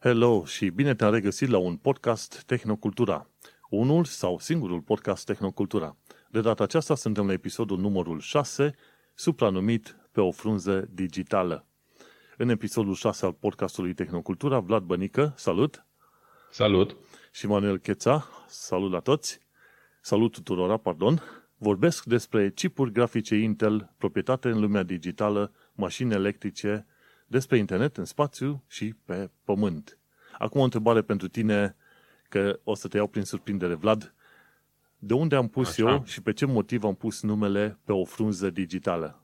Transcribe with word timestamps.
Hello 0.00 0.44
și 0.44 0.68
bine 0.68 0.94
te-am 0.94 1.12
regăsit 1.12 1.48
la 1.48 1.58
un 1.58 1.76
podcast 1.76 2.42
Tehnocultura. 2.42 3.30
Unul 3.70 4.04
sau 4.04 4.38
singurul 4.38 4.80
podcast 4.80 5.26
Tehnocultura. 5.26 5.96
De 6.30 6.40
data 6.40 6.62
aceasta 6.62 6.94
suntem 6.94 7.26
la 7.26 7.32
episodul 7.32 7.78
numărul 7.78 8.20
6, 8.20 8.74
supranumit 9.14 9.96
pe 10.12 10.20
o 10.20 10.30
frunză 10.30 10.88
digitală. 10.90 11.66
În 12.36 12.48
episodul 12.48 12.94
6 12.94 13.24
al 13.24 13.32
podcastului 13.32 13.94
Tehnocultura, 13.94 14.58
Vlad 14.58 14.82
Bănică, 14.82 15.32
salut! 15.36 15.86
Salut! 16.50 16.96
Și 17.32 17.46
Manuel 17.46 17.78
Cheța, 17.78 18.28
salut 18.46 18.90
la 18.90 19.00
toți! 19.00 19.40
Salut 20.00 20.32
tuturora, 20.32 20.76
pardon! 20.76 21.22
Vorbesc 21.56 22.04
despre 22.04 22.50
chipuri 22.50 22.92
grafice 22.92 23.36
Intel, 23.36 23.94
proprietate 23.96 24.48
în 24.48 24.60
lumea 24.60 24.82
digitală, 24.82 25.52
mașini 25.72 26.12
electrice, 26.12 26.86
despre 27.28 27.56
internet 27.56 27.96
în 27.96 28.04
spațiu 28.04 28.62
și 28.66 28.94
pe 29.04 29.30
pământ. 29.44 29.98
Acum 30.38 30.60
o 30.60 30.64
întrebare 30.64 31.02
pentru 31.02 31.28
tine, 31.28 31.76
că 32.28 32.60
o 32.64 32.74
să 32.74 32.88
te 32.88 32.96
iau 32.96 33.06
prin 33.06 33.24
surprindere, 33.24 33.74
Vlad. 33.74 34.14
De 34.98 35.14
unde 35.14 35.36
am 35.36 35.48
pus 35.48 35.68
Așa. 35.68 35.90
eu 35.90 36.02
și 36.06 36.22
pe 36.22 36.32
ce 36.32 36.46
motiv 36.46 36.84
am 36.84 36.94
pus 36.94 37.22
numele 37.22 37.78
pe 37.84 37.92
o 37.92 38.04
frunză 38.04 38.50
digitală? 38.50 39.22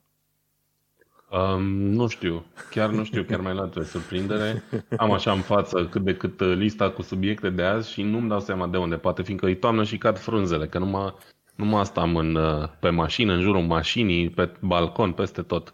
Um, 1.29 1.63
nu 1.71 2.07
știu, 2.07 2.45
chiar 2.69 2.89
nu 2.89 3.03
știu, 3.03 3.23
chiar 3.23 3.39
mai 3.39 3.53
luat 3.53 3.73
de 3.75 3.83
surprindere. 3.83 4.63
Am 4.97 5.11
așa 5.11 5.31
în 5.31 5.41
față 5.41 5.87
cât 5.87 6.01
de 6.01 6.15
cât 6.15 6.39
uh, 6.39 6.55
lista 6.55 6.89
cu 6.89 7.01
subiecte 7.01 7.49
de 7.49 7.63
azi 7.63 7.91
și 7.91 8.01
nu-mi 8.01 8.29
dau 8.29 8.39
seama 8.39 8.67
de 8.67 8.77
unde. 8.77 8.95
Poate 8.95 9.23
fiindcă 9.23 9.45
e 9.45 9.55
toamnă 9.55 9.83
și 9.83 9.97
cad 9.97 10.17
frunzele, 10.17 10.67
că 10.67 10.79
numai, 10.79 11.13
numai 11.55 11.79
asta 11.79 12.01
am 12.01 12.15
în, 12.15 12.35
uh, 12.35 12.69
pe 12.79 12.89
mașină, 12.89 13.33
în 13.33 13.41
jurul 13.41 13.61
mașinii, 13.61 14.29
pe 14.29 14.51
balcon, 14.59 15.11
peste 15.11 15.41
tot. 15.41 15.73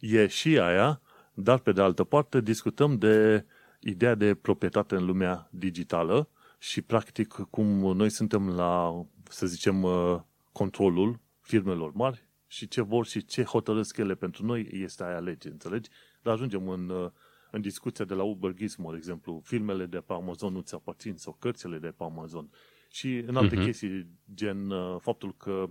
E 0.00 0.26
și 0.26 0.58
aia, 0.58 1.00
dar 1.34 1.58
pe 1.58 1.72
de 1.72 1.80
altă 1.80 2.04
parte 2.04 2.40
discutăm 2.40 2.98
de 2.98 3.44
ideea 3.80 4.14
de 4.14 4.34
proprietate 4.34 4.94
în 4.94 5.04
lumea 5.04 5.48
digitală 5.50 6.28
și 6.58 6.82
practic 6.82 7.28
cum 7.28 7.66
noi 7.96 8.10
suntem 8.10 8.48
la, 8.48 9.04
să 9.28 9.46
zicem, 9.46 9.82
uh, 9.82 10.20
controlul 10.52 11.20
firmelor 11.40 11.92
mari 11.92 12.26
și 12.46 12.68
ce 12.68 12.80
vor 12.80 13.06
și 13.06 13.24
ce 13.24 13.42
hotărăsc 13.42 13.96
ele 13.96 14.14
pentru 14.14 14.44
noi 14.44 14.68
este 14.70 15.04
aia 15.04 15.18
lege, 15.18 15.48
înțelegi? 15.48 15.90
Dar 16.22 16.34
ajungem 16.34 16.68
în, 16.68 16.88
uh, 16.88 17.10
în 17.50 17.60
discuția 17.60 18.04
de 18.04 18.14
la 18.14 18.22
Uber 18.22 18.52
Gizmo, 18.54 18.90
de 18.90 18.96
exemplu, 18.96 19.40
filmele 19.44 19.86
de 19.86 19.98
pe 19.98 20.12
Amazon 20.12 20.52
nu-ți 20.52 20.74
aparțin 20.74 21.16
sau 21.16 21.36
cărțile 21.38 21.78
de 21.78 21.88
pe 21.88 22.04
Amazon. 22.04 22.50
Și 22.90 23.16
în 23.16 23.36
alte 23.36 23.56
uh-huh. 23.56 23.64
chestii, 23.64 24.06
gen 24.34 24.70
uh, 24.70 24.96
faptul 25.00 25.34
că 25.36 25.70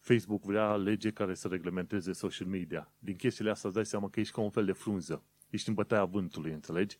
Facebook 0.00 0.42
vrea 0.42 0.76
lege 0.76 1.10
care 1.10 1.34
să 1.34 1.48
reglementeze 1.48 2.12
social 2.12 2.48
media. 2.48 2.92
Din 2.98 3.16
chestiile 3.16 3.50
astea 3.50 3.68
îți 3.68 3.76
dai 3.76 3.86
seama 3.86 4.08
că 4.08 4.20
ești 4.20 4.34
ca 4.34 4.40
un 4.40 4.50
fel 4.50 4.64
de 4.64 4.72
frunză. 4.72 5.22
Ești 5.50 5.68
în 5.68 5.74
bătaia 5.74 6.04
vântului, 6.04 6.52
înțelegi? 6.52 6.96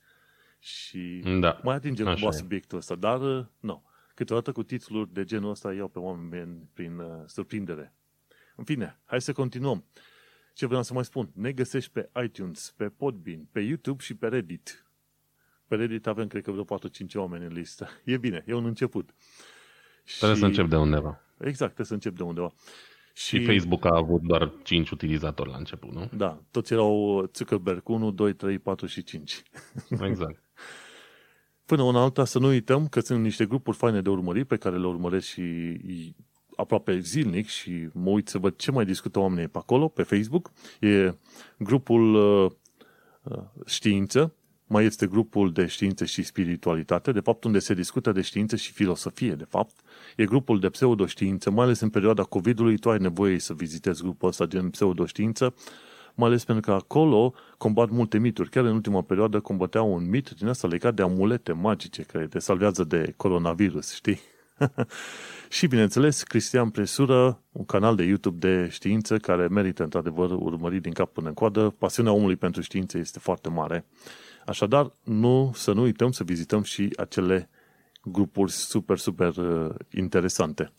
Și 0.58 1.22
da. 1.40 1.60
mai 1.62 1.74
atingem 1.74 2.06
cumva 2.06 2.30
subiectul 2.30 2.78
ăsta, 2.78 2.94
dar 2.94 3.20
uh, 3.20 3.44
nu. 3.60 3.84
Câteodată 4.14 4.52
cu 4.52 4.62
titluri 4.62 5.12
de 5.12 5.24
genul 5.24 5.50
ăsta 5.50 5.72
iau 5.72 5.88
pe 5.88 5.98
oameni 5.98 6.68
prin 6.72 6.98
uh, 6.98 7.22
surprindere. 7.26 7.94
În 8.56 8.64
fine, 8.64 8.98
hai 9.04 9.20
să 9.20 9.32
continuăm. 9.32 9.84
Ce 10.54 10.66
vreau 10.66 10.82
să 10.82 10.92
mai 10.92 11.04
spun? 11.04 11.30
Ne 11.34 11.52
găsești 11.52 11.90
pe 11.90 12.10
iTunes, 12.24 12.74
pe 12.76 12.88
Podbean, 12.88 13.48
pe 13.52 13.60
YouTube 13.60 14.02
și 14.02 14.14
pe 14.14 14.28
Reddit. 14.28 14.86
Pe 15.66 15.76
Reddit 15.76 16.06
avem, 16.06 16.26
cred 16.26 16.42
că, 16.42 16.50
vreo 16.50 16.78
4-5 16.78 17.14
oameni 17.14 17.44
în 17.44 17.52
listă. 17.52 17.88
E 18.04 18.16
bine, 18.16 18.44
e 18.46 18.54
un 18.54 18.64
început. 18.64 19.14
Trebuie 20.04 20.34
și... 20.34 20.40
să 20.40 20.46
încep 20.46 20.68
de 20.68 20.76
undeva. 20.76 21.20
Exact, 21.38 21.74
trebuie 21.74 21.86
să 21.86 21.94
încep 21.94 22.16
de 22.16 22.22
undeva. 22.22 22.52
Și, 23.20 23.38
și 23.38 23.44
Facebook 23.44 23.84
a 23.84 23.96
avut 23.96 24.22
doar 24.22 24.52
5 24.62 24.90
utilizatori 24.90 25.50
la 25.50 25.56
început, 25.56 25.92
nu? 25.92 26.08
Da, 26.16 26.42
toți 26.50 26.72
erau 26.72 27.28
Zuckerberg 27.34 27.88
1, 27.88 28.10
2, 28.10 28.32
3, 28.32 28.58
4 28.58 28.86
și 28.86 29.02
5. 29.02 29.42
Exact. 30.08 30.42
Până 31.66 31.82
una 31.82 32.02
alta 32.02 32.24
să 32.24 32.38
nu 32.38 32.46
uităm 32.46 32.88
că 32.88 33.00
sunt 33.00 33.22
niște 33.22 33.46
grupuri 33.46 33.76
faine 33.76 34.00
de 34.00 34.08
urmărit 34.08 34.46
pe 34.46 34.56
care 34.56 34.78
le 34.78 34.86
urmăresc 34.86 35.26
și 35.26 35.44
aproape 36.56 36.98
zilnic 36.98 37.46
și 37.46 37.88
mă 37.92 38.10
uit 38.10 38.28
să 38.28 38.38
văd 38.38 38.56
ce 38.56 38.70
mai 38.70 38.84
discută 38.84 39.18
oamenii 39.18 39.48
pe 39.48 39.58
acolo, 39.58 39.88
pe 39.88 40.02
Facebook. 40.02 40.50
E 40.80 41.14
grupul 41.58 42.14
uh, 42.14 42.50
uh 43.22 43.42
știință, 43.66 44.34
mai 44.72 44.84
este 44.84 45.06
grupul 45.06 45.52
de 45.52 45.66
știință 45.66 46.04
și 46.04 46.22
spiritualitate, 46.22 47.12
de 47.12 47.20
fapt 47.20 47.44
unde 47.44 47.58
se 47.58 47.74
discută 47.74 48.12
de 48.12 48.20
știință 48.20 48.56
și 48.56 48.72
filosofie, 48.72 49.32
de 49.32 49.44
fapt. 49.48 49.74
E 50.16 50.24
grupul 50.24 50.60
de 50.60 50.68
pseudoștiință, 50.68 51.50
mai 51.50 51.64
ales 51.64 51.80
în 51.80 51.88
perioada 51.88 52.22
COVID-ului, 52.22 52.78
tu 52.78 52.90
ai 52.90 52.98
nevoie 52.98 53.38
să 53.38 53.52
vizitezi 53.52 54.02
grupul 54.02 54.28
ăsta 54.28 54.44
gen 54.44 54.70
pseudoștiință, 54.70 55.54
mai 56.14 56.28
ales 56.28 56.44
pentru 56.44 56.70
că 56.70 56.76
acolo 56.76 57.34
combat 57.58 57.88
multe 57.88 58.18
mituri. 58.18 58.50
Chiar 58.50 58.64
în 58.64 58.74
ultima 58.74 59.02
perioadă 59.02 59.40
combateau 59.40 59.94
un 59.94 60.08
mit 60.08 60.30
din 60.30 60.48
asta 60.48 60.68
legat 60.68 60.94
de 60.94 61.02
amulete 61.02 61.52
magice 61.52 62.02
care 62.02 62.26
te 62.26 62.38
salvează 62.38 62.84
de 62.84 63.14
coronavirus, 63.16 63.92
știi? 63.94 64.20
și, 65.56 65.66
bineînțeles, 65.66 66.22
Cristian 66.22 66.70
Presură, 66.70 67.42
un 67.52 67.64
canal 67.64 67.96
de 67.96 68.02
YouTube 68.02 68.48
de 68.48 68.68
știință 68.68 69.16
care 69.16 69.46
merită, 69.46 69.82
într-adevăr, 69.82 70.30
urmărit 70.30 70.82
din 70.82 70.92
cap 70.92 71.12
până 71.12 71.28
în 71.28 71.34
coadă. 71.34 71.74
Pasiunea 71.78 72.12
omului 72.12 72.36
pentru 72.36 72.62
știință 72.62 72.98
este 72.98 73.18
foarte 73.18 73.48
mare. 73.48 73.84
Așadar, 74.50 74.92
nu, 75.04 75.50
să 75.54 75.72
nu 75.72 75.82
uităm 75.82 76.12
să 76.12 76.24
vizităm 76.24 76.62
și 76.62 76.92
acele 76.96 77.48
grupuri 78.02 78.52
super, 78.52 78.98
super 78.98 79.36
uh, 79.36 79.74
interesante. 79.90 80.72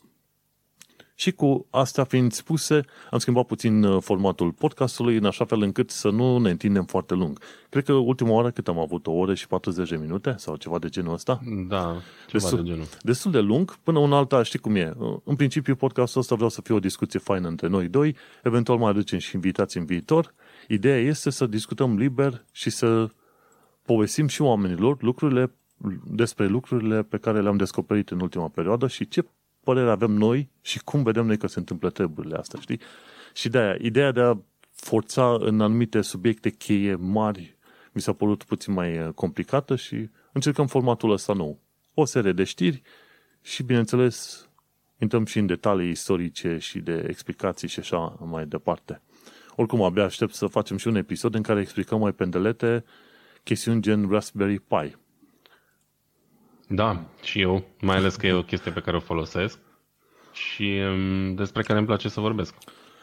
Și 1.14 1.32
cu 1.32 1.66
asta 1.70 2.04
fiind 2.04 2.32
spuse, 2.32 2.84
am 3.10 3.18
schimbat 3.18 3.46
puțin 3.46 3.82
uh, 3.82 4.02
formatul 4.02 4.52
podcastului 4.52 5.16
în 5.16 5.24
așa 5.24 5.44
fel 5.44 5.62
încât 5.62 5.90
să 5.90 6.10
nu 6.10 6.38
ne 6.38 6.50
întindem 6.50 6.84
foarte 6.84 7.14
lung. 7.14 7.38
Cred 7.68 7.84
că 7.84 7.92
ultima 7.92 8.30
oară 8.30 8.50
cât 8.50 8.68
am 8.68 8.78
avut, 8.78 9.06
o 9.06 9.12
oră 9.12 9.34
și 9.34 9.46
40 9.46 9.88
de 9.88 9.96
minute 9.96 10.34
sau 10.38 10.56
ceva 10.56 10.78
de 10.78 10.88
genul 10.88 11.12
ăsta? 11.12 11.40
Da, 11.68 11.96
ceva 12.26 12.32
destul, 12.32 12.62
de 12.62 12.70
genul. 12.70 12.86
Destul 13.02 13.30
de 13.30 13.40
lung, 13.40 13.76
până 13.82 13.98
una 13.98 14.16
alta, 14.16 14.42
știi 14.42 14.58
cum 14.58 14.76
e. 14.76 14.92
În 15.24 15.36
principiu, 15.36 15.76
podcastul 15.76 16.20
ăsta 16.20 16.34
vreau 16.34 16.50
să 16.50 16.60
fie 16.60 16.74
o 16.74 16.80
discuție 16.80 17.18
faină 17.18 17.48
între 17.48 17.66
noi 17.66 17.88
doi, 17.88 18.16
eventual 18.42 18.78
mai 18.78 18.90
aducem 18.90 19.18
și 19.18 19.34
invitați 19.34 19.76
în 19.76 19.84
viitor. 19.84 20.34
Ideea 20.68 20.98
este 20.98 21.30
să 21.30 21.46
discutăm 21.46 21.96
liber 21.96 22.44
și 22.52 22.70
să 22.70 23.10
povestim 23.84 24.26
și 24.26 24.42
oamenilor 24.42 25.02
lucrurile 25.02 25.52
despre 26.04 26.46
lucrurile 26.46 27.02
pe 27.02 27.18
care 27.18 27.40
le-am 27.40 27.56
descoperit 27.56 28.10
în 28.10 28.20
ultima 28.20 28.48
perioadă 28.48 28.86
și 28.86 29.08
ce 29.08 29.24
părere 29.60 29.90
avem 29.90 30.10
noi 30.10 30.48
și 30.60 30.80
cum 30.84 31.02
vedem 31.02 31.26
noi 31.26 31.38
că 31.38 31.46
se 31.46 31.58
întâmplă 31.58 31.90
treburile 31.90 32.36
astea, 32.36 32.60
știi? 32.60 32.80
Și 33.34 33.48
de 33.48 33.58
aia, 33.58 33.76
ideea 33.80 34.12
de 34.12 34.20
a 34.20 34.36
forța 34.72 35.36
în 35.40 35.60
anumite 35.60 36.00
subiecte 36.00 36.50
cheie 36.50 36.94
mari 36.94 37.56
mi 37.92 38.00
s-a 38.00 38.12
părut 38.12 38.42
puțin 38.42 38.72
mai 38.72 38.98
uh, 38.98 39.08
complicată 39.14 39.76
și 39.76 40.08
încercăm 40.32 40.66
formatul 40.66 41.10
ăsta 41.10 41.32
nou. 41.32 41.58
O 41.94 42.04
serie 42.04 42.32
de 42.32 42.44
știri 42.44 42.82
și, 43.42 43.62
bineînțeles, 43.62 44.48
intrăm 44.98 45.24
și 45.24 45.38
în 45.38 45.46
detalii 45.46 45.90
istorice 45.90 46.58
și 46.58 46.78
de 46.78 47.04
explicații 47.08 47.68
și 47.68 47.78
așa 47.78 48.18
mai 48.24 48.46
departe. 48.46 49.00
Oricum, 49.56 49.82
abia 49.82 50.04
aștept 50.04 50.34
să 50.34 50.46
facem 50.46 50.76
și 50.76 50.88
un 50.88 50.96
episod 50.96 51.34
în 51.34 51.42
care 51.42 51.60
explicăm 51.60 52.00
mai 52.00 52.12
pendelete 52.12 52.84
chestiuni 53.44 53.82
gen 53.82 54.08
Raspberry 54.08 54.58
Pi. 54.58 54.96
Da, 56.68 57.04
și 57.22 57.40
eu, 57.40 57.64
mai 57.80 57.96
ales 57.96 58.16
că 58.16 58.26
e 58.26 58.32
o 58.32 58.42
chestie 58.42 58.70
pe 58.70 58.80
care 58.80 58.96
o 58.96 59.00
folosesc 59.00 59.58
și 60.32 60.80
um, 60.92 61.34
despre 61.34 61.62
care 61.62 61.78
îmi 61.78 61.86
place 61.86 62.08
să 62.08 62.20
vorbesc. 62.20 62.54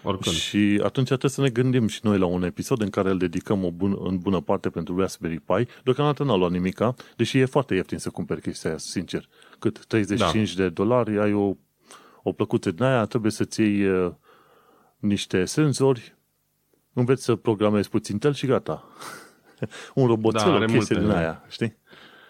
Oricând. 0.03 0.35
Și 0.35 0.81
atunci 0.83 1.07
trebuie 1.07 1.31
să 1.31 1.41
ne 1.41 1.49
gândim 1.49 1.87
și 1.87 1.99
noi 2.03 2.17
la 2.17 2.25
un 2.25 2.43
episod 2.43 2.81
în 2.81 2.89
care 2.89 3.09
îl 3.09 3.17
dedicăm 3.17 3.63
o 3.63 3.71
bun, 3.71 3.97
în 3.99 4.17
bună 4.17 4.41
parte 4.41 4.69
pentru 4.69 4.99
Raspberry 4.99 5.39
Pi. 5.39 5.67
Deocamdată 5.83 6.23
n-a 6.23 6.35
luat 6.35 6.51
nimica, 6.51 6.95
deși 7.15 7.37
e 7.37 7.45
foarte 7.45 7.75
ieftin 7.75 7.97
să 7.97 8.09
cumperi 8.09 8.41
chestia 8.41 8.69
aia, 8.69 8.79
sincer. 8.79 9.29
Cât? 9.59 9.85
35 9.85 10.53
da. 10.53 10.63
de 10.63 10.69
dolari, 10.69 11.19
ai 11.19 11.33
o, 11.33 11.53
o 12.23 12.31
plăcuță 12.31 12.71
din 12.71 12.83
aia, 12.83 13.05
trebuie 13.05 13.31
să-ți 13.31 13.61
iei 13.61 13.87
uh, 13.87 14.11
niște 14.97 15.45
senzori, 15.45 16.15
înveți 16.93 17.23
să 17.23 17.35
programezi 17.35 17.89
puțin 17.89 18.17
tel 18.17 18.33
și 18.33 18.45
gata. 18.45 18.87
un 19.95 20.07
roboțel, 20.07 20.51
da, 20.51 20.55
o 20.55 20.59
chestie 20.59 20.95
multe, 20.95 20.99
din 20.99 21.09
aia, 21.09 21.43
știi? 21.49 21.75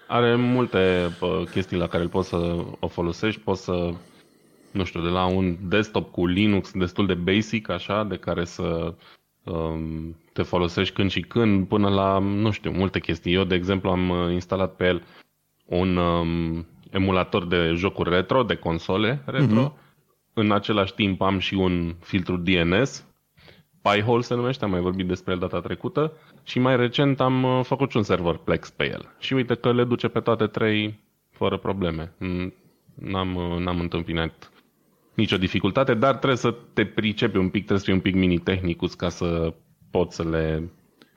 Are 0.07 0.35
multe 0.35 1.11
pă, 1.19 1.43
chestii 1.51 1.77
la 1.77 1.87
care 1.87 2.03
îl 2.03 2.09
poți 2.09 2.29
să 2.29 2.65
o 2.79 2.87
folosești, 2.87 3.41
poți 3.41 3.63
să, 3.63 3.93
nu 4.71 4.83
știu, 4.83 5.01
de 5.01 5.07
la 5.07 5.25
un 5.25 5.57
desktop 5.61 6.11
cu 6.11 6.25
Linux 6.25 6.71
destul 6.71 7.05
de 7.05 7.13
basic, 7.13 7.69
așa, 7.69 8.03
de 8.03 8.15
care 8.15 8.45
să 8.45 8.93
um, 9.43 10.15
te 10.33 10.41
folosești 10.41 10.93
când 10.93 11.09
și 11.09 11.21
când, 11.21 11.67
până 11.67 11.89
la, 11.89 12.19
nu 12.19 12.51
știu, 12.51 12.71
multe 12.71 12.99
chestii. 12.99 13.33
Eu, 13.33 13.43
de 13.43 13.55
exemplu, 13.55 13.89
am 13.89 14.09
uh, 14.09 14.31
instalat 14.31 14.75
pe 14.75 14.85
el 14.85 15.03
un 15.65 15.97
um, 15.97 16.65
emulator 16.89 17.45
de 17.45 17.73
jocuri 17.75 18.09
retro, 18.09 18.43
de 18.43 18.55
console 18.55 19.21
retro. 19.25 19.73
Uh-huh. 19.73 19.87
În 20.33 20.51
același 20.51 20.93
timp 20.93 21.21
am 21.21 21.39
și 21.39 21.53
un 21.53 21.95
filtru 21.99 22.37
DNS, 22.37 23.05
Pi-hole 23.81 24.21
se 24.21 24.35
numește, 24.35 24.63
am 24.63 24.69
mai 24.71 24.79
vorbit 24.79 25.07
despre 25.07 25.33
el 25.33 25.39
data 25.39 25.59
trecută 25.59 26.13
și 26.43 26.59
mai 26.59 26.75
recent 26.75 27.19
am 27.19 27.43
uh, 27.43 27.59
făcut 27.63 27.89
și 27.91 27.97
un 27.97 28.03
server 28.03 28.35
Plex 28.35 28.69
pe 28.69 28.89
el. 28.89 29.15
Și 29.19 29.33
uite 29.33 29.55
că 29.55 29.73
le 29.73 29.83
duce 29.83 30.07
pe 30.07 30.19
toate 30.19 30.47
trei 30.47 30.99
fără 31.31 31.57
probleme. 31.57 32.11
N-am, 32.93 33.35
uh, 33.35 33.57
n-am 33.59 33.79
întâmpinat 33.79 34.51
nicio 35.13 35.37
dificultate, 35.37 35.93
dar 35.93 36.15
trebuie 36.15 36.37
să 36.37 36.55
te 36.73 36.85
pricepi 36.85 37.37
un 37.37 37.49
pic, 37.49 37.65
trebuie 37.65 37.77
să 37.79 37.85
fii 37.85 37.93
un 37.93 37.99
pic 37.99 38.15
mini-tehnicus 38.15 38.93
ca 38.93 39.09
să 39.09 39.53
poți 39.91 40.15
să 40.15 40.23
le 40.29 40.69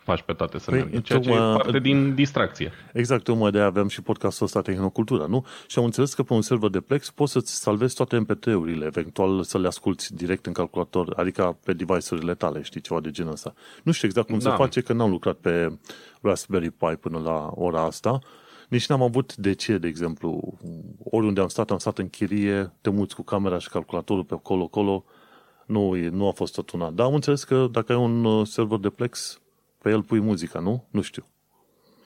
faci 0.04 0.22
pe 0.22 0.32
toate 0.32 0.58
să 0.58 0.70
păi, 0.70 0.78
meargă, 0.78 1.00
ceea 1.00 1.18
ce 1.18 1.30
e 1.30 1.36
parte 1.36 1.78
din 1.78 2.14
distracție. 2.14 2.72
Exact, 2.92 3.24
tocmai 3.24 3.50
de 3.50 3.60
avem 3.60 3.88
și 3.88 4.02
podcastul 4.02 4.46
ăsta 4.46 4.60
Tehnocultura, 4.60 5.26
nu? 5.26 5.46
Și 5.66 5.78
am 5.78 5.84
înțeles 5.84 6.14
că 6.14 6.22
pe 6.22 6.32
un 6.32 6.42
server 6.42 6.70
de 6.70 6.80
Plex 6.80 7.10
poți 7.10 7.32
să-ți 7.32 7.60
salvezi 7.60 7.94
toate 7.94 8.24
MP3-urile, 8.24 8.84
eventual 8.84 9.42
să 9.42 9.58
le 9.58 9.66
asculti 9.66 10.14
direct 10.14 10.46
în 10.46 10.52
calculator, 10.52 11.12
adică 11.16 11.58
pe 11.64 11.72
device-urile 11.72 12.34
tale, 12.34 12.62
știi, 12.62 12.80
ceva 12.80 13.00
de 13.00 13.10
genul 13.10 13.32
ăsta. 13.32 13.54
Nu 13.82 13.92
știu 13.92 14.08
exact 14.08 14.26
cum 14.26 14.38
da. 14.38 14.50
se 14.50 14.56
face, 14.56 14.80
că 14.80 14.92
n-am 14.92 15.10
lucrat 15.10 15.36
pe 15.36 15.78
Raspberry 16.20 16.70
Pi 16.70 16.96
până 17.00 17.18
la 17.18 17.50
ora 17.54 17.82
asta, 17.82 18.18
nici 18.68 18.86
n-am 18.86 19.02
avut 19.02 19.36
de 19.36 19.52
ce, 19.52 19.78
de 19.78 19.88
exemplu, 19.88 20.58
oriunde 21.04 21.40
am 21.40 21.48
stat, 21.48 21.70
am 21.70 21.78
stat 21.78 21.98
în 21.98 22.08
chirie, 22.08 22.72
te 22.80 22.90
muți 22.90 23.14
cu 23.14 23.22
camera 23.22 23.58
și 23.58 23.68
calculatorul 23.68 24.24
pe 24.24 24.34
acolo-acolo, 24.34 25.04
nu, 25.66 25.94
nu 26.10 26.28
a 26.28 26.32
fost 26.32 26.54
tot 26.54 26.70
una. 26.70 26.90
Dar 26.90 27.06
am 27.06 27.14
înțeles 27.14 27.44
că 27.44 27.68
dacă 27.70 27.92
ai 27.92 27.98
un 27.98 28.24
uh, 28.24 28.46
server 28.46 28.78
de 28.78 28.88
Plex, 28.88 29.40
pe 29.82 29.90
el 29.90 30.02
pui 30.02 30.20
muzica, 30.20 30.58
nu? 30.58 30.86
Nu 30.90 31.00
știu. 31.00 31.26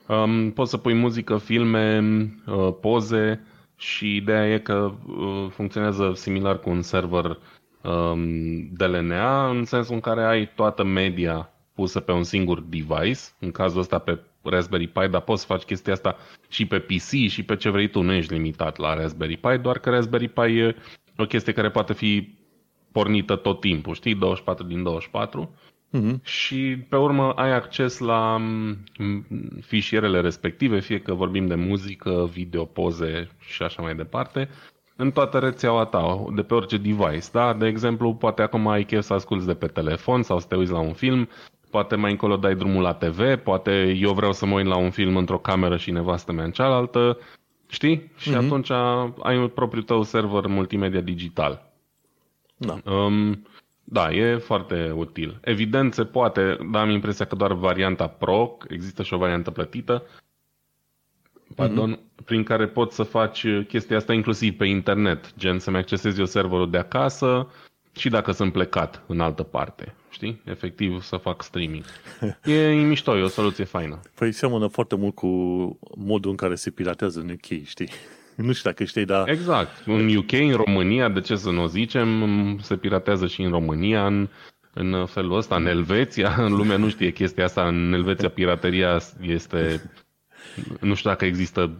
Um, 0.07 0.51
poți 0.51 0.69
să 0.69 0.77
pui 0.77 0.93
muzică, 0.93 1.37
filme, 1.37 1.99
uh, 2.47 2.73
poze 2.81 3.45
și 3.75 4.15
ideea 4.15 4.53
e 4.53 4.59
că 4.59 4.93
uh, 5.07 5.47
funcționează 5.49 6.11
similar 6.15 6.59
cu 6.59 6.69
un 6.69 6.81
server 6.81 7.39
um, 7.83 8.67
DLNA, 8.73 9.49
în 9.49 9.65
sensul 9.65 9.93
în 9.93 9.99
care 9.99 10.23
ai 10.23 10.51
toată 10.55 10.83
media 10.83 11.51
pusă 11.73 11.99
pe 11.99 12.11
un 12.11 12.23
singur 12.23 12.61
device, 12.61 13.19
în 13.39 13.51
cazul 13.51 13.79
ăsta 13.79 13.99
pe 13.99 14.19
Raspberry 14.43 14.87
Pi, 14.87 15.07
dar 15.07 15.21
poți 15.21 15.41
să 15.41 15.47
faci 15.47 15.63
chestia 15.63 15.93
asta 15.93 16.15
și 16.47 16.65
pe 16.65 16.79
PC 16.79 17.27
și 17.27 17.43
pe 17.43 17.55
ce 17.55 17.69
vrei 17.69 17.89
tu, 17.89 18.01
nu 18.01 18.11
ești 18.13 18.33
limitat 18.33 18.77
la 18.77 18.93
Raspberry 18.93 19.37
Pi, 19.37 19.57
doar 19.57 19.79
că 19.79 19.89
Raspberry 19.89 20.27
Pi 20.27 20.59
e 20.59 20.75
o 21.17 21.25
chestie 21.25 21.53
care 21.53 21.69
poate 21.69 21.93
fi 21.93 22.35
pornită 22.91 23.35
tot 23.35 23.59
timpul, 23.59 23.93
știi, 23.93 24.15
24 24.15 24.65
din 24.65 24.83
24 24.83 25.55
uh-huh. 25.93 26.21
și 26.23 26.77
pe 26.89 26.95
urmă 26.95 27.31
ai 27.31 27.53
acces 27.53 27.99
la 27.99 28.37
mm, 28.37 28.77
fișierele 29.61 30.21
respective, 30.21 30.79
fie 30.79 30.99
că 30.99 31.13
vorbim 31.13 31.47
de 31.47 31.55
muzică, 31.55 32.29
video, 32.31 32.65
poze 32.65 33.29
și 33.39 33.63
așa 33.63 33.81
mai 33.81 33.95
departe, 33.95 34.49
în 34.95 35.11
toată 35.11 35.39
rețeaua 35.39 35.85
ta, 35.85 36.25
de 36.35 36.41
pe 36.41 36.53
orice 36.53 36.77
device. 36.77 37.27
Da? 37.31 37.53
De 37.53 37.67
exemplu, 37.67 38.13
poate 38.13 38.41
acum 38.41 38.67
ai 38.67 38.83
chef 38.83 39.03
să 39.03 39.13
asculti 39.13 39.45
de 39.45 39.53
pe 39.53 39.67
telefon 39.67 40.23
sau 40.23 40.39
să 40.39 40.47
te 40.47 40.55
uiți 40.55 40.71
la 40.71 40.79
un 40.79 40.93
film, 40.93 41.29
poate 41.69 41.95
mai 41.95 42.11
încolo 42.11 42.35
dai 42.35 42.55
drumul 42.55 42.81
la 42.81 42.93
TV, 42.93 43.35
poate 43.35 43.95
eu 43.99 44.13
vreau 44.13 44.33
să 44.33 44.45
mă 44.45 44.55
uit 44.55 44.65
la 44.65 44.77
un 44.77 44.89
film 44.89 45.15
într-o 45.15 45.37
cameră 45.37 45.77
și 45.77 45.91
nevastă 45.91 46.31
mea 46.31 46.43
în 46.43 46.51
cealaltă, 46.51 47.17
știi? 47.67 48.11
Și 48.17 48.31
uh-huh. 48.31 48.37
atunci 48.37 48.69
ai 49.23 49.37
un 49.37 49.47
propriul 49.47 49.83
tău 49.83 50.03
server 50.03 50.45
multimedia 50.45 51.01
digital. 51.01 51.71
Da. 52.57 52.91
Um, 52.91 53.47
da, 53.89 54.11
e 54.11 54.37
foarte 54.37 54.91
util. 54.95 55.39
Evident, 55.41 55.93
se 55.93 56.05
poate, 56.05 56.57
dar 56.71 56.81
am 56.81 56.89
impresia 56.89 57.25
că 57.25 57.35
doar 57.35 57.53
varianta 57.53 58.07
Pro, 58.07 58.57
există 58.67 59.03
și 59.03 59.13
o 59.13 59.17
variantă 59.17 59.51
plătită, 59.51 60.03
pardon, 61.55 61.95
mm-hmm. 61.95 62.25
prin 62.25 62.43
care 62.43 62.67
poți 62.67 62.95
să 62.95 63.03
faci 63.03 63.45
chestia 63.67 63.97
asta 63.97 64.13
inclusiv 64.13 64.57
pe 64.57 64.65
internet, 64.65 65.35
gen 65.37 65.59
să-mi 65.59 65.77
accesezi 65.77 66.19
eu 66.19 66.25
serverul 66.25 66.69
de 66.69 66.77
acasă 66.77 67.47
și 67.91 68.09
dacă 68.09 68.31
sunt 68.31 68.51
plecat 68.51 69.03
în 69.07 69.19
altă 69.19 69.43
parte, 69.43 69.95
știi? 70.09 70.41
Efectiv 70.45 71.01
să 71.01 71.17
fac 71.17 71.43
streaming. 71.43 71.83
E 72.43 72.73
mișto, 72.73 73.17
e 73.17 73.21
o 73.21 73.27
soluție 73.27 73.63
faină. 73.63 73.99
Păi 74.15 74.31
seamănă 74.31 74.67
foarte 74.67 74.95
mult 74.95 75.15
cu 75.15 75.27
modul 75.95 76.31
în 76.31 76.37
care 76.37 76.55
se 76.55 76.69
piratează 76.69 77.19
în 77.19 77.29
UK, 77.29 77.65
știi? 77.65 77.89
Nu 78.37 78.51
știu 78.51 78.69
dacă 78.69 78.83
știi, 78.83 79.05
dar... 79.05 79.29
Exact. 79.29 79.83
În 79.85 80.15
UK, 80.15 80.31
în 80.31 80.51
România, 80.51 81.09
de 81.09 81.21
ce 81.21 81.35
să 81.35 81.49
nu 81.49 81.61
o 81.61 81.67
zicem, 81.67 82.07
se 82.61 82.75
piratează 82.75 83.27
și 83.27 83.41
în 83.41 83.49
România, 83.49 84.05
în, 84.05 84.29
în 84.73 85.05
felul 85.05 85.37
ăsta, 85.37 85.55
în 85.55 85.65
Elveția. 85.65 86.35
În 86.37 86.53
lumea 86.59 86.77
nu 86.77 86.89
știe 86.89 87.11
chestia 87.11 87.43
asta. 87.43 87.67
În 87.67 87.93
Elveția 87.93 88.29
pirateria 88.29 88.99
este... 89.21 89.91
Nu 90.79 90.93
știu 90.93 91.09
dacă 91.09 91.25
există 91.25 91.75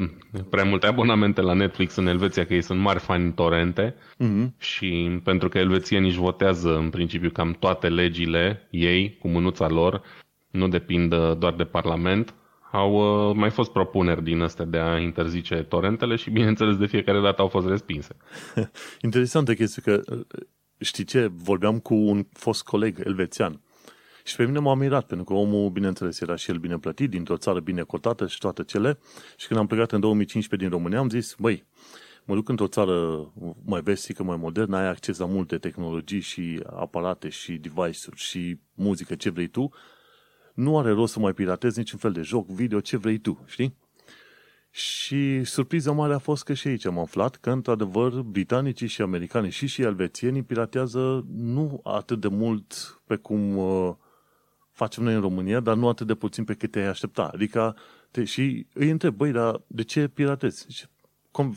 prea 0.50 0.64
multe 0.64 0.88
abonamente 0.88 1.42
la 1.42 1.54
Netflix 1.54 1.96
în 1.96 2.08
Elveția, 2.08 2.46
că 2.46 2.54
ei 2.54 2.62
sunt 2.62 2.80
mari 2.80 3.00
fani 3.00 3.34
torrente 3.34 3.96
mm-hmm. 3.96 4.58
și 4.60 5.20
pentru 5.24 5.50
că 5.50 5.58
elvețienii 5.58 6.10
își 6.10 6.18
votează 6.18 6.78
în 6.78 6.90
principiu 6.90 7.30
cam 7.30 7.56
toate 7.60 7.88
legile 7.88 8.68
ei 8.72 9.18
cu 9.20 9.28
mânuța 9.28 9.68
lor, 9.68 10.02
nu 10.52 10.68
depind 10.68 11.16
doar 11.38 11.54
de 11.54 11.64
Parlament, 11.64 12.34
au 12.72 13.30
uh, 13.30 13.36
mai 13.36 13.50
fost 13.50 13.72
propuneri 13.72 14.24
din 14.24 14.42
astea 14.42 14.66
de 14.66 14.78
a 14.78 15.00
interzice 15.00 15.56
torrentele 15.56 16.16
și, 16.16 16.30
bineînțeles, 16.30 16.78
de 16.78 16.86
fiecare 16.86 17.22
dată 17.22 17.42
au 17.42 17.48
fost 17.48 17.68
respinse. 17.68 18.16
Interesantă 19.02 19.54
chestie 19.54 19.82
că, 19.82 20.02
uh, 20.16 20.26
știi 20.78 21.04
ce, 21.04 21.32
vorbeam 21.34 21.80
cu 21.80 21.94
un 21.94 22.28
fost 22.32 22.64
coleg 22.64 23.02
elvețian 23.06 23.62
și 24.28 24.36
pe 24.36 24.46
mine 24.46 24.60
m-a 24.60 24.76
mirat, 24.76 25.06
pentru 25.06 25.26
că 25.26 25.34
omul, 25.34 25.70
bineînțeles, 25.70 26.22
era 26.22 26.36
și 26.36 26.50
el 26.52 26.58
bine 26.58 26.78
plătit, 26.78 27.10
dintr-o 27.10 27.38
țară 27.38 27.60
bine 27.60 27.82
cotată 27.82 28.28
și 28.28 28.38
toate 28.38 28.64
cele. 28.64 29.00
Și 29.38 29.48
când 29.48 29.60
am 29.60 29.68
plecat 29.68 29.92
în 29.92 30.00
2015 30.00 30.70
din 30.70 30.78
România, 30.78 31.00
am 31.00 31.10
zis, 31.10 31.36
băi, 31.40 31.66
mă 32.26 32.36
duc 32.36 32.50
într-o 32.50 32.68
țară 32.68 33.28
mai 33.66 33.82
vestică, 33.82 34.24
mai 34.24 34.38
modernă, 34.38 34.78
ai 34.78 34.88
acces 34.88 35.18
la 35.18 35.26
multe 35.26 35.58
tehnologii 35.58 36.20
și 36.20 36.64
aparate 36.74 37.30
și 37.30 37.54
device-uri 37.54 38.20
și 38.20 38.60
muzică, 38.74 39.16
ce 39.16 39.30
vrei 39.30 39.48
tu, 39.48 39.70
nu 40.58 40.78
are 40.78 40.92
rost 40.92 41.14
să 41.14 41.20
mai 41.20 41.34
piratezi 41.34 41.78
niciun 41.78 42.00
fel 42.00 42.12
de 42.12 42.22
joc, 42.22 42.48
video, 42.48 42.80
ce 42.80 42.98
vrei 42.98 43.18
tu, 43.18 43.44
știi? 43.46 43.76
Și 44.70 45.44
surpriza 45.44 45.92
mare 45.92 46.14
a 46.14 46.18
fost 46.18 46.44
că 46.44 46.54
și 46.54 46.68
aici 46.68 46.86
am 46.86 47.00
aflat 47.00 47.36
că, 47.36 47.52
într-adevăr, 47.52 48.22
britanicii 48.22 48.88
și 48.88 49.02
americanii 49.02 49.50
și 49.50 49.68
și 49.68 49.82
elvețienii 49.82 50.44
piratează 50.44 51.26
nu 51.34 51.80
atât 51.84 52.20
de 52.20 52.28
mult 52.28 53.00
pe 53.06 53.16
cum 53.16 53.58
uh, 53.58 53.94
facem 54.72 55.04
noi 55.04 55.14
în 55.14 55.22
România, 55.22 55.60
dar 55.60 55.76
nu 55.76 55.88
atât 55.88 56.08
de 56.08 56.16
puțin 56.16 56.44
pe 56.44 56.54
cât 56.54 56.72
te-ai 56.72 56.88
aștepta. 56.88 57.30
Adică, 57.34 57.76
te, 58.12 58.24
și 58.24 58.68
îi 58.74 58.90
întreb, 58.90 59.16
băi, 59.16 59.32
dar 59.32 59.62
de 59.68 59.84
ce 59.84 60.08
piratezi? 60.08 60.90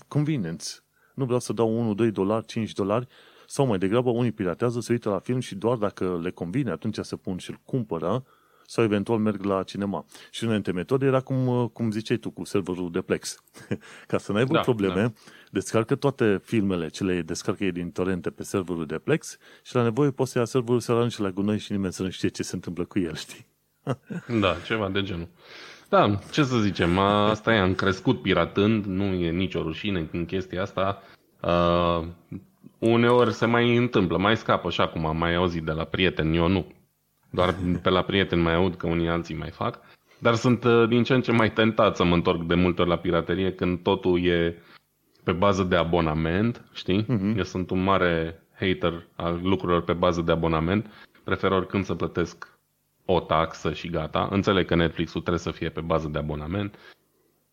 Convenience. 0.08 0.66
Nu 1.14 1.24
vreau 1.24 1.40
să 1.40 1.52
dau 1.52 1.78
1, 1.78 1.94
2 1.94 2.10
dolari, 2.10 2.46
5 2.46 2.72
dolari, 2.72 3.06
sau 3.46 3.66
mai 3.66 3.78
degrabă 3.78 4.10
unii 4.10 4.32
piratează, 4.32 4.80
se 4.80 4.92
uită 4.92 5.08
la 5.08 5.18
film 5.18 5.40
și 5.40 5.54
doar 5.54 5.76
dacă 5.76 6.20
le 6.22 6.30
convine, 6.30 6.70
atunci 6.70 6.98
se 7.00 7.16
pun 7.16 7.38
și 7.38 7.50
îl 7.50 7.60
cumpără, 7.64 8.24
sau 8.70 8.84
eventual 8.84 9.18
merg 9.18 9.44
la 9.44 9.62
cinema. 9.62 10.04
Și 10.30 10.44
una 10.44 10.52
dintre 10.52 10.72
metode 10.72 11.06
era 11.06 11.20
cum, 11.20 11.46
uh, 11.46 11.68
cum 11.72 11.90
ziceai 11.90 12.16
tu, 12.16 12.30
cu 12.30 12.44
serverul 12.44 12.90
de 12.90 13.00
Plex. 13.00 13.42
Ca 14.06 14.18
să 14.18 14.32
n-ai 14.32 14.44
da, 14.44 14.60
probleme, 14.60 15.00
da. 15.00 15.12
descarcă 15.50 15.94
toate 15.94 16.40
filmele 16.44 16.88
ce 16.88 17.04
le 17.04 17.22
descarcă 17.22 17.64
ei 17.64 17.72
din 17.72 17.90
torrente 17.90 18.30
pe 18.30 18.42
serverul 18.42 18.86
de 18.86 18.98
Plex 18.98 19.38
și 19.62 19.74
la 19.74 19.82
nevoie 19.82 20.10
poți 20.10 20.30
să 20.30 20.38
ia 20.38 20.44
serverul 20.44 20.80
să 20.80 20.92
arunci 20.92 21.16
la 21.16 21.30
gunoi 21.30 21.58
și 21.58 21.72
nimeni 21.72 21.92
să 21.92 22.02
nu 22.02 22.10
știe 22.10 22.28
ce 22.28 22.42
se 22.42 22.54
întâmplă 22.54 22.84
cu 22.84 22.98
el, 22.98 23.14
știi? 23.14 23.46
da, 24.40 24.56
ceva 24.66 24.88
de 24.88 25.02
genul. 25.02 25.28
Da, 25.88 26.18
ce 26.30 26.42
să 26.42 26.58
zicem, 26.58 26.98
asta 26.98 27.54
e, 27.54 27.58
am 27.58 27.74
crescut 27.74 28.22
piratând, 28.22 28.84
nu 28.84 29.04
e 29.04 29.30
nicio 29.30 29.62
rușine 29.62 30.08
în 30.12 30.24
chestia 30.24 30.62
asta. 30.62 31.02
Uh, 31.42 32.06
uneori 32.78 33.32
se 33.32 33.46
mai 33.46 33.76
întâmplă, 33.76 34.18
mai 34.18 34.36
scapă 34.36 34.70
și 34.70 34.80
acum, 34.80 35.06
am 35.06 35.16
mai 35.16 35.34
auzit 35.34 35.64
de 35.64 35.72
la 35.72 35.84
prieteni, 35.84 36.36
eu 36.36 36.48
nu. 36.48 36.66
Doar 37.30 37.54
pe 37.82 37.90
la 37.90 38.02
prieteni 38.02 38.42
mai 38.42 38.54
aud 38.54 38.74
că 38.74 38.86
unii 38.86 39.08
alții 39.08 39.36
mai 39.36 39.50
fac. 39.50 39.80
Dar 40.18 40.34
sunt 40.34 40.64
uh, 40.64 40.88
din 40.88 41.02
ce 41.02 41.14
în 41.14 41.20
ce 41.20 41.32
mai 41.32 41.52
tentat 41.52 41.96
să 41.96 42.04
mă 42.04 42.14
întorc 42.14 42.42
de 42.42 42.54
multe 42.54 42.80
ori 42.80 42.90
la 42.90 42.96
piraterie 42.96 43.52
când 43.52 43.82
totul 43.82 44.24
e 44.24 44.62
pe 45.24 45.32
bază 45.32 45.62
de 45.62 45.76
abonament, 45.76 46.64
știi? 46.72 47.02
Uh-huh. 47.02 47.36
Eu 47.36 47.42
sunt 47.42 47.70
un 47.70 47.82
mare 47.82 48.42
hater 48.58 49.06
al 49.16 49.40
lucrurilor 49.42 49.82
pe 49.82 49.92
bază 49.92 50.20
de 50.20 50.32
abonament. 50.32 50.90
Prefer 51.24 51.50
oricând 51.50 51.84
să 51.84 51.94
plătesc 51.94 52.58
o 53.04 53.20
taxă 53.20 53.72
și 53.72 53.88
gata. 53.90 54.28
Înțeleg 54.30 54.66
că 54.66 54.74
Netflix-ul 54.74 55.20
trebuie 55.20 55.42
să 55.42 55.50
fie 55.50 55.68
pe 55.68 55.80
bază 55.80 56.08
de 56.08 56.18
abonament. 56.18 56.78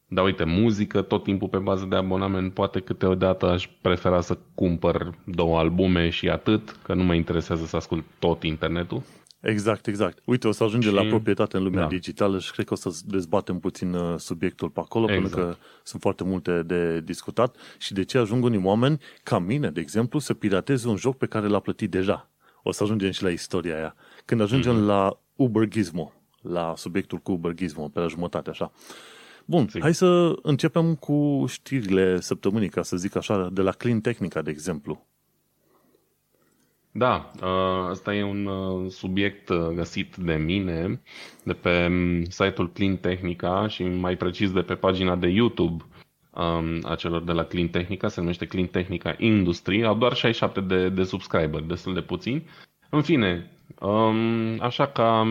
Dar 0.08 0.26
uite, 0.26 0.44
muzică 0.44 1.02
tot 1.02 1.24
timpul 1.24 1.48
pe 1.48 1.58
bază 1.58 1.86
de 1.86 1.96
abonament. 1.96 2.54
Poate 2.54 2.80
câteodată 2.80 3.46
aș 3.46 3.70
prefera 3.82 4.22
să 4.22 4.38
cumpăr 4.56 5.14
două 5.26 5.58
albume 5.60 6.10
și 6.10 6.30
atât, 6.30 6.76
că 6.84 6.94
nu 6.94 7.04
mă 7.04 7.14
interesează 7.14 7.66
să 7.66 7.76
ascult 7.76 8.06
tot 8.20 8.44
internetul. 8.44 9.02
Exact, 9.40 9.88
exact. 9.88 10.20
Uite, 10.26 10.48
o 10.48 10.52
să 10.52 10.64
ajungem 10.64 10.92
și... 10.92 10.96
la 10.96 11.04
proprietate 11.04 11.58
în 11.58 11.64
lumea 11.64 11.82
da. 11.82 11.88
digitală 11.88 12.40
și 12.40 12.52
cred 12.52 12.66
că 12.66 12.74
o 12.74 12.76
să 12.76 13.00
dezbatem 13.06 13.60
puțin 13.60 13.94
uh, 13.94 14.20
subiectul 14.20 14.70
pe 14.70 14.80
acolo, 14.80 15.12
exact. 15.12 15.22
pentru 15.22 15.40
că 15.40 15.56
sunt 15.84 16.02
foarte 16.02 16.24
multe 16.24 16.64
de 16.64 17.02
discutat 17.02 17.56
și 17.78 17.94
de 17.94 18.04
ce 18.04 18.18
ajung 18.18 18.44
unii 18.44 18.62
oameni, 18.64 19.02
ca 19.24 19.40
mine, 19.40 19.72
de 19.72 19.80
exemplu, 19.80 20.20
să 20.20 20.34
pirateze 20.34 20.88
un 20.88 20.96
joc 20.96 21.18
pe 21.18 21.26
care 21.26 21.48
l-a 21.48 21.60
plătit 21.60 21.92
deja. 21.92 22.30
O 22.64 22.72
să 22.72 22.84
ajungem 22.84 23.12
și 23.12 23.24
la 23.24 23.30
istoria 23.30 23.76
aia. 23.76 23.96
Când 24.26 24.42
ajungem 24.42 24.76
mm-hmm. 24.76 24.88
la 24.88 25.20
Uber 25.36 25.68
Gizmo, 25.68 26.14
la 26.42 26.74
subiectul 26.76 27.18
cu 27.18 27.32
Uber 27.32 27.54
Gizmo, 27.54 27.88
pe 27.88 28.00
la 28.00 28.08
jumătate, 28.08 28.50
așa. 28.50 28.72
Bun, 29.46 29.68
Sim. 29.68 29.82
hai 29.82 29.94
să 29.94 30.36
începem 30.42 30.96
cu 30.96 31.46
știrile 31.48 32.20
săptămânii, 32.20 32.70
ca 32.70 32.84
să 32.84 32.98
zic 32.98 33.16
așa, 33.16 33.50
de 33.52 33.62
la 33.62 33.72
Clean 33.72 34.02
Technica, 34.02 34.42
de 34.42 34.50
exemplu. 34.50 35.08
Da, 36.98 37.32
ăsta 37.90 38.14
e 38.14 38.24
un 38.24 38.50
subiect 38.90 39.52
găsit 39.52 40.16
de 40.16 40.34
mine 40.34 41.02
de 41.44 41.54
pe 41.54 41.92
site-ul 42.30 42.72
Clean 42.72 42.98
Technica 42.98 43.68
și 43.68 43.84
mai 43.84 44.16
precis 44.16 44.52
de 44.52 44.62
pe 44.62 44.76
pagina 44.76 45.16
de 45.16 45.28
YouTube 45.28 45.84
a 46.84 46.96
celor 46.98 47.24
de 47.24 47.32
la 47.32 47.44
Clean 47.44 47.68
Technica, 47.68 48.08
se 48.08 48.20
numește 48.20 48.46
Clean 48.46 48.68
Technica 48.68 49.16
Industry, 49.18 49.86
au 49.86 49.96
doar 49.96 50.14
67 50.14 50.62
de, 50.62 50.90
de 50.90 51.04
subscriber, 51.04 51.62
destul 51.62 51.94
de 51.94 52.02
puțini. 52.02 52.46
În 52.90 53.02
fine, 53.02 53.52
așa 54.60 54.88
ca 54.88 55.28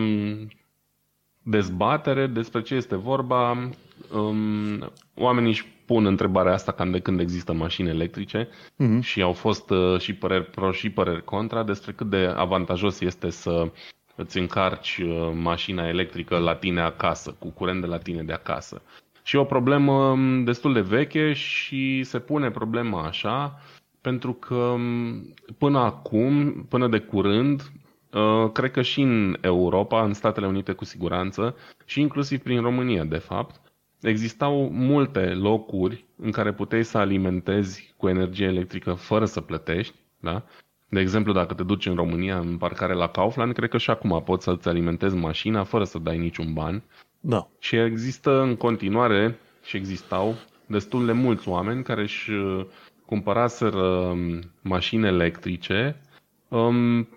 dezbatere 1.43 2.27
despre 2.27 2.61
ce 2.61 2.75
este 2.75 2.95
vorba. 2.95 3.69
Um, 4.13 4.91
oamenii 5.15 5.49
își 5.49 5.65
pun 5.87 6.05
întrebarea 6.05 6.53
asta 6.53 6.71
cam 6.71 6.91
de 6.91 6.99
când 6.99 7.19
există 7.19 7.53
mașini 7.53 7.89
electrice 7.89 8.47
uh-huh. 8.47 8.99
și 9.01 9.21
au 9.21 9.33
fost 9.33 9.69
uh, 9.69 9.99
și 9.99 10.13
păreri 10.13 10.45
pro 10.45 10.71
și 10.71 10.89
păreri 10.89 11.23
contra 11.23 11.63
despre 11.63 11.91
cât 11.91 12.09
de 12.09 12.33
avantajos 12.35 12.99
este 12.99 13.29
să 13.29 13.71
îți 14.15 14.37
încarci 14.37 14.97
uh, 14.97 15.31
mașina 15.33 15.87
electrică 15.87 16.37
la 16.37 16.55
tine 16.55 16.81
acasă, 16.81 17.35
cu 17.39 17.47
curent 17.47 17.81
de 17.81 17.87
la 17.87 17.97
tine 17.97 18.23
de 18.23 18.33
acasă. 18.33 18.81
Și 19.23 19.35
e 19.35 19.39
o 19.39 19.43
problemă 19.43 19.93
um, 19.93 20.43
destul 20.43 20.73
de 20.73 20.81
veche 20.81 21.33
și 21.33 22.03
se 22.03 22.19
pune 22.19 22.51
problema 22.51 23.05
așa 23.05 23.61
pentru 24.01 24.33
că 24.33 24.55
um, 24.55 25.33
până 25.57 25.79
acum, 25.79 26.53
până 26.69 26.87
de 26.87 26.99
curând, 26.99 27.71
uh, 28.13 28.51
cred 28.51 28.71
că 28.71 28.81
și 28.81 29.01
în 29.01 29.37
Europa, 29.41 30.03
în 30.03 30.13
Statele 30.13 30.47
Unite 30.47 30.71
cu 30.71 30.85
siguranță 30.85 31.55
și 31.85 32.01
inclusiv 32.01 32.39
prin 32.39 32.61
România, 32.61 33.03
de 33.03 33.17
fapt, 33.17 33.61
existau 34.01 34.69
multe 34.71 35.19
locuri 35.19 36.05
în 36.17 36.31
care 36.31 36.53
puteai 36.53 36.83
să 36.83 36.97
alimentezi 36.97 37.93
cu 37.97 38.07
energie 38.07 38.45
electrică 38.45 38.93
fără 38.93 39.25
să 39.25 39.41
plătești, 39.41 39.95
da? 40.19 40.43
De 40.89 40.99
exemplu, 40.99 41.33
dacă 41.33 41.53
te 41.53 41.63
duci 41.63 41.85
în 41.85 41.95
România 41.95 42.37
în 42.39 42.57
parcare 42.57 42.93
la 42.93 43.07
Kaufland, 43.07 43.53
cred 43.53 43.69
că 43.69 43.77
și 43.77 43.89
acum 43.89 44.21
poți 44.25 44.43
să-ți 44.43 44.67
alimentezi 44.67 45.15
mașina 45.15 45.63
fără 45.63 45.83
să 45.83 45.99
dai 45.99 46.17
niciun 46.17 46.53
ban. 46.53 46.83
Da. 47.19 47.47
Și 47.59 47.75
există 47.75 48.41
în 48.41 48.55
continuare 48.55 49.39
și 49.63 49.77
existau 49.77 50.35
destul 50.65 51.05
de 51.05 51.11
mulți 51.11 51.49
oameni 51.49 51.83
care 51.83 52.01
își 52.01 52.31
uh, 52.31 52.65
cumpăraseră 53.05 53.83
um, 53.83 54.39
mașini 54.61 55.05
electrice, 55.05 56.01
um, 56.47 57.07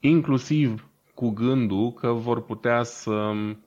inclusiv 0.00 0.88
cu 1.14 1.30
gândul 1.30 1.92
că 1.92 2.12
vor 2.12 2.44
putea 2.44 2.82
să 2.82 3.10
um, 3.10 3.64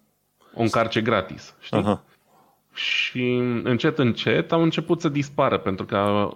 o 0.54 0.62
încarce 0.62 1.02
gratis. 1.02 1.56
Știi? 1.60 1.78
Aha. 1.78 2.04
Și 2.74 3.34
încet, 3.64 3.98
încet 3.98 4.52
au 4.52 4.62
început 4.62 5.02
să 5.02 5.10
dispară 5.10 5.58
pentru 5.58 5.86
că 5.86 6.30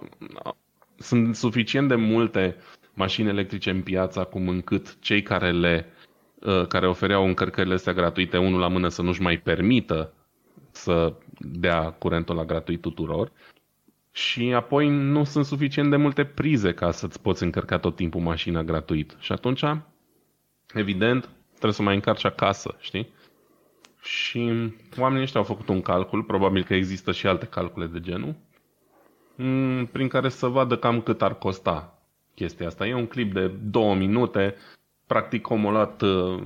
sunt 0.98 1.36
suficient 1.36 1.88
de 1.88 1.96
multe 1.96 2.56
mașini 2.94 3.30
electrice 3.30 3.70
în 3.70 3.82
piață 3.82 4.20
acum 4.20 4.48
încât 4.48 4.98
cei 5.00 5.22
care 5.22 5.52
le 5.52 5.86
uh, 6.40 6.68
care 6.68 6.88
ofereau 6.88 7.26
încărcările 7.26 7.74
astea 7.74 7.94
gratuite 7.94 8.38
unul 8.38 8.60
la 8.60 8.68
mână 8.68 8.88
să 8.88 9.02
nu-și 9.02 9.22
mai 9.22 9.38
permită 9.38 10.14
să 10.72 11.14
dea 11.40 11.92
curentul 11.92 12.36
la 12.36 12.46
gratuit 12.46 12.82
tuturor 12.82 13.32
și 14.12 14.54
apoi 14.54 14.90
nu 14.90 15.24
sunt 15.24 15.46
suficient 15.46 15.90
de 15.90 15.96
multe 15.96 16.26
prize 16.26 16.74
ca 16.74 16.92
să-ți 16.92 17.22
poți 17.22 17.44
încărca 17.44 17.78
tot 17.78 17.96
timpul 17.96 18.22
mașina 18.22 18.64
gratuit. 18.64 19.16
Și 19.20 19.32
atunci, 19.32 19.64
evident, 20.74 21.30
trebuie 21.50 21.74
să 21.74 21.82
mai 21.82 21.96
încarci 21.96 22.26
acasă, 22.26 22.76
știi? 22.80 23.10
Și 24.06 24.72
oamenii 24.98 25.24
ăștia 25.24 25.40
au 25.40 25.46
făcut 25.46 25.68
un 25.68 25.82
calcul, 25.82 26.24
probabil 26.24 26.64
că 26.64 26.74
există 26.74 27.12
și 27.12 27.28
alte 27.28 27.46
calcule 27.46 27.86
de 27.86 28.00
genul, 28.00 28.36
mm, 29.36 29.86
prin 29.86 30.08
care 30.08 30.30
să 30.30 30.48
vadă 30.48 30.78
cam 30.78 31.02
cât 31.02 31.22
ar 31.22 31.38
costa 31.38 32.00
chestia 32.36 32.68
asta. 32.68 32.88
E 32.88 32.94
un 32.94 33.08
clip 33.08 33.34
de 33.34 33.48
două 33.48 33.96
minute, 33.96 34.56
practic 35.08 35.50
omul 35.50 35.68
a 35.68 35.72
luat 35.72 36.02
uh, 36.02 36.44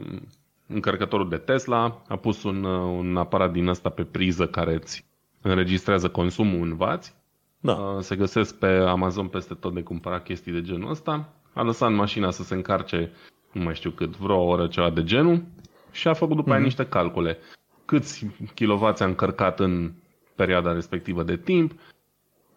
încărcătorul 0.67 1.29
de 1.29 1.37
Tesla, 1.37 2.01
a 2.07 2.15
pus 2.15 2.43
un, 2.43 2.63
uh, 2.63 2.97
un 2.97 3.17
aparat 3.17 3.51
din 3.51 3.67
ăsta 3.67 3.89
pe 3.89 4.03
priză 4.03 4.47
care 4.47 4.73
îți 4.73 5.05
înregistrează 5.41 6.09
consumul 6.09 6.67
în 6.67 6.75
vați. 6.75 7.15
Da. 7.59 7.73
Uh, 7.73 8.01
se 8.01 8.15
găsesc 8.15 8.57
pe 8.57 8.67
Amazon 8.67 9.27
peste 9.27 9.53
tot 9.53 9.73
de 9.73 9.81
cumpărat 9.81 10.23
chestii 10.23 10.51
de 10.51 10.61
genul 10.61 10.89
ăsta. 10.89 11.33
A 11.53 11.61
lăsat 11.61 11.91
mașina 11.91 12.31
să 12.31 12.43
se 12.43 12.53
încarce, 12.53 13.11
nu 13.51 13.63
mai 13.63 13.75
știu 13.75 13.89
cât, 13.89 14.17
vreo 14.17 14.43
oră, 14.43 14.67
ceva 14.67 14.89
de 14.89 15.03
genul 15.03 15.43
și 15.91 16.07
a 16.07 16.13
făcut 16.13 16.35
după 16.35 16.47
mm-hmm. 16.47 16.51
aia 16.51 16.59
mhm. 16.59 16.67
niște 16.67 16.85
calcule. 16.85 17.37
Câți 17.85 18.27
kilovați 18.53 19.03
a 19.03 19.05
încărcat 19.05 19.59
în 19.59 19.91
perioada 20.35 20.73
respectivă 20.73 21.23
de 21.23 21.37
timp, 21.37 21.71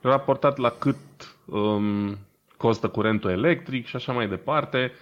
raportat 0.00 0.56
la 0.56 0.70
cât 0.70 0.96
um, 1.46 2.18
costă 2.56 2.88
curentul 2.88 3.30
electric 3.30 3.86
și 3.86 3.96
așa 3.96 4.12
mai 4.12 4.28
departe, 4.28 4.92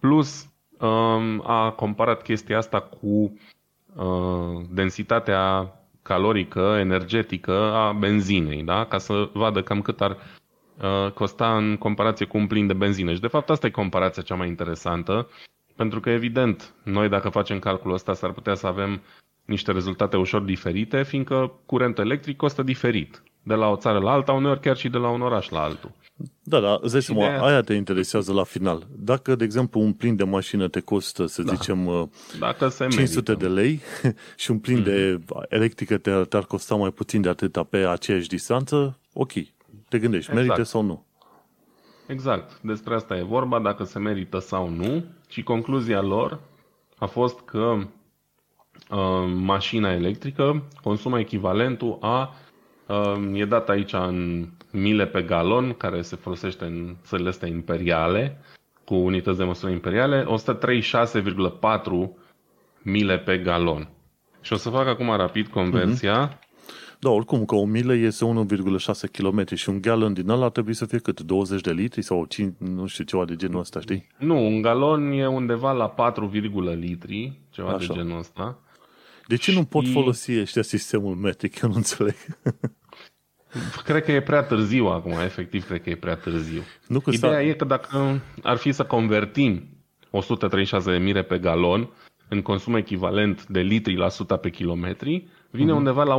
plus 0.00 0.46
um, 0.78 1.42
a 1.46 1.70
comparat 1.70 2.22
chestia 2.22 2.58
asta 2.58 2.80
cu 2.80 3.38
uh, 3.94 4.64
densitatea 4.70 5.72
calorică, 6.02 6.76
energetică 6.78 7.72
a 7.72 7.92
benzinei, 7.92 8.62
da? 8.62 8.84
ca 8.84 8.98
să 8.98 9.30
vadă 9.32 9.62
cam 9.62 9.82
cât 9.82 10.00
ar 10.00 10.16
uh, 10.82 11.10
costa 11.12 11.56
în 11.56 11.76
comparație 11.76 12.26
cu 12.26 12.36
un 12.36 12.46
plin 12.46 12.66
de 12.66 12.72
benzină. 12.72 13.12
Și 13.12 13.20
de 13.20 13.26
fapt 13.26 13.50
asta 13.50 13.66
e 13.66 13.70
comparația 13.70 14.22
cea 14.22 14.34
mai 14.34 14.48
interesantă, 14.48 15.28
pentru 15.76 16.00
că 16.00 16.10
evident, 16.10 16.74
noi 16.82 17.08
dacă 17.08 17.28
facem 17.28 17.58
calculul 17.58 17.94
ăsta 17.94 18.14
s-ar 18.14 18.32
putea 18.32 18.54
să 18.54 18.66
avem 18.66 19.00
niște 19.44 19.72
rezultate 19.72 20.16
ușor 20.16 20.42
diferite, 20.42 21.02
fiindcă 21.02 21.52
curentul 21.66 22.04
electric 22.04 22.36
costă 22.36 22.62
diferit 22.62 23.22
de 23.42 23.54
la 23.54 23.68
o 23.68 23.76
țară 23.76 23.98
la 23.98 24.10
alta, 24.10 24.32
uneori 24.32 24.60
chiar 24.60 24.76
și 24.76 24.88
de 24.88 24.98
la 24.98 25.08
un 25.08 25.20
oraș 25.20 25.48
la 25.48 25.60
altul. 25.60 25.90
Da, 26.42 26.60
da, 26.60 26.78
îți 26.80 26.92
dai 26.92 27.02
seama, 27.02 27.28
aia... 27.28 27.42
aia 27.42 27.60
te 27.60 27.74
interesează 27.74 28.32
la 28.32 28.44
final. 28.44 28.86
Dacă, 28.96 29.34
de 29.34 29.44
exemplu, 29.44 29.80
un 29.80 29.92
plin 29.92 30.16
de 30.16 30.24
mașină 30.24 30.68
te 30.68 30.80
costă, 30.80 31.26
să 31.26 31.42
da. 31.42 31.52
zicem, 31.52 31.86
uh, 31.86 32.06
Dacă 32.38 32.68
se 32.68 32.86
500 32.88 33.30
merită. 33.30 33.46
de 33.46 33.60
lei 33.60 33.80
și 34.42 34.50
un 34.50 34.58
plin 34.58 34.80
mm-hmm. 34.80 34.84
de 34.84 35.20
mhm. 35.26 35.46
electrică 35.48 35.98
te, 35.98 36.10
te-ar 36.10 36.44
costa 36.44 36.74
mai 36.74 36.90
puțin 36.90 37.20
de 37.20 37.28
atâta 37.28 37.62
pe 37.62 37.76
aceeași 37.76 38.28
distanță, 38.28 38.98
ok, 39.12 39.32
te 39.88 39.98
gândești, 39.98 40.30
exact. 40.30 40.46
merită 40.46 40.62
sau 40.62 40.82
nu? 40.82 41.06
Exact, 42.06 42.60
despre 42.60 42.94
asta 42.94 43.16
e 43.16 43.22
vorba, 43.22 43.58
dacă 43.60 43.84
se 43.84 43.98
merită 43.98 44.38
sau 44.38 44.68
nu. 44.68 45.04
Și 45.28 45.42
concluzia 45.42 46.00
lor 46.02 46.40
a 46.98 47.06
fost 47.06 47.40
că 47.40 47.76
uh, 48.90 49.32
mașina 49.34 49.92
electrică 49.92 50.62
consumă 50.82 51.18
echivalentul 51.18 51.98
a 52.00 52.34
e 53.32 53.44
dat 53.44 53.68
aici 53.68 53.92
în 53.92 54.48
mile 54.70 55.06
pe 55.06 55.22
galon, 55.22 55.72
care 55.72 56.02
se 56.02 56.16
folosește 56.16 56.64
în 56.64 56.96
țările 57.02 57.28
astea 57.28 57.48
imperiale, 57.48 58.40
cu 58.84 58.94
unități 58.94 59.38
de 59.38 59.44
măsură 59.44 59.72
imperiale, 59.72 60.24
136,4 60.24 62.10
mile 62.82 63.18
pe 63.18 63.38
galon. 63.38 63.88
Și 64.40 64.52
o 64.52 64.56
să 64.56 64.70
fac 64.70 64.86
acum 64.86 65.16
rapid 65.16 65.46
conversia. 65.46 66.28
Mm-hmm. 66.28 66.43
Da, 67.04 67.10
oricum, 67.10 67.44
că 67.44 67.54
o 67.54 67.64
milă 67.64 67.94
este 67.94 68.24
1,6 68.24 69.10
km 69.12 69.54
și 69.54 69.68
un 69.68 69.80
galon 69.80 70.12
din 70.12 70.28
ăla 70.28 70.44
ar 70.44 70.50
trebui 70.50 70.74
să 70.74 70.86
fie 70.86 70.98
cât? 70.98 71.20
20 71.20 71.60
de 71.60 71.72
litri 71.72 72.02
sau 72.02 72.24
5, 72.24 72.54
nu 72.58 72.86
știu, 72.86 73.04
ceva 73.04 73.24
de 73.24 73.36
genul 73.36 73.60
ăsta, 73.60 73.80
știi? 73.80 74.06
Nu, 74.18 74.46
un 74.46 74.62
galon 74.62 75.12
e 75.12 75.26
undeva 75.26 75.72
la 75.72 75.88
4, 75.88 76.30
litri, 76.74 77.40
ceva 77.50 77.68
Așa. 77.68 77.78
de 77.78 78.00
genul 78.00 78.18
ăsta. 78.18 78.58
De 79.26 79.36
ce 79.36 79.50
și... 79.50 79.56
nu 79.56 79.64
pot 79.64 79.88
folosi 79.88 80.40
ăștia 80.40 80.62
sistemul 80.62 81.14
metric? 81.14 81.60
Eu 81.60 81.68
nu 81.68 81.74
înțeleg. 81.74 82.14
Cred 83.84 84.04
că 84.04 84.12
e 84.12 84.20
prea 84.20 84.42
târziu 84.42 84.86
acum, 84.86 85.12
efectiv 85.12 85.66
cred 85.66 85.82
că 85.82 85.90
e 85.90 85.96
prea 85.96 86.16
târziu. 86.16 86.62
Nu 86.86 87.00
că 87.00 87.10
Ideea 87.10 87.42
e 87.42 87.52
că 87.52 87.64
dacă 87.64 88.20
ar 88.42 88.56
fi 88.56 88.72
să 88.72 88.84
convertim 88.84 89.68
136 90.10 90.90
de 90.90 90.98
mire 90.98 91.22
pe 91.22 91.38
galon 91.38 91.90
în 92.28 92.42
consum 92.42 92.74
echivalent 92.74 93.46
de 93.46 93.60
litri 93.60 93.96
la 93.96 94.04
100 94.04 94.36
pe 94.36 94.50
kilometri, 94.50 95.28
vine 95.54 95.72
uh-huh. 95.72 95.76
undeva 95.76 96.02
la 96.02 96.16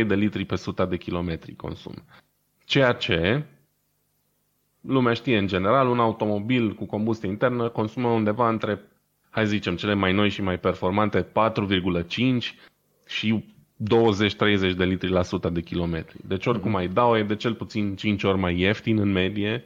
1,73 0.00 0.06
de 0.06 0.14
litri 0.14 0.44
pe 0.44 0.54
100 0.54 0.84
de 0.84 0.96
kilometri 0.96 1.54
consum. 1.54 1.94
Ceea 2.64 2.92
ce 2.92 3.44
lumea 4.80 5.12
știe 5.12 5.38
în 5.38 5.46
general, 5.46 5.88
un 5.88 5.98
automobil 5.98 6.74
cu 6.74 6.84
combustie 6.84 7.28
internă 7.28 7.68
consumă 7.68 8.08
undeva 8.08 8.48
între 8.48 8.80
hai 9.30 9.46
zicem, 9.46 9.76
cele 9.76 9.94
mai 9.94 10.12
noi 10.12 10.28
și 10.28 10.42
mai 10.42 10.58
performante, 10.58 11.22
4,5 11.22 11.28
și 13.06 13.44
20-30 13.82 14.76
de 14.76 14.84
litri 14.84 15.10
la 15.10 15.18
100 15.18 15.48
de 15.48 15.60
kilometri. 15.60 16.18
Deci 16.26 16.46
oricum 16.46 16.72
mm-hmm. 16.72 16.78
ai 16.78 16.88
dau, 16.88 17.16
e 17.16 17.22
de 17.22 17.36
cel 17.36 17.54
puțin 17.54 17.96
5 17.96 18.22
ori 18.24 18.38
mai 18.38 18.58
ieftin 18.58 18.98
în 18.98 19.12
medie 19.12 19.64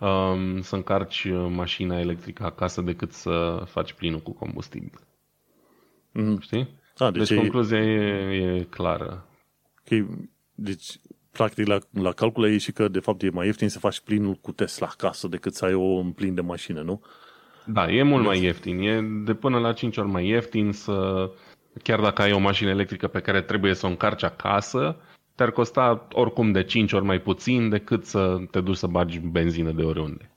um, 0.00 0.60
să 0.60 0.76
încarci 0.76 1.28
mașina 1.48 1.98
electrică 1.98 2.44
acasă 2.44 2.80
decât 2.80 3.12
să 3.12 3.62
faci 3.66 3.92
plinul 3.92 4.20
cu 4.20 4.32
combustibil. 4.32 5.00
Mm-hmm. 6.18 6.38
Știi? 6.40 6.68
A, 6.96 7.10
deci 7.10 7.28
deci 7.28 7.38
concluzia 7.38 7.78
e, 7.78 8.34
e 8.34 8.66
clară. 8.70 9.26
Okay. 9.84 10.06
Deci, 10.54 11.00
practic, 11.30 11.66
la, 11.66 11.78
la 11.90 12.12
calcul 12.12 12.44
e 12.44 12.58
și 12.58 12.72
că, 12.72 12.88
de 12.88 13.00
fapt, 13.00 13.22
e 13.22 13.30
mai 13.30 13.46
ieftin 13.46 13.68
să 13.68 13.78
faci 13.78 14.00
plinul 14.00 14.34
cu 14.34 14.52
Tesla 14.52 14.86
acasă 14.90 15.28
decât 15.28 15.54
să 15.54 15.64
ai 15.64 15.74
o 15.74 16.02
plin 16.14 16.34
de 16.34 16.40
mașină, 16.40 16.82
nu? 16.82 17.02
Da, 17.66 17.90
e 17.90 18.02
mult 18.02 18.24
mai 18.24 18.42
ieftin. 18.42 18.78
E 18.78 19.00
de 19.24 19.34
până 19.34 19.58
la 19.58 19.72
5 19.72 19.96
ori 19.96 20.08
mai 20.08 20.26
ieftin 20.26 20.72
să, 20.72 21.30
chiar 21.82 22.00
dacă 22.00 22.22
ai 22.22 22.32
o 22.32 22.38
mașină 22.38 22.70
electrică 22.70 23.06
pe 23.06 23.20
care 23.20 23.42
trebuie 23.42 23.74
să 23.74 23.86
o 23.86 23.88
încarci 23.88 24.22
acasă, 24.22 24.96
te-ar 25.34 25.50
costa 25.50 26.06
oricum 26.12 26.52
de 26.52 26.62
5 26.62 26.92
ori 26.92 27.04
mai 27.04 27.20
puțin 27.20 27.68
decât 27.68 28.04
să 28.04 28.36
te 28.50 28.60
duci 28.60 28.76
să 28.76 28.86
bagi 28.86 29.18
benzină 29.18 29.70
de 29.70 29.82
oriunde. 29.82 30.34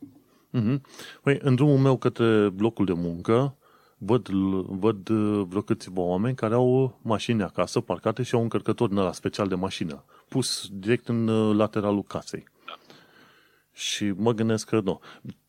Mm-hmm. 0.53 0.81
Păi, 1.21 1.37
în 1.41 1.55
drumul 1.55 1.77
meu 1.77 1.97
către 1.97 2.53
locul 2.57 2.85
de 2.85 2.93
muncă, 2.93 3.57
văd, 4.05 4.27
văd 4.67 5.09
vreo 5.47 5.61
câțiva 5.61 6.01
oameni 6.01 6.35
care 6.35 6.53
au 6.53 6.99
mașini 7.01 7.43
acasă 7.43 7.79
parcate 7.79 8.23
și 8.23 8.33
au 8.33 8.39
un 8.39 8.43
încărcător 8.43 8.87
din 8.87 8.97
ăla 8.97 9.11
special 9.11 9.47
de 9.47 9.55
mașină, 9.55 10.03
pus 10.29 10.69
direct 10.71 11.07
în 11.07 11.27
uh, 11.27 11.55
lateralul 11.55 12.03
casei. 12.03 12.47
Și 13.71 14.11
mă 14.11 14.33
gândesc 14.33 14.67
că 14.67 14.79
nu. 14.83 14.99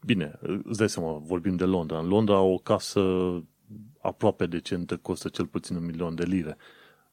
Bine, 0.05 0.39
îți 0.65 0.79
dai 0.79 0.89
seama, 0.89 1.13
vorbim 1.13 1.57
de 1.57 1.65
Londra. 1.65 1.99
În 1.99 2.09
Londra 2.09 2.41
o 2.41 2.57
casă 2.57 3.01
aproape 4.01 4.47
decentă 4.47 4.97
costă 4.97 5.29
cel 5.29 5.47
puțin 5.47 5.77
un 5.77 5.85
milion 5.85 6.15
de 6.15 6.25
lire. 6.25 6.57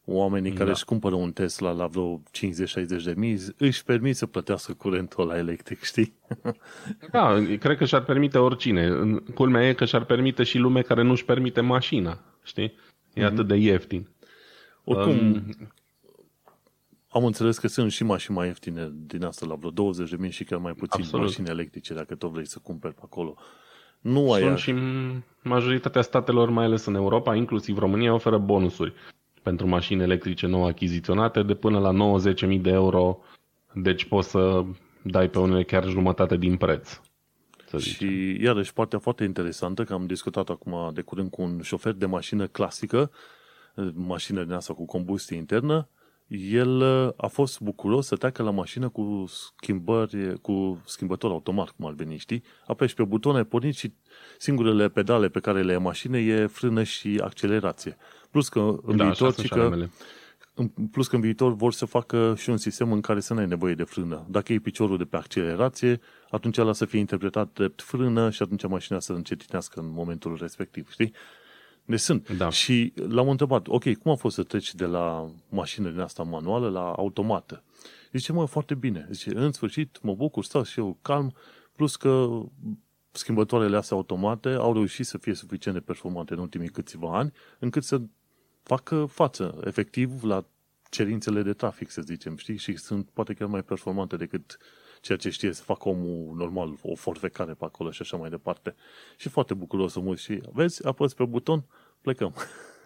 Oamenii 0.05 0.51
da. 0.51 0.57
care 0.57 0.69
își 0.69 0.85
cumpără 0.85 1.15
un 1.15 1.31
Tesla 1.31 1.71
la 1.71 1.87
vreo 1.87 2.19
50-60 2.19 3.03
de 3.03 3.13
mii 3.15 3.39
își 3.57 3.83
permit 3.83 4.15
să 4.15 4.25
plătească 4.25 4.73
curentul 4.73 5.27
la 5.27 5.37
electric, 5.37 5.83
știi? 5.83 6.13
Da, 7.11 7.35
cred 7.59 7.77
că 7.77 7.85
și-ar 7.85 8.03
permite 8.03 8.37
oricine. 8.37 8.89
Culmea 9.33 9.67
e 9.67 9.73
că 9.73 9.85
și-ar 9.85 10.03
permite 10.03 10.43
și 10.43 10.57
lume 10.57 10.81
care 10.81 11.01
nu-și 11.01 11.25
permite 11.25 11.61
mașina, 11.61 12.19
știi? 12.43 12.63
E 13.13 13.21
mm-hmm. 13.21 13.25
atât 13.25 13.47
de 13.47 13.55
ieftin. 13.55 14.09
Oricum, 14.83 15.31
um, 15.31 15.43
am 17.09 17.25
înțeles 17.25 17.57
că 17.57 17.67
sunt 17.67 17.91
și 17.91 18.03
mașini 18.03 18.37
mai 18.37 18.47
ieftine 18.47 18.91
din 18.93 19.23
asta 19.23 19.45
la 19.45 19.55
vreo 19.55 19.69
20 19.69 20.09
de 20.09 20.15
mii 20.19 20.31
și 20.31 20.43
chiar 20.43 20.59
mai 20.59 20.73
puțin 20.73 21.01
absolut. 21.01 21.25
mașini 21.25 21.49
electrice 21.49 21.93
dacă 21.93 22.15
tot 22.15 22.31
vrei 22.31 22.47
să 22.47 22.59
cumperi 22.63 22.93
pe 22.93 23.01
acolo. 23.03 23.35
Nu 23.99 24.31
ai 24.31 24.41
Sunt 24.41 24.57
și 24.57 24.75
majoritatea 25.43 26.01
statelor, 26.01 26.49
mai 26.49 26.65
ales 26.65 26.85
în 26.85 26.95
Europa, 26.95 27.35
inclusiv 27.35 27.77
România, 27.77 28.13
oferă 28.13 28.37
bonusuri 28.37 28.93
pentru 29.43 29.67
mașini 29.67 30.01
electrice 30.01 30.47
nou 30.47 30.65
achiziționate 30.65 31.43
de 31.43 31.53
până 31.53 31.79
la 31.79 32.19
90.000 32.55 32.61
de 32.61 32.69
euro. 32.69 33.19
Deci 33.73 34.05
poți 34.05 34.29
să 34.29 34.63
dai 35.01 35.29
pe 35.29 35.39
unele 35.39 35.63
chiar 35.63 35.87
jumătate 35.87 36.37
din 36.37 36.57
preț. 36.57 36.99
Să 37.67 37.77
și 37.77 38.37
iarăși 38.41 38.73
partea 38.73 38.99
foarte 38.99 39.23
interesantă, 39.23 39.83
că 39.83 39.93
am 39.93 40.05
discutat 40.05 40.49
acum 40.49 40.91
de 40.93 41.01
curând 41.01 41.29
cu 41.29 41.41
un 41.41 41.61
șofer 41.61 41.93
de 41.93 42.05
mașină 42.05 42.47
clasică, 42.47 43.11
mașină 43.93 44.43
din 44.43 44.53
asta 44.53 44.73
cu 44.73 44.85
combustie 44.85 45.37
internă, 45.37 45.87
el 46.27 46.81
uh, 46.81 47.13
a 47.17 47.27
fost 47.27 47.61
bucuros 47.61 48.07
să 48.07 48.15
treacă 48.15 48.43
la 48.43 48.51
mașină 48.51 48.89
cu 48.89 49.25
schimbări, 49.27 50.39
cu 50.41 50.81
schimbător 50.85 51.31
automat, 51.31 51.69
cum 51.69 51.85
ar 51.85 51.93
veni, 51.93 52.17
știi? 52.17 52.43
Apeși 52.67 52.93
pe 52.93 53.03
buton, 53.03 53.35
ai 53.35 53.43
pornit 53.43 53.75
și 53.75 53.93
singurele 54.37 54.89
pedale 54.89 55.29
pe 55.29 55.39
care 55.39 55.61
le 55.61 55.71
ai 55.71 55.77
mașină 55.77 56.17
e 56.17 56.45
frână 56.45 56.83
și 56.83 57.19
accelerație. 57.23 57.97
Plus 58.33 58.49
că 58.49 58.75
în 58.83 58.97
da, 58.97 59.03
viitor, 59.03 59.33
că, 59.49 59.87
în, 60.53 60.67
plus 60.67 61.07
că 61.07 61.15
în 61.15 61.21
viitor 61.21 61.53
vor 61.55 61.73
să 61.73 61.85
facă 61.85 62.35
și 62.37 62.49
un 62.49 62.57
sistem 62.57 62.91
în 62.91 63.01
care 63.01 63.19
să 63.19 63.33
nu 63.33 63.39
ai 63.39 63.47
nevoie 63.47 63.75
de 63.75 63.83
frână. 63.83 64.25
Dacă 64.29 64.51
iei 64.51 64.61
piciorul 64.61 64.97
de 64.97 65.03
pe 65.03 65.15
accelerație, 65.15 65.99
atunci 66.29 66.57
ăla 66.57 66.73
să 66.73 66.85
fie 66.85 66.99
interpretat 66.99 67.53
drept 67.53 67.81
frână 67.81 68.29
și 68.29 68.41
atunci 68.41 68.67
mașina 68.67 68.99
să 68.99 69.13
încetinească 69.13 69.79
în 69.79 69.91
momentul 69.91 70.37
respectiv, 70.39 70.91
știi? 70.91 71.13
Ne 71.85 71.95
sunt. 71.95 72.29
Da. 72.29 72.49
Și 72.49 72.93
l-am 73.07 73.29
întrebat, 73.29 73.67
ok, 73.67 73.93
cum 73.93 74.11
a 74.11 74.15
fost 74.15 74.35
să 74.35 74.43
treci 74.43 74.75
de 74.75 74.85
la 74.85 75.31
mașină 75.49 75.89
din 75.89 75.99
asta 75.99 76.23
manuală 76.23 76.69
la 76.69 76.91
automată? 76.91 77.63
Zice, 78.11 78.31
mă, 78.31 78.45
foarte 78.45 78.75
bine. 78.75 79.07
Zice, 79.11 79.35
în 79.35 79.51
sfârșit, 79.51 79.99
mă 80.01 80.13
bucur, 80.13 80.43
stau 80.43 80.63
și 80.63 80.79
eu 80.79 80.97
calm, 81.01 81.33
plus 81.75 81.95
că 81.95 82.41
schimbătoarele 83.11 83.77
astea 83.77 83.97
automate 83.97 84.49
au 84.49 84.73
reușit 84.73 85.05
să 85.05 85.17
fie 85.17 85.33
suficient 85.33 85.77
de 85.77 85.83
performante 85.83 86.33
în 86.33 86.39
ultimii 86.39 86.69
câțiva 86.69 87.17
ani, 87.17 87.31
încât 87.59 87.83
să 87.83 88.01
facă 88.63 89.05
față, 89.05 89.61
efectiv, 89.65 90.23
la 90.23 90.45
cerințele 90.89 91.41
de 91.41 91.53
trafic, 91.53 91.89
să 91.89 92.01
zicem, 92.01 92.37
știi? 92.37 92.57
Și 92.57 92.75
sunt 92.75 93.09
poate 93.13 93.33
chiar 93.33 93.47
mai 93.47 93.63
performante 93.63 94.15
decât 94.15 94.57
ceea 95.01 95.17
ce 95.17 95.29
știe 95.29 95.51
să 95.51 95.63
facă 95.63 95.89
omul 95.89 96.35
normal, 96.37 96.73
o 96.81 96.95
forfecare 96.95 97.53
pe 97.53 97.65
acolo 97.65 97.91
și 97.91 98.01
așa 98.01 98.17
mai 98.17 98.29
departe. 98.29 98.75
Și 99.17 99.29
foarte 99.29 99.53
bucuros 99.53 99.91
să 99.91 99.99
mă 99.99 100.15
și 100.15 100.41
vezi, 100.51 100.87
apăs 100.87 101.13
pe 101.13 101.25
buton, 101.25 101.63
plecăm. 102.01 102.33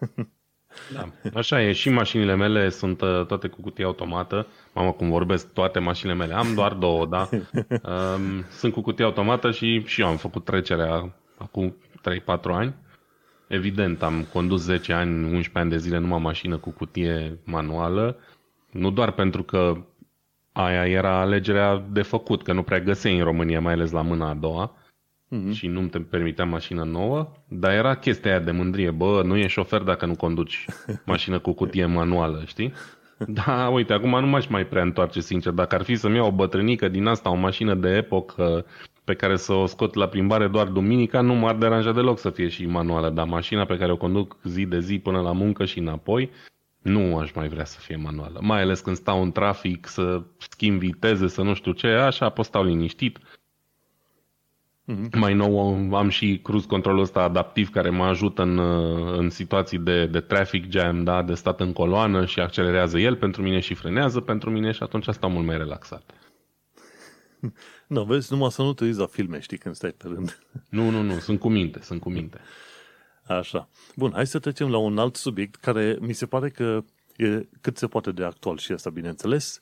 Da, 0.92 1.08
așa 1.34 1.62
e. 1.62 1.72
Și 1.72 1.88
mașinile 1.90 2.34
mele 2.34 2.68
sunt 2.68 3.00
uh, 3.00 3.26
toate 3.26 3.48
cu 3.48 3.60
cutie 3.60 3.84
automată. 3.84 4.46
Mamă, 4.74 4.92
cum 4.92 5.10
vorbesc, 5.10 5.52
toate 5.52 5.78
mașinile 5.78 6.16
mele. 6.16 6.34
Am 6.34 6.54
doar 6.54 6.72
două, 6.72 7.06
da? 7.06 7.28
Um, 7.82 8.44
sunt 8.50 8.72
cu 8.72 8.80
cutie 8.80 9.04
automată 9.04 9.50
și, 9.50 9.82
și 9.86 10.00
eu 10.00 10.06
am 10.06 10.16
făcut 10.16 10.44
trecerea 10.44 11.14
acum 11.36 11.76
3-4 12.20 12.24
ani. 12.42 12.74
Evident, 13.48 14.02
am 14.02 14.26
condus 14.32 14.62
10 14.62 14.92
ani, 14.92 15.24
11 15.24 15.58
ani 15.58 15.70
de 15.70 15.76
zile 15.76 15.98
numai 15.98 16.18
mașină 16.22 16.56
cu 16.56 16.70
cutie 16.70 17.38
manuală. 17.44 18.16
Nu 18.70 18.90
doar 18.90 19.12
pentru 19.12 19.42
că 19.42 19.76
aia 20.52 20.86
era 20.86 21.20
alegerea 21.20 21.84
de 21.90 22.02
făcut, 22.02 22.42
că 22.42 22.52
nu 22.52 22.62
prea 22.62 22.80
găseai 22.80 23.18
în 23.18 23.24
România, 23.24 23.60
mai 23.60 23.72
ales 23.72 23.90
la 23.90 24.02
mâna 24.02 24.28
a 24.28 24.34
doua 24.34 24.76
mm-hmm. 25.32 25.52
și 25.52 25.66
nu 25.66 25.86
te 25.86 25.98
permitea 25.98 26.44
mașină 26.44 26.84
nouă, 26.84 27.32
dar 27.48 27.72
era 27.72 27.94
chestia 27.94 28.30
aia 28.30 28.40
de 28.40 28.50
mândrie, 28.50 28.90
bă, 28.90 29.22
nu 29.24 29.36
e 29.36 29.46
șofer 29.46 29.80
dacă 29.80 30.06
nu 30.06 30.16
conduci 30.16 30.64
mașină 31.04 31.38
cu 31.38 31.52
cutie 31.52 31.86
manuală, 31.86 32.42
știi? 32.46 32.72
Da, 33.26 33.68
uite, 33.68 33.92
acum 33.92 34.20
nu 34.20 34.26
m-aș 34.26 34.46
mai 34.46 34.66
prea 34.66 34.82
întoarce, 34.82 35.20
sincer. 35.20 35.52
Dacă 35.52 35.74
ar 35.74 35.82
fi 35.82 35.94
să-mi 35.94 36.16
iau 36.16 36.26
o 36.26 36.32
bătrânică 36.32 36.88
din 36.88 37.06
asta, 37.06 37.30
o 37.30 37.34
mașină 37.34 37.74
de 37.74 37.88
epocă 37.88 38.64
pe 39.08 39.14
care 39.14 39.36
să 39.36 39.52
o 39.52 39.66
scot 39.66 39.94
la 39.94 40.08
plimbare 40.08 40.48
doar 40.48 40.66
duminica, 40.66 41.20
nu 41.20 41.34
m-ar 41.34 41.54
deranja 41.54 41.92
deloc 41.92 42.18
să 42.18 42.30
fie 42.30 42.48
și 42.48 42.66
manuală, 42.66 43.10
dar 43.10 43.26
mașina 43.26 43.64
pe 43.64 43.76
care 43.76 43.92
o 43.92 43.96
conduc 43.96 44.36
zi 44.44 44.66
de 44.66 44.80
zi 44.80 44.98
până 44.98 45.20
la 45.20 45.32
muncă 45.32 45.64
și 45.64 45.78
înapoi, 45.78 46.30
nu 46.82 47.18
aș 47.18 47.32
mai 47.32 47.48
vrea 47.48 47.64
să 47.64 47.80
fie 47.80 47.96
manuală. 47.96 48.38
Mai 48.42 48.60
ales 48.60 48.80
când 48.80 48.96
stau 48.96 49.22
în 49.22 49.32
trafic, 49.32 49.86
să 49.86 50.22
schimb 50.36 50.78
viteze, 50.78 51.28
să 51.28 51.42
nu 51.42 51.54
știu 51.54 51.72
ce, 51.72 51.86
așa 51.86 52.28
pot 52.28 52.44
stau 52.44 52.64
liniștit. 52.64 53.18
Mm-hmm. 53.18 55.10
Mai 55.18 55.34
nou 55.34 55.94
am 55.94 56.08
și 56.08 56.40
cruise 56.42 56.66
controlul 56.66 57.00
ăsta 57.00 57.20
adaptiv 57.20 57.70
care 57.70 57.90
mă 57.90 58.04
ajută 58.04 58.42
în, 58.42 58.58
în 59.18 59.30
situații 59.30 59.78
de, 59.78 60.06
de 60.06 60.20
traffic 60.20 60.70
jam, 60.70 61.04
da, 61.04 61.22
de 61.22 61.34
stat 61.34 61.60
în 61.60 61.72
coloană 61.72 62.24
și 62.26 62.40
accelerează 62.40 62.98
el 62.98 63.16
pentru 63.16 63.42
mine 63.42 63.60
și 63.60 63.74
frenează 63.74 64.20
pentru 64.20 64.50
mine 64.50 64.70
și 64.70 64.82
atunci 64.82 65.06
stau 65.10 65.30
mult 65.30 65.46
mai 65.46 65.56
relaxat. 65.56 66.10
Nu, 67.88 68.04
vezi, 68.04 68.32
numai 68.32 68.50
să 68.50 68.62
nu 68.62 68.72
te 68.72 68.84
uiți 68.84 68.98
la 68.98 69.06
filme, 69.06 69.40
știi, 69.40 69.58
când 69.58 69.74
stai 69.74 69.90
pe 69.90 70.08
rând. 70.08 70.38
Nu, 70.68 70.90
nu, 70.90 71.02
nu, 71.02 71.18
sunt 71.18 71.40
cu 71.40 71.48
minte, 71.48 71.80
sunt 71.82 72.00
cu 72.00 72.10
minte. 72.10 72.40
Așa. 73.26 73.68
Bun, 73.96 74.12
hai 74.12 74.26
să 74.26 74.38
trecem 74.38 74.70
la 74.70 74.78
un 74.78 74.98
alt 74.98 75.16
subiect 75.16 75.54
care 75.54 75.98
mi 76.00 76.12
se 76.12 76.26
pare 76.26 76.50
că 76.50 76.84
e 77.16 77.48
cât 77.60 77.76
se 77.76 77.86
poate 77.86 78.12
de 78.12 78.24
actual 78.24 78.58
și 78.58 78.72
asta, 78.72 78.90
bineînțeles. 78.90 79.60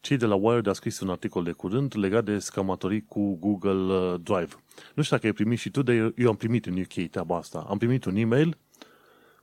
Cei 0.00 0.16
de 0.16 0.26
la 0.26 0.34
Wired 0.34 0.66
a 0.66 0.72
scris 0.72 1.00
un 1.00 1.10
articol 1.10 1.44
de 1.44 1.52
curând 1.52 1.94
legat 1.96 2.24
de 2.24 2.38
scamatorii 2.38 3.04
cu 3.04 3.36
Google 3.36 3.94
uh, 3.94 4.20
Drive. 4.22 4.54
Nu 4.94 5.02
știu 5.02 5.16
dacă 5.16 5.26
ai 5.26 5.32
primit 5.32 5.58
și 5.58 5.70
tu, 5.70 5.82
dar 5.82 6.12
eu 6.16 6.28
am 6.28 6.36
primit 6.36 6.66
în 6.66 6.78
UK 6.78 7.10
treaba 7.10 7.36
asta. 7.36 7.66
Am 7.68 7.78
primit 7.78 8.04
un 8.04 8.16
e-mail 8.16 8.58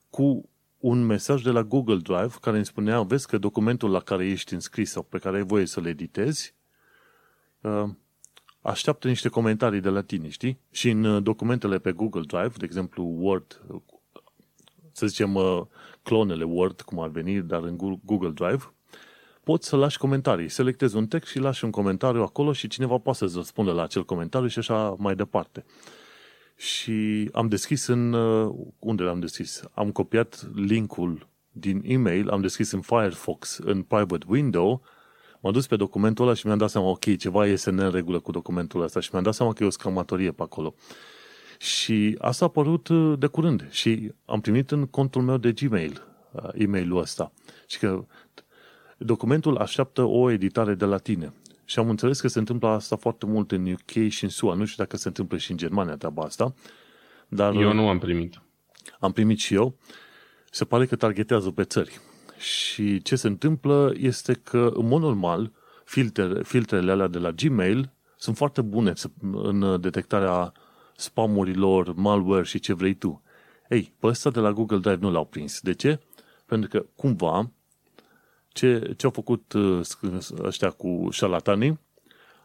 cu 0.09 0.49
un 0.77 1.05
mesaj 1.05 1.41
de 1.41 1.49
la 1.49 1.63
Google 1.63 1.97
Drive 1.97 2.33
care 2.41 2.55
îmi 2.55 2.65
spunea, 2.65 3.01
vezi 3.01 3.27
că 3.27 3.37
documentul 3.37 3.89
la 3.89 3.99
care 3.99 4.25
ești 4.25 4.53
înscris 4.53 4.91
sau 4.91 5.03
pe 5.03 5.17
care 5.17 5.37
ai 5.37 5.43
voie 5.43 5.65
să-l 5.65 5.85
editezi, 5.85 6.53
uh, 6.53 6.56
așteaptă 8.67 9.07
niște 9.07 9.29
comentarii 9.29 9.79
de 9.79 9.89
la 9.89 10.01
tine, 10.01 10.29
știi? 10.29 10.59
Și 10.71 10.89
în 10.89 11.03
uh, 11.03 11.23
documentele 11.23 11.79
pe 11.79 11.91
Google 11.91 12.23
Drive, 12.27 12.53
de 12.57 12.65
exemplu 12.65 13.03
Word, 13.17 13.61
să 14.91 15.07
zicem 15.07 15.35
uh, 15.35 15.61
clonele 16.03 16.43
Word, 16.43 16.81
cum 16.81 16.99
ar 16.99 17.09
veni, 17.09 17.41
dar 17.41 17.63
în 17.63 17.77
Google 18.03 18.29
Drive, 18.29 18.73
poți 19.43 19.67
să 19.67 19.75
lași 19.75 19.97
comentarii. 19.97 20.49
Selectezi 20.49 20.95
un 20.95 21.07
text 21.07 21.29
și 21.29 21.39
lași 21.39 21.63
un 21.63 21.71
comentariu 21.71 22.21
acolo 22.21 22.53
și 22.53 22.67
cineva 22.67 22.97
poate 22.97 23.17
să-ți 23.17 23.35
răspundă 23.35 23.71
la 23.71 23.83
acel 23.83 24.05
comentariu 24.05 24.47
și 24.47 24.59
așa 24.59 24.95
mai 24.97 25.15
departe. 25.15 25.65
Și 26.55 27.29
am 27.33 27.47
deschis 27.47 27.87
în... 27.87 28.13
Uh, 28.13 28.55
unde 28.79 29.03
l-am 29.03 29.19
deschis? 29.19 29.63
Am 29.73 29.91
copiat 29.91 30.49
linkul 30.55 31.27
din 31.51 31.81
e-mail, 31.85 32.29
am 32.29 32.41
deschis 32.41 32.71
în 32.71 32.81
Firefox, 32.81 33.57
în 33.57 33.81
private 33.81 34.25
window 34.27 34.81
M-am 35.47 35.55
dus 35.55 35.67
pe 35.67 35.75
documentul 35.75 36.25
ăla 36.25 36.33
și 36.33 36.45
mi-am 36.45 36.57
dat 36.57 36.69
seama, 36.69 36.87
ok, 36.87 37.17
ceva 37.17 37.45
este 37.45 37.69
în 37.69 37.91
regulă 37.91 38.19
cu 38.19 38.31
documentul 38.31 38.81
ăsta 38.81 38.99
și 38.99 39.09
mi-am 39.11 39.23
dat 39.23 39.33
seama 39.33 39.53
că 39.53 39.63
e 39.63 39.67
o 39.67 39.69
scamatorie 39.69 40.31
pe 40.31 40.41
acolo. 40.43 40.75
Și 41.59 42.15
asta 42.19 42.45
a 42.45 42.47
apărut 42.47 42.87
uh, 42.87 43.19
de 43.19 43.27
curând 43.27 43.67
și 43.71 44.11
am 44.25 44.41
primit 44.41 44.71
în 44.71 44.85
contul 44.85 45.21
meu 45.21 45.37
de 45.37 45.51
Gmail 45.51 46.07
uh, 46.31 46.49
e-mailul 46.53 46.97
ăsta. 46.97 47.31
Și 47.67 47.79
că 47.79 48.05
documentul 48.97 49.57
așteaptă 49.57 50.01
o 50.01 50.31
editare 50.31 50.73
de 50.73 50.85
la 50.85 50.97
tine. 50.97 51.33
Și 51.65 51.79
am 51.79 51.89
înțeles 51.89 52.19
că 52.19 52.27
se 52.27 52.39
întâmplă 52.39 52.67
asta 52.67 52.95
foarte 52.95 53.25
mult 53.25 53.51
în 53.51 53.71
UK 53.71 54.09
și 54.09 54.23
în 54.23 54.29
SUA. 54.29 54.53
Nu 54.53 54.65
știu 54.65 54.83
dacă 54.83 54.97
se 54.97 55.07
întâmplă 55.07 55.37
și 55.37 55.51
în 55.51 55.57
Germania 55.57 55.95
treaba 55.95 56.23
asta. 56.23 56.53
Dar 57.27 57.53
eu 57.53 57.73
nu 57.73 57.87
am 57.87 57.99
primit. 57.99 58.41
Am 58.99 59.11
primit 59.11 59.39
și 59.39 59.53
eu. 59.53 59.77
Se 60.51 60.65
pare 60.65 60.85
că 60.85 60.95
targetează 60.95 61.51
pe 61.51 61.63
țări. 61.63 61.99
Și 62.37 63.01
ce 63.01 63.15
se 63.15 63.27
întâmplă 63.27 63.93
este 63.97 64.33
că, 64.33 64.71
în 64.73 64.87
mod 64.87 65.01
normal, 65.01 65.51
filtre, 65.85 66.43
filtrele 66.43 66.91
alea 66.91 67.07
de 67.07 67.17
la 67.17 67.31
Gmail 67.31 67.91
sunt 68.17 68.37
foarte 68.37 68.61
bune 68.61 68.93
în 69.21 69.81
detectarea 69.81 70.51
spamurilor, 70.95 71.93
malware 71.93 72.43
și 72.43 72.59
ce 72.59 72.73
vrei 72.73 72.93
tu. 72.93 73.21
Ei, 73.69 73.93
pe 73.99 74.07
ăsta 74.07 74.29
de 74.29 74.39
la 74.39 74.51
Google 74.51 74.77
Drive 74.77 74.97
nu 74.99 75.11
l-au 75.11 75.25
prins. 75.25 75.59
De 75.59 75.73
ce? 75.73 75.99
Pentru 76.45 76.69
că, 76.69 76.85
cumva, 76.95 77.51
ce, 78.47 78.93
ce 78.97 79.05
au 79.05 79.11
făcut 79.11 79.53
uh, 79.53 79.79
ăștia 80.43 80.69
cu 80.69 81.07
șalatanii, 81.11 81.79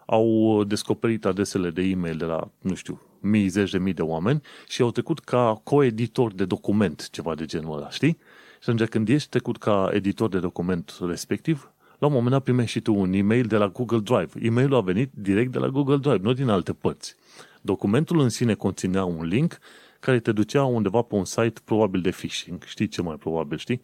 au 0.06 0.64
descoperit 0.64 1.24
adresele 1.24 1.70
de 1.70 1.82
e-mail 1.82 2.16
de 2.16 2.24
la, 2.24 2.50
nu 2.60 2.74
știu, 2.74 3.00
mii, 3.20 3.48
zeci 3.48 3.70
de 3.70 3.78
mii 3.78 3.92
de 3.92 4.02
oameni 4.02 4.40
și 4.68 4.82
au 4.82 4.90
trecut 4.90 5.18
ca 5.18 5.60
coeditor 5.64 6.32
de 6.32 6.44
document, 6.44 7.10
ceva 7.10 7.34
de 7.34 7.44
genul 7.44 7.76
ăla, 7.76 7.90
știi? 7.90 8.18
Și 8.62 8.70
atunci 8.70 8.88
când 8.88 9.08
ești 9.08 9.28
trecut 9.28 9.58
ca 9.58 9.90
editor 9.92 10.28
de 10.28 10.38
document 10.38 10.98
respectiv, 11.00 11.72
la 11.98 12.06
un 12.06 12.12
moment 12.12 12.30
dat 12.30 12.42
primești 12.42 12.70
și 12.70 12.80
tu 12.80 12.94
un 12.94 13.12
e-mail 13.12 13.46
de 13.46 13.56
la 13.56 13.68
Google 13.68 13.98
Drive. 13.98 14.46
E-mailul 14.46 14.76
a 14.76 14.80
venit 14.80 15.10
direct 15.14 15.52
de 15.52 15.58
la 15.58 15.68
Google 15.68 15.96
Drive, 15.96 16.18
nu 16.18 16.32
din 16.32 16.48
alte 16.48 16.72
părți. 16.72 17.14
Documentul 17.60 18.20
în 18.20 18.28
sine 18.28 18.54
conținea 18.54 19.04
un 19.04 19.24
link 19.24 19.58
care 20.00 20.20
te 20.20 20.32
ducea 20.32 20.64
undeva 20.64 21.02
pe 21.02 21.14
un 21.14 21.24
site 21.24 21.60
probabil 21.64 22.00
de 22.00 22.10
phishing, 22.10 22.62
știi 22.62 22.88
ce 22.88 23.02
mai 23.02 23.16
probabil, 23.16 23.58
știi? 23.58 23.82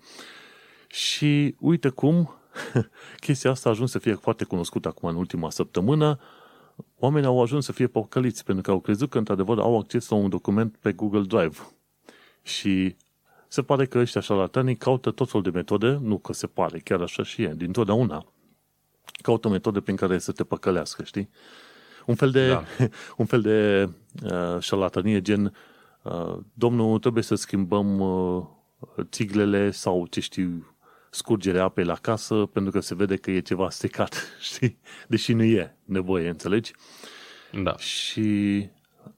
Și 0.86 1.54
uite 1.58 1.88
cum 1.88 2.34
chestia 3.26 3.50
asta 3.50 3.68
a 3.68 3.72
ajuns 3.72 3.90
să 3.90 3.98
fie 3.98 4.14
foarte 4.14 4.44
cunoscută 4.44 4.88
acum 4.88 5.08
în 5.08 5.16
ultima 5.16 5.50
săptămână, 5.50 6.18
oamenii 6.98 7.28
au 7.28 7.42
ajuns 7.42 7.64
să 7.64 7.72
fie 7.72 7.86
pocăliți 7.86 8.44
pentru 8.44 8.62
că 8.62 8.70
au 8.70 8.80
crezut 8.80 9.10
că 9.10 9.18
într-adevăr 9.18 9.58
au 9.58 9.78
acces 9.78 10.08
la 10.08 10.16
un 10.16 10.28
document 10.28 10.76
pe 10.76 10.92
Google 10.92 11.22
Drive. 11.22 11.56
Și 12.42 12.96
se 13.48 13.62
pare 13.62 13.87
că 13.87 13.98
ăștia 13.98 14.20
șarlatanii 14.20 14.76
caută 14.76 15.11
tot 15.11 15.30
felul 15.30 15.42
de 15.42 15.58
metode, 15.58 15.98
nu 16.02 16.18
că 16.18 16.32
se 16.32 16.46
pare, 16.46 16.78
chiar 16.78 17.00
așa 17.00 17.22
și 17.22 17.42
e, 17.42 17.52
din 17.56 17.72
totdeauna. 17.72 18.32
Caută 19.22 19.48
metode 19.48 19.80
prin 19.80 19.96
care 19.96 20.18
să 20.18 20.32
te 20.32 20.44
păcălească, 20.44 21.04
știi? 21.04 21.30
Un 22.06 22.14
fel 22.14 22.30
de, 22.30 22.48
da. 22.48 22.64
un 23.16 23.26
fel 23.26 23.40
de 23.40 23.88
uh, 24.24 24.61
șarlatanie 24.61 25.20
gen 25.20 25.54
uh, 26.02 26.38
domnul, 26.52 26.98
trebuie 26.98 27.22
să 27.22 27.34
schimbăm 27.34 28.00
uh, 28.00 28.44
țiglele 29.02 29.70
sau 29.70 30.06
ce 30.06 30.20
știu, 30.20 30.76
scurgerea 31.11 31.64
apei 31.64 31.84
la 31.84 31.94
casă 31.94 32.34
pentru 32.34 32.72
că 32.72 32.80
se 32.80 32.94
vede 32.94 33.16
că 33.16 33.30
e 33.30 33.40
ceva 33.40 33.70
stecat, 33.70 34.24
știi? 34.52 34.78
Deși 35.08 35.32
nu 35.32 35.42
e 35.42 35.76
nevoie, 35.84 36.28
înțelegi? 36.28 36.72
Da. 37.62 37.76
Și 37.76 38.68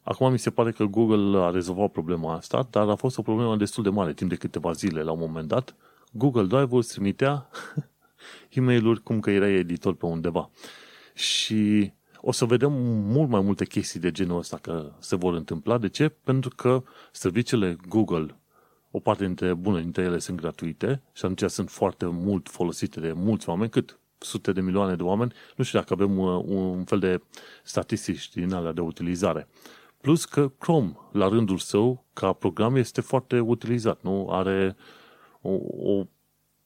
acum 0.03 0.33
mi 0.33 0.39
se 0.39 0.51
pare 0.51 0.73
că 0.73 0.85
Google 0.85 1.39
a 1.39 1.51
rezolvat 1.51 1.91
problema 1.91 2.35
asta, 2.35 2.69
dar 2.71 2.89
a 2.89 2.95
fost 2.95 3.19
o 3.19 3.23
problemă 3.23 3.57
destul 3.57 3.83
de 3.83 3.89
mare, 3.89 4.13
timp 4.13 4.31
de 4.31 4.37
câteva 4.37 4.73
zile 4.73 5.03
la 5.03 5.13
un 5.13 5.19
moment 5.19 5.49
dat. 5.49 5.75
Google 6.13 6.47
Drive 6.47 6.77
îți 6.77 6.93
trimitea 6.93 7.49
e 8.51 8.61
mail 8.61 8.99
cum 8.99 9.21
că 9.21 9.31
erai 9.31 9.53
editor 9.53 9.95
pe 9.95 10.07
undeva. 10.07 10.51
Și 11.15 11.93
o 12.21 12.33
să 12.33 12.45
vedem 12.45 12.73
mult 13.13 13.29
mai 13.29 13.41
multe 13.41 13.65
chestii 13.65 14.01
de 14.01 14.11
genul 14.11 14.39
ăsta 14.39 14.57
că 14.57 14.93
se 14.99 15.17
vor 15.17 15.35
întâmpla. 15.35 15.79
De 15.79 15.89
ce? 15.89 16.09
Pentru 16.09 16.51
că 16.57 16.83
serviciile 17.13 17.77
Google 17.89 18.35
o 18.91 18.99
parte 18.99 19.25
dintre, 19.25 19.55
bună 19.55 19.81
dintre 19.81 20.03
ele 20.03 20.19
sunt 20.19 20.41
gratuite 20.41 21.03
și 21.13 21.25
atunci 21.25 21.51
sunt 21.51 21.71
foarte 21.71 22.07
mult 22.07 22.49
folosite 22.49 23.01
de 23.01 23.13
mulți 23.13 23.49
oameni, 23.49 23.71
cât 23.71 23.99
sute 24.19 24.53
de 24.53 24.61
milioane 24.61 24.97
de 24.97 25.03
oameni. 25.03 25.33
Nu 25.57 25.65
știu 25.65 25.79
dacă 25.79 25.93
avem 25.93 26.19
uh, 26.19 26.43
un 26.47 26.85
fel 26.85 26.99
de 26.99 27.21
statistici 27.63 28.31
din 28.33 28.53
alea 28.53 28.73
de 28.73 28.81
utilizare. 28.81 29.49
Plus 30.01 30.25
că 30.25 30.49
Chrome, 30.59 30.97
la 31.13 31.29
rândul 31.29 31.59
său, 31.59 32.05
ca 32.13 32.33
program, 32.33 32.77
este 32.77 33.01
foarte 33.01 33.39
utilizat. 33.39 34.03
Nu 34.03 34.29
are 34.31 34.77
o, 35.41 35.51
o 35.93 36.07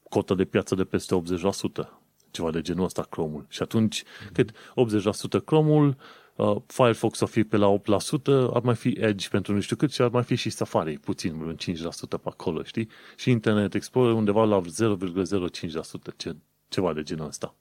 cotă 0.08 0.34
de 0.34 0.44
piață 0.44 0.74
de 0.74 0.84
peste 0.84 1.22
80%. 1.84 1.88
Ceva 2.30 2.50
de 2.50 2.60
genul 2.60 2.84
ăsta 2.84 3.02
Chrome-ul. 3.02 3.46
Și 3.48 3.62
atunci, 3.62 4.02
cât 4.32 4.50
80% 4.50 5.44
Chrome-ul, 5.44 5.96
uh, 6.36 6.56
Firefox 6.66 7.20
o 7.20 7.26
fi 7.26 7.44
pe 7.44 7.56
la 7.56 7.76
8%, 7.76 7.80
ar 8.52 8.62
mai 8.62 8.74
fi 8.74 8.96
Edge 8.98 9.28
pentru 9.28 9.52
nu 9.52 9.60
știu 9.60 9.76
cât 9.76 9.92
și 9.92 10.02
ar 10.02 10.10
mai 10.10 10.22
fi 10.22 10.34
și 10.34 10.50
Safari, 10.50 10.98
puțin, 10.98 11.34
un 11.34 11.56
5% 11.56 12.08
pe 12.08 12.28
acolo, 12.28 12.62
știi? 12.62 12.88
Și 13.16 13.30
Internet 13.30 13.74
Explorer 13.74 14.14
undeva 14.14 14.44
la 14.44 14.60
0,05%, 14.60 16.16
ce, 16.16 16.36
ceva 16.68 16.92
de 16.92 17.02
genul 17.02 17.26
ăsta. 17.26 17.54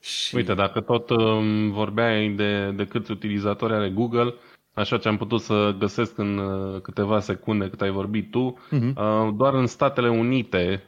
Și... 0.00 0.36
Uite, 0.36 0.54
dacă 0.54 0.80
tot 0.80 1.10
um, 1.10 1.70
vorbeai 1.70 2.28
de, 2.28 2.70
de 2.70 2.86
câți 2.86 3.10
utilizatori 3.10 3.72
are 3.72 3.90
Google, 3.90 4.34
așa 4.72 4.98
ce 4.98 5.08
am 5.08 5.16
putut 5.16 5.40
să 5.40 5.74
găsesc 5.78 6.18
în 6.18 6.38
uh, 6.38 6.80
câteva 6.80 7.20
secunde 7.20 7.68
cât 7.68 7.80
ai 7.80 7.90
vorbit 7.90 8.30
tu, 8.30 8.58
uh-huh. 8.72 8.94
uh, 8.94 9.34
doar 9.36 9.54
în 9.54 9.66
Statele 9.66 10.08
Unite 10.08 10.82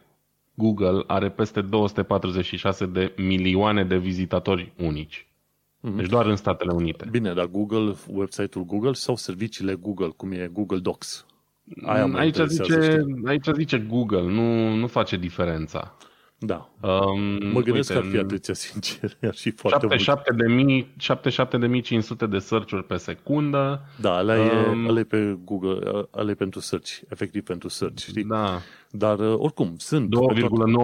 Google 0.54 1.04
are 1.06 1.30
peste 1.30 1.60
246 1.60 2.86
de 2.86 3.12
milioane 3.16 3.84
de 3.84 3.96
vizitatori 3.96 4.72
unici. 4.78 5.26
Mm-hmm. 5.82 5.96
Deci 5.96 6.08
doar 6.08 6.26
în 6.26 6.36
Statele 6.36 6.72
Unite. 6.72 7.06
Bine, 7.10 7.32
dar 7.32 7.46
Google, 7.46 7.94
website-ul 8.06 8.64
Google 8.64 8.92
sau 8.92 9.16
serviciile 9.16 9.74
Google, 9.74 10.08
cum 10.16 10.32
e 10.32 10.50
Google 10.52 10.78
Docs? 10.78 11.26
Aia 11.82 12.10
aici, 12.14 12.36
zice, 12.46 13.04
aici 13.24 13.46
zice 13.54 13.78
Google, 13.78 14.22
nu, 14.22 14.74
nu 14.74 14.86
face 14.86 15.16
diferența. 15.16 15.96
Da. 16.44 16.70
Um, 16.80 17.20
mă 17.52 17.60
gândesc 17.60 17.90
uite, 17.90 17.92
că 17.92 17.98
ar 17.98 18.04
fi 18.04 18.16
atâția 18.16 18.54
sincer. 18.54 19.16
Ar 19.22 19.34
fi 19.34 19.50
foarte 19.50 19.96
77.500 19.96 22.28
de 22.28 22.38
search-uri 22.38 22.84
pe 22.84 22.96
secundă. 22.96 23.80
Da, 24.00 24.18
ăla 24.18 24.36
e, 24.36 24.68
um, 24.68 24.88
ăla 24.88 24.98
e 24.98 25.04
pe 25.04 25.38
Google, 25.44 26.06
ăla 26.14 26.30
e 26.30 26.34
pentru 26.34 26.60
search, 26.60 27.00
efectiv 27.08 27.42
pentru 27.42 27.68
search, 27.68 28.02
știi? 28.02 28.24
Da. 28.24 28.60
Dar 28.90 29.18
uh, 29.18 29.34
oricum, 29.38 29.74
sunt... 29.76 30.14
2,9 30.14 30.20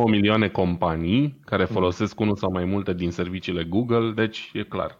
milioane 0.04 0.48
companii 0.48 1.40
care 1.44 1.62
mm. 1.62 1.68
folosesc 1.74 2.20
unul 2.20 2.36
sau 2.36 2.50
mai 2.50 2.64
multe 2.64 2.94
din 2.94 3.10
serviciile 3.10 3.64
Google, 3.64 4.12
deci 4.14 4.50
e 4.52 4.62
clar. 4.62 4.98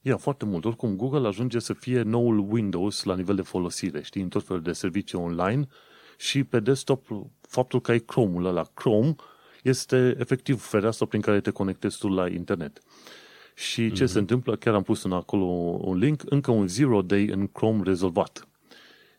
Ia, 0.00 0.16
foarte 0.16 0.44
mult. 0.44 0.64
Oricum, 0.64 0.96
Google 0.96 1.26
ajunge 1.26 1.58
să 1.58 1.72
fie 1.72 2.02
noul 2.02 2.46
Windows 2.50 3.04
la 3.04 3.14
nivel 3.14 3.34
de 3.34 3.42
folosire, 3.42 4.02
știi, 4.02 4.22
în 4.22 4.28
tot 4.28 4.46
felul 4.46 4.62
de 4.62 4.72
servicii 4.72 5.18
online 5.18 5.66
și 6.18 6.44
pe 6.44 6.60
desktop, 6.60 7.06
faptul 7.40 7.80
că 7.80 7.90
ai 7.90 7.98
Chrome-ul 7.98 8.44
ăla, 8.44 8.64
Chrome, 8.74 9.14
este 9.66 10.16
efectiv 10.18 10.62
fereastra 10.62 11.06
prin 11.06 11.20
care 11.20 11.40
te 11.40 11.50
conectezi 11.50 11.98
tu 11.98 12.08
la 12.08 12.28
internet. 12.28 12.82
Și 13.54 13.92
ce 13.92 14.04
mm-hmm. 14.04 14.06
se 14.06 14.18
întâmplă, 14.18 14.56
chiar 14.56 14.74
am 14.74 14.82
pus 14.82 15.02
în 15.02 15.12
acolo 15.12 15.44
un 15.80 15.98
link, 15.98 16.22
încă 16.24 16.50
un 16.50 16.68
zero 16.68 17.02
day 17.02 17.26
în 17.26 17.46
Chrome 17.46 17.82
rezolvat. 17.84 18.48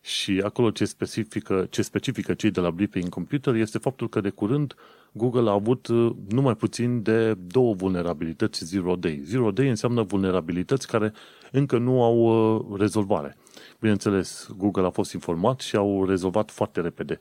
Și 0.00 0.40
acolo 0.44 0.70
ce 0.70 0.84
specifică, 0.84 1.66
ce 1.70 1.82
specifică 1.82 2.34
cei 2.34 2.50
de 2.50 2.60
la 2.60 2.70
Blipping 2.70 3.08
Computer 3.08 3.54
este 3.54 3.78
faptul 3.78 4.08
că 4.08 4.20
de 4.20 4.30
curând 4.30 4.74
Google 5.12 5.48
a 5.48 5.52
avut 5.52 5.86
uh, 5.86 6.12
numai 6.28 6.56
puțin 6.56 7.02
de 7.02 7.34
două 7.34 7.74
vulnerabilități 7.74 8.64
zero 8.64 8.96
day. 8.96 9.20
Zero 9.24 9.50
day 9.50 9.68
înseamnă 9.68 10.02
vulnerabilități 10.02 10.86
care 10.86 11.12
încă 11.52 11.78
nu 11.78 12.02
au 12.02 12.16
uh, 12.18 12.78
rezolvare. 12.78 13.36
Bineînțeles, 13.80 14.48
Google 14.56 14.86
a 14.86 14.90
fost 14.90 15.12
informat 15.12 15.60
și 15.60 15.76
au 15.76 16.06
rezolvat 16.06 16.50
foarte 16.50 16.80
repede. 16.80 17.18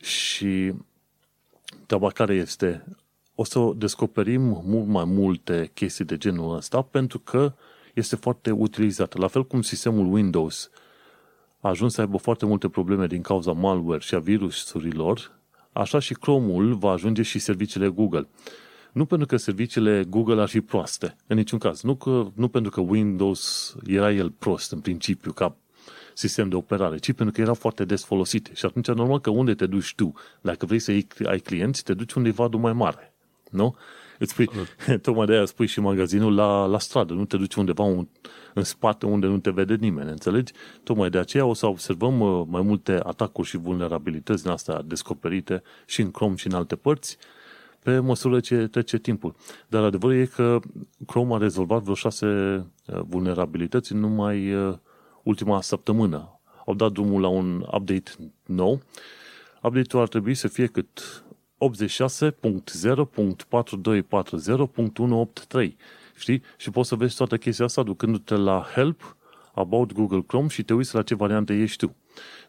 Și 0.00 0.72
treaba 1.86 2.08
care 2.08 2.34
este, 2.34 2.84
o 3.34 3.44
să 3.44 3.72
descoperim 3.76 4.62
mult 4.64 4.86
mai 4.86 5.04
multe 5.04 5.70
chestii 5.74 6.04
de 6.04 6.16
genul 6.16 6.56
ăsta 6.56 6.82
pentru 6.82 7.18
că 7.18 7.52
este 7.94 8.16
foarte 8.16 8.50
utilizat. 8.50 9.16
La 9.16 9.26
fel 9.26 9.46
cum 9.46 9.62
sistemul 9.62 10.12
Windows 10.12 10.70
a 11.60 11.68
ajuns 11.68 11.94
să 11.94 12.00
aibă 12.00 12.16
foarte 12.16 12.46
multe 12.46 12.68
probleme 12.68 13.06
din 13.06 13.22
cauza 13.22 13.52
malware 13.52 14.00
și 14.00 14.14
a 14.14 14.18
virusurilor, 14.18 15.38
așa 15.72 15.98
și 15.98 16.14
Chrome-ul 16.14 16.74
va 16.74 16.90
ajunge 16.90 17.22
și 17.22 17.38
serviciile 17.38 17.88
Google. 17.88 18.28
Nu 18.92 19.04
pentru 19.04 19.26
că 19.26 19.36
serviciile 19.36 20.04
Google 20.08 20.40
ar 20.40 20.48
fi 20.48 20.60
proaste, 20.60 21.16
în 21.26 21.36
niciun 21.36 21.58
caz. 21.58 21.82
Nu, 21.82 21.94
că, 21.94 22.30
nu 22.34 22.48
pentru 22.48 22.70
că 22.70 22.80
Windows 22.80 23.74
era 23.86 24.12
el 24.12 24.30
prost 24.30 24.72
în 24.72 24.80
principiu, 24.80 25.32
ca 25.32 25.56
sistem 26.18 26.48
de 26.48 26.54
operare, 26.54 26.96
ci 26.96 27.12
pentru 27.12 27.34
că 27.34 27.40
erau 27.40 27.54
foarte 27.54 27.84
des 27.84 28.04
folosite. 28.04 28.50
Și 28.54 28.66
atunci, 28.66 28.86
normal 28.86 29.20
că 29.20 29.30
unde 29.30 29.54
te 29.54 29.66
duci 29.66 29.94
tu, 29.94 30.12
dacă 30.40 30.66
vrei 30.66 30.78
să 30.78 30.90
ai 31.24 31.38
clienți, 31.38 31.84
te 31.84 31.94
duci 31.94 32.12
undeva 32.12 32.46
mai 32.46 32.72
mare. 32.72 33.14
Nu? 33.50 33.76
Îți 34.18 34.30
spui, 34.32 34.48
tocmai 35.02 35.26
de 35.26 35.32
aia 35.32 35.44
spui 35.44 35.66
și 35.66 35.80
magazinul 35.80 36.34
la, 36.34 36.64
la 36.64 36.78
stradă, 36.78 37.12
nu 37.12 37.24
te 37.24 37.36
duci 37.36 37.54
undeva 37.54 37.82
un, 37.82 38.08
în 38.54 38.62
spate 38.62 39.06
unde 39.06 39.26
nu 39.26 39.38
te 39.38 39.50
vede 39.50 39.74
nimeni, 39.74 40.10
înțelegi? 40.10 40.52
Tocmai 40.82 41.10
de 41.10 41.18
aceea 41.18 41.44
o 41.44 41.54
să 41.54 41.66
observăm 41.66 42.20
uh, 42.20 42.46
mai 42.48 42.62
multe 42.62 43.00
atacuri 43.02 43.48
și 43.48 43.56
vulnerabilități 43.56 44.42
din 44.42 44.50
astea 44.50 44.82
descoperite 44.82 45.62
și 45.86 46.00
în 46.00 46.10
Chrome 46.10 46.36
și 46.36 46.46
în 46.46 46.52
alte 46.52 46.76
părți, 46.76 47.16
pe 47.82 47.98
măsură 47.98 48.40
ce 48.40 48.66
trece 48.66 48.98
timpul. 48.98 49.34
Dar 49.68 49.82
adevărul 49.82 50.16
e 50.16 50.24
că 50.24 50.58
Chrome 51.06 51.34
a 51.34 51.38
rezolvat 51.38 51.82
vreo 51.82 51.94
șase 51.94 52.26
uh, 52.26 53.00
vulnerabilități 53.08 53.92
în 53.92 53.98
numai 53.98 54.54
uh, 54.54 54.74
ultima 55.26 55.60
săptămână. 55.60 56.40
Au 56.66 56.74
dat 56.74 56.92
drumul 56.92 57.20
la 57.20 57.28
un 57.28 57.66
update 57.72 58.10
nou. 58.44 58.82
Update-ul 59.62 60.02
ar 60.02 60.08
trebui 60.08 60.34
să 60.34 60.48
fie 60.48 60.66
cât 60.66 61.24
86.0.4240.183. 65.64 65.70
Știi? 66.16 66.42
Și 66.56 66.70
poți 66.70 66.88
să 66.88 66.94
vezi 66.94 67.16
toată 67.16 67.36
chestia 67.36 67.64
asta 67.64 67.82
ducându-te 67.82 68.34
la 68.34 68.66
Help, 68.74 69.16
About 69.54 69.92
Google 69.92 70.22
Chrome 70.26 70.48
și 70.48 70.62
te 70.62 70.74
uiți 70.74 70.94
la 70.94 71.02
ce 71.02 71.14
variante 71.14 71.54
ești 71.54 71.86
tu. 71.86 71.94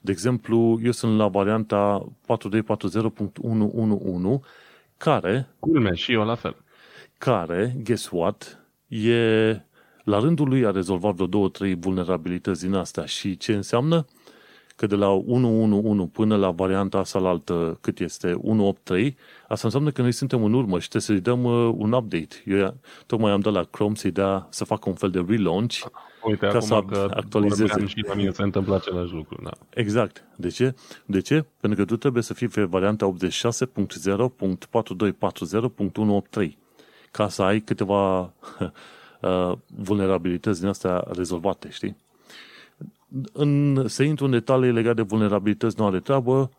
De 0.02 0.12
exemplu, 0.12 0.80
eu 0.84 0.92
sunt 0.92 1.18
la 1.18 1.28
varianta 1.28 2.08
4240.111 2.08 2.08
care... 4.98 5.48
Culme, 5.60 5.94
și 5.94 6.12
eu 6.12 6.26
la 6.26 6.36
fel. 6.36 6.56
Care, 7.18 7.76
guess 7.84 8.10
what, 8.12 8.66
e 8.88 9.62
la 10.08 10.20
rândul 10.20 10.48
lui 10.48 10.66
a 10.66 10.72
rezolvat 10.72 11.14
vreo 11.14 11.28
două, 11.28 11.50
trei 11.50 11.76
vulnerabilități 11.76 12.62
din 12.62 12.74
astea. 12.74 13.06
Și 13.06 13.38
ce 13.38 13.54
înseamnă? 13.54 14.06
Că 14.76 14.88
de 14.88 14.96
la 14.96 15.22
1.1.1 15.22 16.12
până 16.12 16.36
la 16.36 16.52
varianta 16.52 16.98
asta 16.98 17.20
la 17.20 17.30
altă, 17.30 17.78
cât 17.82 18.00
este 18.00 18.34
1.8.3, 18.34 19.14
asta 19.48 19.62
înseamnă 19.64 19.92
că 19.92 20.02
noi 20.02 20.12
suntem 20.12 20.44
în 20.44 20.54
urmă 20.54 20.80
și 20.80 20.90
trebuie 20.90 21.02
să-i 21.02 21.34
dăm 21.34 21.44
uh, 21.44 21.74
un 21.78 21.92
update. 21.92 22.44
Eu 22.46 22.78
tocmai 23.06 23.32
am 23.32 23.40
dat 23.40 23.54
la 23.54 23.64
Chrome 23.64 23.96
să-i 23.96 24.12
dea, 24.12 24.48
să 24.50 24.66
facă 24.66 24.90
un 24.90 24.96
fel 24.96 25.10
de 25.10 25.26
relaunch 25.28 25.86
Uite, 26.24 26.48
ca 26.48 26.60
să 26.60 26.84
că 26.90 27.08
actualizeze. 27.14 27.86
Și 27.86 28.04
la 28.08 28.14
mine 28.14 28.32
se 28.32 28.44
întâmplă 28.44 28.76
același 28.76 29.14
lucru. 29.14 29.40
Da. 29.44 29.52
Exact. 29.70 30.24
De 30.36 30.50
ce? 30.50 30.76
De 31.06 31.22
ce? 31.22 31.46
Pentru 31.60 31.80
că 31.80 31.86
tu 31.86 31.98
trebuie 31.98 32.24
să 32.24 32.34
fii 32.34 32.48
pe 32.48 32.64
varianta 32.64 33.16
86.0.4240.183 36.40 36.50
ca 37.12 37.30
să 37.30 37.42
ai 37.42 37.60
câteva 37.60 38.22
uh, 38.22 38.32
vulnerabilități 39.66 40.60
din 40.60 40.70
astea 40.70 41.04
rezolvate, 41.08 41.70
știi? 41.70 41.96
în, 43.34 43.84
să 43.88 44.04
intru 44.04 44.26
în 44.26 44.32
detalii 44.32 44.72
legate 44.72 44.96
de 44.96 45.02
vulnerabilități 45.02 45.80
nu 45.80 45.86
are 45.86 46.00
treabă. 46.00 46.52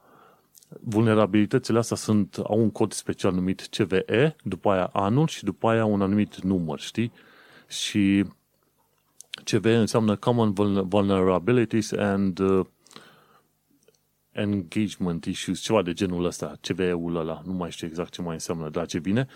Vulnerabilitățile 0.80 1.78
astea 1.78 1.96
sunt, 1.96 2.36
au 2.44 2.58
un 2.58 2.70
cod 2.70 2.92
special 2.92 3.32
numit 3.32 3.68
CVE, 3.70 4.36
după 4.42 4.70
aia 4.70 4.90
anul 4.92 5.26
și 5.26 5.44
după 5.44 5.68
aia 5.68 5.84
un 5.84 6.02
anumit 6.02 6.42
număr, 6.42 6.80
știi? 6.80 7.12
Și 7.68 8.24
CVE 9.44 9.76
înseamnă 9.76 10.16
Common 10.16 10.52
Vulnerabilities 10.88 11.92
and 11.92 12.38
uh, 12.38 12.66
Engagement 14.32 15.24
Issues, 15.24 15.60
ceva 15.60 15.82
de 15.82 15.92
genul 15.92 16.24
ăsta, 16.24 16.58
CVE-ul 16.60 17.16
ăla, 17.16 17.42
nu 17.44 17.52
mai 17.52 17.70
știu 17.70 17.86
exact 17.86 18.12
ce 18.12 18.22
mai 18.22 18.32
înseamnă, 18.32 18.68
dar 18.68 18.86
ce 18.86 18.98
bine. 18.98 19.26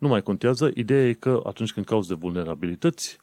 Nu 0.00 0.08
mai 0.08 0.22
contează, 0.22 0.70
ideea 0.74 1.08
e 1.08 1.12
că 1.12 1.42
atunci 1.44 1.72
când 1.72 1.86
cauți 1.86 2.08
de 2.08 2.14
vulnerabilități, 2.14 3.18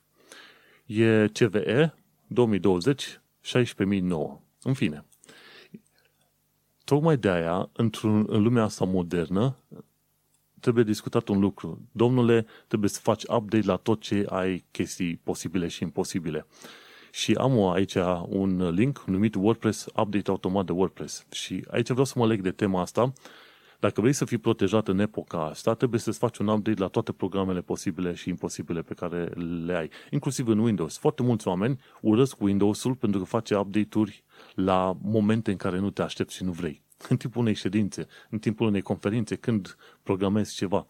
e 0.86 1.28
CVE 1.28 1.94
2020 2.28 3.22
16009. 3.42 4.42
În 4.62 4.74
fine. 4.74 5.06
Tocmai 6.84 7.18
de 7.18 7.30
aia, 7.30 7.70
într-un, 7.74 8.26
în 8.28 8.42
lumea 8.42 8.64
asta 8.64 8.86
modernă, 8.86 9.58
trebuie 10.60 10.84
discutat 10.84 11.28
un 11.28 11.40
lucru. 11.40 11.82
Domnule, 11.92 12.46
trebuie 12.68 12.90
să 12.90 13.00
faci 13.00 13.24
update 13.24 13.66
la 13.66 13.76
tot 13.76 14.02
ce 14.02 14.26
ai 14.30 14.66
chestii 14.72 15.20
posibile 15.24 15.68
și 15.68 15.84
imposibile. 15.84 16.46
Și 17.12 17.34
am 17.34 17.68
aici 17.68 17.96
un 18.28 18.70
link 18.70 19.04
numit 19.06 19.36
WordPress, 19.36 19.86
update 19.86 20.30
automat 20.30 20.66
de 20.66 20.72
WordPress. 20.72 21.26
Și 21.32 21.66
aici 21.72 21.90
vreau 21.90 22.06
să 22.06 22.14
mă 22.18 22.28
leg 22.28 22.42
de 22.42 22.52
tema 22.52 22.82
asta. 22.82 23.14
Dacă 23.80 24.02
vrei 24.02 24.14
să 24.14 24.26
fii 24.26 24.38
protejat 24.38 24.88
în 24.88 25.00
epoca 25.00 25.46
asta, 25.46 25.74
trebuie 25.74 26.00
să-ți 26.00 26.18
faci 26.18 26.38
un 26.38 26.48
update 26.48 26.80
la 26.80 26.88
toate 26.88 27.12
programele 27.12 27.62
posibile 27.62 28.14
și 28.14 28.30
imposibile 28.30 28.82
pe 28.82 28.94
care 28.94 29.24
le 29.66 29.76
ai, 29.76 29.90
inclusiv 30.10 30.48
în 30.48 30.60
Windows. 30.60 30.98
Foarte 30.98 31.24
mulți 31.24 31.48
oameni 31.48 31.80
urăsc 32.02 32.42
Windows-ul 32.42 32.96
pentru 32.96 33.20
că 33.20 33.26
face 33.26 33.56
update-uri 33.56 34.24
la 34.56 34.98
momente 35.02 35.52
în 35.52 35.58
care 35.58 35.80
nu 35.80 35.90
te 35.90 36.02
aștepți 36.02 36.36
și 36.36 36.44
nu 36.44 36.52
vrei. 36.52 36.82
În 37.10 37.18
timpul 37.18 37.42
unei 37.42 37.54
ședințe, 37.54 38.08
în 38.30 38.40
timpul 38.40 38.68
unei 38.68 38.82
conferințe, 38.82 39.36
când 39.36 39.78
programezi 40.04 40.56
ceva. 40.56 40.88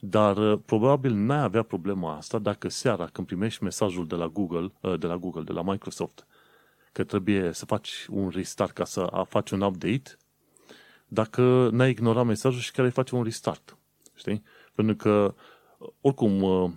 Dar 0.00 0.36
uh, 0.36 0.58
probabil 0.66 1.14
n-ai 1.14 1.42
avea 1.42 1.62
problema 1.62 2.16
asta 2.16 2.38
dacă 2.38 2.68
seara 2.68 3.06
când 3.06 3.26
primești 3.26 3.62
mesajul 3.62 4.06
de 4.06 4.14
la 4.14 4.26
Google, 4.26 4.72
uh, 4.80 4.98
de 4.98 5.06
la 5.06 5.16
Google, 5.16 5.42
de 5.42 5.52
la 5.52 5.62
Microsoft, 5.62 6.26
că 6.92 7.04
trebuie 7.04 7.52
să 7.52 7.64
faci 7.64 8.06
un 8.10 8.28
restart 8.28 8.70
ca 8.70 8.84
să 8.84 9.24
faci 9.28 9.50
un 9.50 9.60
update, 9.60 10.16
dacă 11.12 11.68
n-ai 11.72 11.90
ignorat 11.90 12.26
mesajul 12.26 12.60
și 12.60 12.70
care 12.70 12.86
îi 12.86 12.92
face 12.92 13.14
un 13.14 13.22
restart. 13.22 13.76
Știi? 14.14 14.42
Pentru 14.74 14.94
că, 14.94 15.34
oricum, 16.00 16.42
uh, 16.42 16.70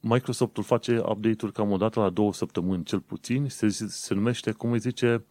Microsoft-ul 0.00 0.62
face 0.62 0.98
update-uri 0.98 1.52
cam 1.52 1.70
o 1.70 1.76
dată 1.76 2.00
la 2.00 2.10
două 2.10 2.32
săptămâni, 2.32 2.84
cel 2.84 3.00
puțin. 3.00 3.48
Se, 3.48 3.68
se 3.88 4.14
numește, 4.14 4.52
cum 4.52 4.72
îi 4.72 4.78
zice, 4.78 5.24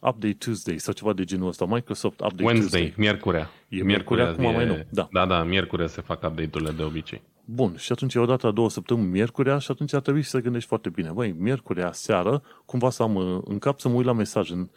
Update 0.00 0.34
Tuesday 0.38 0.78
sau 0.78 0.92
ceva 0.94 1.12
de 1.12 1.24
genul 1.24 1.48
ăsta. 1.48 1.64
Microsoft 1.64 2.20
Update 2.20 2.44
Wednesday, 2.44 2.80
Tuesday. 2.80 2.94
miercurea. 2.96 3.50
E 3.68 3.82
miercurea, 3.82 4.28
acum 4.28 4.44
e... 4.44 4.52
mai 4.52 4.66
nu. 4.66 4.84
Da. 4.90 5.08
da, 5.12 5.26
da, 5.26 5.42
miercurea 5.42 5.86
se 5.86 6.00
fac 6.00 6.22
update-urile 6.22 6.70
de 6.70 6.82
obicei. 6.82 7.22
Bun, 7.44 7.76
și 7.76 7.92
atunci 7.92 8.14
e 8.14 8.18
o 8.18 8.24
dată 8.24 8.46
la 8.46 8.52
două 8.52 8.70
săptămâni 8.70 9.08
miercurea 9.08 9.58
și 9.58 9.70
atunci 9.70 9.92
ar 9.92 10.00
trebui 10.00 10.22
să 10.22 10.36
te 10.36 10.42
gândești 10.42 10.68
foarte 10.68 10.88
bine. 10.88 11.10
Băi, 11.10 11.34
miercurea 11.38 11.92
seară, 11.92 12.42
cumva 12.64 12.90
să 12.90 13.02
am 13.02 13.14
uh, 13.14 13.40
în 13.44 13.58
cap 13.58 13.80
să 13.80 13.88
mă 13.88 13.94
uit 13.94 14.06
la 14.06 14.12
mesaj 14.12 14.50
în, 14.50 14.68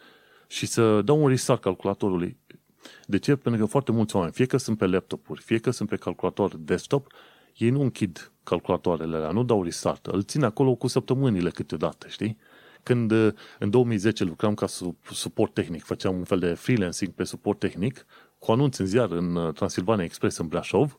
și 0.46 0.66
să 0.66 1.02
dau 1.02 1.22
un 1.22 1.28
restart 1.28 1.60
calculatorului. 1.60 2.36
De 3.06 3.18
ce? 3.18 3.36
Pentru 3.36 3.64
că 3.64 3.70
foarte 3.70 3.92
mulți 3.92 4.16
oameni, 4.16 4.32
fie 4.32 4.46
că 4.46 4.56
sunt 4.56 4.78
pe 4.78 4.86
laptopuri, 4.86 5.40
fie 5.40 5.58
că 5.58 5.70
sunt 5.70 5.88
pe 5.88 5.96
calculator 5.96 6.56
desktop, 6.56 7.12
ei 7.56 7.70
nu 7.70 7.80
închid 7.80 8.32
calculatoarele 8.42 9.16
alea, 9.16 9.30
nu 9.30 9.44
dau 9.44 9.62
restart. 9.62 10.06
Îl 10.06 10.22
țin 10.22 10.42
acolo 10.42 10.74
cu 10.74 10.86
săptămânile 10.86 11.50
câteodată, 11.50 12.08
știi? 12.08 12.38
Când 12.82 13.10
uh, 13.10 13.32
în 13.58 13.70
2010 13.70 14.24
lucram 14.24 14.54
ca 14.54 14.66
suport 15.12 15.54
tehnic, 15.54 15.84
făceam 15.84 16.16
un 16.16 16.24
fel 16.24 16.38
de 16.38 16.54
freelancing 16.54 17.12
pe 17.12 17.24
suport 17.24 17.58
tehnic, 17.58 18.06
cu 18.38 18.52
anunț 18.52 18.76
în 18.76 18.86
ziar 18.86 19.10
în 19.10 19.36
uh, 19.36 19.52
Transilvania 19.52 20.04
Express 20.04 20.36
în 20.36 20.46
Brașov 20.46 20.98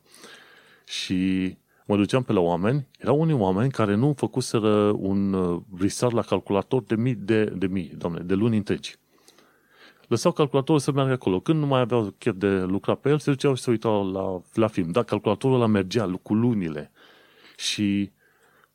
și 0.85 1.57
mă 1.85 1.95
duceam 1.95 2.23
pe 2.23 2.33
la 2.33 2.39
oameni, 2.39 2.87
erau 2.99 3.19
unii 3.19 3.35
oameni 3.35 3.71
care 3.71 3.95
nu 3.95 4.13
făcuseră 4.17 4.91
un 4.97 5.33
uh, 5.33 5.61
restart 5.79 6.13
la 6.13 6.21
calculator 6.21 6.83
de 6.83 6.95
mii 6.95 7.15
de, 7.15 7.43
de 7.43 7.67
mii, 7.67 7.93
doamne, 7.97 8.19
de 8.19 8.33
luni 8.33 8.57
întregi 8.57 8.95
lăsau 10.07 10.31
calculatorul 10.31 10.79
să 10.79 10.91
meargă 10.91 11.13
acolo. 11.13 11.39
Când 11.39 11.59
nu 11.59 11.65
mai 11.65 11.79
aveau 11.79 12.13
chef 12.17 12.35
de 12.35 12.47
lucra 12.47 12.95
pe 12.95 13.09
el, 13.09 13.19
se 13.19 13.29
duceau 13.31 13.55
și 13.55 13.61
se 13.61 13.69
uitau 13.69 14.11
la, 14.11 14.41
la 14.53 14.67
film. 14.67 14.91
Da, 14.91 15.03
calculatorul 15.03 15.55
ăla 15.55 15.65
mergea 15.65 16.19
cu 16.21 16.33
lunile. 16.33 16.91
Și 17.57 18.11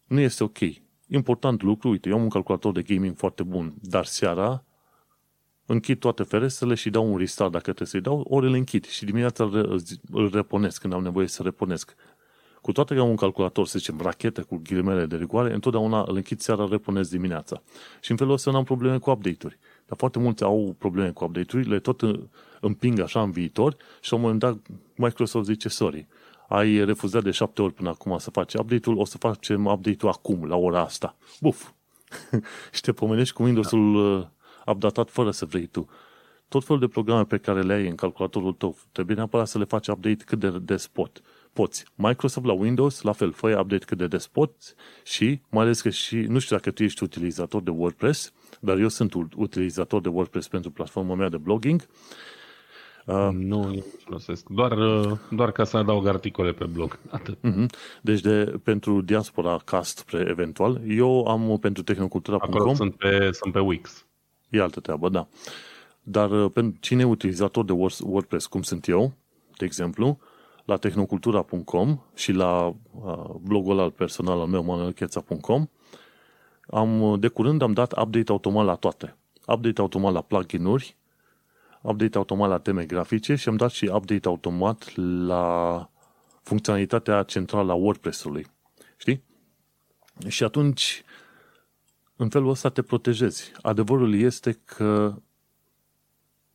nu 0.04 0.20
este 0.20 0.44
ok. 0.44 0.58
Important 1.06 1.62
lucru, 1.62 1.88
uite, 1.88 2.08
eu 2.08 2.14
am 2.14 2.22
un 2.22 2.28
calculator 2.28 2.72
de 2.72 2.82
gaming 2.82 3.16
foarte 3.16 3.42
bun, 3.42 3.74
dar 3.80 4.04
seara 4.04 4.64
închid 5.66 5.98
toate 5.98 6.22
ferestrele 6.22 6.74
și 6.74 6.90
dau 6.90 7.12
un 7.12 7.18
restart 7.18 7.50
dacă 7.50 7.64
trebuie 7.64 7.88
să-i 7.88 8.00
dau, 8.00 8.20
ori 8.28 8.46
îl 8.46 8.52
închid 8.52 8.86
și 8.86 9.04
dimineața 9.04 9.44
îl, 9.44 9.82
îl 10.10 10.30
reponesc 10.32 10.80
când 10.80 10.92
am 10.92 11.02
nevoie 11.02 11.26
să 11.26 11.42
reponesc. 11.42 11.94
Cu 12.60 12.72
toate 12.72 12.94
că 12.94 13.00
am 13.00 13.08
un 13.08 13.16
calculator, 13.16 13.66
să 13.66 13.78
zicem, 13.78 14.00
rachetă 14.00 14.42
cu 14.42 14.60
ghilimele 14.62 15.06
de 15.06 15.16
rigoare, 15.16 15.54
întotdeauna 15.54 16.04
îl 16.06 16.16
închid 16.16 16.40
seara, 16.40 16.66
reponesc 16.70 17.10
dimineața. 17.10 17.62
Și 18.00 18.10
în 18.10 18.16
felul 18.16 18.32
ăsta 18.32 18.50
n-am 18.50 18.64
probleme 18.64 18.98
cu 18.98 19.10
update-uri. 19.10 19.58
Dar 19.90 19.98
foarte 19.98 20.18
mulți 20.18 20.42
au 20.42 20.74
probleme 20.78 21.10
cu 21.10 21.24
update-uri, 21.24 21.68
le 21.68 21.78
tot 21.78 22.02
împing 22.60 23.00
așa 23.00 23.22
în 23.22 23.30
viitor 23.30 23.76
și 24.00 24.10
la 24.10 24.16
un 24.16 24.22
moment 24.22 24.40
dat 24.40 24.56
Microsoft 24.94 25.46
zice, 25.46 25.68
sorry, 25.68 26.06
ai 26.48 26.84
refuzat 26.84 27.22
de 27.22 27.30
șapte 27.30 27.62
ori 27.62 27.72
până 27.72 27.88
acum 27.88 28.18
să 28.18 28.30
faci 28.30 28.54
update-ul, 28.54 28.98
o 28.98 29.04
să 29.04 29.18
facem 29.18 29.66
update-ul 29.66 30.12
acum, 30.12 30.44
la 30.44 30.56
ora 30.56 30.80
asta. 30.80 31.16
Buf! 31.40 31.70
și 32.72 32.80
te 32.80 32.92
pomenești 32.92 33.34
cu 33.34 33.42
Windows-ul 33.42 33.94
uh, 33.94 34.26
updatat 34.66 35.10
fără 35.10 35.30
să 35.30 35.44
vrei 35.44 35.66
tu. 35.66 35.88
Tot 36.48 36.64
felul 36.64 36.80
de 36.80 36.88
programe 36.88 37.24
pe 37.24 37.38
care 37.38 37.62
le 37.62 37.72
ai 37.72 37.88
în 37.88 37.94
calculatorul 37.94 38.52
tău, 38.52 38.76
trebuie 38.92 39.16
neapărat 39.16 39.48
să 39.48 39.58
le 39.58 39.64
faci 39.64 39.88
update 39.88 40.24
cât 40.24 40.38
de 40.38 40.58
des 40.58 40.86
pot. 40.86 41.22
Poți. 41.52 41.84
Microsoft 41.94 42.46
la 42.46 42.52
Windows, 42.52 43.02
la 43.02 43.12
fel, 43.12 43.32
fă 43.32 43.46
update 43.60 43.84
cât 43.84 43.98
de 43.98 44.06
des 44.06 44.26
poți 44.26 44.74
și, 45.04 45.40
mai 45.48 45.64
ales 45.64 45.80
că 45.80 45.90
și, 45.90 46.16
nu 46.16 46.38
știu 46.38 46.56
dacă 46.56 46.70
tu 46.70 46.82
ești 46.82 47.02
utilizator 47.02 47.62
de 47.62 47.70
WordPress, 47.70 48.32
dar 48.60 48.78
eu 48.78 48.88
sunt 48.88 49.14
utilizator 49.36 50.00
de 50.00 50.08
WordPress 50.08 50.48
pentru 50.48 50.70
platforma 50.70 51.14
mea 51.14 51.28
de 51.28 51.36
blogging. 51.36 51.86
Uh, 53.06 53.28
nu 53.32 53.72
eu 53.74 53.84
folosesc, 54.04 54.48
doar, 54.48 54.72
uh, 54.72 55.18
doar 55.30 55.52
ca 55.52 55.64
să 55.64 55.76
adaug 55.76 56.06
articole 56.06 56.52
pe 56.52 56.64
blog. 56.64 56.98
Atât. 57.10 57.38
Uh-huh. 57.38 57.66
Deci 58.02 58.20
de, 58.20 58.60
pentru 58.62 59.00
Diaspora 59.00 59.60
Cast, 59.64 60.02
pre, 60.02 60.26
eventual, 60.28 60.80
eu 60.88 61.26
am 61.26 61.58
pentru 61.60 61.82
tehnocultura.com. 61.82 62.54
Acolo 62.54 62.74
sunt 62.74 62.94
pe, 62.96 63.30
sunt 63.32 63.52
pe 63.52 63.60
Wix. 63.60 64.06
E 64.48 64.60
altă 64.60 64.80
treabă, 64.80 65.08
da. 65.08 65.28
Dar 66.02 66.30
uh, 66.30 66.50
pentru 66.52 66.80
cine 66.80 67.02
e 67.02 67.04
utilizator 67.04 67.64
de 67.64 67.72
WordPress, 68.02 68.46
cum 68.46 68.62
sunt 68.62 68.88
eu, 68.88 69.12
de 69.56 69.64
exemplu, 69.64 70.18
la 70.70 70.76
tehnocultura.com 70.76 72.00
și 72.14 72.32
la 72.32 72.66
uh, 72.66 73.34
blogul 73.40 73.78
al 73.78 73.90
personal 73.90 74.40
al 74.40 74.46
meu, 74.46 74.62
manuelcheța.com, 74.62 75.66
am, 76.66 77.16
de 77.20 77.28
curând 77.28 77.62
am 77.62 77.72
dat 77.72 77.92
update 78.00 78.30
automat 78.30 78.64
la 78.64 78.74
toate. 78.74 79.16
Update 79.46 79.80
automat 79.80 80.12
la 80.12 80.20
plugin-uri, 80.20 80.96
update 81.82 82.16
automat 82.16 82.48
la 82.48 82.58
teme 82.58 82.84
grafice 82.84 83.34
și 83.34 83.48
am 83.48 83.56
dat 83.56 83.70
și 83.70 83.90
update 83.94 84.28
automat 84.28 84.96
la 85.26 85.88
funcționalitatea 86.42 87.22
centrală 87.22 87.72
a 87.72 87.74
WordPress-ului. 87.74 88.46
Știi? 88.96 89.22
Și 90.28 90.44
atunci, 90.44 91.02
în 92.16 92.28
felul 92.28 92.50
ăsta 92.50 92.68
te 92.68 92.82
protejezi. 92.82 93.52
Adevărul 93.62 94.14
este 94.14 94.52
că 94.64 95.14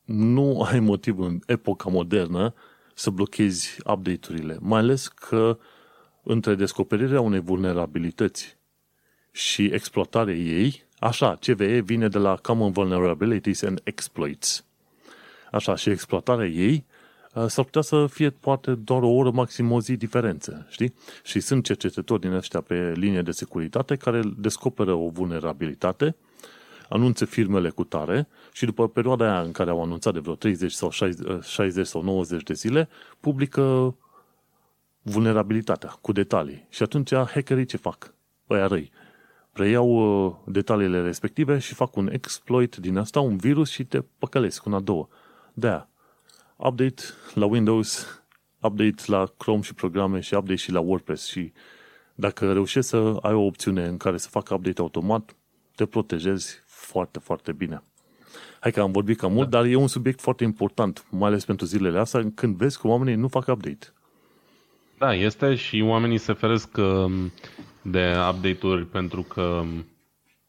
nu 0.04 0.62
ai 0.62 0.80
motiv 0.80 1.19
în 1.19 1.39
epoca 1.45 1.89
modernă 1.89 2.54
să 2.95 3.10
blochezi 3.10 3.77
update-urile, 3.86 4.58
mai 4.62 4.79
ales 4.79 5.08
că 5.08 5.58
între 6.23 6.55
descoperirea 6.55 7.21
unei 7.21 7.39
vulnerabilități 7.39 8.58
și 9.31 9.65
exploatarea 9.65 10.34
ei, 10.34 10.84
așa, 10.99 11.36
CVE 11.36 11.79
vine 11.79 12.08
de 12.08 12.17
la 12.17 12.36
Common 12.36 12.71
Vulnerabilities 12.71 13.62
and 13.62 13.81
Exploits. 13.84 14.65
Așa, 15.51 15.75
și 15.75 15.89
exploatarea 15.89 16.47
ei 16.47 16.86
uh, 17.34 17.45
s-ar 17.47 17.65
putea 17.65 17.81
să 17.81 18.08
fie 18.08 18.29
poate 18.29 18.75
doar 18.75 19.01
o 19.01 19.10
oră, 19.10 19.31
maxim 19.31 19.71
o 19.71 19.81
zi 19.81 19.95
diferență, 19.95 20.67
știi? 20.69 20.93
Și 21.23 21.39
sunt 21.39 21.63
cercetători 21.63 22.21
din 22.21 22.31
ăștia 22.31 22.62
pe 22.62 22.93
linie 22.95 23.21
de 23.21 23.31
securitate 23.31 23.95
care 23.95 24.21
descoperă 24.38 24.93
o 24.93 25.10
vulnerabilitate, 25.10 26.15
anunță 26.89 27.25
firmele 27.25 27.69
cu 27.69 27.83
tare 27.83 28.27
și 28.51 28.65
după 28.65 28.87
perioada 28.89 29.31
aia 29.31 29.41
în 29.41 29.51
care 29.51 29.69
au 29.69 29.83
anunțat 29.83 30.13
de 30.13 30.19
vreo 30.19 30.35
30 30.35 30.71
sau 30.71 30.89
60 31.41 31.87
sau 31.87 32.03
90 32.03 32.43
de 32.43 32.53
zile, 32.53 32.89
publică 33.19 33.95
vulnerabilitatea 35.01 35.89
cu 36.01 36.11
detalii. 36.11 36.67
Și 36.69 36.83
atunci 36.83 37.13
hackerii 37.13 37.65
ce 37.65 37.77
fac? 37.77 38.13
Ăia 38.49 38.67
răi 38.67 38.91
preiau 39.55 39.89
uh, 40.25 40.35
detaliile 40.45 41.01
respective 41.01 41.57
și 41.57 41.73
fac 41.73 41.95
un 41.95 42.09
exploit 42.11 42.75
din 42.75 42.97
asta, 42.97 43.19
un 43.19 43.37
virus 43.37 43.69
și 43.69 43.83
te 43.83 44.01
păcălesc 44.17 44.65
una, 44.65 44.79
două. 44.79 45.07
de 45.53 45.85
update 46.55 47.03
la 47.33 47.45
Windows, 47.45 48.21
update 48.61 49.03
la 49.05 49.25
Chrome 49.37 49.61
și 49.61 49.73
programe 49.73 50.19
și 50.19 50.33
update 50.33 50.55
și 50.55 50.71
la 50.71 50.79
WordPress 50.79 51.27
și 51.27 51.51
dacă 52.15 52.53
reușești 52.53 52.89
să 52.89 53.17
ai 53.21 53.33
o 53.33 53.45
opțiune 53.45 53.85
în 53.85 53.97
care 53.97 54.17
să 54.17 54.29
facă 54.29 54.53
update 54.53 54.81
automat, 54.81 55.35
te 55.75 55.85
protejezi 55.85 56.63
foarte, 56.95 57.19
foarte 57.19 57.51
bine. 57.51 57.81
Hai 58.60 58.71
că 58.71 58.81
am 58.81 58.91
vorbit 58.91 59.17
cam 59.17 59.31
mult, 59.31 59.49
da. 59.49 59.58
dar 59.58 59.69
e 59.69 59.75
un 59.75 59.88
subiect 59.88 60.21
foarte 60.21 60.43
important, 60.43 61.05
mai 61.10 61.29
ales 61.29 61.45
pentru 61.45 61.65
zilele 61.65 61.99
astea, 61.99 62.31
când 62.36 62.55
vezi 62.55 62.79
că 62.79 62.88
oamenii 62.88 63.15
nu 63.15 63.27
fac 63.27 63.47
update. 63.47 63.93
Da, 64.97 65.13
este 65.13 65.55
și 65.55 65.81
oamenii 65.86 66.17
se 66.17 66.34
feresc 66.34 66.77
um, 66.77 67.31
de 67.81 68.15
update-uri 68.29 68.86
pentru 68.86 69.21
că 69.21 69.41
um, 69.41 69.86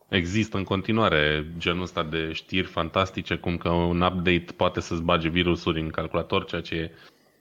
există 0.09 0.57
în 0.57 0.65
continuare 0.65 1.53
genul 1.59 1.83
ăsta 1.83 2.03
de 2.03 2.33
știri 2.33 2.67
fantastice, 2.67 3.35
cum 3.35 3.57
că 3.57 3.69
un 3.69 4.01
update 4.01 4.47
poate 4.57 4.81
să-ți 4.81 5.03
bage 5.03 5.29
virusuri 5.29 5.81
în 5.81 5.89
calculator, 5.89 6.45
ceea 6.45 6.61
ce 6.61 6.75
e 6.75 6.91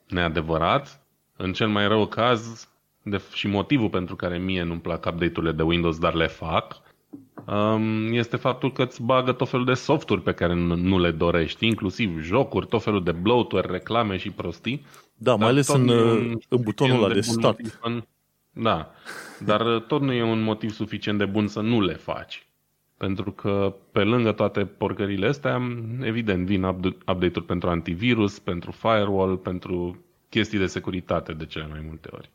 neadevărat. 0.08 1.06
În 1.36 1.52
cel 1.52 1.68
mai 1.68 1.88
rău 1.88 2.06
caz, 2.06 2.68
de, 3.02 3.20
și 3.32 3.46
motivul 3.46 3.88
pentru 3.88 4.16
care 4.16 4.38
mie 4.38 4.62
nu-mi 4.62 4.80
plac 4.80 5.06
update-urile 5.06 5.52
de 5.52 5.62
Windows, 5.62 5.98
dar 5.98 6.14
le 6.14 6.26
fac, 6.26 6.72
um, 6.72 6.85
este 8.10 8.36
faptul 8.36 8.72
că 8.72 8.82
îți 8.82 9.02
bagă 9.02 9.32
tot 9.32 9.48
felul 9.48 9.64
de 9.64 9.74
softuri 9.74 10.22
pe 10.22 10.32
care 10.32 10.54
nu 10.54 10.98
le 10.98 11.10
dorești, 11.10 11.66
inclusiv 11.66 12.20
jocuri, 12.22 12.66
tot 12.66 12.82
felul 12.82 13.02
de 13.04 13.12
bloatware, 13.12 13.70
reclame 13.70 14.16
și 14.16 14.30
prostii. 14.30 14.86
Da, 15.14 15.34
mai 15.34 15.48
ales 15.48 15.68
în, 15.68 15.88
un, 15.88 16.38
în 16.48 16.60
butonul 16.60 16.96
ăla 16.96 17.08
de, 17.08 17.14
de 17.14 17.20
start. 17.20 17.78
În, 17.82 18.02
da, 18.52 18.90
dar 19.44 19.78
tot 19.78 20.00
nu 20.00 20.12
e 20.12 20.22
un 20.22 20.42
motiv 20.42 20.70
suficient 20.72 21.18
de 21.18 21.24
bun 21.24 21.46
să 21.46 21.60
nu 21.60 21.80
le 21.80 21.94
faci. 21.94 22.46
Pentru 22.96 23.30
că 23.30 23.74
pe 23.92 24.02
lângă 24.02 24.32
toate 24.32 24.64
porcările 24.64 25.26
astea, 25.26 25.60
evident, 26.00 26.46
vin 26.46 26.62
update-uri 26.64 27.44
pentru 27.46 27.68
antivirus, 27.68 28.38
pentru 28.38 28.70
firewall, 28.70 29.36
pentru 29.36 30.04
chestii 30.28 30.58
de 30.58 30.66
securitate 30.66 31.32
de 31.32 31.46
cele 31.46 31.66
mai 31.70 31.84
multe 31.86 32.08
ori. 32.12 32.30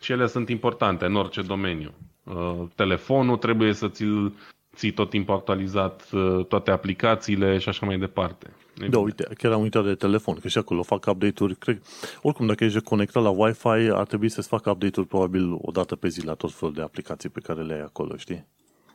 Și 0.00 0.12
ele 0.12 0.26
sunt 0.26 0.48
importante 0.48 1.04
în 1.04 1.14
orice 1.14 1.42
domeniu. 1.42 1.94
Uh, 2.26 2.62
telefonul 2.74 3.36
trebuie 3.36 3.72
să 3.72 3.88
ți-l 3.88 4.32
ții 4.74 4.92
tot 4.92 5.10
timpul 5.10 5.34
actualizat, 5.34 6.08
uh, 6.12 6.46
toate 6.46 6.70
aplicațiile 6.70 7.58
și 7.58 7.68
așa 7.68 7.86
mai 7.86 7.98
departe. 7.98 8.54
Evident. 8.70 8.92
Da, 8.92 8.98
uite, 8.98 9.28
chiar 9.38 9.52
am 9.52 9.60
uitat 9.60 9.84
de 9.84 9.94
telefon, 9.94 10.34
că 10.34 10.48
și 10.48 10.58
acolo 10.58 10.82
fac 10.82 11.06
update-uri. 11.06 11.56
Cred, 11.56 11.82
oricum, 12.22 12.46
dacă 12.46 12.64
ești 12.64 12.80
conectat 12.80 13.22
la 13.22 13.28
Wi-Fi, 13.30 13.90
ar 13.92 14.06
trebui 14.06 14.28
să-ți 14.28 14.48
facă 14.48 14.70
update-uri 14.70 15.08
probabil 15.08 15.52
o 15.60 15.70
dată 15.70 15.96
pe 15.96 16.08
zi 16.08 16.24
la 16.24 16.34
tot 16.34 16.52
felul 16.52 16.74
de 16.74 16.82
aplicații 16.82 17.28
pe 17.28 17.40
care 17.40 17.62
le 17.62 17.74
ai 17.74 17.80
acolo, 17.80 18.16
știi? 18.16 18.46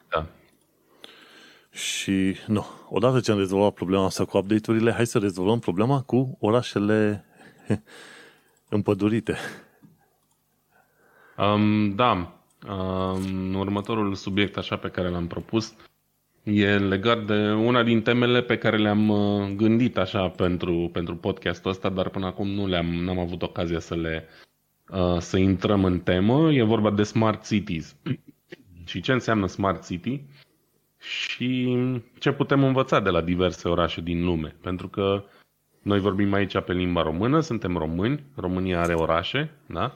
Da. 0.09 0.25
Și, 1.71 2.35
nu, 2.47 2.65
odată 2.89 3.19
ce 3.19 3.31
am 3.31 3.37
rezolvat 3.37 3.73
problema 3.73 4.05
asta 4.05 4.25
cu 4.25 4.37
update-urile, 4.37 4.91
hai 4.91 5.05
să 5.05 5.19
rezolvăm 5.19 5.59
problema 5.59 6.01
cu 6.01 6.37
orașele 6.39 7.25
împădurite. 8.69 9.37
Um, 11.37 11.95
da, 11.95 12.11
um, 12.11 12.40
următorul 13.53 14.15
subiect 14.15 14.57
așa 14.57 14.75
pe 14.77 14.89
care 14.89 15.09
l-am 15.09 15.27
propus 15.27 15.75
e 16.43 16.77
legat 16.77 17.25
de 17.25 17.51
una 17.51 17.83
din 17.83 18.01
temele 18.01 18.41
pe 18.41 18.57
care 18.57 18.77
le-am 18.77 19.09
uh, 19.09 19.51
gândit 19.55 19.97
așa 19.97 20.27
pentru, 20.29 20.89
pentru 20.93 21.15
podcastul 21.15 21.71
ăsta, 21.71 21.89
dar 21.89 22.09
până 22.09 22.25
acum 22.25 22.47
nu 22.47 22.67
le-am 22.67 22.85
n-am 22.85 23.19
avut 23.19 23.41
ocazia 23.41 23.79
să 23.79 23.95
le 23.95 24.27
uh, 24.89 25.17
să 25.17 25.37
intrăm 25.37 25.85
în 25.85 25.99
temă. 25.99 26.51
E 26.51 26.63
vorba 26.63 26.91
de 26.91 27.03
smart 27.03 27.47
cities. 27.47 27.95
și 28.89 29.01
ce 29.01 29.11
înseamnă 29.11 29.47
smart 29.47 29.85
city? 29.85 30.21
și 31.01 31.77
ce 32.19 32.31
putem 32.31 32.63
învăța 32.63 32.99
de 32.99 33.09
la 33.09 33.21
diverse 33.21 33.67
orașe 33.67 34.01
din 34.01 34.25
lume. 34.25 34.55
Pentru 34.61 34.87
că 34.87 35.23
noi 35.81 35.99
vorbim 35.99 36.33
aici 36.33 36.59
pe 36.59 36.73
limba 36.73 37.01
română, 37.01 37.39
suntem 37.39 37.77
români, 37.77 38.23
România 38.35 38.81
are 38.81 38.93
orașe, 38.93 39.51
da? 39.65 39.93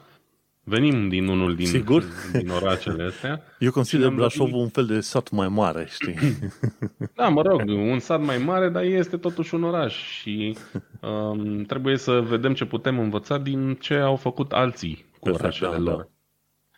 Venim 0.67 1.09
din 1.09 1.27
unul 1.27 1.55
din, 1.55 1.65
Sigur? 1.65 2.03
din 2.31 2.49
orașele 2.49 3.03
astea. 3.03 3.41
Eu 3.59 3.71
consider 3.71 4.09
Brașovul 4.09 4.59
un 4.59 4.69
fel 4.69 4.85
de 4.85 4.99
sat 4.99 5.29
mai 5.29 5.47
mare, 5.47 5.87
știi? 5.89 6.15
Da, 7.15 7.27
mă 7.27 7.41
rog, 7.41 7.61
un 7.67 7.99
sat 7.99 8.21
mai 8.21 8.37
mare, 8.37 8.69
dar 8.69 8.83
este 8.83 9.17
totuși 9.17 9.55
un 9.55 9.63
oraș 9.63 9.95
și 9.95 10.57
um, 11.01 11.63
trebuie 11.63 11.97
să 11.97 12.11
vedem 12.11 12.53
ce 12.53 12.65
putem 12.65 12.99
învăța 12.99 13.37
din 13.37 13.77
ce 13.79 13.95
au 13.95 14.15
făcut 14.15 14.51
alții 14.51 15.05
cu 15.19 15.29
Perfect, 15.29 15.43
orașele 15.43 15.71
da, 15.71 15.91
lor. 15.91 15.97
Da. 15.97 16.07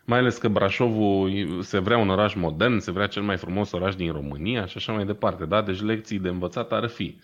Mai 0.06 0.20
ales 0.20 0.38
că 0.38 0.48
Brașovul 0.48 1.62
se 1.62 1.80
vrea 1.80 1.98
un 1.98 2.10
oraș 2.10 2.34
modern, 2.36 2.78
se 2.80 2.92
vrea 2.92 3.08
cel 3.08 3.22
mai 3.24 3.38
frumos 3.38 3.72
oraș 3.72 3.96
din 3.96 4.12
România 4.12 4.66
și 4.66 4.78
așa 4.78 4.94
mai 4.94 5.06
departe. 5.06 5.46
Da? 5.46 5.62
Deci 5.62 5.82
lecții 5.82 6.20
de 6.20 6.30
învățat 6.30 6.72
ar 6.72 6.88
fi. 6.88 7.20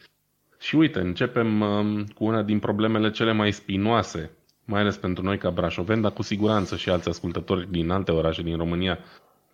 Și 0.59 0.75
uite, 0.75 0.99
începem 0.99 1.61
um, 1.61 2.03
cu 2.03 2.23
una 2.23 2.41
din 2.41 2.59
problemele 2.59 3.11
cele 3.11 3.31
mai 3.31 3.51
spinoase, 3.51 4.31
mai 4.65 4.81
ales 4.81 4.97
pentru 4.97 5.23
noi 5.23 5.37
ca 5.37 5.49
brașoveni, 5.49 6.01
dar 6.01 6.11
cu 6.11 6.21
siguranță 6.21 6.75
și 6.75 6.89
alți 6.89 7.09
ascultători 7.09 7.71
din 7.71 7.89
alte 7.89 8.11
orașe 8.11 8.41
din 8.41 8.57
România 8.57 8.99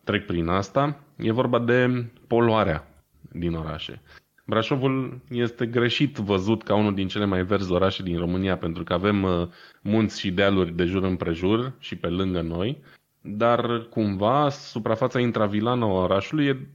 trec 0.04 0.26
prin 0.26 0.48
asta. 0.48 1.00
E 1.18 1.32
vorba 1.32 1.60
de 1.60 2.06
poluarea 2.28 2.88
din 3.32 3.54
orașe. 3.54 4.02
Brașovul 4.46 5.22
este 5.30 5.66
greșit 5.66 6.16
văzut 6.16 6.64
ca 6.64 6.76
unul 6.76 6.94
din 6.94 7.08
cele 7.08 7.26
mai 7.26 7.44
verzi 7.44 7.72
orașe 7.72 8.04
din 8.04 8.18
România 8.18 8.58
pentru 8.58 8.84
că 8.84 8.94
avem 8.94 9.24
uh, 9.24 9.48
munți 9.82 10.20
și 10.20 10.32
dealuri 10.32 10.76
de 10.76 10.86
jur 10.86 11.04
împrejur 11.04 11.74
și 11.80 11.96
pe 11.96 12.08
lângă 12.08 12.42
noi 12.42 12.82
dar 13.22 13.88
cumva 13.90 14.50
suprafața 14.50 15.20
intravilană 15.20 15.86
a 15.86 15.88
orașului 15.88 16.46
e 16.48 16.68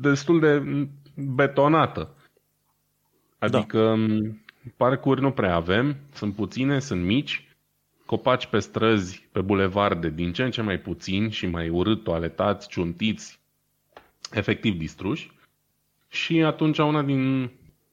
destul 0.00 0.40
de 0.40 0.62
betonată. 1.14 2.14
Adică 3.38 3.78
da. 3.78 3.94
Parcuri 4.76 5.20
nu 5.20 5.30
prea 5.30 5.54
avem, 5.54 5.96
sunt 6.12 6.34
puține, 6.34 6.78
sunt 6.78 7.04
mici, 7.04 7.48
copaci 8.06 8.46
pe 8.46 8.58
străzi, 8.58 9.28
pe 9.32 9.40
bulevarde, 9.40 10.08
din 10.10 10.32
ce 10.32 10.42
în 10.42 10.50
ce 10.50 10.62
mai 10.62 10.78
puțini 10.78 11.30
și 11.30 11.46
mai 11.46 11.68
urât, 11.68 12.04
toaletați, 12.04 12.68
ciuntiți, 12.68 13.40
efectiv 14.32 14.78
distruși. 14.78 15.30
Și 16.08 16.42
atunci 16.42 16.78
una 16.78 17.02
din 17.02 17.50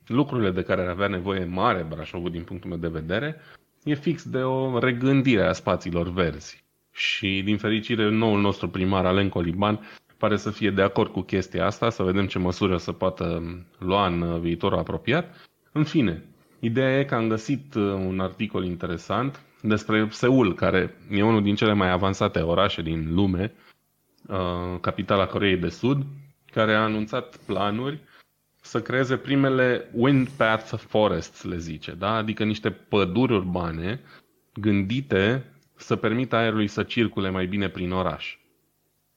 lucrurile 0.07 0.51
de 0.51 0.61
care 0.61 0.81
ar 0.81 0.87
avea 0.87 1.07
nevoie 1.07 1.45
mare 1.45 1.85
Brașovul 1.89 2.31
din 2.31 2.43
punctul 2.43 2.69
meu 2.69 2.79
de 2.79 2.87
vedere 2.87 3.41
e 3.83 3.93
fix 3.93 4.29
de 4.29 4.37
o 4.37 4.79
regândire 4.79 5.43
a 5.43 5.51
spațiilor 5.51 6.09
verzi 6.09 6.63
și 6.91 7.41
din 7.45 7.57
fericire 7.57 8.09
noul 8.09 8.41
nostru 8.41 8.69
primar 8.69 9.05
Alen 9.05 9.29
Coliban 9.29 9.79
pare 10.17 10.37
să 10.37 10.51
fie 10.51 10.71
de 10.71 10.81
acord 10.81 11.11
cu 11.11 11.21
chestia 11.21 11.65
asta, 11.65 11.89
să 11.89 12.03
vedem 12.03 12.27
ce 12.27 12.39
măsuri 12.39 12.73
o 12.73 12.77
să 12.77 12.91
poată 12.91 13.43
lua 13.77 14.07
în 14.07 14.39
viitorul 14.39 14.77
apropiat. 14.77 15.49
În 15.71 15.83
fine, 15.83 16.23
ideea 16.59 16.99
e 16.99 17.03
că 17.03 17.15
am 17.15 17.27
găsit 17.27 17.73
uh, 17.73 17.83
un 17.83 18.19
articol 18.19 18.65
interesant 18.65 19.41
despre 19.61 20.07
Seul, 20.11 20.53
care 20.53 20.95
e 21.11 21.23
unul 21.23 21.43
din 21.43 21.55
cele 21.55 21.73
mai 21.73 21.91
avansate 21.91 22.39
orașe 22.39 22.81
din 22.81 23.13
lume, 23.13 23.53
uh, 24.27 24.79
capitala 24.81 25.25
Coreei 25.25 25.57
de 25.57 25.69
Sud, 25.69 26.05
care 26.51 26.73
a 26.73 26.83
anunțat 26.83 27.37
planuri 27.45 27.99
să 28.61 28.81
creeze 28.81 29.17
primele 29.17 29.89
wind 29.93 30.29
path 30.29 30.73
forests, 30.77 31.43
le 31.43 31.57
zice, 31.57 31.91
da? 31.91 32.13
adică 32.13 32.43
niște 32.43 32.69
păduri 32.69 33.33
urbane 33.33 34.01
gândite 34.53 35.43
să 35.75 35.95
permită 35.95 36.35
aerului 36.35 36.67
să 36.67 36.83
circule 36.83 37.29
mai 37.29 37.45
bine 37.45 37.69
prin 37.69 37.91
oraș. 37.91 38.36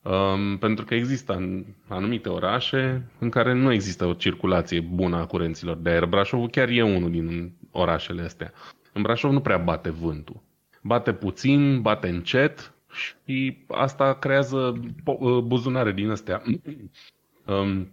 Um, 0.03 0.57
pentru 0.59 0.85
că 0.85 0.95
există 0.95 1.33
în 1.33 1.65
anumite 1.89 2.29
orașe 2.29 3.11
în 3.19 3.29
care 3.29 3.53
nu 3.53 3.73
există 3.73 4.05
o 4.05 4.13
circulație 4.13 4.81
bună 4.81 5.17
a 5.17 5.27
curenților 5.27 5.77
de 5.77 5.91
aer. 5.91 6.05
Brașovul 6.05 6.49
chiar 6.49 6.69
e 6.69 6.83
unul 6.83 7.11
din 7.11 7.53
orașele 7.71 8.23
astea. 8.23 8.53
În 8.93 9.03
Brașov 9.03 9.33
nu 9.33 9.41
prea 9.41 9.57
bate 9.59 9.91
vântul. 9.91 10.43
Bate 10.83 11.13
puțin, 11.13 11.81
bate 11.81 12.09
încet 12.09 12.73
și 12.93 13.65
asta 13.69 14.15
creează 14.15 14.81
uh, 15.05 15.39
buzunare 15.39 15.93
din 15.93 16.11
astea 16.11 16.43
um, 17.47 17.89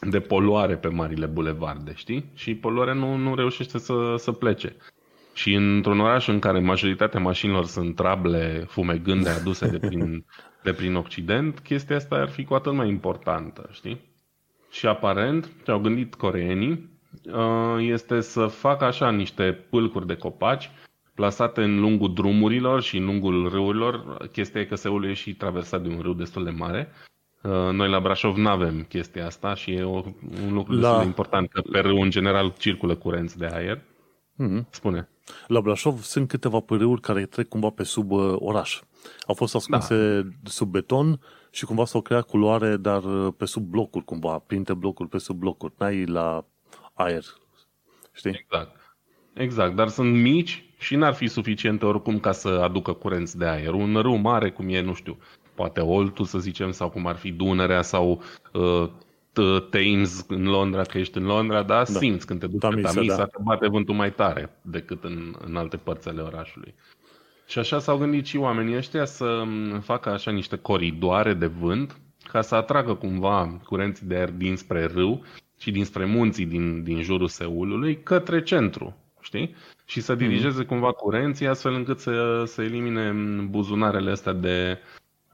de 0.00 0.20
poluare 0.20 0.76
pe 0.76 0.88
marile 0.88 1.26
bulevarde, 1.26 1.92
știi? 1.94 2.30
Și 2.34 2.54
poluarea 2.54 2.94
nu, 2.94 3.16
nu 3.16 3.34
reușește 3.34 3.78
să, 3.78 4.14
să 4.16 4.32
plece. 4.32 4.76
Și 5.34 5.54
într-un 5.54 6.00
oraș 6.00 6.28
în 6.28 6.38
care 6.38 6.58
majoritatea 6.58 7.20
mașinilor 7.20 7.66
sunt 7.66 7.94
trable 7.94 8.64
fumegânde 8.68 9.28
aduse 9.28 9.68
de 9.68 9.78
prin, 9.78 10.24
de 10.66 10.72
prin 10.72 10.94
Occident, 10.94 11.60
chestia 11.60 11.96
asta 11.96 12.16
ar 12.16 12.28
fi 12.28 12.44
cu 12.44 12.54
atât 12.54 12.72
mai 12.72 12.88
importantă, 12.88 13.68
știi? 13.72 14.00
Și 14.70 14.86
aparent, 14.86 15.50
ce 15.64 15.70
au 15.70 15.78
gândit 15.78 16.14
coreenii, 16.14 16.90
uh, 17.24 17.76
este 17.78 18.20
să 18.20 18.46
facă 18.46 18.84
așa 18.84 19.10
niște 19.10 19.52
pâlcuri 19.70 20.06
de 20.06 20.16
copaci 20.16 20.70
plasate 21.14 21.62
în 21.62 21.80
lungul 21.80 22.14
drumurilor 22.14 22.82
și 22.82 22.96
în 22.96 23.04
lungul 23.04 23.48
râurilor. 23.48 24.26
Chestia 24.32 24.60
e 24.60 24.64
că 24.64 24.74
Seul 24.74 25.04
e 25.04 25.12
și 25.12 25.34
traversat 25.34 25.82
de 25.82 25.88
un 25.88 26.00
râu 26.00 26.12
destul 26.12 26.44
de 26.44 26.50
mare. 26.50 26.88
Uh, 27.42 27.50
noi 27.72 27.88
la 27.88 28.00
Brașov 28.00 28.36
nu 28.36 28.48
avem 28.48 28.82
chestia 28.88 29.26
asta 29.26 29.54
și 29.54 29.70
e 29.70 29.82
o, 29.82 30.02
un 30.46 30.52
lucru 30.52 30.72
la... 30.72 30.80
destul 30.80 30.98
de 30.98 31.06
important, 31.06 31.48
că 31.48 31.60
pe 31.60 31.80
râu 31.80 31.96
în 31.96 32.10
general 32.10 32.54
circulă 32.58 32.94
curenți 32.94 33.38
de 33.38 33.46
aer. 33.46 33.78
Mm-hmm. 33.78 34.70
Spune. 34.70 35.08
La 35.46 35.60
Brașov 35.60 36.02
sunt 36.02 36.28
câteva 36.28 36.60
pârâuri 36.60 37.00
care 37.00 37.26
trec 37.26 37.48
cumva 37.48 37.70
pe 37.70 37.82
sub 37.82 38.10
uh, 38.10 38.34
oraș. 38.38 38.80
Au 39.26 39.34
fost 39.34 39.54
ascunse 39.54 40.22
da. 40.22 40.50
sub 40.50 40.70
beton 40.70 41.20
și 41.50 41.64
cumva 41.64 41.84
s-au 41.84 42.00
creat 42.00 42.26
culoare, 42.26 42.76
dar 42.76 43.04
uh, 43.04 43.32
pe 43.36 43.44
sub 43.44 43.62
blocuri 43.62 44.04
cumva, 44.04 44.38
printre 44.38 44.74
blocuri 44.74 45.08
pe 45.08 45.18
sub 45.18 45.38
blocuri. 45.38 45.72
N-ai 45.78 46.04
la 46.04 46.44
aer. 46.94 47.24
Știi? 48.12 48.30
Exact. 48.30 48.80
Exact, 49.32 49.74
dar 49.74 49.88
sunt 49.88 50.20
mici 50.20 50.64
și 50.78 50.96
n-ar 50.96 51.14
fi 51.14 51.28
suficiente 51.28 51.86
oricum 51.86 52.18
ca 52.18 52.32
să 52.32 52.48
aducă 52.48 52.92
curenți 52.92 53.38
de 53.38 53.44
aer. 53.44 53.72
Un 53.72 53.96
râu 53.96 54.16
mare, 54.16 54.50
cum 54.50 54.68
e, 54.68 54.80
nu 54.80 54.94
știu, 54.94 55.18
poate 55.54 55.80
Oltu, 55.80 56.24
să 56.24 56.38
zicem, 56.38 56.70
sau 56.70 56.90
cum 56.90 57.06
ar 57.06 57.16
fi 57.16 57.30
Dunărea 57.30 57.82
sau 57.82 58.22
uh, 58.52 58.88
Thames 59.70 60.24
în 60.28 60.44
Londra, 60.44 60.82
că 60.82 60.98
ești 60.98 61.18
în 61.18 61.24
Londra, 61.24 61.62
da, 61.62 61.76
da. 61.76 61.84
simți 61.84 62.26
când 62.26 62.40
te 62.40 62.46
duci 62.46 62.60
Tamisa, 62.60 62.88
pe 62.88 62.94
Tamisa, 62.94 63.16
da. 63.16 63.26
că 63.26 63.40
bate 63.44 63.68
vântul 63.68 63.94
mai 63.94 64.12
tare 64.12 64.58
decât 64.62 65.04
în, 65.04 65.34
în 65.44 65.56
alte 65.56 65.76
părți 65.76 66.08
ale 66.08 66.20
orașului. 66.20 66.74
Și 67.46 67.58
așa 67.58 67.78
s-au 67.78 67.98
gândit 67.98 68.26
și 68.26 68.36
oamenii 68.36 68.76
ăștia 68.76 69.04
să 69.04 69.42
facă 69.80 70.08
așa 70.08 70.30
niște 70.30 70.56
coridoare 70.56 71.34
de 71.34 71.46
vânt 71.46 72.00
ca 72.30 72.40
să 72.40 72.54
atragă 72.54 72.94
cumva 72.94 73.60
curenții 73.64 74.06
de 74.06 74.14
aer 74.14 74.30
dinspre 74.30 74.84
râu 74.84 75.24
și 75.58 75.70
dinspre 75.70 76.04
munții 76.04 76.46
din, 76.46 76.82
din 76.82 77.02
jurul 77.02 77.28
Seulului 77.28 78.02
către 78.02 78.42
centru, 78.42 78.96
știi? 79.20 79.54
Și 79.84 80.00
să 80.00 80.14
dirigeze 80.14 80.64
mm-hmm. 80.64 80.66
cumva 80.66 80.92
curenții 80.92 81.46
astfel 81.46 81.74
încât 81.74 81.98
să, 81.98 82.42
să 82.46 82.62
elimine 82.62 83.12
buzunarele 83.50 84.10
astea 84.10 84.32
de, 84.32 84.78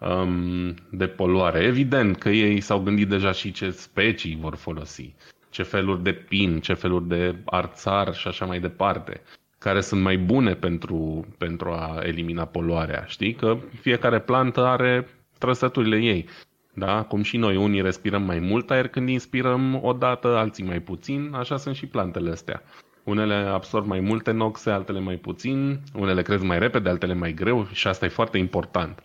um, 0.09 0.74
de 0.90 1.07
poluare. 1.07 1.59
Evident 1.59 2.18
că 2.18 2.28
ei 2.28 2.61
s-au 2.61 2.80
gândit 2.80 3.09
deja 3.09 3.32
și 3.32 3.53
ce 3.53 3.70
specii 3.70 4.38
vor 4.40 4.57
folosi, 4.57 5.14
ce 5.50 5.62
feluri 5.62 6.03
de 6.03 6.12
pin, 6.12 6.61
ce 6.61 6.74
feluri 6.74 7.09
de 7.09 7.36
arțar 7.44 8.14
și 8.14 8.28
așa 8.28 8.44
mai 8.44 8.61
departe 8.61 9.20
care 9.62 9.80
sunt 9.80 10.03
mai 10.03 10.18
bune 10.18 10.55
pentru, 10.55 11.26
pentru 11.38 11.70
a 11.70 12.00
elimina 12.03 12.44
poluarea. 12.44 13.05
Știi 13.07 13.34
că 13.34 13.59
fiecare 13.80 14.20
plantă 14.20 14.64
are 14.64 15.09
trăsăturile 15.38 15.96
ei. 15.96 16.28
Da? 16.74 17.03
Cum 17.03 17.22
și 17.22 17.36
noi, 17.36 17.57
unii 17.57 17.82
respirăm 17.82 18.22
mai 18.22 18.38
mult 18.38 18.70
aer 18.70 18.88
când 18.88 19.09
inspirăm 19.09 19.80
odată, 19.82 20.36
alții 20.36 20.64
mai 20.64 20.80
puțin, 20.80 21.30
așa 21.34 21.57
sunt 21.57 21.74
și 21.74 21.86
plantele 21.86 22.30
astea. 22.30 22.62
Unele 23.05 23.34
absorb 23.34 23.86
mai 23.86 24.00
multe 24.00 24.30
noxe, 24.30 24.70
altele 24.70 25.00
mai 25.00 25.16
puțin, 25.16 25.80
unele 25.94 26.22
cresc 26.22 26.42
mai 26.42 26.59
repede, 26.59 26.88
altele 26.88 27.14
mai 27.14 27.32
greu 27.32 27.66
și 27.72 27.86
asta 27.86 28.05
e 28.05 28.09
foarte 28.09 28.38
important. 28.38 29.03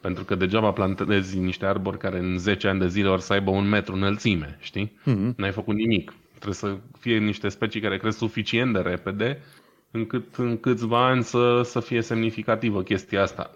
Pentru 0.00 0.24
că 0.24 0.34
degeaba 0.34 0.72
plantezi 0.72 1.38
niște 1.38 1.66
arbori 1.66 1.98
care 1.98 2.18
în 2.18 2.38
10 2.38 2.68
ani 2.68 2.80
de 2.80 2.88
zile 2.88 3.08
or 3.08 3.20
să 3.20 3.32
aibă 3.32 3.50
un 3.50 3.68
metru 3.68 3.94
înălțime, 3.94 4.56
știi? 4.60 4.92
Mm-hmm. 5.00 5.34
N-ai 5.36 5.50
făcut 5.52 5.74
nimic. 5.74 6.14
Trebuie 6.30 6.54
să 6.54 6.76
fie 6.98 7.18
niște 7.18 7.48
specii 7.48 7.80
care 7.80 7.96
cresc 7.96 8.18
suficient 8.18 8.72
de 8.72 8.80
repede 8.80 9.42
încât 9.90 10.34
în 10.36 10.60
câțiva 10.60 11.06
ani 11.06 11.22
să, 11.22 11.60
să 11.64 11.80
fie 11.80 12.00
semnificativă 12.00 12.82
chestia 12.82 13.22
asta. 13.22 13.50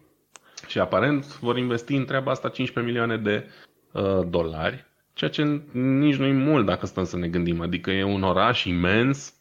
și 0.70 0.78
aparent 0.78 1.38
vor 1.38 1.56
investi 1.56 1.94
în 1.94 2.04
treaba 2.04 2.30
asta 2.30 2.48
15 2.48 2.92
milioane 2.92 3.22
de 3.22 3.46
uh, 3.92 4.26
dolari, 4.28 4.86
ceea 5.12 5.30
ce 5.30 5.62
nici 5.72 6.16
nu 6.16 6.26
e 6.26 6.32
mult 6.32 6.66
dacă 6.66 6.86
stăm 6.86 7.04
să 7.04 7.16
ne 7.16 7.28
gândim. 7.28 7.60
Adică 7.60 7.90
e 7.90 8.02
un 8.02 8.22
oraș 8.22 8.64
imens. 8.64 9.34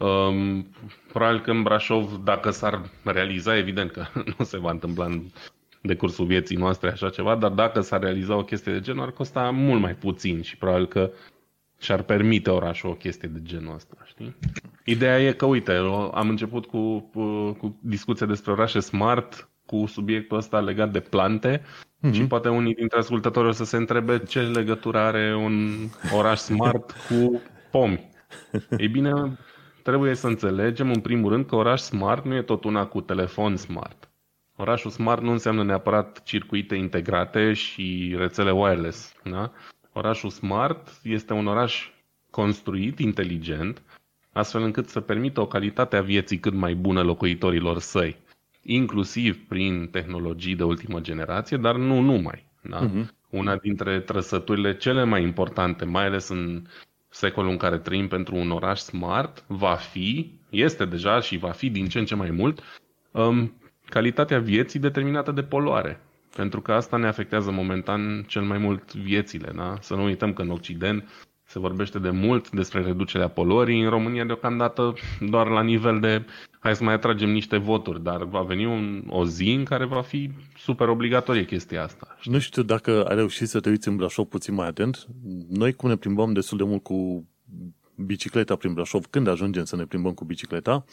Um, 0.00 0.66
probabil 1.12 1.40
că 1.40 1.50
în 1.50 1.62
Brașov, 1.62 2.20
dacă 2.24 2.50
s-ar 2.50 2.90
realiza, 3.04 3.56
evident 3.56 3.90
că 3.90 4.04
nu 4.38 4.44
se 4.44 4.58
va 4.58 4.70
întâmpla 4.70 5.04
în 5.04 5.22
decursul 5.82 6.26
vieții 6.26 6.56
noastre 6.56 6.90
așa 6.90 7.10
ceva, 7.10 7.36
dar 7.36 7.50
dacă 7.50 7.80
s-ar 7.80 8.00
realiza 8.00 8.36
o 8.36 8.44
chestie 8.44 8.72
de 8.72 8.80
genul, 8.80 9.02
ar 9.02 9.10
costa 9.10 9.50
mult 9.50 9.80
mai 9.80 9.94
puțin 9.94 10.42
și 10.42 10.56
probabil 10.56 10.86
că 10.86 11.10
și-ar 11.78 12.02
permite 12.02 12.50
orașul 12.50 12.90
o 12.90 12.94
chestie 12.94 13.28
de 13.28 13.38
genul 13.42 13.74
ăsta, 13.74 13.96
știi? 14.04 14.36
Ideea 14.84 15.20
e 15.20 15.32
că, 15.32 15.46
uite, 15.46 15.72
am 16.12 16.28
început 16.28 16.66
cu, 16.66 16.98
cu, 17.00 17.52
cu 17.52 17.78
discuția 17.82 18.26
despre 18.26 18.52
orașe 18.52 18.80
smart, 18.80 19.48
cu 19.66 19.86
subiectul 19.86 20.36
ăsta 20.36 20.60
legat 20.60 20.92
de 20.92 21.00
plante 21.00 21.60
mm-hmm. 21.60 22.12
și 22.12 22.26
poate 22.26 22.48
unii 22.48 22.74
dintre 22.74 22.98
ascultători 22.98 23.48
o 23.48 23.52
să 23.52 23.64
se 23.64 23.76
întrebe 23.76 24.18
ce 24.18 24.40
legătură 24.40 24.98
are 24.98 25.34
un 25.36 25.70
oraș 26.14 26.38
smart 26.38 26.94
cu 27.08 27.42
pomi. 27.70 28.10
Ei 28.78 28.88
bine, 28.88 29.38
trebuie 29.82 30.14
să 30.14 30.26
înțelegem 30.26 30.90
în 30.90 31.00
primul 31.00 31.30
rând 31.30 31.46
că 31.46 31.54
oraș 31.54 31.80
smart 31.80 32.24
nu 32.24 32.34
e 32.34 32.42
tot 32.42 32.64
una 32.64 32.86
cu 32.86 33.00
telefon 33.00 33.56
smart. 33.56 34.10
Orașul 34.56 34.90
smart 34.90 35.22
nu 35.22 35.30
înseamnă 35.30 35.64
neapărat 35.64 36.22
circuite 36.22 36.74
integrate 36.74 37.52
și 37.52 38.14
rețele 38.18 38.50
wireless. 38.50 39.14
Da? 39.24 39.52
Orașul 39.92 40.30
smart 40.30 41.00
este 41.02 41.32
un 41.32 41.46
oraș 41.46 41.90
construit 42.30 42.98
inteligent, 42.98 43.82
astfel 44.32 44.62
încât 44.62 44.88
să 44.88 45.00
permită 45.00 45.40
o 45.40 45.46
calitate 45.46 45.96
a 45.96 46.02
vieții 46.02 46.38
cât 46.38 46.52
mai 46.52 46.74
bună 46.74 47.02
locuitorilor 47.02 47.78
săi, 47.78 48.16
inclusiv 48.62 49.46
prin 49.48 49.88
tehnologii 49.90 50.56
de 50.56 50.64
ultimă 50.64 51.00
generație, 51.00 51.56
dar 51.56 51.76
nu 51.76 52.00
numai. 52.00 52.46
Da? 52.62 52.88
Uh-huh. 52.88 53.06
Una 53.30 53.56
dintre 53.56 54.00
trăsăturile 54.00 54.76
cele 54.76 55.04
mai 55.04 55.22
importante, 55.22 55.84
mai 55.84 56.04
ales 56.06 56.28
în 56.28 56.62
secolul 57.10 57.50
în 57.50 57.56
care 57.56 57.78
trăim 57.78 58.08
pentru 58.08 58.36
un 58.36 58.50
oraș 58.50 58.78
smart, 58.80 59.44
va 59.46 59.74
fi, 59.74 60.38
este 60.50 60.84
deja 60.84 61.20
și 61.20 61.36
va 61.36 61.50
fi 61.50 61.70
din 61.70 61.88
ce 61.88 61.98
în 61.98 62.04
ce 62.04 62.14
mai 62.14 62.30
mult, 62.30 62.62
um, 63.10 63.60
calitatea 63.84 64.38
vieții 64.38 64.80
determinată 64.80 65.30
de 65.32 65.42
poluare. 65.42 66.00
Pentru 66.36 66.60
că 66.60 66.72
asta 66.72 66.96
ne 66.96 67.06
afectează 67.06 67.50
momentan 67.50 68.24
cel 68.26 68.42
mai 68.42 68.58
mult 68.58 68.94
viețile. 68.94 69.52
Da? 69.56 69.76
Să 69.80 69.94
nu 69.94 70.04
uităm 70.04 70.32
că 70.32 70.42
în 70.42 70.50
Occident 70.50 71.08
se 71.50 71.58
vorbește 71.58 71.98
de 71.98 72.10
mult 72.10 72.50
despre 72.50 72.82
reducerea 72.82 73.28
poluării. 73.28 73.82
În 73.82 73.90
România, 73.90 74.24
deocamdată, 74.24 74.94
doar 75.20 75.48
la 75.48 75.62
nivel 75.62 76.00
de 76.00 76.24
hai 76.60 76.76
să 76.76 76.84
mai 76.84 76.94
atragem 76.94 77.30
niște 77.30 77.56
voturi, 77.56 78.02
dar 78.02 78.24
va 78.24 78.42
veni 78.42 78.64
un, 78.66 79.04
o 79.08 79.24
zi 79.26 79.50
în 79.50 79.64
care 79.64 79.84
va 79.84 80.02
fi 80.02 80.30
super 80.58 80.88
obligatorie 80.88 81.44
chestia 81.44 81.82
asta. 81.82 82.16
Nu 82.24 82.38
știu 82.38 82.62
dacă 82.62 83.04
ai 83.04 83.16
reușit 83.16 83.48
să 83.48 83.60
te 83.60 83.68
uiți 83.68 83.88
în 83.88 83.96
Brașov 83.96 84.26
puțin 84.26 84.54
mai 84.54 84.66
atent. 84.66 85.06
Noi, 85.48 85.72
cum 85.72 85.88
ne 85.88 85.96
plimbăm 85.96 86.32
destul 86.32 86.58
de 86.58 86.64
mult 86.64 86.82
cu 86.82 87.28
bicicleta 87.94 88.56
prin 88.56 88.72
Brașov, 88.72 89.06
când 89.06 89.28
ajungem 89.28 89.64
să 89.64 89.76
ne 89.76 89.84
plimbăm 89.84 90.12
cu 90.12 90.24
bicicleta, 90.24 90.84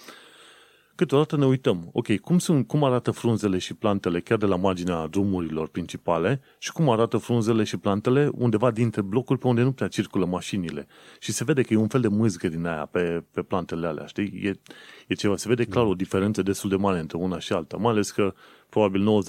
câteodată 0.97 1.37
ne 1.37 1.45
uităm, 1.45 1.89
ok, 1.93 2.15
cum, 2.15 2.39
sunt, 2.39 2.67
cum 2.67 2.83
arată 2.83 3.11
frunzele 3.11 3.57
și 3.57 3.73
plantele 3.73 4.19
chiar 4.19 4.37
de 4.37 4.45
la 4.45 4.55
marginea 4.55 5.07
drumurilor 5.07 5.67
principale 5.67 6.41
și 6.59 6.71
cum 6.71 6.89
arată 6.89 7.17
frunzele 7.17 7.63
și 7.63 7.77
plantele 7.77 8.29
undeva 8.33 8.71
dintre 8.71 9.01
blocuri 9.01 9.39
pe 9.39 9.47
unde 9.47 9.61
nu 9.61 9.71
prea 9.71 9.87
circulă 9.87 10.25
mașinile. 10.25 10.87
Și 11.19 11.31
se 11.31 11.43
vede 11.43 11.61
că 11.61 11.73
e 11.73 11.77
un 11.77 11.87
fel 11.87 12.01
de 12.01 12.07
mâzgă 12.07 12.47
din 12.47 12.65
aia 12.65 12.85
pe, 12.85 13.23
pe 13.31 13.41
plantele 13.41 13.87
alea, 13.87 14.05
știi? 14.05 14.41
E, 14.43 14.59
e 15.07 15.13
ceva, 15.13 15.37
se 15.37 15.47
vede 15.47 15.65
clar 15.65 15.85
o 15.85 15.93
diferență 15.93 16.41
destul 16.41 16.69
de 16.69 16.75
mare 16.75 16.99
între 16.99 17.17
una 17.17 17.39
și 17.39 17.53
alta, 17.53 17.77
mai 17.77 17.91
ales 17.91 18.11
că 18.11 18.33
probabil 18.69 19.21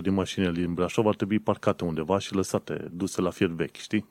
90% 0.00 0.02
din 0.02 0.14
mașinile 0.14 0.52
din 0.52 0.74
Brașov 0.74 1.06
ar 1.06 1.14
trebui 1.14 1.38
parcate 1.38 1.84
undeva 1.84 2.18
și 2.18 2.34
lăsate, 2.34 2.90
duse 2.92 3.20
la 3.20 3.30
fier 3.30 3.50
vechi, 3.50 3.76
știi? 3.76 4.06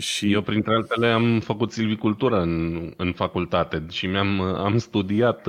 Și 0.00 0.32
eu, 0.32 0.42
printre 0.42 0.74
altele, 0.74 1.06
am 1.06 1.40
făcut 1.40 1.72
silvicultură 1.72 2.40
în, 2.40 2.92
în 2.96 3.12
facultate 3.12 3.86
și 3.90 4.06
mi-am 4.06 4.40
am 4.40 4.78
studiat 4.78 5.46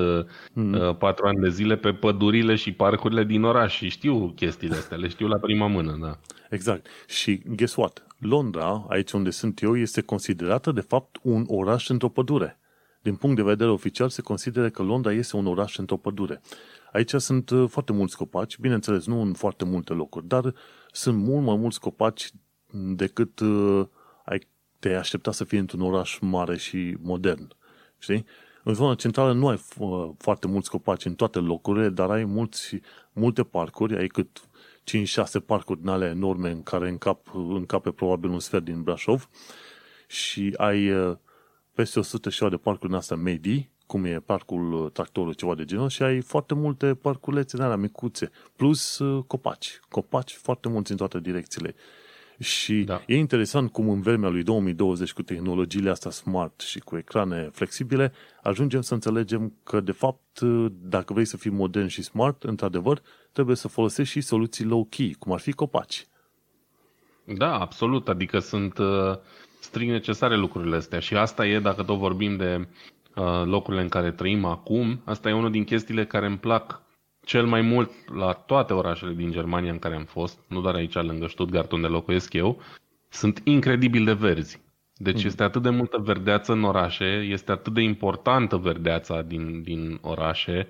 mm. 0.53 0.73
uh, 0.73 0.95
patru 0.97 1.27
ani 1.27 1.41
de 1.41 1.49
zile 1.49 1.75
pe 1.75 1.93
pădurile 1.93 2.55
și 2.55 2.71
parcurile 2.71 3.23
din 3.23 3.43
oraș 3.43 3.75
și 3.75 3.89
știu 3.89 4.31
chestiile 4.35 4.75
astea, 4.75 4.97
le 4.97 5.07
știu 5.07 5.27
la 5.27 5.37
prima 5.37 5.67
mână, 5.67 5.97
da. 6.01 6.19
Exact. 6.49 6.87
Și 7.07 7.41
guess 7.55 7.75
what? 7.75 8.05
Londra, 8.17 8.85
aici 8.89 9.11
unde 9.11 9.29
sunt 9.29 9.61
eu, 9.61 9.77
este 9.77 10.01
considerată 10.01 10.71
de 10.71 10.81
fapt 10.81 11.19
un 11.21 11.43
oraș 11.47 11.89
într-o 11.89 12.09
pădure. 12.09 12.59
Din 13.01 13.15
punct 13.15 13.35
de 13.35 13.41
vedere 13.41 13.69
oficial 13.69 14.09
se 14.09 14.21
consideră 14.21 14.69
că 14.69 14.83
Londra 14.83 15.11
este 15.11 15.35
un 15.35 15.45
oraș 15.45 15.77
într-o 15.77 15.97
pădure. 15.97 16.41
Aici 16.91 17.13
sunt 17.13 17.49
uh, 17.49 17.69
foarte 17.69 17.91
mulți 17.91 18.17
copaci, 18.17 18.57
bineînțeles, 18.57 19.05
nu 19.05 19.21
în 19.21 19.33
foarte 19.33 19.65
multe 19.65 19.93
locuri, 19.93 20.27
dar 20.27 20.53
sunt 20.91 21.17
mult 21.17 21.45
mai 21.45 21.55
mulți 21.55 21.79
copaci 21.79 22.29
decât 22.95 23.39
uh, 23.39 23.85
ai 24.26 24.47
te 24.80 24.95
aștepta 24.95 25.32
să 25.32 25.43
fie 25.43 25.59
într-un 25.59 25.82
oraș 25.82 26.17
mare 26.19 26.57
și 26.57 26.97
modern. 27.01 27.55
Știi? 27.97 28.26
În 28.63 28.74
zona 28.74 28.95
centrală 28.95 29.34
nu 29.34 29.47
ai 29.47 29.61
foarte 30.17 30.47
mulți 30.47 30.69
copaci 30.69 31.05
în 31.05 31.15
toate 31.15 31.39
locurile, 31.39 31.89
dar 31.89 32.09
ai 32.09 32.26
mulți, 32.26 32.80
multe 33.13 33.43
parcuri, 33.43 33.97
ai 33.97 34.07
cât 34.07 34.49
5-6 34.84 35.45
parcuri 35.45 35.80
din 35.80 35.88
ale 35.88 36.05
enorme 36.05 36.49
în 36.49 36.63
care 36.63 36.89
încap, 36.89 37.28
încape 37.34 37.91
probabil 37.91 38.30
un 38.30 38.39
sfert 38.39 38.63
din 38.63 38.82
Brașov 38.82 39.30
și 40.07 40.53
ai 40.57 40.91
uh, 40.91 41.17
peste 41.74 41.99
100 41.99 42.30
și 42.30 42.45
de 42.49 42.57
parcuri 42.57 42.91
în 42.91 42.97
astea 42.97 43.17
medii, 43.17 43.72
cum 43.86 44.05
e 44.05 44.19
parcul 44.19 44.89
tractorul, 44.89 45.34
ceva 45.34 45.55
de 45.55 45.65
genul, 45.65 45.89
și 45.89 46.03
ai 46.03 46.22
foarte 46.22 46.53
multe 46.53 46.95
parculețe 46.95 47.55
din 47.55 47.65
alea 47.65 47.78
micuțe, 47.78 48.30
plus 48.55 48.99
uh, 48.99 49.24
copaci. 49.28 49.80
Copaci 49.89 50.34
foarte 50.34 50.69
mulți 50.69 50.91
în 50.91 50.97
toate 50.97 51.19
direcțiile. 51.19 51.76
Și 52.41 52.83
da. 52.83 53.01
e 53.05 53.17
interesant 53.17 53.71
cum 53.71 53.89
în 53.89 54.01
vremea 54.01 54.29
lui 54.29 54.43
2020 54.43 55.13
cu 55.13 55.21
tehnologiile 55.21 55.89
astea 55.89 56.11
smart 56.11 56.61
și 56.61 56.79
cu 56.79 56.97
ecrane 56.97 57.49
flexibile 57.53 58.13
ajungem 58.41 58.81
să 58.81 58.93
înțelegem 58.93 59.53
că 59.63 59.79
de 59.79 59.91
fapt 59.91 60.39
dacă 60.71 61.13
vrei 61.13 61.25
să 61.25 61.37
fii 61.37 61.51
modern 61.51 61.87
și 61.87 62.01
smart, 62.01 62.43
într-adevăr, 62.43 63.01
trebuie 63.31 63.55
să 63.55 63.67
folosești 63.67 64.11
și 64.13 64.21
soluții 64.21 64.65
low-key, 64.65 65.13
cum 65.19 65.31
ar 65.31 65.39
fi 65.39 65.51
copaci. 65.51 66.05
Da, 67.25 67.59
absolut, 67.59 68.07
adică 68.07 68.39
sunt 68.39 68.77
uh, 68.77 69.17
strict 69.59 69.91
necesare 69.91 70.37
lucrurile 70.37 70.75
astea 70.75 70.99
și 70.99 71.15
asta 71.15 71.45
e, 71.45 71.59
dacă 71.59 71.83
tot 71.83 71.97
vorbim 71.97 72.37
de 72.37 72.67
uh, 73.15 73.43
locurile 73.45 73.81
în 73.81 73.89
care 73.89 74.11
trăim 74.11 74.45
acum, 74.45 75.01
asta 75.05 75.29
e 75.29 75.33
unul 75.33 75.51
din 75.51 75.63
chestiile 75.63 76.05
care 76.05 76.25
îmi 76.25 76.37
plac 76.37 76.81
cel 77.26 77.45
mai 77.45 77.61
mult 77.61 77.91
la 78.15 78.34
toate 78.34 78.74
orașele 78.74 79.13
din 79.13 79.32
Germania 79.32 79.72
în 79.72 79.80
care 79.80 79.95
am 79.95 80.05
fost, 80.05 80.39
nu 80.47 80.61
doar 80.61 80.76
aici 80.76 80.93
lângă 80.93 81.28
Stuttgart 81.28 81.72
unde 81.72 81.88
locuiesc 81.88 82.34
eu, 82.34 82.61
sunt 83.09 83.41
incredibil 83.43 84.05
de 84.05 84.13
verzi. 84.13 84.61
Deci 84.95 85.22
mm. 85.22 85.28
este 85.28 85.43
atât 85.43 85.61
de 85.61 85.69
multă 85.69 85.97
verdeață 85.97 86.51
în 86.51 86.63
orașe, 86.63 87.05
este 87.05 87.51
atât 87.51 87.74
de 87.74 87.82
importantă 87.82 88.57
verdeața 88.57 89.22
din, 89.22 89.61
din 89.61 89.97
orașe, 90.01 90.67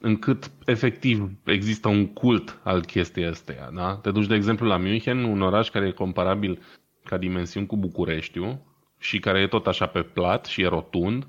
încât 0.00 0.50
efectiv 0.64 1.30
există 1.44 1.88
un 1.88 2.06
cult 2.06 2.60
al 2.62 2.84
chestiei 2.84 3.26
astea. 3.26 3.70
Da? 3.70 3.96
Te 3.96 4.10
duci, 4.10 4.26
de 4.26 4.34
exemplu, 4.34 4.66
la 4.66 4.76
München, 4.76 5.24
un 5.24 5.42
oraș 5.42 5.68
care 5.68 5.86
e 5.86 5.90
comparabil 5.90 6.58
ca 7.04 7.16
dimensiuni 7.16 7.66
cu 7.66 7.76
Bucureștiu 7.76 8.66
și 8.98 9.18
care 9.18 9.40
e 9.40 9.46
tot 9.46 9.66
așa 9.66 9.86
pe 9.86 10.02
plat 10.02 10.46
și 10.46 10.62
e 10.62 10.66
rotund 10.66 11.26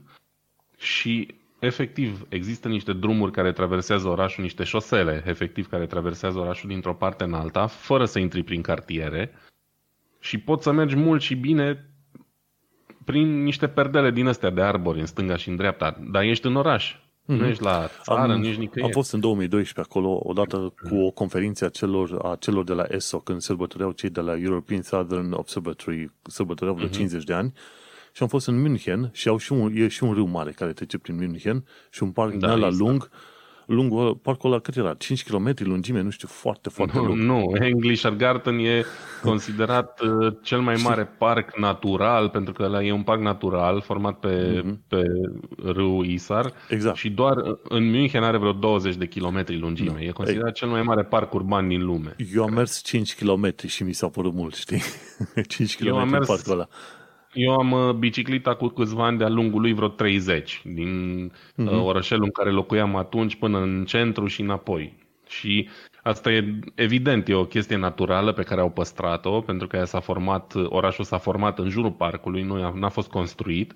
și 0.78 1.28
efectiv 1.60 2.26
există 2.30 2.68
niște 2.68 2.94
drumuri 2.94 3.32
care 3.32 3.52
traversează 3.52 4.08
orașul, 4.08 4.44
niște 4.44 4.64
șosele 4.64 5.24
efectiv 5.26 5.68
care 5.68 5.86
traversează 5.86 6.40
orașul 6.40 6.70
dintr-o 6.70 6.94
parte 6.94 7.24
în 7.24 7.34
alta, 7.34 7.68
fără 7.68 8.06
să 8.06 8.20
intri 8.20 8.44
prin 8.44 8.62
cartiere 8.62 9.32
și 10.20 10.38
poți 10.38 10.64
să 10.64 10.72
mergi 10.72 10.96
mult 10.96 11.22
și 11.22 11.36
bine 11.36 11.92
prin 13.06 13.44
niște 13.44 13.68
perdele 13.68 14.12
din 14.12 14.28
astea 14.28 14.50
de 14.50 14.62
arbori 14.62 15.00
în 15.00 15.06
stânga 15.06 15.36
și 15.36 15.50
în 15.50 15.56
dreapta, 15.56 16.00
dar 16.12 16.24
ești 16.24 16.46
în 16.46 16.56
oraș. 16.56 16.96
Mm-hmm. 16.96 17.40
Nu 17.40 17.46
ești 17.46 17.64
la 17.64 17.88
țară, 18.02 18.32
am, 18.32 18.40
nu 18.40 18.48
ești 18.48 18.60
nicăieri. 18.60 18.84
Am 18.84 19.02
fost 19.02 19.14
în 19.14 19.20
2012 19.20 19.94
acolo, 19.94 20.20
odată 20.24 20.74
cu 20.90 20.96
o 20.96 21.12
conferință 21.12 21.66
a 21.66 21.70
celor, 21.70 22.20
a 22.22 22.36
celor 22.40 22.64
de 22.64 22.74
la 22.74 22.86
ESO, 22.90 23.20
când 23.20 23.42
sărbătoreau 23.42 23.92
cei 23.92 24.10
de 24.10 24.22
la 24.22 24.38
European 24.38 24.82
Southern 24.82 25.32
Observatory, 25.32 26.12
sărbătoreau 26.22 26.76
vreo 26.76 26.88
mm-hmm. 26.88 26.92
50 26.92 27.24
de 27.24 27.34
ani. 27.34 27.54
Și 28.18 28.24
am 28.24 28.30
fost 28.30 28.48
în 28.48 28.62
München 28.62 29.10
și 29.14 29.28
au 29.28 29.38
și 29.38 29.52
un, 29.52 29.72
e 29.76 29.88
și 29.88 30.04
un 30.04 30.14
râu 30.14 30.28
mare 30.28 30.52
care 30.52 30.74
trece 30.74 30.98
prin 30.98 31.16
München 31.16 31.66
și 31.90 32.04
un 32.04 32.12
parc 32.12 32.34
da, 32.34 32.56
la 32.56 32.70
lung 32.70 33.10
lungul, 33.66 34.16
parcul 34.16 34.52
ăla 34.52 34.60
cât 34.60 34.76
era? 34.76 34.94
5 34.94 35.24
km 35.24 35.54
lungime, 35.58 36.02
nu 36.02 36.10
știu, 36.10 36.28
foarte, 36.28 36.70
foarte 36.70 36.98
nu, 36.98 37.06
lung. 37.06 37.20
Nu, 37.20 37.66
Englisher 37.66 38.16
Garden 38.16 38.60
e 38.60 38.84
considerat 39.24 40.00
uh, 40.02 40.34
cel 40.42 40.60
mai 40.60 40.76
mare 40.84 41.06
parc 41.18 41.58
natural, 41.58 42.30
pentru 42.30 42.54
că 42.54 42.64
ăla 42.64 42.84
e 42.84 42.92
un 42.92 43.04
parc 43.04 43.22
natural 43.22 43.82
format 43.82 44.20
pe, 44.20 44.62
mm-hmm. 44.62 44.88
pe 44.88 45.04
râul 45.64 46.06
Isar 46.06 46.54
exact. 46.70 46.98
și 46.98 47.10
doar 47.10 47.36
în 47.64 47.90
München 47.90 48.24
are 48.24 48.38
vreo 48.38 48.52
20 48.52 48.96
de 48.96 49.08
kilometri 49.08 49.58
lungime. 49.58 49.92
No. 49.92 50.02
E 50.02 50.12
considerat 50.12 50.48
Ei. 50.48 50.54
cel 50.54 50.70
mai 50.70 50.82
mare 50.82 51.04
parc 51.04 51.34
urban 51.34 51.68
din 51.68 51.86
lume. 51.86 52.16
Eu 52.34 52.44
am 52.44 52.54
mers 52.54 52.82
5 52.82 53.16
km 53.16 53.68
și 53.68 53.84
mi 53.84 53.94
s-a 53.94 54.10
părut 54.10 54.34
mult, 54.34 54.56
știi? 54.56 54.82
5 55.48 55.76
km 55.78 55.88
Eu 55.88 55.98
am 55.98 56.10
mers, 56.10 56.28
parcul 56.28 56.52
ăla. 56.52 56.68
Eu 57.38 57.54
am 57.54 57.72
uh, 57.72 57.94
biciclita 57.94 58.56
cu 58.56 58.68
câțiva 58.68 59.06
ani 59.06 59.18
de-a 59.18 59.30
lungul 59.30 59.62
lui 59.62 59.74
vreo 59.74 59.88
30, 59.88 60.62
din 60.66 61.32
uh-huh. 61.32 61.82
orășelul 61.82 62.24
în 62.24 62.32
care 62.32 62.52
locuiam 62.52 62.96
atunci 62.96 63.36
până 63.36 63.60
în 63.60 63.86
centru 63.86 64.28
și 64.28 64.42
înapoi. 64.42 64.94
Și 65.28 65.70
asta 66.04 66.32
e 66.32 66.60
evident, 66.76 67.28
e 67.28 67.34
o 67.34 67.46
chestie 67.46 67.76
naturală 67.76 68.32
pe 68.32 68.44
care 68.44 68.62
au 68.62 68.70
păstrat-o, 68.70 69.42
pentru 69.42 69.68
că 69.68 69.84
s-a 69.84 70.00
format, 70.00 70.54
orașul 70.66 71.06
s-a 71.06 71.18
format 71.18 71.60
în 71.60 71.70
jurul 71.70 71.92
parcului, 71.92 72.44
nu 72.44 72.74
n-a 72.74 72.90
fost 72.90 73.10
construit, 73.10 73.76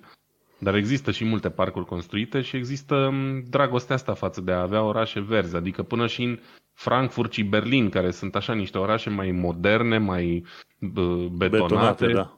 dar 0.58 0.74
există 0.74 1.10
și 1.10 1.24
multe 1.24 1.50
parcuri 1.50 1.86
construite 1.86 2.40
și 2.40 2.56
există 2.56 2.94
um, 2.94 3.42
dragostea 3.50 3.94
asta 3.94 4.14
față 4.14 4.40
de 4.40 4.52
a 4.52 4.60
avea 4.60 4.82
orașe 4.82 5.20
verzi, 5.20 5.56
adică 5.56 5.82
până 5.82 6.06
și 6.06 6.22
în 6.22 6.38
Frankfurt 6.74 7.32
și 7.32 7.42
Berlin, 7.42 7.88
care 7.88 8.10
sunt 8.10 8.36
așa 8.36 8.52
niște 8.52 8.78
orașe 8.78 9.10
mai 9.10 9.30
moderne, 9.30 9.98
mai 9.98 10.44
uh, 10.78 11.26
betonate, 11.30 11.48
betonate 11.48 12.06
da 12.06 12.36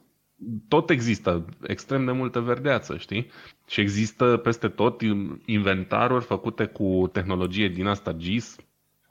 tot 0.67 0.89
există 0.89 1.45
extrem 1.67 2.05
de 2.05 2.11
multă 2.11 2.39
verdeață, 2.39 2.97
știi? 2.97 3.31
Și 3.67 3.81
există 3.81 4.37
peste 4.37 4.67
tot 4.67 5.01
inventaruri 5.45 6.23
făcute 6.23 6.65
cu 6.65 7.09
tehnologie 7.11 7.67
din 7.67 7.85
asta 7.85 8.11
GIS, 8.13 8.55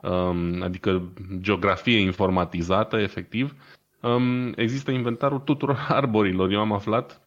um, 0.01 0.61
adică 0.61 1.13
geografie 1.39 1.99
informatizată, 1.99 2.97
efectiv. 2.97 3.55
Um, 4.01 4.53
există 4.55 4.91
inventarul 4.91 5.39
tuturor 5.39 5.85
arborilor. 5.99 6.51
Eu 6.51 6.59
am 6.59 6.73
aflat 6.73 7.21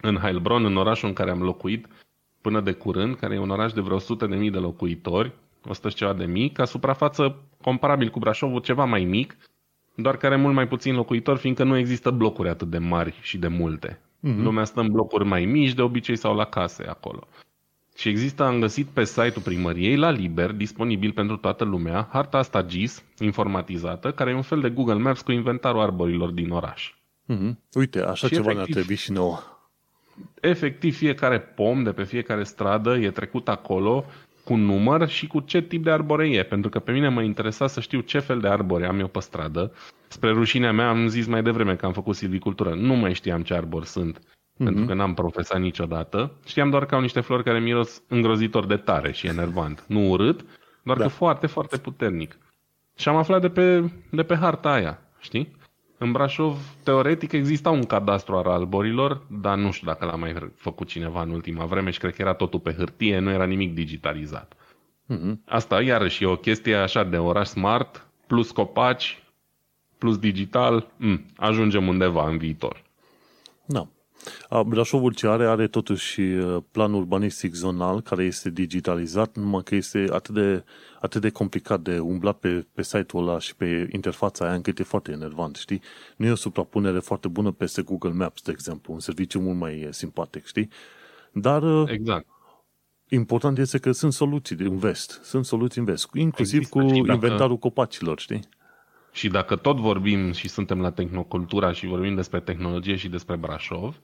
în 0.00 0.16
Heilbronn, 0.16 0.64
în 0.64 0.76
orașul 0.76 1.08
în 1.08 1.14
care 1.14 1.30
am 1.30 1.42
locuit 1.42 1.86
până 2.40 2.60
de 2.60 2.72
curând, 2.72 3.14
care 3.16 3.34
e 3.34 3.38
un 3.38 3.50
oraș 3.50 3.72
de 3.72 3.80
vreo 3.80 3.96
100 3.96 4.26
de 4.26 4.36
mii 4.36 4.50
de 4.50 4.58
locuitori, 4.58 5.32
100 5.68 5.88
și 5.88 5.94
ceva 5.94 6.12
de 6.12 6.24
mii, 6.24 6.50
ca 6.50 6.64
suprafață 6.64 7.42
comparabil 7.62 8.10
cu 8.10 8.18
Brașovul, 8.18 8.60
ceva 8.60 8.84
mai 8.84 9.04
mic, 9.04 9.36
doar 9.94 10.16
care 10.16 10.34
are 10.34 10.42
mult 10.42 10.54
mai 10.54 10.68
puțin 10.68 10.94
locuitori, 10.94 11.38
fiindcă 11.38 11.64
nu 11.64 11.76
există 11.76 12.10
blocuri 12.10 12.48
atât 12.48 12.70
de 12.70 12.78
mari 12.78 13.18
și 13.20 13.38
de 13.38 13.48
multe. 13.48 13.98
Mm-hmm. 13.98 14.42
Lumea 14.42 14.64
stă 14.64 14.80
în 14.80 14.92
blocuri 14.92 15.24
mai 15.24 15.44
mici 15.44 15.74
de 15.74 15.82
obicei 15.82 16.16
sau 16.16 16.34
la 16.34 16.44
case 16.44 16.84
acolo. 16.88 17.28
Și 17.96 18.08
există, 18.08 18.44
am 18.44 18.60
găsit 18.60 18.86
pe 18.86 19.04
site-ul 19.04 19.42
primăriei, 19.44 19.96
la 19.96 20.10
liber, 20.10 20.52
disponibil 20.52 21.12
pentru 21.12 21.36
toată 21.36 21.64
lumea, 21.64 22.08
harta 22.12 22.38
asta 22.38 22.62
GIS, 22.62 23.04
informatizată, 23.18 24.12
care 24.12 24.30
e 24.30 24.34
un 24.34 24.42
fel 24.42 24.60
de 24.60 24.70
Google 24.70 24.94
Maps 24.94 25.20
cu 25.20 25.32
inventarul 25.32 25.80
arborilor 25.80 26.30
din 26.30 26.50
oraș. 26.50 26.94
Mm-hmm. 27.32 27.54
Uite, 27.72 28.00
așa 28.00 28.26
și 28.26 28.34
ceva 28.34 28.52
ne-ar 28.52 28.66
trebui 28.70 28.94
și 28.94 29.12
nouă. 29.12 29.38
Efectiv, 30.40 30.96
fiecare 30.96 31.40
pom 31.40 31.82
de 31.82 31.92
pe 31.92 32.04
fiecare 32.04 32.44
stradă 32.44 32.96
e 32.96 33.10
trecut 33.10 33.48
acolo 33.48 34.04
cu 34.44 34.54
număr 34.54 35.08
și 35.08 35.26
cu 35.26 35.40
ce 35.40 35.62
tip 35.62 35.84
de 35.84 35.90
arbore 35.90 36.28
e, 36.28 36.42
pentru 36.42 36.70
că 36.70 36.78
pe 36.78 36.92
mine 36.92 37.08
mă 37.08 37.22
interesa 37.22 37.66
să 37.66 37.80
știu 37.80 38.00
ce 38.00 38.18
fel 38.18 38.40
de 38.40 38.48
arbore 38.48 38.86
am 38.86 38.98
eu 38.98 39.06
pe 39.06 39.20
stradă. 39.20 39.72
Spre 40.08 40.30
rușinea 40.30 40.72
mea 40.72 40.88
am 40.88 41.06
zis 41.06 41.26
mai 41.26 41.42
devreme 41.42 41.76
că 41.76 41.86
am 41.86 41.92
făcut 41.92 42.14
silvicultură. 42.14 42.74
Nu 42.74 42.94
mai 42.94 43.14
știam 43.14 43.42
ce 43.42 43.54
arbori 43.54 43.86
sunt, 43.86 44.18
mm-hmm. 44.18 44.64
pentru 44.64 44.84
că 44.84 44.94
n-am 44.94 45.14
profesat 45.14 45.60
niciodată. 45.60 46.32
Știam 46.46 46.70
doar 46.70 46.86
că 46.86 46.94
au 46.94 47.00
niște 47.00 47.20
flori 47.20 47.44
care 47.44 47.60
miros 47.60 48.02
îngrozitor 48.08 48.66
de 48.66 48.76
tare 48.76 49.12
și 49.12 49.26
enervant. 49.26 49.84
Nu 49.88 50.10
urât, 50.10 50.44
doar 50.82 50.96
da. 50.98 51.04
că 51.04 51.10
foarte, 51.10 51.46
foarte 51.46 51.76
puternic. 51.76 52.38
Și 52.96 53.08
am 53.08 53.16
aflat 53.16 53.40
de 53.40 53.48
pe, 53.48 53.92
de 54.10 54.22
pe 54.22 54.36
harta 54.36 54.72
aia, 54.72 54.98
știi? 55.20 55.56
În 55.98 56.12
Brașov, 56.12 56.58
teoretic, 56.82 57.32
exista 57.32 57.70
un 57.70 57.84
cadastru 57.84 58.36
al 58.36 58.46
alborilor, 58.46 59.22
dar 59.30 59.56
nu 59.56 59.70
știu 59.70 59.86
dacă 59.86 60.04
l-a 60.04 60.16
mai 60.16 60.34
făcut 60.56 60.88
cineva 60.88 61.22
în 61.22 61.30
ultima 61.30 61.64
vreme 61.64 61.90
și 61.90 61.98
cred 61.98 62.14
că 62.14 62.22
era 62.22 62.34
totul 62.34 62.60
pe 62.60 62.72
hârtie, 62.72 63.18
nu 63.18 63.30
era 63.30 63.44
nimic 63.44 63.74
digitalizat. 63.74 64.54
Mm-hmm. 65.12 65.44
Asta, 65.44 65.82
iarăși, 65.82 66.22
e 66.22 66.26
o 66.26 66.36
chestie 66.36 66.76
așa 66.76 67.04
de 67.04 67.16
oraș 67.16 67.46
smart, 67.46 68.06
plus 68.26 68.50
copaci, 68.50 69.22
plus 69.98 70.18
digital, 70.18 70.86
mm, 70.96 71.24
ajungem 71.36 71.88
undeva 71.88 72.28
în 72.28 72.38
viitor. 72.38 72.83
Da. 74.50 74.62
Brașovul 74.62 75.14
ce 75.14 75.26
are, 75.26 75.46
are 75.46 75.66
totuși 75.66 76.20
uh, 76.20 76.62
plan 76.70 76.92
urbanistic 76.92 77.54
zonal 77.54 78.00
care 78.00 78.24
este 78.24 78.50
digitalizat, 78.50 79.36
numai 79.36 79.62
că 79.62 79.74
este 79.74 80.06
atât 80.10 80.34
de, 80.34 80.64
atât 81.00 81.20
de 81.20 81.30
complicat 81.30 81.80
de 81.80 81.98
umblat 81.98 82.38
pe, 82.38 82.66
pe 82.72 82.82
site-ul 82.82 83.28
ăla 83.28 83.38
și 83.38 83.56
pe 83.56 83.88
interfața 83.92 84.44
aia 84.44 84.54
încât 84.54 84.78
e 84.78 84.82
foarte 84.82 85.12
enervant, 85.12 85.56
știi? 85.56 85.82
Nu 86.16 86.26
e 86.26 86.30
o 86.30 86.34
suprapunere 86.34 86.98
foarte 86.98 87.28
bună 87.28 87.50
peste 87.50 87.82
Google 87.82 88.12
Maps, 88.12 88.42
de 88.42 88.50
exemplu, 88.50 88.92
un 88.92 89.00
serviciu 89.00 89.40
mult 89.40 89.58
mai 89.58 89.84
uh, 89.84 89.92
simpatic, 89.92 90.46
știi? 90.46 90.68
Dar 91.32 91.62
uh, 91.62 91.90
exact. 91.90 92.26
important 93.08 93.58
este 93.58 93.78
că 93.78 93.92
sunt 93.92 94.12
soluții 94.12 94.56
în 94.58 94.78
vest, 94.78 95.20
sunt 95.22 95.44
soluții 95.44 95.80
în 95.80 95.86
vest, 95.86 96.08
inclusiv 96.12 96.58
Există 96.58 96.78
cu 96.78 96.84
dacă... 96.84 97.12
inventarul 97.12 97.58
copacilor, 97.58 98.20
știi? 98.20 98.40
Și 99.14 99.28
dacă 99.28 99.56
tot 99.56 99.76
vorbim 99.76 100.32
și 100.32 100.48
suntem 100.48 100.80
la 100.80 100.90
tehnocultura 100.90 101.72
și 101.72 101.86
vorbim 101.86 102.14
despre 102.14 102.40
tehnologie 102.40 102.96
și 102.96 103.08
despre 103.08 103.36
Brașov, 103.36 104.00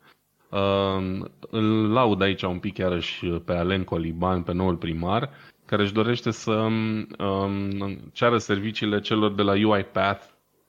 uh, 0.50 1.20
îl 1.50 1.92
laud 1.92 2.22
aici 2.22 2.42
un 2.42 2.58
pic 2.58 2.76
iarăși 2.76 3.26
pe 3.26 3.52
Alen 3.52 3.84
Coliban, 3.84 4.42
pe 4.42 4.52
noul 4.52 4.76
primar, 4.76 5.30
care 5.66 5.82
își 5.82 5.92
dorește 5.92 6.30
să 6.30 6.50
um, 6.52 8.10
ceară 8.12 8.38
serviciile 8.38 9.00
celor 9.00 9.32
de 9.32 9.42
la 9.42 9.52
UiPath 9.52 10.24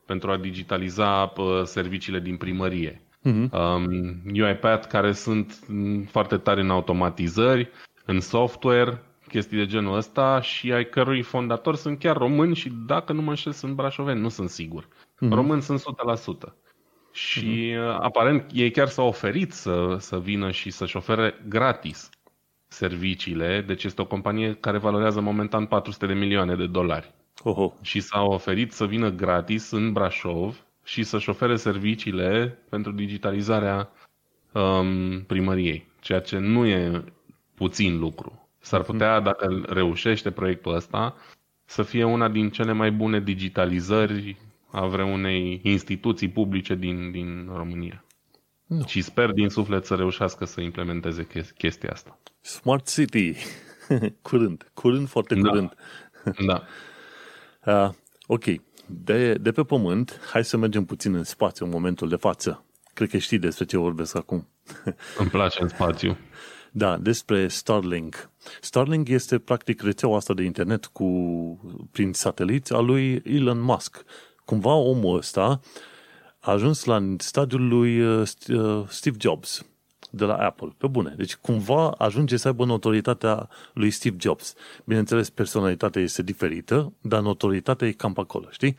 pentru 0.06 0.32
a 0.32 0.38
digitaliza 0.38 1.34
uh, 1.38 1.62
serviciile 1.64 2.20
din 2.20 2.38
primărie. 2.38 3.02
Uh-huh. 3.02 3.50
Um, 3.52 4.22
UiPath 4.34 4.88
care 4.88 5.12
sunt 5.12 5.60
foarte 6.08 6.38
tare 6.38 6.62
în 6.62 6.70
automatizări, 6.70 7.70
în 8.06 8.20
software, 8.20 9.04
chestii 9.32 9.58
de 9.58 9.66
genul 9.66 9.96
ăsta 9.96 10.42
și 10.42 10.72
ai 10.72 10.90
cărui 10.90 11.22
fondatori 11.22 11.78
sunt 11.78 12.00
chiar 12.00 12.18
români 12.18 12.56
și 12.56 12.72
dacă 12.86 13.14
nu 13.14 13.22
mă 13.22 13.30
înșel 13.30 13.52
sunt 13.52 13.74
brașoveni, 13.74 14.20
nu 14.20 14.30
sunt 14.30 14.50
sigur. 14.50 14.86
Uh-huh. 14.86 15.30
Români 15.30 15.62
sunt 15.62 15.82
100%. 16.50 16.54
Și 17.12 17.74
uh-huh. 17.74 17.98
aparent 18.00 18.50
ei 18.54 18.72
chiar 18.72 18.88
s-au 18.88 19.08
oferit 19.08 19.52
să, 19.52 19.96
să 20.00 20.20
vină 20.20 20.52
și 20.52 20.70
să-și 20.70 20.96
ofere 20.96 21.36
gratis 21.48 22.10
serviciile, 22.68 23.64
deci 23.68 23.84
este 23.84 24.02
o 24.02 24.06
companie 24.06 24.54
care 24.54 24.78
valorează 24.78 25.22
momentan 25.22 25.66
400 25.66 26.06
de 26.06 26.14
milioane 26.14 26.56
de 26.56 26.68
dolari. 26.68 27.14
Oho. 27.44 27.74
Și 27.82 28.00
s-au 28.00 28.32
oferit 28.32 28.72
să 28.72 28.86
vină 28.86 29.10
gratis 29.10 29.72
în 29.72 29.94
Brașov 29.94 30.66
și 30.84 31.04
să-și 31.04 31.30
ofere 31.30 31.56
serviciile 31.56 32.60
pentru 32.70 32.92
digitalizarea 32.92 33.90
um, 34.52 35.24
primăriei, 35.24 35.88
ceea 36.00 36.20
ce 36.20 36.38
nu 36.38 36.66
e 36.66 37.04
puțin 37.56 38.00
lucru. 38.00 38.41
S-ar 38.62 38.82
putea, 38.82 39.20
dacă 39.20 39.64
reușește 39.68 40.32
proiectul 40.32 40.76
ăsta, 40.76 41.16
să 41.66 41.84
fie 41.84 42.04
una 42.04 42.30
din 42.30 42.50
cele 42.50 42.72
mai 42.72 42.92
bune 42.92 43.20
digitalizări 43.20 44.38
a 44.72 44.86
vreunei 44.86 45.60
instituții 45.64 46.30
publice 46.30 46.76
din, 46.76 47.12
din 47.12 47.50
România. 47.56 48.04
Nu. 48.66 48.86
Și 48.86 49.02
sper 49.02 49.32
din 49.32 49.50
suflet 49.50 49.86
să 49.86 49.96
reușească 49.96 50.46
să 50.46 50.62
implementeze 50.62 51.28
chestia 51.58 51.90
asta. 51.92 52.20
Smart 52.42 52.90
City. 52.90 53.36
curând. 54.22 54.72
Curând, 54.74 55.08
foarte 55.08 55.36
da. 55.36 55.50
curând. 55.50 55.76
da. 56.48 56.64
Uh, 57.66 57.90
ok. 58.36 58.44
De, 58.86 59.34
de 59.34 59.52
pe 59.52 59.64
pământ, 59.64 60.20
hai 60.32 60.46
să 60.46 60.58
mergem 60.58 60.86
puțin 60.86 61.14
în 61.14 61.24
spațiu 61.24 61.66
în 61.66 61.72
momentul 61.72 62.10
de 62.10 62.16
față. 62.16 62.66
Cred 62.94 63.10
că 63.10 63.18
știi 63.18 63.38
despre 63.38 63.66
ce 63.66 63.78
vorbesc 63.78 64.16
acum. 64.16 64.48
Îmi 65.18 65.30
place 65.30 65.62
în 65.62 65.68
spațiu. 65.68 66.18
Da, 66.74 66.98
despre 66.98 67.48
Starlink. 67.48 68.30
Starlink 68.62 69.08
este 69.08 69.40
practic 69.40 69.82
rețeaua 69.82 70.18
asta 70.18 70.34
de 70.34 70.44
internet 70.44 70.86
cu, 70.86 71.08
prin 71.92 72.14
sateliți 72.14 72.74
a 72.74 72.80
lui 72.80 73.22
Elon 73.26 73.62
Musk. 73.62 74.04
Cumva 74.46 74.74
omul 74.74 75.18
ăsta 75.18 75.62
a 76.40 76.52
ajuns 76.52 76.84
la 76.84 77.16
stadiul 77.18 77.68
lui 77.68 78.02
uh, 78.02 78.30
uh, 78.50 78.84
Steve 78.88 79.18
Jobs 79.20 79.66
de 80.10 80.26
la 80.26 80.36
Apple, 80.36 80.76
pe 80.78 80.88
bune. 80.88 81.14
Deci 81.18 81.36
cumva 81.36 81.90
ajunge 81.90 82.38
să 82.38 82.48
aibă 82.48 82.66
notorietatea 82.66 83.50
lui 83.74 83.90
Steve 83.90 84.16
Jobs. 84.20 84.54
Bineînțeles, 84.84 85.30
personalitatea 85.30 86.02
este 86.02 86.24
diferită, 86.24 86.94
dar 87.02 87.22
notorietatea 87.22 87.88
e 87.88 87.92
cam 87.92 88.14
pe 88.14 88.20
acolo, 88.20 88.48
știi? 88.50 88.76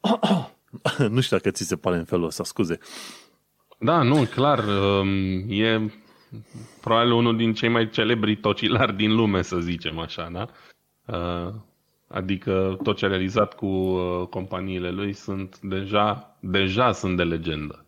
nu 1.08 1.20
știu 1.20 1.36
dacă 1.36 1.50
ți 1.50 1.64
se 1.64 1.76
pare 1.76 1.96
în 1.96 2.04
felul 2.04 2.26
ăsta, 2.26 2.44
scuze. 2.44 2.78
Da, 3.78 4.02
nu, 4.02 4.24
clar, 4.24 4.64
um, 4.64 5.50
e 5.50 5.90
probabil 6.80 7.12
unul 7.12 7.36
din 7.36 7.54
cei 7.54 7.68
mai 7.68 7.90
celebri 7.90 8.36
tocilari 8.36 8.96
din 8.96 9.14
lume, 9.14 9.42
să 9.42 9.58
zicem 9.58 9.98
așa, 9.98 10.30
da? 10.32 10.46
Uh, 11.16 11.54
adică 12.08 12.78
tot 12.82 12.96
ce 12.96 13.04
a 13.04 13.08
realizat 13.08 13.54
cu 13.54 13.66
uh, 13.66 14.26
companiile 14.30 14.90
lui 14.90 15.12
sunt 15.12 15.58
deja, 15.60 16.36
deja 16.40 16.92
sunt 16.92 17.16
de 17.16 17.22
legendă. 17.22 17.84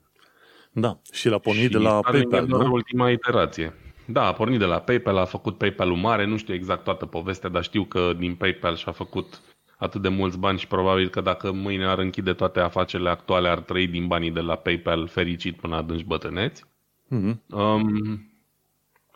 Da, 0.72 0.98
și 1.12 1.28
l-a 1.28 1.38
pornit 1.38 1.62
și 1.62 1.68
de 1.68 1.78
la 1.78 2.00
PayPal, 2.00 2.46
nu? 2.46 2.72
ultima 2.72 3.10
iterație. 3.10 3.74
Da, 4.06 4.26
a 4.26 4.32
pornit 4.32 4.58
de 4.58 4.64
la 4.64 4.78
PayPal, 4.78 5.16
a 5.16 5.24
făcut 5.24 5.58
PayPal-ul 5.58 5.96
mare, 5.96 6.26
nu 6.26 6.36
știu 6.36 6.54
exact 6.54 6.84
toată 6.84 7.06
povestea, 7.06 7.48
dar 7.48 7.62
știu 7.62 7.84
că 7.84 8.12
din 8.18 8.34
PayPal 8.34 8.76
și-a 8.76 8.92
făcut 8.92 9.40
atât 9.78 10.02
de 10.02 10.08
mulți 10.08 10.38
bani 10.38 10.58
și 10.58 10.66
probabil 10.66 11.08
că 11.08 11.20
dacă 11.20 11.52
mâine 11.52 11.86
ar 11.86 11.98
închide 11.98 12.32
toate 12.32 12.60
afacerile 12.60 13.10
actuale, 13.10 13.48
ar 13.48 13.60
trăi 13.60 13.86
din 13.86 14.06
banii 14.06 14.30
de 14.30 14.40
la 14.40 14.54
PayPal 14.54 15.06
fericit 15.06 15.56
până 15.56 15.76
adânci 15.76 16.04
bătrâneți. 16.04 16.64
Mm-hmm. 17.06 17.34
Um, 17.50 18.27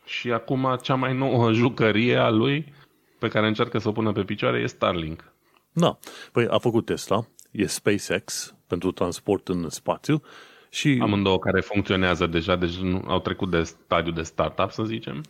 și 0.05 0.32
acum 0.32 0.78
cea 0.82 0.94
mai 0.94 1.16
nouă 1.16 1.53
jucărie 1.62 2.16
a 2.16 2.30
lui 2.30 2.72
pe 3.18 3.28
care 3.28 3.46
încearcă 3.46 3.78
să 3.78 3.88
o 3.88 3.92
pună 3.92 4.12
pe 4.12 4.22
picioare 4.22 4.59
e 4.59 4.66
Starlink. 4.66 5.32
Da, 5.72 5.98
păi 6.32 6.46
a 6.48 6.59
făcut 6.59 6.84
Tesla, 6.84 7.26
e 7.50 7.66
SpaceX 7.66 8.55
pentru 8.66 8.92
transport 8.92 9.48
în 9.48 9.68
spațiu 9.68 10.22
și... 10.70 10.98
Amândouă 11.03 11.38
care 11.38 11.61
funcționează 11.61 12.26
deja, 12.26 12.57
deci 12.57 12.76
nu, 12.76 13.03
au 13.07 13.20
trecut 13.20 13.50
de 13.50 13.62
stadiu 13.62 14.12
de 14.12 14.22
startup, 14.22 14.70
să 14.70 14.84
zicem. 14.84 15.22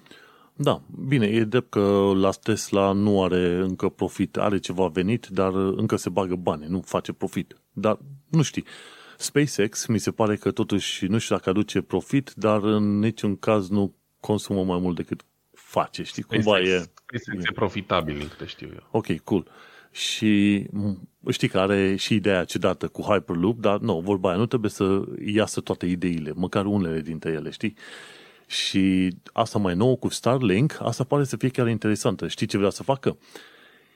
Da, 0.55 0.83
bine, 1.09 1.27
e 1.27 1.45
drept 1.45 1.71
că 1.71 2.13
la 2.15 2.31
Tesla 2.31 2.93
nu 2.93 3.23
are 3.23 3.55
încă 3.55 3.89
profit, 3.89 4.37
are 4.37 4.59
ceva 4.59 4.87
venit, 4.87 5.27
dar 5.27 5.55
încă 5.55 5.97
se 5.97 6.09
bagă 6.09 6.35
bani, 6.35 6.67
nu 6.69 6.81
face 6.81 7.13
profit. 7.13 7.57
Dar 7.73 7.99
nu 8.31 8.43
știi, 8.43 8.65
SpaceX 9.17 9.87
mi 9.87 9.99
se 9.99 10.11
pare 10.11 10.37
că 10.37 10.51
totuși, 10.51 11.07
nu 11.07 11.19
știu 11.19 11.37
dacă 11.37 11.51
aduce 11.51 11.81
profit, 11.81 12.33
dar 12.37 12.63
în 12.63 12.99
niciun 12.99 13.37
caz 13.37 13.69
nu 13.69 13.95
consumă 14.23 14.65
mai 14.65 14.79
mult 14.79 14.97
decât 14.97 15.25
face, 15.55 16.03
știi? 16.03 16.23
SpaceX, 16.23 16.45
Cumva 16.45 16.61
e... 16.61 16.79
SpaceX 16.79 17.45
e 17.45 17.53
profitabil, 17.53 18.19
din 18.19 18.29
câte 18.29 18.47
știu 18.47 18.69
eu. 18.73 18.89
Ok, 18.91 19.19
cool. 19.19 19.47
Și 19.91 20.67
știi 21.31 21.49
că 21.49 21.59
are 21.59 21.97
și 21.97 22.15
ideea 22.15 22.45
ciudată 22.45 22.89
cu 22.89 23.03
Hyperloop, 23.03 23.59
dar 23.61 23.79
nu, 23.79 24.01
vorba 24.01 24.29
aia, 24.29 24.39
nu 24.39 24.47
trebuie 24.47 24.71
să 24.71 25.03
iasă 25.25 25.61
toate 25.61 25.87
ideile, 25.87 26.33
măcar 26.35 26.67
unele 26.67 27.01
dintre 27.01 27.31
ele, 27.31 27.51
știi? 27.51 27.77
Și 28.47 29.15
asta 29.33 29.59
mai 29.59 29.75
nou 29.75 29.97
cu 29.97 30.09
Starlink, 30.09 30.79
asta 30.81 31.05
pare 31.05 31.25
să 31.25 31.37
fie 31.37 31.49
chiar 31.49 31.69
interesantă. 31.69 32.29
Știi 32.29 32.47
ce 32.47 32.59
vrea 32.59 32.71
să 32.71 32.83
facă? 32.83 33.19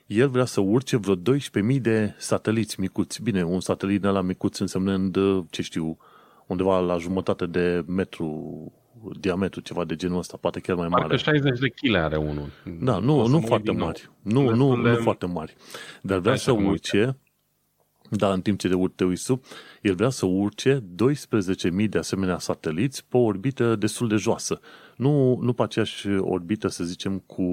El 0.07 0.29
vrea 0.29 0.45
să 0.45 0.61
urce 0.61 0.97
vreo 0.97 1.17
12.000 1.17 1.81
de 1.81 2.15
sateliți 2.19 2.81
micuți. 2.81 3.23
Bine, 3.23 3.45
un 3.45 3.61
satelit 3.61 4.01
de 4.01 4.09
la 4.09 4.21
micuț 4.21 4.59
însemnând, 4.59 5.17
ce 5.51 5.63
știu, 5.63 5.99
undeva 6.47 6.81
la 6.81 6.99
jumătate 6.99 7.47
de 7.47 7.85
metru 7.87 8.73
diametru, 9.21 9.61
ceva 9.61 9.85
de 9.85 9.97
genul 9.97 10.19
ăsta, 10.19 10.37
poate 10.41 10.61
chiar 10.61 10.77
mai 10.77 10.89
mare. 10.89 11.07
Parcă 11.07 11.17
60 11.17 11.59
de 11.59 11.69
kg 11.69 11.95
are 11.95 12.17
unul. 12.17 12.51
Da, 12.81 12.99
nu, 12.99 13.27
nu 13.27 13.41
foarte 13.41 13.73
mari. 13.73 14.11
Nu, 14.23 14.55
nu, 14.55 14.75
nu 14.75 14.97
foarte 14.97 15.27
mari. 15.27 15.57
Dar 16.03 16.19
vrea 16.19 16.37
să 16.37 16.53
urce, 16.53 17.17
da, 18.11 18.33
în 18.33 18.41
timp 18.41 18.59
ce 18.59 18.69
de 18.69 18.75
te 18.95 19.05
uiți 19.05 19.23
sub, 19.23 19.45
el 19.83 19.95
vrea 19.95 20.09
să 20.09 20.27
urce 20.27 20.83
12.000 21.81 21.89
de 21.89 21.99
asemenea 21.99 22.39
sateliți 22.39 23.05
pe 23.09 23.17
o 23.17 23.21
orbită 23.21 23.77
destul 23.77 24.09
de 24.09 24.17
joasă. 24.17 24.61
Nu, 24.97 25.39
nu 25.41 25.53
pe 25.53 25.63
aceeași 25.63 26.09
orbită, 26.09 26.69
să 26.69 26.85
zicem, 26.85 27.19
cu 27.19 27.45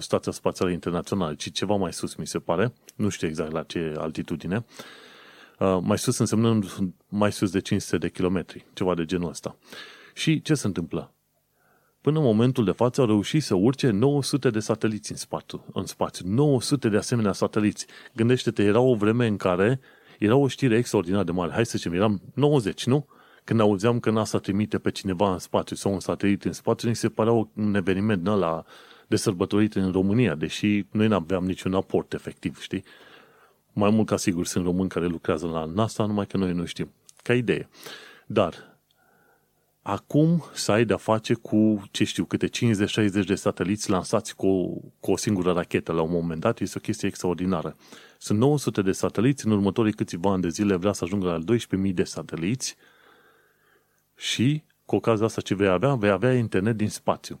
Stația 0.00 0.32
Spațială 0.32 0.70
Internațională, 0.72 1.34
ci 1.34 1.52
ceva 1.52 1.74
mai 1.74 1.92
sus, 1.92 2.14
mi 2.14 2.26
se 2.26 2.38
pare. 2.38 2.72
Nu 2.96 3.08
știu 3.08 3.28
exact 3.28 3.52
la 3.52 3.62
ce 3.62 3.94
altitudine. 3.98 4.64
Uh, 5.58 5.78
mai 5.82 5.98
sus 5.98 6.18
însemnând 6.18 6.76
mai 7.08 7.32
sus 7.32 7.50
de 7.50 7.60
500 7.60 7.98
de 7.98 8.08
kilometri, 8.08 8.64
ceva 8.72 8.94
de 8.94 9.04
genul 9.04 9.28
ăsta. 9.28 9.56
Și 10.16 10.42
ce 10.42 10.54
se 10.54 10.66
întâmplă? 10.66 11.12
Până 12.00 12.18
în 12.18 12.24
momentul 12.24 12.64
de 12.64 12.70
față 12.70 13.00
au 13.00 13.06
reușit 13.06 13.42
să 13.42 13.54
urce 13.54 13.90
900 13.90 14.50
de 14.50 14.58
sateliți 14.58 15.10
în 15.10 15.16
spațiu. 15.16 15.64
În 15.72 15.86
spațiu. 15.86 16.28
900 16.28 16.88
de 16.88 16.96
asemenea 16.96 17.32
sateliți. 17.32 17.86
Gândește-te, 18.14 18.62
era 18.62 18.80
o 18.80 18.94
vreme 18.94 19.26
în 19.26 19.36
care 19.36 19.80
era 20.18 20.36
o 20.36 20.48
știre 20.48 20.76
extraordinar 20.76 21.24
de 21.24 21.32
mare. 21.32 21.52
Hai 21.52 21.66
să 21.66 21.76
zicem, 21.76 21.92
eram 21.92 22.20
90, 22.34 22.86
nu? 22.86 23.06
Când 23.44 23.60
auzeam 23.60 24.00
că 24.00 24.10
NASA 24.10 24.38
trimite 24.38 24.78
pe 24.78 24.90
cineva 24.90 25.32
în 25.32 25.38
spațiu 25.38 25.76
sau 25.76 25.92
un 25.92 26.00
satelit 26.00 26.44
în 26.44 26.52
spațiu, 26.52 26.88
ni 26.88 26.96
se 26.96 27.08
părea 27.08 27.32
un 27.32 27.74
eveniment 27.74 28.26
la 28.26 28.64
de 29.06 29.16
sărbătorit 29.16 29.74
în 29.74 29.92
România, 29.92 30.34
deși 30.34 30.86
noi 30.90 31.08
nu 31.08 31.14
aveam 31.14 31.44
niciun 31.44 31.74
aport 31.74 32.12
efectiv, 32.12 32.60
știi? 32.60 32.84
Mai 33.72 33.90
mult 33.90 34.06
ca 34.06 34.16
sigur 34.16 34.46
sunt 34.46 34.64
români 34.64 34.88
care 34.88 35.06
lucrează 35.06 35.46
la 35.46 35.64
NASA, 35.64 36.06
numai 36.06 36.26
că 36.26 36.36
noi 36.36 36.52
nu 36.52 36.64
știm. 36.64 36.92
Ca 37.22 37.34
idee. 37.34 37.68
Dar 38.26 38.75
Acum 39.88 40.44
să 40.52 40.72
ai 40.72 40.84
de-a 40.84 40.96
face 40.96 41.34
cu, 41.34 41.82
ce 41.90 42.04
știu, 42.04 42.24
câte 42.24 42.48
50-60 42.48 42.50
de 43.26 43.34
sateliți 43.34 43.90
lansați 43.90 44.36
cu 44.36 44.46
o, 44.46 44.66
cu 45.00 45.10
o 45.10 45.16
singură 45.16 45.52
rachetă 45.52 45.92
la 45.92 46.02
un 46.02 46.10
moment 46.10 46.40
dat, 46.40 46.60
este 46.60 46.78
o 46.78 46.80
chestie 46.80 47.08
extraordinară. 47.08 47.76
Sunt 48.18 48.38
900 48.38 48.82
de 48.82 48.92
sateliți, 48.92 49.46
în 49.46 49.52
următorii 49.52 49.92
câțiva 49.92 50.32
ani 50.32 50.42
de 50.42 50.48
zile 50.48 50.76
vrea 50.76 50.92
să 50.92 51.04
ajungă 51.04 51.26
la 51.26 51.54
12.000 51.88 51.94
de 51.94 52.04
sateliți 52.04 52.76
și 54.16 54.62
cu 54.84 54.96
ocazia 54.96 55.24
asta 55.24 55.40
ce 55.40 55.54
vei 55.54 55.68
avea, 55.68 55.94
vei 55.94 56.10
avea 56.10 56.34
internet 56.34 56.76
din 56.76 56.88
spațiu. 56.88 57.40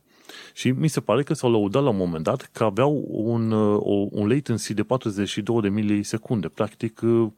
Și 0.54 0.70
mi 0.70 0.88
se 0.88 1.00
pare 1.00 1.22
că 1.22 1.34
s-au 1.34 1.50
lăudat 1.50 1.82
la 1.82 1.88
un 1.88 1.96
moment 1.96 2.24
dat 2.24 2.50
că 2.52 2.64
aveau 2.64 3.04
un, 3.08 3.50
uh, 3.50 4.08
un 4.10 4.28
latency 4.28 4.74
de 4.74 4.82
42 4.82 5.60
de 5.60 5.68
milisecunde. 5.68 6.48
Practic, 6.48 7.00
uh, 7.02 7.30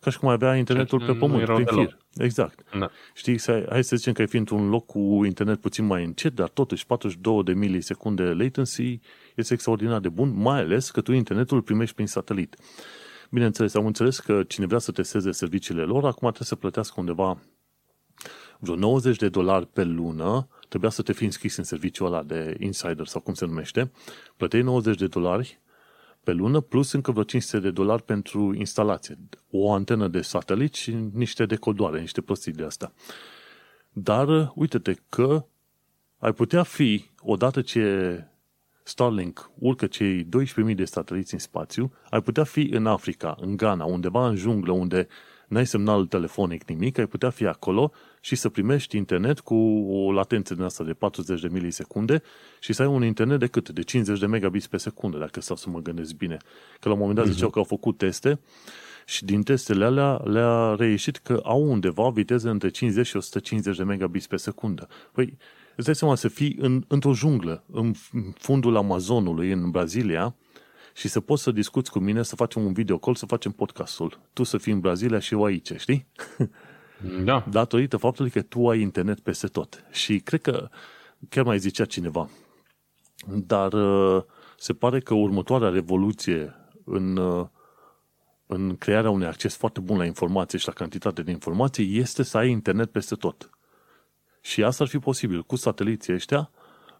ca 0.00 0.10
și 0.10 0.18
cum 0.18 0.28
avea 0.28 0.56
internetul 0.56 0.98
deci, 0.98 1.08
pe 1.08 1.14
pământ, 1.14 1.44
prin 1.44 1.66
fir. 1.66 2.00
Exact. 2.16 2.64
Da. 2.78 2.90
Știi, 3.14 3.40
hai 3.68 3.84
să 3.84 3.96
zicem 3.96 4.12
că 4.12 4.20
ai 4.20 4.26
fi 4.26 4.36
într-un 4.36 4.68
loc 4.68 4.86
cu 4.86 5.24
internet 5.24 5.60
puțin 5.60 5.84
mai 5.84 6.04
încet, 6.04 6.34
dar 6.34 6.48
totuși 6.48 6.86
42 6.86 7.42
de 7.42 7.52
milisecunde 7.52 8.22
latency 8.22 9.00
este 9.34 9.54
extraordinar 9.54 10.00
de 10.00 10.08
bun, 10.08 10.36
mai 10.36 10.58
ales 10.58 10.90
că 10.90 11.00
tu 11.00 11.12
internetul 11.12 11.56
îl 11.56 11.62
primești 11.62 11.94
prin 11.94 12.06
satelit. 12.06 12.56
Bineînțeles, 13.30 13.74
am 13.74 13.86
înțeles 13.86 14.18
că 14.18 14.42
cine 14.42 14.66
vrea 14.66 14.78
să 14.78 14.92
testeze 14.92 15.30
serviciile 15.30 15.82
lor, 15.82 16.04
acum 16.04 16.28
trebuie 16.28 16.46
să 16.46 16.56
plătească 16.56 16.94
undeva 17.00 17.38
vreo 18.58 18.76
90 18.76 19.16
de 19.16 19.28
dolari 19.28 19.66
pe 19.66 19.84
lună, 19.84 20.48
trebuia 20.68 20.90
să 20.90 21.02
te 21.02 21.12
fi 21.12 21.24
înscris 21.24 21.56
în 21.56 21.64
serviciul 21.64 22.06
ăla 22.06 22.22
de 22.22 22.56
insider 22.58 23.06
sau 23.06 23.20
cum 23.20 23.34
se 23.34 23.46
numește, 23.46 23.90
plăteai 24.36 24.62
90 24.62 24.98
de 24.98 25.06
dolari 25.06 25.60
pe 26.24 26.32
lună, 26.32 26.60
plus 26.60 26.92
încă 26.92 27.10
vreo 27.10 27.22
500 27.22 27.58
de 27.58 27.70
dolari 27.70 28.02
pentru 28.02 28.54
instalație. 28.54 29.18
O 29.50 29.72
antenă 29.72 30.08
de 30.08 30.20
satelit 30.20 30.74
și 30.74 30.96
niște 31.12 31.46
decodoare, 31.46 32.00
niște 32.00 32.20
prostii 32.20 32.52
de 32.52 32.64
asta. 32.64 32.92
Dar 33.92 34.52
uite-te 34.54 34.94
că 35.08 35.44
ai 36.18 36.32
putea 36.32 36.62
fi, 36.62 37.04
odată 37.20 37.60
ce 37.60 38.16
Starlink 38.82 39.50
urcă 39.58 39.86
cei 39.86 40.28
12.000 40.68 40.74
de 40.74 40.84
sateliți 40.84 41.32
în 41.32 41.38
spațiu, 41.38 41.92
ai 42.10 42.22
putea 42.22 42.44
fi 42.44 42.60
în 42.60 42.86
Africa, 42.86 43.36
în 43.40 43.56
Ghana, 43.56 43.84
undeva 43.84 44.28
în 44.28 44.36
junglă, 44.36 44.72
unde 44.72 45.08
n-ai 45.52 45.66
semnal 45.66 46.06
telefonic 46.06 46.68
nimic, 46.68 46.98
ai 46.98 47.06
putea 47.06 47.30
fi 47.30 47.46
acolo 47.46 47.92
și 48.20 48.36
să 48.36 48.48
primești 48.48 48.96
internet 48.96 49.40
cu 49.40 49.54
o 49.90 50.12
latență 50.12 50.54
din 50.54 50.62
asta 50.62 50.84
de 50.84 50.92
40 50.92 51.40
de 51.40 51.48
milisecunde 51.50 52.22
și 52.60 52.72
să 52.72 52.82
ai 52.82 52.88
un 52.88 53.04
internet 53.04 53.38
de 53.38 53.46
cât? 53.46 53.68
De 53.68 53.82
50 53.82 54.18
de 54.18 54.26
megabits 54.26 54.66
pe 54.66 54.76
secundă, 54.76 55.18
dacă 55.18 55.40
stau 55.40 55.56
să 55.56 55.70
mă 55.70 55.78
gândesc 55.78 56.14
bine. 56.14 56.36
Că 56.80 56.88
la 56.88 56.94
un 56.94 57.00
moment 57.00 57.18
dat 57.18 57.26
ziceau 57.26 57.46
mhm. 57.46 57.52
că 57.52 57.58
au 57.58 57.64
făcut 57.64 57.96
teste 57.96 58.40
și 59.06 59.24
din 59.24 59.42
testele 59.42 59.84
alea 59.84 60.20
le-a 60.24 60.74
reieșit 60.74 61.16
că 61.16 61.40
au 61.42 61.70
undeva 61.70 62.08
viteze 62.08 62.48
între 62.48 62.68
50 62.68 63.06
și 63.06 63.16
150 63.16 63.76
de 63.76 63.84
megabits 63.84 64.26
pe 64.26 64.36
secundă. 64.36 64.88
Păi, 65.12 65.36
îți 65.76 65.86
dai 65.86 65.94
seama 65.94 66.14
să 66.14 66.28
fii 66.28 66.56
în, 66.60 66.84
într-o 66.88 67.14
junglă, 67.14 67.64
în 67.72 67.92
fundul 68.34 68.76
Amazonului, 68.76 69.52
în 69.52 69.70
Brazilia, 69.70 70.34
și 70.94 71.08
să 71.08 71.20
poți 71.20 71.42
să 71.42 71.50
discuți 71.50 71.90
cu 71.90 71.98
mine, 71.98 72.22
să 72.22 72.36
facem 72.36 72.64
un 72.64 72.72
video 72.72 72.98
call, 72.98 73.16
să 73.16 73.26
facem 73.26 73.52
podcastul. 73.52 74.20
Tu 74.32 74.42
să 74.42 74.58
fii 74.58 74.72
în 74.72 74.80
Brazilia 74.80 75.18
și 75.18 75.34
eu 75.34 75.44
aici, 75.44 75.72
știi? 75.76 76.06
Da. 77.24 77.44
Datorită 77.50 77.96
faptului 77.96 78.30
că 78.30 78.42
tu 78.42 78.68
ai 78.68 78.80
internet 78.80 79.20
peste 79.20 79.46
tot. 79.46 79.84
Și 79.90 80.18
cred 80.18 80.40
că 80.40 80.68
chiar 81.28 81.44
mai 81.44 81.58
zicea 81.58 81.84
cineva, 81.84 82.30
dar 83.26 83.72
uh, 83.72 84.22
se 84.56 84.72
pare 84.72 85.00
că 85.00 85.14
următoarea 85.14 85.68
revoluție 85.68 86.54
în, 86.84 87.16
uh, 87.16 87.46
în 88.46 88.76
crearea 88.76 89.10
unui 89.10 89.26
acces 89.26 89.56
foarte 89.56 89.80
bun 89.80 89.96
la 89.96 90.04
informație 90.04 90.58
și 90.58 90.66
la 90.66 90.72
cantitate 90.72 91.22
de 91.22 91.30
informații 91.30 91.98
este 91.98 92.22
să 92.22 92.38
ai 92.38 92.50
internet 92.50 92.90
peste 92.90 93.14
tot. 93.14 93.50
Și 94.40 94.64
asta 94.64 94.84
ar 94.84 94.90
fi 94.90 94.98
posibil. 94.98 95.42
Cu 95.42 95.56
sateliții 95.56 96.12
ăștia 96.14 96.50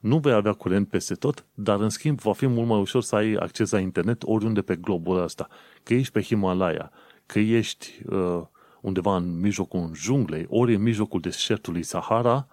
nu 0.03 0.19
vei 0.19 0.33
avea 0.33 0.53
curent 0.53 0.89
peste 0.89 1.15
tot, 1.15 1.45
dar 1.55 1.81
în 1.81 1.89
schimb 1.89 2.21
va 2.21 2.33
fi 2.33 2.47
mult 2.47 2.69
mai 2.69 2.81
ușor 2.81 3.03
să 3.03 3.17
ai 3.17 3.33
acces 3.33 3.71
la 3.71 3.79
internet 3.79 4.23
oriunde 4.25 4.63
pe 4.63 4.77
globul 4.77 5.23
ăsta. 5.23 5.49
Că 5.83 5.95
ești 5.95 6.13
pe 6.13 6.23
Himalaya, 6.23 6.91
că 7.27 7.39
ești 7.39 8.03
uh, 8.07 8.43
undeva 8.81 9.17
în 9.17 9.41
mijlocul 9.41 9.91
junglei, 9.95 10.47
ori 10.49 10.75
în 10.75 10.83
mijlocul 10.83 11.21
deșertului 11.21 11.83
Sahara, 11.83 12.47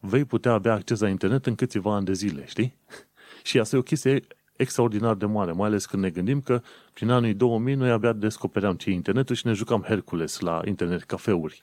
vei 0.00 0.24
putea 0.24 0.52
avea 0.52 0.72
acces 0.72 1.00
la 1.00 1.08
internet 1.08 1.46
în 1.46 1.54
câțiva 1.54 1.94
ani 1.94 2.04
de 2.04 2.12
zile, 2.12 2.44
știi? 2.46 2.76
Și 3.42 3.58
asta 3.58 3.76
e 3.76 3.78
o 3.78 3.82
chestie 3.82 4.26
extraordinar 4.56 5.14
de 5.14 5.26
mare, 5.26 5.52
mai 5.52 5.66
ales 5.66 5.86
când 5.86 6.02
ne 6.02 6.10
gândim 6.10 6.40
că 6.40 6.62
prin 6.92 7.10
anii 7.10 7.34
2000 7.34 7.74
noi 7.74 7.90
abia 7.90 8.12
descopeream 8.12 8.74
ce 8.74 8.90
internetul 8.90 9.34
și 9.34 9.46
ne 9.46 9.52
jucam 9.52 9.82
Hercules 9.82 10.38
la 10.38 10.60
internet 10.64 11.02
cafeuri. 11.02 11.62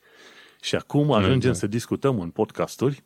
Și 0.61 0.75
acum 0.75 1.11
ajungem 1.11 1.35
exact. 1.35 1.57
să 1.57 1.67
discutăm 1.67 2.19
în 2.19 2.29
podcasturi 2.29 3.03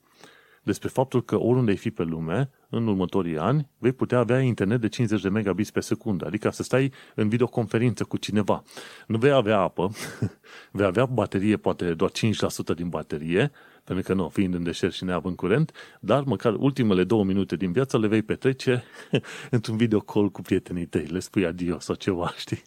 despre 0.68 0.89
faptul 0.89 1.24
că 1.24 1.36
oriunde 1.39 1.72
ai 1.72 1.78
fi 1.78 1.91
pe 1.91 2.03
lume, 2.03 2.49
în 2.70 2.88
următorii 2.88 3.38
ani, 3.38 3.70
vei 3.78 3.91
putea 3.91 4.18
avea 4.18 4.39
internet 4.39 4.82
de 4.82 4.88
50 4.88 5.22
de 5.22 5.30
megabits 5.30 5.72
pe 5.72 5.80
secundă, 5.80 6.26
adică 6.26 6.49
să 6.49 6.63
stai 6.63 6.91
în 7.15 7.30
videoconferință 7.30 8.03
cu 8.03 8.18
cineva. 8.18 8.63
Nu 9.07 9.18
vei 9.18 9.32
avea 9.32 9.59
apă, 9.59 9.91
vei 10.72 10.86
avea 10.86 11.05
baterie, 11.05 11.57
poate 11.57 11.93
doar 11.93 12.11
5% 12.11 12.76
din 12.76 12.89
baterie, 12.89 13.51
pentru 13.84 14.05
că 14.05 14.13
nu, 14.13 14.30
fiind 14.30 14.53
în 14.53 14.63
deșert 14.63 14.93
și 14.93 15.03
neavând 15.03 15.36
curent, 15.36 15.72
dar 15.99 16.24
măcar 16.24 16.53
ultimele 16.53 17.03
două 17.03 17.24
minute 17.24 17.55
din 17.55 17.72
viață 17.72 17.99
le 17.99 18.07
vei 18.07 18.22
petrece 18.22 18.84
într-un 19.55 19.78
video 19.78 19.99
call 19.99 20.30
cu 20.30 20.41
prietenii 20.41 20.86
tăi, 20.86 21.05
le 21.05 21.20
spui 21.20 21.45
adio 21.45 21.80
sau 21.80 21.95
ceva, 21.95 22.34
știi? 22.38 22.61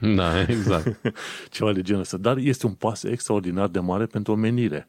Da, 0.00 0.40
exact. 0.40 1.00
ceva 1.50 1.72
de 1.72 1.82
genul 1.82 2.00
ăsta. 2.00 2.16
Dar 2.16 2.36
este 2.36 2.66
un 2.66 2.72
pas 2.72 3.02
extraordinar 3.02 3.68
de 3.68 3.78
mare 3.78 4.06
pentru 4.06 4.32
omenire. 4.32 4.88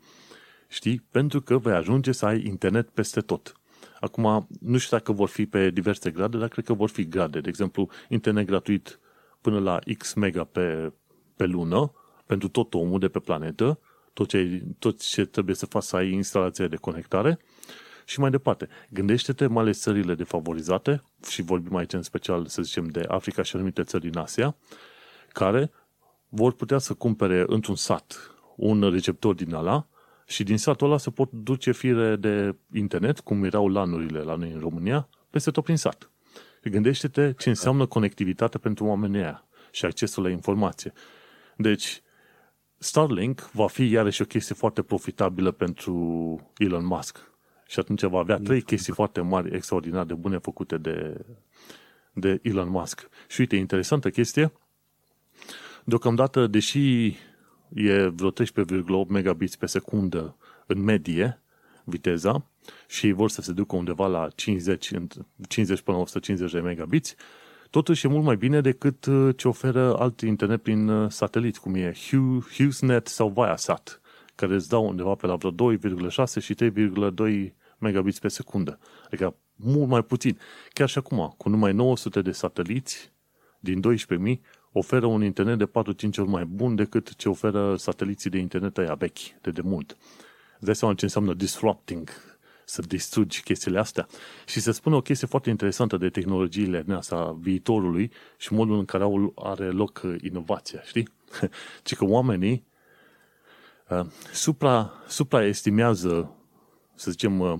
Știi? 0.68 1.06
Pentru 1.12 1.42
că 1.42 1.58
vei 1.58 1.74
ajunge 1.74 2.12
să 2.12 2.26
ai 2.26 2.46
internet 2.46 2.90
peste 2.90 3.22
tot. 3.22 3.54
Acum, 4.00 4.48
nu 4.60 4.78
știu 4.78 4.98
dacă 4.98 5.12
vor 5.12 5.30
fi 5.30 5.46
pe 5.46 5.70
diverse 5.70 6.12
grade, 6.12 6.38
dar 6.38 6.48
cred 6.48 6.66
că 6.66 6.74
vor 6.74 6.90
fi 6.90 7.08
grade. 7.08 7.40
De 7.40 7.50
exemplu, 7.50 7.90
internet 8.10 8.46
gratuit 8.46 9.00
până 9.42 9.60
la 9.60 9.80
X 9.98 10.14
mega 10.14 10.44
pe, 10.44 10.94
pe 11.36 11.46
lună, 11.46 11.92
pentru 12.26 12.48
tot 12.48 12.74
omul 12.74 13.00
de 13.00 13.08
pe 13.08 13.20
planetă, 13.20 13.80
tot 14.14 14.28
ce, 14.28 14.64
tot 14.80 15.02
ce 15.02 15.26
trebuie 15.26 15.56
să 15.56 15.66
faci 15.66 15.84
să 15.84 15.96
ai 15.96 16.12
instalația 16.12 16.68
de 16.68 16.76
conectare 16.76 17.40
și 18.06 18.20
mai 18.20 18.30
departe. 18.30 18.68
Gândește-te 18.90 19.48
mai 19.48 19.64
ales 19.64 19.80
țările 19.80 20.16
defavorizate 20.16 21.04
și 21.30 21.42
vorbim 21.42 21.76
aici 21.76 21.94
în 21.94 22.02
special, 22.02 22.46
să 22.46 22.62
zicem, 22.62 22.88
de 22.88 23.06
Africa 23.08 23.42
și 23.42 23.56
anumite 23.56 23.84
țări 23.84 24.10
din 24.10 24.18
Asia, 24.18 24.56
care 25.32 25.72
vor 26.30 26.54
putea 26.54 26.78
să 26.78 26.94
cumpere 26.94 27.44
într-un 27.48 27.76
sat 27.76 28.32
un 28.56 28.90
receptor 28.92 29.34
din 29.34 29.54
ala 29.54 29.88
și 30.26 30.44
din 30.44 30.58
satul 30.58 30.88
ăla 30.88 30.98
se 30.98 31.10
pot 31.10 31.32
duce 31.32 31.72
fire 31.72 32.16
de 32.16 32.56
internet, 32.74 33.20
cum 33.20 33.44
erau 33.44 33.70
lanurile 33.70 34.20
la 34.20 34.36
noi 34.36 34.52
în 34.52 34.60
România, 34.60 35.10
peste 35.30 35.52
tot 35.52 35.64
prin 35.64 35.78
sat. 35.78 36.10
Și 36.64 36.70
gândește-te 36.70 37.34
ce 37.38 37.50
înseamnă 37.50 37.86
conectivitate 37.86 38.58
pentru 38.58 38.86
oamenii 38.86 39.20
aia 39.20 39.48
și 39.72 39.86
accesul 39.86 40.24
la 40.24 40.30
informație. 40.30 40.94
Deci, 41.58 42.02
Starlink 42.78 43.50
va 43.52 43.68
fi 43.68 43.90
iarăși 43.90 44.22
o 44.22 44.26
chestie 44.26 44.56
foarte 44.56 44.82
profitabilă 44.82 45.52
pentru 45.52 45.94
Elon 46.58 46.86
Musk. 46.86 47.34
Și 47.68 47.80
atunci 47.80 48.04
va 48.04 48.20
avea 48.20 48.38
trei 48.38 48.62
chestii 48.62 48.94
foarte 48.94 49.22
mari, 49.22 49.56
extraordinar 49.56 50.06
de 50.06 50.14
bune 50.14 50.38
făcute 50.38 50.78
de, 50.78 51.26
de 52.14 52.40
Elon 52.42 52.70
Musk. 52.70 53.10
Și 53.28 53.40
uite, 53.40 53.56
interesantă 53.56 54.10
chestie. 54.10 54.52
Deocamdată, 55.84 56.48
deși 56.48 57.16
e 57.74 58.08
vreo 58.08 58.32
13,8 58.32 59.08
megabits 59.08 59.56
pe 59.56 59.66
secundă 59.66 60.36
în 60.66 60.84
medie, 60.84 61.42
viteza, 61.84 62.46
și 62.88 63.12
vor 63.12 63.30
să 63.30 63.42
se 63.42 63.52
ducă 63.52 63.76
undeva 63.76 64.08
la 64.08 64.28
50, 64.36 64.92
50 65.48 65.82
până 65.82 65.98
la 65.98 66.04
150 66.04 66.52
de 66.52 66.60
megabits, 66.60 67.16
totuși 67.70 68.06
e 68.06 68.10
mult 68.10 68.24
mai 68.24 68.36
bine 68.36 68.62
decât 68.62 69.06
uh, 69.06 69.36
ce 69.38 69.48
oferă 69.48 69.98
alt 69.98 70.22
internet 70.22 70.62
prin 70.62 70.88
uh, 70.88 71.12
satelit, 71.12 71.58
cum 71.58 71.76
e 71.76 71.94
HughesNet 72.58 73.08
sau 73.08 73.30
Viasat, 73.36 74.02
care 74.36 74.54
îți 74.54 74.70
dau 74.70 74.88
undeva 74.88 75.14
pe 75.14 75.28
la 75.28 75.36
vreo 75.36 75.52
2,6 75.52 76.42
și 76.42 76.56
3,2 76.56 77.54
megabits 77.78 78.20
pe 78.20 78.28
secundă. 78.28 78.80
Adică 79.06 79.36
mult 79.56 79.90
mai 79.90 80.04
puțin. 80.04 80.38
Chiar 80.74 80.90
și 80.90 80.98
acum, 80.98 81.34
cu 81.38 81.50
numai 81.50 81.74
900 81.74 82.22
de 82.22 82.32
sateliți 82.32 83.14
din 83.60 83.82
12.000, 84.28 84.40
oferă 84.78 85.06
un 85.06 85.24
internet 85.24 85.58
de 85.58 85.66
4-5 85.66 85.70
ori 86.18 86.30
mai 86.30 86.46
bun 86.46 86.76
decât 86.76 87.16
ce 87.16 87.30
oferă 87.30 87.76
sateliții 87.78 88.30
de 88.30 88.38
internet 88.38 88.78
aia 88.78 88.94
vechi, 88.94 89.42
de 89.42 89.52
demult. 89.52 89.98
Îți 90.56 90.66
dai 90.66 90.76
seama 90.76 90.94
ce 90.94 91.04
înseamnă 91.04 91.34
disrupting, 91.34 92.10
să 92.66 92.82
distrugi 92.82 93.44
chestiile 93.44 93.80
astea. 93.80 94.08
Și 94.46 94.60
se 94.60 94.72
spune 94.72 94.96
o 94.96 95.02
chestie 95.02 95.28
foarte 95.28 95.50
interesantă 95.50 95.98
de 95.98 96.10
tehnologiile 96.10 96.86
astea 96.90 97.36
viitorului 97.40 98.12
și 98.38 98.54
modul 98.54 98.78
în 98.78 98.86
care 98.86 99.04
au, 99.04 99.34
are 99.36 99.70
loc 99.70 100.02
inovația, 100.22 100.82
știi? 100.84 101.10
Ci 101.84 101.96
că 101.96 102.06
oamenii 102.06 102.66
uh, 103.90 104.06
supra, 104.34 104.94
supraestimează, 105.08 106.36
să 106.96 107.12
zicem, 107.12 107.40
uh, 107.40 107.60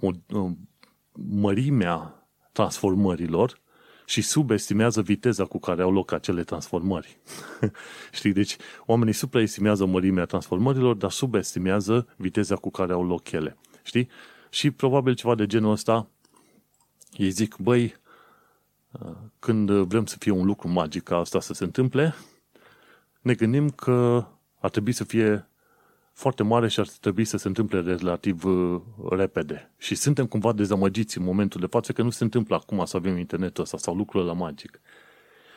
uh, 0.00 0.50
mărimea 1.12 2.26
transformărilor 2.52 3.59
și 4.10 4.22
subestimează 4.22 5.02
viteza 5.02 5.44
cu 5.44 5.58
care 5.58 5.82
au 5.82 5.92
loc 5.92 6.12
acele 6.12 6.44
transformări. 6.44 7.16
Știi? 8.18 8.32
Deci 8.32 8.56
oamenii 8.86 9.12
supraestimează 9.12 9.84
mărimea 9.86 10.24
transformărilor, 10.24 10.94
dar 10.94 11.10
subestimează 11.10 12.06
viteza 12.16 12.56
cu 12.56 12.70
care 12.70 12.92
au 12.92 13.06
loc 13.06 13.30
ele. 13.30 13.56
Știi? 13.82 14.08
Și 14.48 14.70
probabil 14.70 15.14
ceva 15.14 15.34
de 15.34 15.46
genul 15.46 15.70
ăsta, 15.70 16.08
ei 17.12 17.30
zic, 17.30 17.56
băi, 17.56 17.94
când 19.38 19.70
vrem 19.70 20.06
să 20.06 20.16
fie 20.18 20.30
un 20.30 20.46
lucru 20.46 20.68
magic 20.68 21.02
ca 21.02 21.16
asta 21.16 21.40
să 21.40 21.52
se 21.52 21.64
întâmple, 21.64 22.14
ne 23.20 23.34
gândim 23.34 23.70
că 23.70 24.26
ar 24.60 24.70
trebui 24.70 24.92
să 24.92 25.04
fie 25.04 25.49
foarte 26.12 26.42
mare 26.42 26.68
și 26.68 26.80
ar 26.80 26.88
trebui 27.00 27.24
să 27.24 27.36
se 27.36 27.48
întâmple 27.48 27.80
relativ 27.80 28.44
uh, 28.44 28.80
repede. 29.10 29.70
Și 29.78 29.94
suntem 29.94 30.26
cumva 30.26 30.52
dezamăgiți 30.52 31.18
în 31.18 31.24
momentul 31.24 31.60
de 31.60 31.66
față 31.66 31.92
că 31.92 32.02
nu 32.02 32.10
se 32.10 32.24
întâmplă 32.24 32.56
acum 32.56 32.84
să 32.84 32.96
avem 32.96 33.18
internetul 33.18 33.62
ăsta 33.62 33.78
sau 33.78 33.94
lucrurile 33.94 34.30
la 34.30 34.36
magic. 34.36 34.80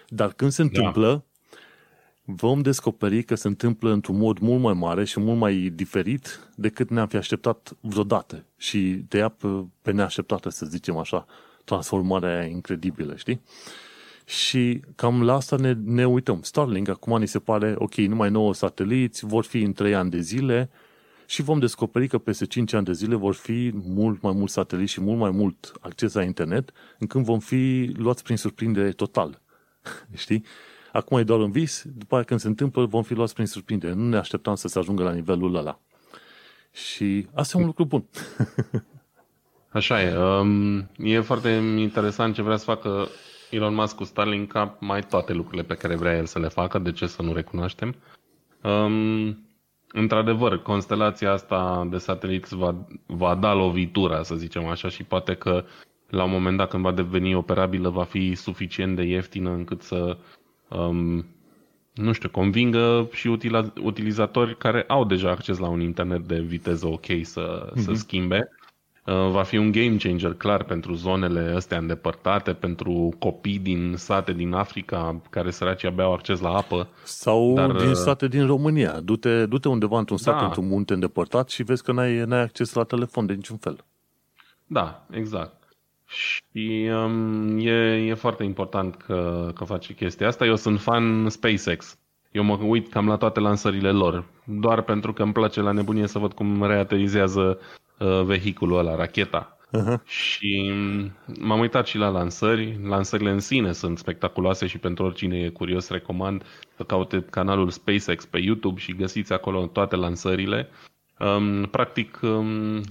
Dar 0.07 0.33
când 0.33 0.51
se 0.51 0.63
da. 0.63 0.67
întâmplă, 0.67 1.09
da. 1.11 1.23
vom 2.33 2.61
descoperi 2.61 3.23
că 3.23 3.35
se 3.35 3.47
întâmplă 3.47 3.91
într-un 3.91 4.17
mod 4.17 4.37
mult 4.37 4.61
mai 4.61 4.73
mare 4.73 5.03
și 5.03 5.19
mult 5.19 5.39
mai 5.39 5.55
diferit 5.55 6.49
decât 6.55 6.89
ne-am 6.89 7.07
fi 7.07 7.15
așteptat 7.15 7.73
vreodată. 7.79 8.45
Și 8.57 9.05
te 9.07 9.17
ia 9.17 9.29
pe, 9.29 9.47
pe 9.81 9.91
neașteptată, 9.91 10.49
să 10.49 10.65
zicem 10.65 10.97
așa, 10.97 11.25
transformarea 11.63 12.29
aia 12.29 12.45
incredibilă, 12.45 13.15
știi? 13.15 13.41
Și 14.25 14.81
cam 14.95 15.23
la 15.23 15.33
asta 15.33 15.55
ne, 15.55 15.73
ne 15.83 16.07
uităm. 16.07 16.41
Starlink 16.41 16.87
acum 16.87 17.19
ni 17.19 17.27
se 17.27 17.39
pare, 17.39 17.73
ok, 17.77 17.95
numai 17.95 18.29
9 18.29 18.53
sateliți, 18.53 19.25
vor 19.25 19.43
fi 19.43 19.61
în 19.61 19.73
3 19.73 19.95
ani 19.95 20.09
de 20.09 20.19
zile 20.19 20.69
și 21.25 21.41
vom 21.41 21.59
descoperi 21.59 22.07
că 22.07 22.17
peste 22.17 22.45
5 22.45 22.73
ani 22.73 22.85
de 22.85 22.93
zile 22.93 23.15
vor 23.15 23.33
fi 23.33 23.71
mult 23.73 24.21
mai 24.21 24.33
mulți 24.35 24.53
sateliți 24.53 24.91
și 24.91 25.01
mult 25.01 25.19
mai 25.19 25.31
mult 25.31 25.71
acces 25.79 26.13
la 26.13 26.23
internet, 26.23 26.71
încât 26.99 27.21
vom 27.21 27.39
fi 27.39 27.91
luați 27.97 28.23
prin 28.23 28.37
surprindere 28.37 28.91
total. 28.91 29.41
Știi? 30.13 30.45
Acum 30.91 31.17
e 31.17 31.23
doar 31.23 31.39
un 31.39 31.51
vis, 31.51 31.83
după 31.85 32.05
aceea 32.05 32.23
când 32.23 32.39
se 32.39 32.47
întâmplă 32.47 32.85
vom 32.85 33.03
fi 33.03 33.13
luați 33.13 33.33
prin 33.33 33.45
surprindere. 33.45 33.93
Nu 33.93 34.09
ne 34.09 34.17
așteptam 34.17 34.55
să 34.55 34.67
se 34.67 34.79
ajungă 34.79 35.03
la 35.03 35.11
nivelul 35.11 35.55
ăla. 35.55 35.79
Și 36.71 37.27
asta 37.33 37.57
e 37.57 37.61
un 37.61 37.65
lucru 37.65 37.85
bun. 37.85 38.05
Așa 39.69 40.01
e. 40.01 40.15
Um, 40.15 40.89
e 40.97 41.19
foarte 41.19 41.49
interesant 41.77 42.33
ce 42.33 42.41
vrea 42.41 42.57
să 42.57 42.63
facă 42.63 43.07
Elon 43.53 43.73
Musk 43.73 43.95
cu 43.95 44.03
Starlink 44.03 44.51
ca 44.51 44.77
mai 44.79 45.01
toate 45.01 45.33
lucrurile 45.33 45.63
pe 45.63 45.75
care 45.75 45.95
vrea 45.95 46.17
el 46.17 46.25
să 46.25 46.39
le 46.39 46.47
facă, 46.47 46.79
de 46.79 46.91
ce 46.91 47.07
să 47.07 47.21
nu 47.21 47.33
recunoaștem. 47.33 47.95
Um, 48.63 49.37
într-adevăr, 49.91 50.61
constelația 50.61 51.31
asta 51.31 51.87
de 51.89 51.97
sateliți 51.97 52.55
va, 52.55 52.75
va 53.05 53.35
da 53.35 53.53
lovitura, 53.53 54.23
să 54.23 54.35
zicem 54.35 54.65
așa, 54.65 54.89
și 54.89 55.03
poate 55.03 55.33
că 55.33 55.63
la 56.09 56.23
un 56.23 56.31
moment 56.31 56.57
dat 56.57 56.69
când 56.69 56.83
va 56.83 56.91
deveni 56.91 57.35
operabilă 57.35 57.89
va 57.89 58.03
fi 58.03 58.35
suficient 58.35 58.95
de 58.95 59.03
ieftină 59.03 59.49
încât 59.49 59.81
să, 59.81 60.17
um, 60.69 61.25
nu 61.93 62.11
știu, 62.11 62.29
convingă 62.29 63.09
și 63.11 63.27
utilizatori 63.81 64.57
care 64.57 64.83
au 64.87 65.05
deja 65.05 65.29
acces 65.29 65.57
la 65.57 65.67
un 65.67 65.81
internet 65.81 66.27
de 66.27 66.39
viteză 66.39 66.87
ok 66.87 67.05
să, 67.21 67.69
mm-hmm. 67.69 67.79
să 67.79 67.89
mhm. 67.89 67.99
schimbe 67.99 68.37
Uh, 68.37 68.62
va 69.05 69.43
fi 69.43 69.57
un 69.57 69.71
game 69.71 69.95
changer 69.95 70.33
clar 70.33 70.63
pentru 70.63 70.93
zonele 70.93 71.53
astea 71.55 71.77
îndepărtate, 71.77 72.53
pentru 72.53 73.13
copii 73.19 73.59
din 73.59 73.93
sate 73.97 74.33
din 74.33 74.53
Africa 74.53 75.21
care 75.29 75.51
săraci 75.51 75.83
abia 75.83 76.03
au 76.03 76.13
acces 76.13 76.39
la 76.39 76.49
apă. 76.49 76.87
Sau 77.03 77.53
dar, 77.53 77.71
din 77.71 77.87
uh, 77.87 77.93
sate 77.93 78.27
din 78.27 78.45
România. 78.45 78.99
Du-te, 78.99 79.45
du-te 79.45 79.67
undeva 79.67 79.97
într-un 79.97 80.17
sat, 80.17 80.39
da. 80.39 80.45
într-un 80.45 80.67
munte 80.67 80.93
îndepărtat 80.93 81.49
și 81.49 81.63
vezi 81.63 81.83
că 81.83 81.91
n-ai, 81.91 82.23
n-ai 82.25 82.41
acces 82.41 82.73
la 82.73 82.83
telefon 82.83 83.25
de 83.25 83.33
niciun 83.33 83.57
fel. 83.57 83.85
Da, 84.65 85.05
exact. 85.11 85.63
Și 86.05 86.89
um, 87.05 87.57
e, 87.57 88.05
e 88.05 88.13
foarte 88.13 88.43
important 88.43 88.95
că, 88.95 89.51
că 89.55 89.63
face 89.63 89.93
chestia 89.93 90.27
asta. 90.27 90.45
Eu 90.45 90.55
sunt 90.55 90.79
fan 90.79 91.29
SpaceX. 91.29 91.97
Eu 92.31 92.43
mă 92.43 92.59
uit 92.61 92.89
cam 92.89 93.07
la 93.07 93.15
toate 93.15 93.39
lansările 93.39 93.91
lor, 93.91 94.25
doar 94.43 94.81
pentru 94.81 95.13
că 95.13 95.23
îmi 95.23 95.33
place 95.33 95.61
la 95.61 95.71
nebunie 95.71 96.07
să 96.07 96.19
văd 96.19 96.33
cum 96.33 96.63
reaterizează 96.63 97.41
uh, 97.41 97.82
vehiculul 98.25 98.77
ăla, 98.77 98.95
racheta. 98.95 99.57
Uh-huh. 99.77 100.03
Și 100.05 100.71
m-am 101.39 101.59
uitat 101.59 101.87
și 101.87 101.97
la 101.97 102.07
lansări. 102.07 102.79
Lansările 102.83 103.29
în 103.29 103.39
sine 103.39 103.71
sunt 103.71 103.97
spectaculoase 103.97 104.67
și 104.67 104.77
pentru 104.77 105.05
oricine 105.05 105.37
e 105.37 105.49
curios 105.49 105.89
recomand 105.89 106.43
să 106.75 106.83
caute 106.83 107.25
canalul 107.29 107.69
SpaceX 107.69 108.25
pe 108.25 108.39
YouTube 108.39 108.79
și 108.79 108.95
găsiți 108.95 109.33
acolo 109.33 109.65
toate 109.65 109.95
lansările. 109.95 110.69
Um, 111.19 111.63
practic, 111.63 112.19
um, 112.21 112.81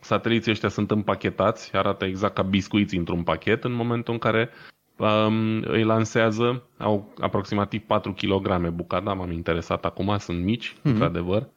sateliții 0.00 0.50
ăștia 0.50 0.68
sunt 0.68 0.90
împachetați, 0.90 1.76
arată 1.76 2.04
exact 2.04 2.34
ca 2.34 2.42
biscuiți 2.42 2.96
într-un 2.96 3.22
pachet 3.22 3.64
în 3.64 3.72
momentul 3.72 4.12
în 4.12 4.18
care 4.18 4.50
um, 4.96 5.62
îi 5.66 5.84
lansează. 5.84 6.62
Au 6.78 7.14
aproximativ 7.20 7.82
4 7.82 8.12
kg 8.12 8.68
bucata, 8.68 9.12
m-am 9.12 9.30
interesat 9.30 9.84
acum, 9.84 10.16
sunt 10.18 10.44
mici, 10.44 10.72
mm-hmm. 10.72 10.82
într-adevăr. 10.82 11.48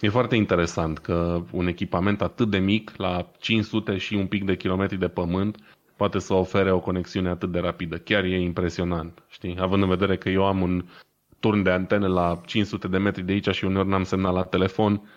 E 0.00 0.08
foarte 0.08 0.36
interesant 0.36 0.98
că 0.98 1.42
un 1.50 1.66
echipament 1.66 2.22
atât 2.22 2.50
de 2.50 2.58
mic, 2.58 2.92
la 2.96 3.30
500 3.38 3.96
și 3.96 4.14
un 4.14 4.26
pic 4.26 4.44
de 4.44 4.56
kilometri 4.56 4.98
de 4.98 5.08
pământ, 5.08 5.56
poate 5.96 6.18
să 6.18 6.34
ofere 6.34 6.72
o 6.72 6.80
conexiune 6.80 7.28
atât 7.28 7.52
de 7.52 7.58
rapidă. 7.58 7.96
Chiar 7.96 8.24
e 8.24 8.40
impresionant, 8.40 9.22
știi? 9.28 9.56
Având 9.60 9.82
în 9.82 9.88
vedere 9.88 10.16
că 10.16 10.28
eu 10.28 10.46
am 10.46 10.62
un 10.62 10.84
turn 11.40 11.62
de 11.62 11.70
antene 11.70 12.06
la 12.06 12.40
500 12.46 12.88
de 12.88 12.98
metri 12.98 13.22
de 13.22 13.32
aici 13.32 13.54
și 13.54 13.64
uneori 13.64 13.88
n-am 13.88 14.04
semnat 14.04 14.32
la 14.32 14.42
telefon, 14.42 15.10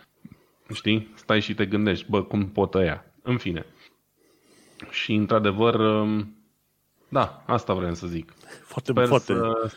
știi? 0.73 1.11
Stai 1.15 1.39
și 1.39 1.53
te 1.53 1.65
gândești, 1.65 2.05
bă, 2.09 2.23
cum 2.23 2.49
pot 2.49 2.73
ăia? 2.73 3.05
În 3.21 3.37
fine. 3.37 3.65
Și, 4.89 5.13
într-adevăr, 5.13 5.75
um, 5.75 6.35
da, 7.09 7.43
asta 7.45 7.73
vrem 7.73 7.93
să 7.93 8.07
zic. 8.07 8.33
Foarte, 8.63 8.91
Sper 8.91 9.05
foarte. 9.05 9.33
Să, 9.33 9.71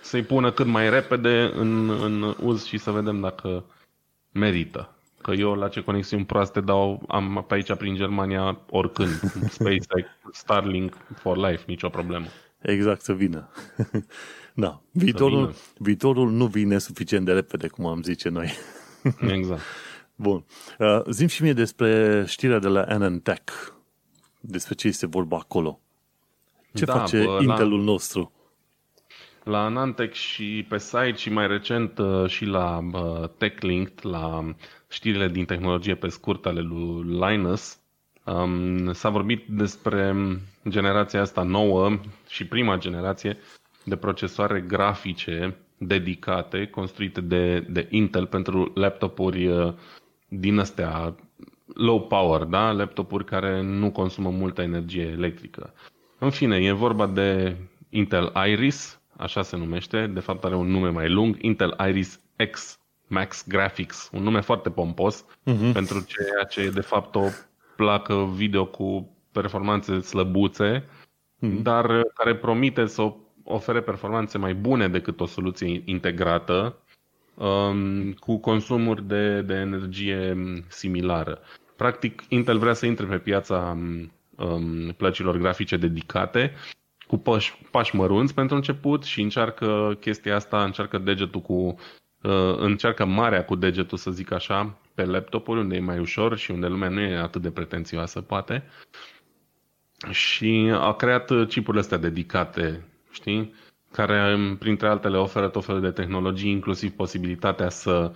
să-i 0.00 0.22
pună 0.22 0.50
cât 0.50 0.66
mai 0.66 0.90
repede 0.90 1.50
în, 1.54 1.90
în 1.90 2.34
uz 2.42 2.64
și 2.64 2.78
să 2.78 2.90
vedem 2.90 3.20
dacă 3.20 3.64
merită. 4.38 4.92
Că 5.22 5.32
eu 5.32 5.54
la 5.54 5.68
ce 5.68 5.80
conexiuni 5.82 6.24
proaste 6.24 6.60
dau, 6.60 7.02
am 7.08 7.44
pe 7.48 7.54
aici 7.54 7.74
prin 7.74 7.94
Germania 7.94 8.60
oricând. 8.70 9.10
SpaceX, 9.50 10.08
Starlink 10.32 10.96
for 11.14 11.36
life, 11.36 11.62
nicio 11.66 11.88
problemă. 11.88 12.26
Exact, 12.60 13.00
să 13.02 13.12
vină. 13.12 13.48
da, 14.54 14.80
viitorul, 14.90 15.38
vină. 15.38 15.54
viitorul 15.78 16.30
nu 16.30 16.46
vine 16.46 16.78
suficient 16.78 17.24
de 17.24 17.32
repede, 17.32 17.68
cum 17.68 17.86
am 17.86 18.02
zice 18.02 18.28
noi. 18.28 18.50
exact. 19.36 19.62
Bun. 20.14 20.44
Uh, 20.78 21.00
zim 21.10 21.26
și 21.26 21.42
mie 21.42 21.52
despre 21.52 22.24
știrea 22.26 22.58
de 22.58 22.68
la 22.68 22.96
NNTech. 22.98 23.52
Despre 24.40 24.74
ce 24.74 24.88
este 24.88 25.06
vorba 25.06 25.36
acolo. 25.36 25.80
Ce 26.74 26.84
da, 26.84 26.98
face 26.98 27.24
bă, 27.24 27.38
Intelul 27.42 27.78
la... 27.78 27.84
nostru? 27.84 28.32
La 29.48 29.64
Anantec 29.64 30.12
și 30.12 30.66
pe 30.68 30.78
site 30.78 31.14
și 31.16 31.30
mai 31.30 31.46
recent 31.46 31.98
uh, 31.98 32.28
și 32.28 32.44
la 32.44 32.78
uh, 32.92 33.28
TechLinked, 33.38 33.98
la 34.02 34.54
știrile 34.88 35.28
din 35.28 35.44
tehnologie 35.44 35.94
pe 35.94 36.08
scurt 36.08 36.46
ale 36.46 36.60
lui 36.60 37.02
Linus, 37.02 37.78
um, 38.24 38.92
s-a 38.92 39.08
vorbit 39.08 39.44
despre 39.46 40.14
generația 40.68 41.20
asta 41.20 41.42
nouă 41.42 41.98
și 42.28 42.46
prima 42.46 42.76
generație 42.76 43.36
de 43.84 43.96
procesoare 43.96 44.60
grafice 44.60 45.56
dedicate, 45.78 46.66
construite 46.66 47.20
de, 47.20 47.60
de 47.60 47.86
Intel 47.90 48.26
pentru 48.26 48.70
laptopuri 48.74 49.46
uh, 49.46 49.72
din 50.28 50.58
astea 50.58 51.14
low 51.74 52.00
power, 52.06 52.42
da? 52.42 52.72
laptopuri 52.72 53.24
care 53.24 53.62
nu 53.62 53.90
consumă 53.90 54.30
multă 54.30 54.62
energie 54.62 55.02
electrică. 55.02 55.72
În 56.18 56.30
fine, 56.30 56.56
e 56.56 56.72
vorba 56.72 57.06
de 57.06 57.56
Intel 57.90 58.32
Iris, 58.48 58.97
așa 59.18 59.42
se 59.42 59.56
numește, 59.56 60.06
de 60.06 60.20
fapt 60.20 60.44
are 60.44 60.54
un 60.54 60.66
nume 60.66 60.88
mai 60.88 61.08
lung, 61.08 61.36
Intel 61.40 61.76
Iris 61.88 62.20
X 62.50 62.78
Max 63.06 63.44
Graphics, 63.48 64.10
un 64.12 64.22
nume 64.22 64.40
foarte 64.40 64.70
pompos 64.70 65.24
uh-huh. 65.24 65.72
pentru 65.72 66.04
ceea 66.06 66.44
ce 66.48 66.60
e 66.60 66.70
de 66.70 66.80
fapt 66.80 67.14
o 67.14 67.24
placă 67.76 68.30
video 68.34 68.66
cu 68.66 69.16
performanțe 69.32 70.00
slăbuțe, 70.00 70.80
uh-huh. 70.80 71.62
dar 71.62 72.02
care 72.14 72.34
promite 72.34 72.86
să 72.86 73.12
ofere 73.44 73.80
performanțe 73.80 74.38
mai 74.38 74.54
bune 74.54 74.88
decât 74.88 75.20
o 75.20 75.26
soluție 75.26 75.82
integrată 75.84 76.76
um, 77.34 78.12
cu 78.12 78.36
consumuri 78.36 79.06
de, 79.06 79.42
de 79.42 79.54
energie 79.54 80.36
similară. 80.68 81.40
Practic, 81.76 82.22
Intel 82.28 82.58
vrea 82.58 82.72
să 82.72 82.86
intre 82.86 83.06
pe 83.06 83.18
piața 83.18 83.78
um, 84.36 84.94
plăcilor 84.96 85.36
grafice 85.36 85.76
dedicate 85.76 86.54
cu 87.08 87.16
pași, 87.16 87.58
pași 87.70 87.96
mărunți 87.96 88.34
pentru 88.34 88.56
început 88.56 89.04
și 89.04 89.20
încearcă 89.20 89.96
chestia 90.00 90.34
asta, 90.34 90.64
încearcă 90.64 90.98
degetul 90.98 91.40
cu 91.40 91.54
uh, 92.22 92.56
încearcă 92.56 93.04
marea 93.04 93.44
cu 93.44 93.54
degetul, 93.54 93.98
să 93.98 94.10
zic 94.10 94.30
așa, 94.30 94.78
pe 94.94 95.04
laptopuri, 95.04 95.60
unde 95.60 95.76
e 95.76 95.80
mai 95.80 95.98
ușor 95.98 96.36
și 96.36 96.50
unde 96.50 96.66
lumea 96.66 96.88
nu 96.88 97.00
e 97.00 97.16
atât 97.16 97.42
de 97.42 97.50
pretențioasă, 97.50 98.20
poate. 98.20 98.64
Și 100.10 100.70
a 100.74 100.92
creat 100.94 101.30
chipurile 101.48 101.82
astea 101.82 101.98
dedicate, 101.98 102.84
știi? 103.10 103.54
Care, 103.92 104.36
printre 104.58 104.88
altele, 104.88 105.16
oferă 105.16 105.48
tot 105.48 105.64
felul 105.64 105.80
de 105.80 105.90
tehnologii, 105.90 106.50
inclusiv 106.50 106.90
posibilitatea 106.90 107.68
să 107.68 108.12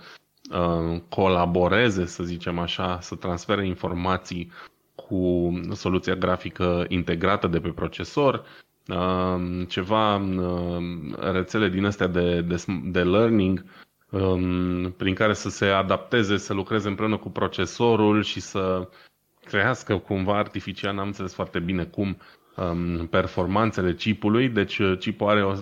uh, 0.51 1.01
colaboreze, 1.09 2.05
să 2.05 2.23
zicem 2.23 2.59
așa, 2.59 2.99
să 2.99 3.15
transfere 3.15 3.67
informații 3.67 4.51
cu 4.95 5.51
soluția 5.71 6.15
grafică 6.15 6.85
integrată 6.87 7.47
de 7.47 7.59
pe 7.59 7.69
procesor, 7.69 8.43
Um, 8.43 8.72
ceva 9.67 10.15
um, 10.15 11.15
rețele 11.31 11.69
din 11.69 11.85
astea 11.85 12.07
de, 12.07 12.41
de, 12.41 12.63
de 12.83 13.03
learning 13.03 13.65
um, 14.09 14.91
prin 14.91 15.13
care 15.13 15.33
să 15.33 15.49
se 15.49 15.65
adapteze, 15.65 16.37
să 16.37 16.53
lucreze 16.53 16.87
împreună 16.87 17.17
cu 17.17 17.29
procesorul 17.29 18.23
și 18.23 18.39
să 18.39 18.89
crească 19.45 19.97
cumva 19.97 20.37
artificial, 20.37 20.95
n-am 20.95 21.07
înțeles 21.07 21.33
foarte 21.33 21.59
bine 21.59 21.83
cum, 21.83 22.17
performanțele 23.09 23.93
chipului. 23.93 24.49
Deci 24.49 24.77
uh, 24.79 24.97
chipul 24.97 25.27
are 25.27 25.43
o 25.43 25.53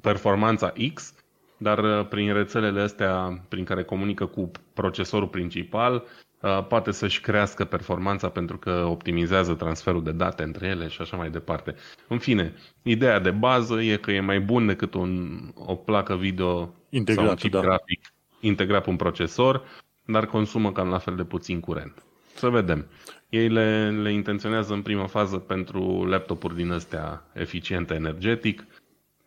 performanța 0.00 0.72
X, 0.94 1.14
dar 1.56 1.78
uh, 1.78 2.06
prin 2.08 2.32
rețelele 2.32 2.80
astea 2.80 3.44
prin 3.48 3.64
care 3.64 3.84
comunică 3.84 4.26
cu 4.26 4.50
procesorul 4.74 5.28
principal, 5.28 5.94
Uh, 5.94 6.25
poate 6.68 6.90
să-și 6.90 7.20
crească 7.20 7.64
performanța 7.64 8.28
pentru 8.28 8.58
că 8.58 8.70
optimizează 8.70 9.54
transferul 9.54 10.02
de 10.02 10.12
date 10.12 10.42
între 10.42 10.66
ele 10.66 10.88
și 10.88 11.00
așa 11.00 11.16
mai 11.16 11.30
departe. 11.30 11.74
În 12.08 12.18
fine, 12.18 12.54
ideea 12.82 13.18
de 13.18 13.30
bază 13.30 13.82
e 13.82 13.96
că 13.96 14.10
e 14.10 14.20
mai 14.20 14.40
bun 14.40 14.66
decât 14.66 14.94
un, 14.94 15.38
o 15.54 15.74
placă 15.74 16.16
video 16.16 16.74
Integrat, 16.88 17.24
sau 17.24 17.32
un 17.32 17.38
chip 17.38 17.52
da. 17.52 17.60
grafic 17.60 18.12
integrat 18.40 18.84
pe 18.84 18.90
un 18.90 18.96
procesor, 18.96 19.62
dar 20.04 20.26
consumă 20.26 20.72
cam 20.72 20.88
la 20.88 20.98
fel 20.98 21.16
de 21.16 21.24
puțin 21.24 21.60
curent. 21.60 22.02
Să 22.34 22.48
vedem. 22.48 22.86
Ei 23.28 23.48
le, 23.48 23.90
le 23.90 24.12
intenționează 24.12 24.72
în 24.72 24.82
prima 24.82 25.06
fază 25.06 25.36
pentru 25.36 26.04
laptopuri 26.04 26.56
din 26.56 26.70
astea 26.70 27.22
eficiente 27.32 27.94
energetic, 27.94 28.66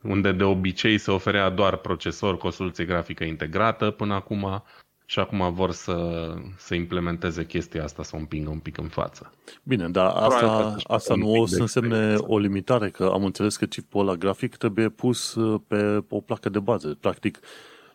unde 0.02 0.32
de 0.32 0.44
obicei 0.44 0.98
se 0.98 1.12
oferea 1.12 1.50
doar 1.50 1.76
procesor 1.76 2.38
cu 2.38 2.48
o 2.48 2.50
soluție 2.50 2.86
grafică 2.86 3.24
integrată 3.24 3.92
până 3.92 4.14
acum, 4.14 4.64
și 5.10 5.20
acum 5.20 5.54
vor 5.54 5.72
să, 5.72 6.28
să 6.58 6.76
implementeze 6.76 7.46
chestia 7.46 7.84
asta, 7.84 8.04
să 8.04 8.12
o 8.16 8.18
împingă 8.18 8.50
un 8.50 8.60
pic 8.60 8.78
în 8.78 8.88
față. 8.88 9.34
Bine, 9.64 9.90
dar 9.90 10.06
asta, 10.16 10.76
asta 10.84 11.16
nu 11.16 11.32
o 11.32 11.46
să 11.46 11.60
însemne 11.60 12.16
o 12.16 12.38
limitare, 12.38 12.90
că 12.90 13.10
am 13.14 13.24
înțeles 13.24 13.56
că 13.56 13.66
chipul 13.66 14.02
ăla 14.02 14.16
grafic 14.16 14.56
trebuie 14.56 14.90
pus 14.90 15.36
uh, 15.36 15.62
pe 15.68 16.04
o 16.10 16.22
placă 16.22 16.50
de 16.50 16.60
bază. 16.60 16.98
Practic, 17.00 17.40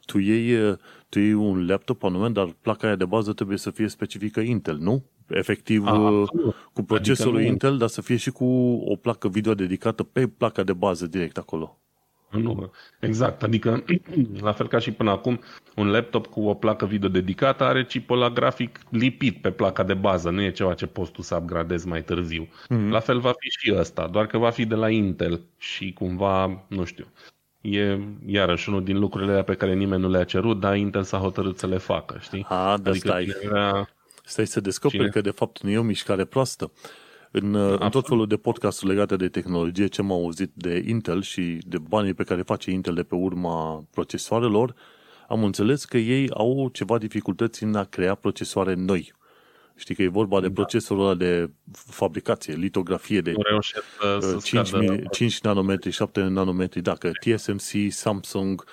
tu 0.06 0.18
iei, 0.18 0.68
uh, 0.68 0.76
tu 1.08 1.18
iei 1.18 1.32
un 1.32 1.66
laptop 1.66 2.04
anume, 2.04 2.28
dar 2.28 2.54
placa 2.60 2.86
aia 2.86 2.96
de 2.96 3.04
bază 3.04 3.32
trebuie 3.32 3.58
să 3.58 3.70
fie 3.70 3.88
specifică 3.88 4.40
Intel, 4.40 4.76
nu? 4.76 5.02
Efectiv, 5.26 5.86
A, 5.86 5.92
uh, 5.92 6.28
cu 6.72 6.82
procesorul 6.82 7.34
adică 7.34 7.50
Intel, 7.50 7.78
dar 7.78 7.88
să 7.88 8.02
fie 8.02 8.16
și 8.16 8.30
cu 8.30 8.44
o 8.84 8.96
placă 8.96 9.28
video 9.28 9.54
dedicată 9.54 10.02
pe 10.02 10.26
placa 10.26 10.62
de 10.62 10.72
bază 10.72 11.06
direct 11.06 11.38
acolo. 11.38 11.78
Nu, 12.42 12.72
exact. 13.00 13.42
Adică, 13.42 13.84
la 14.40 14.52
fel 14.52 14.68
ca 14.68 14.78
și 14.78 14.90
până 14.90 15.10
acum, 15.10 15.40
un 15.76 15.90
laptop 15.90 16.26
cu 16.26 16.40
o 16.40 16.54
placă 16.54 16.86
video 16.86 17.08
dedicată 17.08 17.64
are 17.64 17.84
chipul 17.84 18.18
la 18.18 18.30
grafic 18.30 18.80
lipit 18.90 19.40
pe 19.40 19.50
placa 19.50 19.82
de 19.82 19.94
bază. 19.94 20.30
Nu 20.30 20.42
e 20.42 20.50
ceva 20.50 20.74
ce 20.74 20.86
poți 20.86 21.10
tu 21.10 21.22
să 21.22 21.34
upgradezi 21.34 21.86
mai 21.86 22.02
târziu. 22.02 22.44
Mm-hmm. 22.44 22.88
La 22.90 23.00
fel 23.00 23.18
va 23.18 23.32
fi 23.38 23.48
și 23.48 23.74
ăsta, 23.78 24.06
doar 24.06 24.26
că 24.26 24.38
va 24.38 24.50
fi 24.50 24.66
de 24.66 24.74
la 24.74 24.90
Intel 24.90 25.40
și 25.58 25.92
cumva, 25.92 26.64
nu 26.68 26.84
știu, 26.84 27.06
e 27.60 27.98
iarăși 28.26 28.68
unul 28.68 28.84
din 28.84 28.98
lucrurile 28.98 29.42
pe 29.42 29.54
care 29.54 29.74
nimeni 29.74 30.02
nu 30.02 30.08
le-a 30.08 30.24
cerut, 30.24 30.60
dar 30.60 30.76
Intel 30.76 31.02
s-a 31.02 31.18
hotărât 31.18 31.58
să 31.58 31.66
le 31.66 31.78
facă, 31.78 32.18
știi? 32.20 32.46
A, 32.48 32.76
da, 32.82 32.90
adică 32.90 33.08
stai. 33.08 33.34
Era... 33.42 33.88
Stai 34.24 34.46
să 34.46 34.60
descoperi 34.60 34.98
Cine? 34.98 35.12
că 35.12 35.20
de 35.20 35.30
fapt 35.30 35.62
nu 35.62 35.70
e 35.70 35.78
o 35.78 35.82
mișcare 35.82 36.24
proastă. 36.24 36.70
În, 37.36 37.54
în 37.54 37.90
tot 37.90 38.06
felul 38.06 38.26
de 38.26 38.36
podcasturi 38.36 38.90
legate 38.90 39.16
de 39.16 39.28
tehnologie, 39.28 39.86
ce 39.86 40.00
am 40.00 40.12
auzit 40.12 40.50
de 40.54 40.84
Intel 40.86 41.22
și 41.22 41.58
de 41.66 41.78
banii 41.78 42.14
pe 42.14 42.22
care 42.24 42.42
face 42.42 42.70
Intel 42.70 42.94
de 42.94 43.02
pe 43.02 43.14
urma 43.14 43.84
procesoarelor, 43.90 44.74
am 45.28 45.44
înțeles 45.44 45.84
că 45.84 45.96
ei 45.96 46.30
au 46.30 46.68
ceva 46.72 46.98
dificultăți 46.98 47.62
în 47.62 47.74
a 47.74 47.84
crea 47.84 48.14
procesoare 48.14 48.74
noi. 48.74 49.12
Știi 49.76 49.94
că 49.94 50.02
e 50.02 50.08
vorba 50.08 50.40
de 50.40 50.46
da. 50.46 50.52
procesorul 50.52 51.04
ăla 51.04 51.14
de 51.14 51.50
fabricație, 51.72 52.54
litografie 52.54 53.20
de 53.20 53.34
să, 54.20 54.38
5, 54.42 54.70
5 55.10 55.40
nanometri, 55.40 55.90
7 55.90 56.20
nanometri, 56.20 56.80
dacă 56.80 57.10
TSMC, 57.10 57.92
Samsung, 57.92 58.64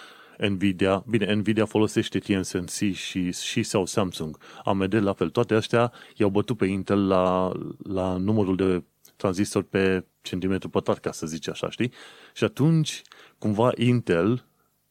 Nvidia, 0.47 1.03
bine, 1.07 1.33
Nvidia 1.33 1.65
folosește 1.65 2.19
TSMC 2.19 2.93
și, 2.93 3.31
și 3.31 3.63
sau 3.63 3.85
Samsung, 3.85 4.37
AMD 4.63 4.93
la 4.93 5.13
fel, 5.13 5.29
toate 5.29 5.53
astea 5.53 5.91
i-au 6.15 6.29
bătut 6.29 6.57
pe 6.57 6.65
Intel 6.65 7.07
la, 7.07 7.51
la 7.83 8.17
numărul 8.17 8.55
de 8.55 8.83
tranzistori 9.15 9.65
pe 9.65 10.05
centimetru 10.21 10.69
pătrat, 10.69 10.99
ca 10.99 11.11
să 11.11 11.25
zici 11.25 11.49
așa, 11.49 11.69
știi? 11.69 11.91
Și 12.33 12.43
atunci, 12.43 13.01
cumva, 13.37 13.71
Intel 13.75 14.45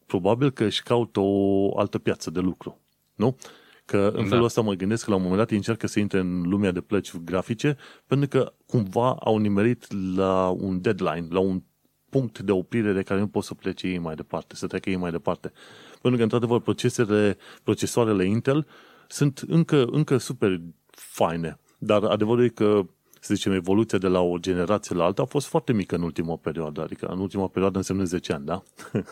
probabil 0.07 0.51
că 0.51 0.65
își 0.65 0.83
caută 0.83 1.21
o 1.21 1.79
altă 1.79 1.99
piață 1.99 2.31
de 2.31 2.41
lucru, 2.41 2.81
nu? 3.15 3.37
Că 3.85 4.13
în 4.15 4.23
da. 4.23 4.29
felul 4.29 4.45
ăsta 4.45 4.61
mă 4.61 4.73
gândesc 4.73 5.05
că 5.05 5.11
la 5.11 5.17
un 5.17 5.23
moment 5.23 5.41
dat 5.41 5.51
încearcă 5.51 5.87
să 5.87 6.01
intre 6.01 6.19
în 6.19 6.43
lumea 6.43 6.71
de 6.71 6.81
plăci 6.81 7.17
grafice 7.17 7.77
pentru 8.07 8.29
că 8.29 8.53
cumva 8.67 9.17
au 9.21 9.39
nimerit 9.39 10.15
la 10.17 10.49
un 10.49 10.81
deadline, 10.81 11.27
la 11.31 11.39
un 11.39 11.63
punct 12.11 12.39
de 12.39 12.53
oprire 12.53 12.93
de 12.93 13.03
care 13.03 13.21
nu 13.21 13.27
pot 13.27 13.45
să 13.45 13.55
plece 13.55 13.87
ei 13.87 13.99
mai 13.99 14.15
departe, 14.15 14.55
să 14.55 14.67
treacă 14.67 14.91
ei 14.91 14.97
mai 14.97 15.11
departe. 15.11 15.53
Pentru 16.01 16.17
că, 16.19 16.23
într-adevăr, 16.23 16.61
procesele, 16.61 17.37
procesoarele 17.63 18.25
Intel 18.25 18.67
sunt 19.09 19.45
încă, 19.47 19.85
încă 19.85 20.17
super 20.17 20.61
faine, 20.91 21.59
dar 21.79 22.05
adevărul 22.05 22.45
e 22.45 22.49
că 22.49 22.87
să 23.21 23.35
zicem, 23.35 23.53
evoluția 23.53 23.99
de 23.99 24.07
la 24.07 24.21
o 24.21 24.39
generație 24.39 24.97
la 24.97 25.05
alta 25.05 25.23
a 25.23 25.25
fost 25.25 25.47
foarte 25.47 25.73
mică 25.73 25.95
în 25.95 26.03
ultima 26.03 26.37
perioadă, 26.37 26.83
adică 26.83 27.07
în 27.07 27.19
ultima 27.19 27.49
perioadă 27.49 27.77
înseamnă 27.77 28.05
10 28.05 28.33
ani, 28.33 28.45
da? 28.45 28.63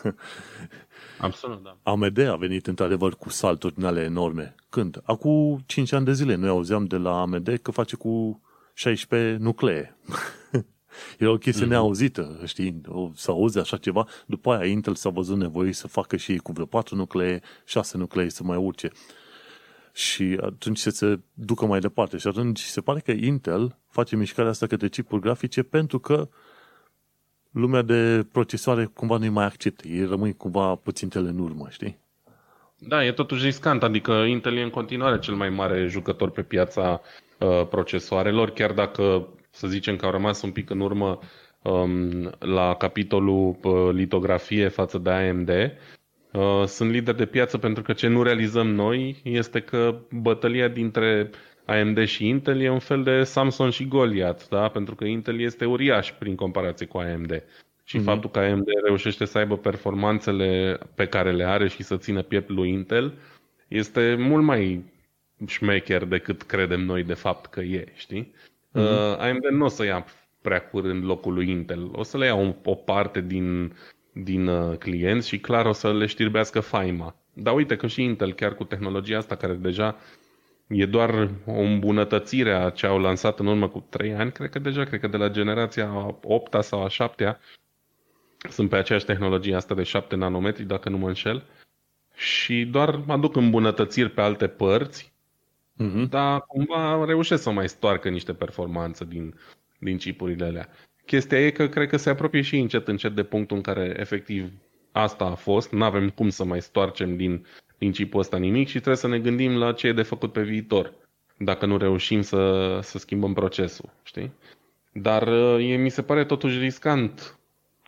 Absolut, 1.19 1.63
da. 1.63 1.77
AMD 1.83 2.19
a 2.19 2.35
venit 2.35 2.67
într-adevăr 2.67 3.15
cu 3.15 3.29
salturi 3.29 3.75
din 3.75 3.85
ale 3.85 4.01
enorme. 4.01 4.55
Când? 4.69 5.01
Acum 5.03 5.63
5 5.65 5.91
ani 5.91 6.05
de 6.05 6.13
zile 6.13 6.35
noi 6.35 6.49
auzeam 6.49 6.85
de 6.85 6.97
la 6.97 7.21
AMD 7.21 7.59
că 7.61 7.71
face 7.71 7.95
cu 7.95 8.41
16 8.73 9.37
nuclee. 9.39 9.97
Era 11.17 11.31
o 11.31 11.37
chestie 11.37 11.65
mm-hmm. 11.65 11.69
neauzită, 11.69 12.41
știi, 12.45 12.81
să 13.15 13.31
auzi 13.31 13.59
așa 13.59 13.77
ceva. 13.77 14.07
După 14.25 14.53
aia 14.53 14.65
Intel 14.65 14.95
s-a 14.95 15.09
văzut 15.09 15.37
nevoie 15.37 15.73
să 15.73 15.87
facă 15.87 16.15
și 16.15 16.31
ei 16.31 16.37
cu 16.37 16.51
vreo 16.51 16.65
4 16.65 16.95
nuclee, 16.95 17.41
6 17.65 17.97
nuclee 17.97 18.29
să 18.29 18.43
mai 18.43 18.57
urce. 18.57 18.91
Și 19.93 20.37
atunci 20.41 20.77
se, 20.77 20.89
se 20.89 21.19
ducă 21.33 21.65
mai 21.65 21.79
departe. 21.79 22.17
Și 22.17 22.27
atunci 22.27 22.59
se 22.59 22.81
pare 22.81 22.99
că 22.99 23.11
Intel 23.11 23.77
face 23.89 24.15
mișcarea 24.15 24.51
asta 24.51 24.67
către 24.67 24.89
chipuri 24.89 25.21
grafice 25.21 25.63
pentru 25.63 25.99
că 25.99 26.29
lumea 27.51 27.81
de 27.81 28.25
procesoare 28.31 28.85
cumva 28.85 29.17
nu-i 29.17 29.29
mai 29.29 29.45
acceptă. 29.45 29.87
Ei 29.87 30.05
rămân 30.05 30.33
cumva 30.33 30.75
puțin 30.75 31.09
în 31.13 31.39
urmă, 31.39 31.67
știi? 31.69 31.99
Da, 32.79 33.05
e 33.05 33.11
totuși 33.11 33.45
riscant, 33.45 33.83
adică 33.83 34.11
Intel 34.11 34.57
e 34.57 34.61
în 34.61 34.69
continuare 34.69 35.19
cel 35.19 35.33
mai 35.33 35.49
mare 35.49 35.87
jucător 35.87 36.29
pe 36.29 36.41
piața 36.41 37.01
uh, 37.39 37.67
procesoarelor, 37.69 38.49
chiar 38.49 38.71
dacă 38.71 39.27
să 39.49 39.67
zicem 39.67 39.95
că 39.95 40.05
au 40.05 40.11
rămas 40.11 40.41
un 40.41 40.51
pic 40.51 40.69
în 40.69 40.79
urmă 40.79 41.19
um, 41.61 42.31
la 42.39 42.75
capitolul 42.75 43.57
uh, 43.63 43.89
litografie 43.91 44.67
față 44.67 44.97
de 44.97 45.09
AMD. 45.09 45.49
Uh, 46.31 46.63
sunt 46.65 46.91
lider 46.91 47.15
de 47.15 47.25
piață 47.25 47.57
pentru 47.57 47.83
că 47.83 47.93
ce 47.93 48.07
nu 48.07 48.23
realizăm 48.23 48.67
noi 48.67 49.21
este 49.23 49.59
că 49.59 49.99
bătălia 50.11 50.67
dintre 50.67 51.29
AMD 51.65 52.05
și 52.05 52.27
Intel 52.27 52.61
e 52.61 52.69
un 52.69 52.79
fel 52.79 53.03
de 53.03 53.23
Samsung 53.23 53.71
și 53.71 53.87
Goliath, 53.87 54.43
da? 54.49 54.67
pentru 54.67 54.95
că 54.95 55.05
Intel 55.05 55.39
este 55.39 55.65
uriaș 55.65 56.11
prin 56.11 56.35
comparație 56.35 56.85
cu 56.85 56.97
AMD. 56.97 57.43
Și 57.83 57.99
mm-hmm. 57.99 58.03
faptul 58.03 58.29
că 58.29 58.39
AMD 58.39 58.65
reușește 58.83 59.25
să 59.25 59.37
aibă 59.37 59.57
performanțele 59.57 60.79
pe 60.95 61.05
care 61.05 61.31
le 61.31 61.43
are 61.43 61.67
și 61.67 61.83
să 61.83 61.97
țină 61.97 62.21
piept 62.21 62.49
lui 62.49 62.69
Intel 62.69 63.13
este 63.67 64.15
mult 64.19 64.43
mai 64.43 64.83
șmecher 65.47 66.05
decât 66.05 66.41
credem 66.41 66.81
noi 66.81 67.03
de 67.03 67.13
fapt 67.13 67.45
că 67.45 67.59
e, 67.59 67.91
știi? 67.95 68.33
Mm-hmm. 68.73 69.13
Uh, 69.13 69.17
AMD 69.17 69.43
nu 69.43 69.65
o 69.65 69.67
să 69.67 69.85
ia 69.85 70.05
prea 70.41 70.61
curând 70.61 71.05
locul 71.05 71.33
lui 71.33 71.49
Intel. 71.49 71.89
O 71.91 72.03
să 72.03 72.17
le 72.17 72.25
ia 72.25 72.35
o, 72.35 72.53
o 72.63 72.75
parte 72.75 73.21
din, 73.21 73.75
din 74.11 74.47
uh, 74.47 74.77
clienți 74.77 75.27
și 75.27 75.39
clar 75.39 75.65
o 75.65 75.71
să 75.71 75.93
le 75.93 76.05
știrbească 76.05 76.59
faima. 76.59 77.15
Dar 77.33 77.53
uite 77.53 77.75
că 77.75 77.87
și 77.87 78.03
Intel, 78.03 78.33
chiar 78.33 78.55
cu 78.55 78.63
tehnologia 78.63 79.17
asta 79.17 79.35
care 79.35 79.53
deja 79.53 79.95
e 80.67 80.85
doar 80.85 81.29
o 81.45 81.59
îmbunătățire 81.59 82.53
a 82.53 82.69
ce 82.69 82.85
au 82.85 82.99
lansat 82.99 83.39
în 83.39 83.45
urmă 83.45 83.67
cu 83.67 83.85
3 83.89 84.13
ani, 84.13 84.31
cred 84.31 84.49
că 84.49 84.59
deja, 84.59 84.83
cred 84.83 84.99
că 84.99 85.07
de 85.07 85.17
la 85.17 85.29
generația 85.29 86.15
8 86.23 86.63
sau 86.63 86.83
a 86.83 86.87
7 86.87 87.39
sunt 88.49 88.69
pe 88.69 88.75
aceeași 88.75 89.05
tehnologie 89.05 89.55
asta 89.55 89.75
de 89.75 89.83
7 89.83 90.15
nanometri, 90.15 90.63
dacă 90.63 90.89
nu 90.89 90.97
mă 90.97 91.07
înșel, 91.07 91.43
și 92.15 92.65
doar 92.65 93.03
aduc 93.07 93.35
îmbunătățiri 93.35 94.09
pe 94.09 94.21
alte 94.21 94.47
părți 94.47 95.08
uh-huh. 95.83 96.09
dar 96.09 96.41
cumva 96.41 97.05
reușesc 97.05 97.43
să 97.43 97.51
mai 97.51 97.69
stoarcă 97.69 98.09
niște 98.09 98.33
performanță 98.33 99.03
din, 99.03 99.35
din 99.79 99.97
chipurile 99.97 100.45
alea. 100.45 100.69
Chestia 101.05 101.45
e 101.45 101.51
că 101.51 101.67
cred 101.67 101.89
că 101.89 101.97
se 101.97 102.09
apropie 102.09 102.41
și 102.41 102.57
încet 102.57 102.87
încet 102.87 103.15
de 103.15 103.23
punctul 103.23 103.55
în 103.55 103.61
care 103.61 103.95
efectiv 103.97 104.51
asta 104.91 105.25
a 105.25 105.35
fost, 105.35 105.71
nu 105.71 105.83
avem 105.83 106.09
cum 106.09 106.29
să 106.29 106.43
mai 106.43 106.61
stoarcem 106.61 107.15
din, 107.15 107.45
din 107.77 107.91
chipul 107.91 108.19
ăsta 108.19 108.37
nimic 108.37 108.67
și 108.67 108.73
trebuie 108.73 108.95
să 108.95 109.07
ne 109.07 109.19
gândim 109.19 109.57
la 109.57 109.73
ce 109.73 109.87
e 109.87 109.93
de 109.93 110.01
făcut 110.01 110.31
pe 110.31 110.41
viitor, 110.41 110.93
dacă 111.37 111.65
nu 111.65 111.77
reușim 111.77 112.21
să, 112.21 112.79
să 112.81 112.97
schimbăm 112.97 113.33
procesul, 113.33 113.89
știi? 114.03 114.33
Dar 114.93 115.27
e, 115.59 115.75
mi 115.75 115.89
se 115.89 116.01
pare 116.01 116.25
totuși 116.25 116.59
riscant 116.59 117.39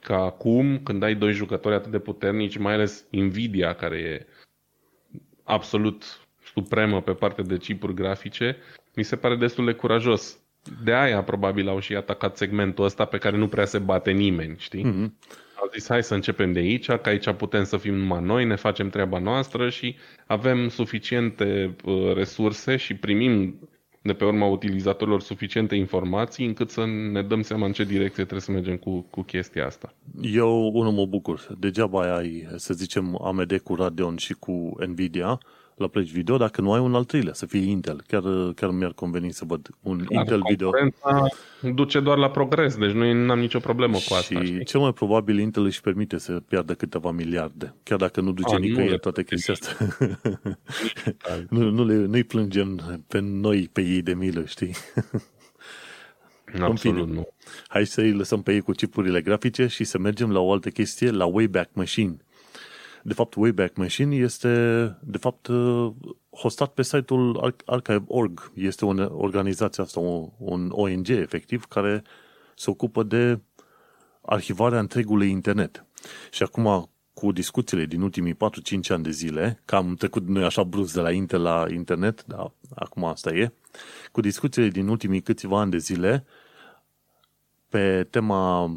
ca 0.01 0.23
acum, 0.23 0.79
când 0.83 1.03
ai 1.03 1.15
doi 1.15 1.33
jucători 1.33 1.75
atât 1.75 1.91
de 1.91 1.99
puternici, 1.99 2.57
mai 2.57 2.73
ales 2.73 3.05
Nvidia, 3.09 3.73
care 3.73 3.97
e 3.97 4.25
absolut 5.43 6.20
supremă 6.53 7.01
pe 7.01 7.11
partea 7.11 7.43
de 7.43 7.57
chipuri 7.57 7.93
grafice, 7.93 8.57
mi 8.95 9.03
se 9.03 9.15
pare 9.15 9.35
destul 9.35 9.65
de 9.65 9.71
curajos. 9.71 10.39
De 10.83 10.93
aia 10.93 11.23
probabil 11.23 11.67
au 11.67 11.79
și 11.79 11.95
atacat 11.95 12.37
segmentul 12.37 12.85
ăsta 12.85 13.05
pe 13.05 13.17
care 13.17 13.37
nu 13.37 13.47
prea 13.47 13.65
se 13.65 13.79
bate 13.79 14.11
nimeni, 14.11 14.55
știi? 14.57 14.85
Mm-hmm. 14.85 15.29
Au 15.55 15.69
zis 15.73 15.87
hai 15.87 16.03
să 16.03 16.13
începem 16.13 16.51
de 16.51 16.59
aici, 16.59 16.85
că 16.85 17.09
aici 17.09 17.31
putem 17.31 17.63
să 17.63 17.77
fim 17.77 17.93
numai 17.93 18.21
noi, 18.21 18.45
ne 18.45 18.55
facem 18.55 18.89
treaba 18.89 19.19
noastră 19.19 19.69
și 19.69 19.95
avem 20.25 20.69
suficiente 20.69 21.75
uh, 21.83 22.13
resurse 22.13 22.75
și 22.75 22.95
primim 22.95 23.59
de 24.01 24.13
pe 24.13 24.25
urma 24.25 24.45
utilizatorilor 24.45 25.21
suficiente 25.21 25.75
informații 25.75 26.45
încât 26.45 26.69
să 26.69 26.85
ne 26.85 27.21
dăm 27.21 27.41
seama 27.41 27.65
în 27.65 27.71
ce 27.71 27.83
direcție 27.83 28.23
trebuie 28.23 28.41
să 28.41 28.51
mergem 28.51 28.77
cu, 28.77 29.01
cu 29.09 29.21
chestia 29.21 29.65
asta. 29.65 29.93
Eu, 30.21 30.71
unul 30.73 30.91
mă 30.91 31.05
bucur. 31.05 31.47
Degeaba 31.59 32.15
ai, 32.15 32.47
să 32.55 32.73
zicem, 32.73 33.21
AMD 33.23 33.59
cu 33.63 33.75
Radeon 33.75 34.15
și 34.15 34.33
cu 34.33 34.75
Nvidia, 34.87 35.39
la 35.81 35.87
pleci 35.87 36.11
video 36.11 36.37
dacă 36.37 36.61
nu 36.61 36.73
ai 36.73 36.79
un 36.79 36.95
al 36.95 37.03
treilea, 37.03 37.33
să 37.33 37.45
fie 37.45 37.69
Intel. 37.69 38.03
Chiar, 38.07 38.23
chiar 38.55 38.69
mi-ar 38.69 38.93
conveni 38.93 39.31
să 39.31 39.45
văd 39.45 39.69
un 39.81 39.97
Clar, 39.97 40.21
Intel 40.21 40.41
video. 40.49 40.71
duce 41.73 41.99
doar 41.99 42.17
la 42.17 42.29
progres, 42.29 42.75
deci 42.75 42.91
nu 42.91 43.31
am 43.31 43.39
nicio 43.39 43.59
problemă 43.59 43.97
și 43.97 44.07
cu 44.07 44.13
asta. 44.13 44.43
Și 44.43 44.63
cel 44.63 44.79
mai 44.79 44.93
probabil 44.93 45.39
Intel 45.39 45.63
își 45.63 45.81
permite 45.81 46.17
să 46.17 46.31
piardă 46.31 46.73
câteva 46.73 47.11
miliarde, 47.11 47.75
chiar 47.83 47.97
dacă 47.97 48.21
nu 48.21 48.31
duce 48.31 48.55
A, 48.55 48.57
nicăieri 48.57 48.99
toate 48.99 49.23
chestia 49.23 49.53
asta. 49.53 49.97
nu, 51.49 51.69
nu 51.69 51.85
le, 51.85 51.93
nu-i 51.93 52.23
plângem 52.23 52.99
pe 53.07 53.19
noi, 53.19 53.69
pe 53.73 53.81
ei 53.81 54.01
de 54.01 54.13
milă, 54.13 54.43
știi? 54.45 54.75
Absolut 56.61 57.09
nu. 57.09 57.27
Hai 57.67 57.85
să-i 57.85 58.11
lăsăm 58.11 58.41
pe 58.41 58.53
ei 58.53 58.61
cu 58.61 58.71
chipurile 58.71 59.21
grafice 59.21 59.67
și 59.67 59.83
să 59.83 59.97
mergem 59.97 60.31
la 60.31 60.39
o 60.39 60.51
altă 60.51 60.69
chestie, 60.69 61.09
la 61.09 61.25
Wayback 61.25 61.69
Machine 61.73 62.17
de 63.03 63.13
fapt, 63.13 63.35
Wayback 63.35 63.75
Machine 63.75 64.15
este, 64.15 64.49
de 65.01 65.17
fapt, 65.17 65.47
uh, 65.47 65.91
hostat 66.29 66.73
pe 66.73 66.81
site-ul 66.81 67.55
Archive.org. 67.65 68.51
Este 68.55 68.85
o 68.85 69.17
organizație 69.17 69.83
asta, 69.83 69.99
un 70.37 70.69
ONG, 70.71 71.09
efectiv, 71.09 71.65
care 71.65 72.03
se 72.55 72.69
ocupă 72.69 73.03
de 73.03 73.39
arhivarea 74.21 74.79
întregului 74.79 75.29
internet. 75.29 75.85
Și 76.31 76.43
acum, 76.43 76.89
cu 77.13 77.31
discuțiile 77.31 77.85
din 77.85 78.01
ultimii 78.01 78.33
4-5 78.33 78.37
ani 78.87 79.03
de 79.03 79.11
zile, 79.11 79.61
că 79.65 79.75
am 79.75 79.95
trecut 79.95 80.27
noi 80.27 80.43
așa 80.43 80.63
brusc 80.63 80.93
de 80.93 81.01
la 81.01 81.11
Intel 81.11 81.41
la 81.41 81.65
internet, 81.69 82.25
dar 82.25 82.51
acum 82.75 83.05
asta 83.05 83.29
e, 83.29 83.51
cu 84.11 84.21
discuțiile 84.21 84.67
din 84.67 84.87
ultimii 84.87 85.21
câțiva 85.21 85.59
ani 85.59 85.71
de 85.71 85.77
zile, 85.77 86.25
pe 87.69 88.07
tema 88.09 88.71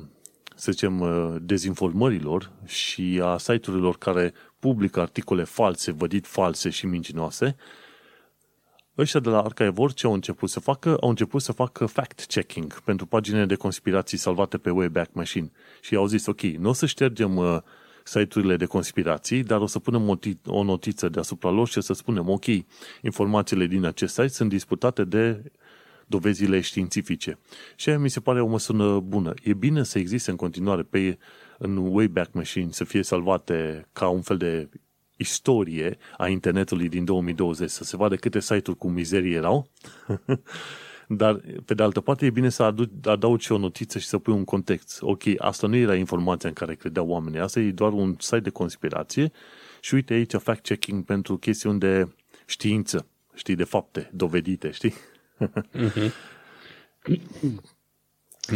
să 0.54 0.72
zicem, 0.72 1.00
uh, 1.00 1.36
dezinformărilor 1.40 2.50
și 2.64 3.20
a 3.22 3.36
site-urilor 3.36 3.98
care 3.98 4.32
publică 4.58 5.00
articole 5.00 5.44
false, 5.44 5.92
vădit 5.92 6.26
false 6.26 6.70
și 6.70 6.86
mincinoase, 6.86 7.56
ăștia 8.98 9.20
de 9.20 9.28
la 9.28 9.42
Archive 9.42 9.86
ce 9.94 10.06
au 10.06 10.12
început 10.12 10.50
să 10.50 10.60
facă? 10.60 10.96
Au 11.00 11.08
început 11.08 11.42
să 11.42 11.52
facă 11.52 11.86
fact-checking 11.86 12.80
pentru 12.84 13.06
paginile 13.06 13.44
de 13.44 13.54
conspirații 13.54 14.18
salvate 14.18 14.58
pe 14.58 14.70
Wayback 14.70 15.12
Machine. 15.12 15.50
Și 15.80 15.94
au 15.94 16.06
zis, 16.06 16.26
ok, 16.26 16.40
nu 16.40 16.68
o 16.68 16.72
să 16.72 16.86
ștergem 16.86 17.36
uh, 17.36 17.58
site-urile 18.04 18.56
de 18.56 18.64
conspirații, 18.64 19.42
dar 19.42 19.60
o 19.60 19.66
să 19.66 19.78
punem 19.78 20.20
o 20.46 20.62
notiță 20.62 21.08
deasupra 21.08 21.50
lor 21.50 21.68
și 21.68 21.80
să 21.80 21.92
spunem, 21.92 22.28
ok, 22.28 22.44
informațiile 23.02 23.66
din 23.66 23.84
acest 23.84 24.14
site 24.14 24.28
sunt 24.28 24.48
disputate 24.48 25.04
de 25.04 25.52
dovezile 26.06 26.60
științifice. 26.60 27.38
Și 27.76 27.88
aia 27.88 27.98
mi 27.98 28.10
se 28.10 28.20
pare 28.20 28.40
o 28.40 28.46
măsură 28.46 29.00
bună. 29.00 29.34
E 29.42 29.54
bine 29.54 29.82
să 29.82 29.98
existe 29.98 30.30
în 30.30 30.36
continuare 30.36 30.82
pe 30.82 31.18
în 31.58 31.76
Wayback 31.76 32.32
Machine 32.32 32.68
să 32.70 32.84
fie 32.84 33.02
salvate 33.02 33.88
ca 33.92 34.08
un 34.08 34.22
fel 34.22 34.36
de 34.36 34.68
istorie 35.16 35.98
a 36.16 36.28
internetului 36.28 36.88
din 36.88 37.04
2020, 37.04 37.70
să 37.70 37.84
se 37.84 37.96
vadă 37.96 38.16
câte 38.16 38.40
site-uri 38.40 38.78
cu 38.78 38.88
mizerie 38.88 39.36
erau, 39.36 39.70
dar 41.08 41.40
pe 41.64 41.74
de 41.74 41.82
altă 41.82 42.00
parte 42.00 42.26
e 42.26 42.30
bine 42.30 42.48
să 42.48 42.74
adaugi 43.02 43.52
o 43.52 43.58
notiță 43.58 43.98
și 43.98 44.06
să 44.06 44.18
pui 44.18 44.32
un 44.32 44.44
context. 44.44 44.98
Ok, 45.00 45.22
asta 45.38 45.66
nu 45.66 45.76
era 45.76 45.94
informația 45.94 46.48
în 46.48 46.54
care 46.54 46.74
credeau 46.74 47.08
oamenii, 47.08 47.40
asta 47.40 47.60
e 47.60 47.70
doar 47.70 47.92
un 47.92 48.16
site 48.18 48.40
de 48.40 48.50
conspirație 48.50 49.32
Și 49.80 49.94
uite 49.94 50.14
aici 50.14 50.34
fact-checking 50.36 51.04
pentru 51.04 51.36
chestiuni 51.36 51.78
de 51.78 52.08
știință, 52.46 53.06
știi, 53.34 53.54
de 53.54 53.64
fapte 53.64 54.10
dovedite, 54.12 54.70
știi? 54.70 54.94
Uh-huh. 55.40 56.12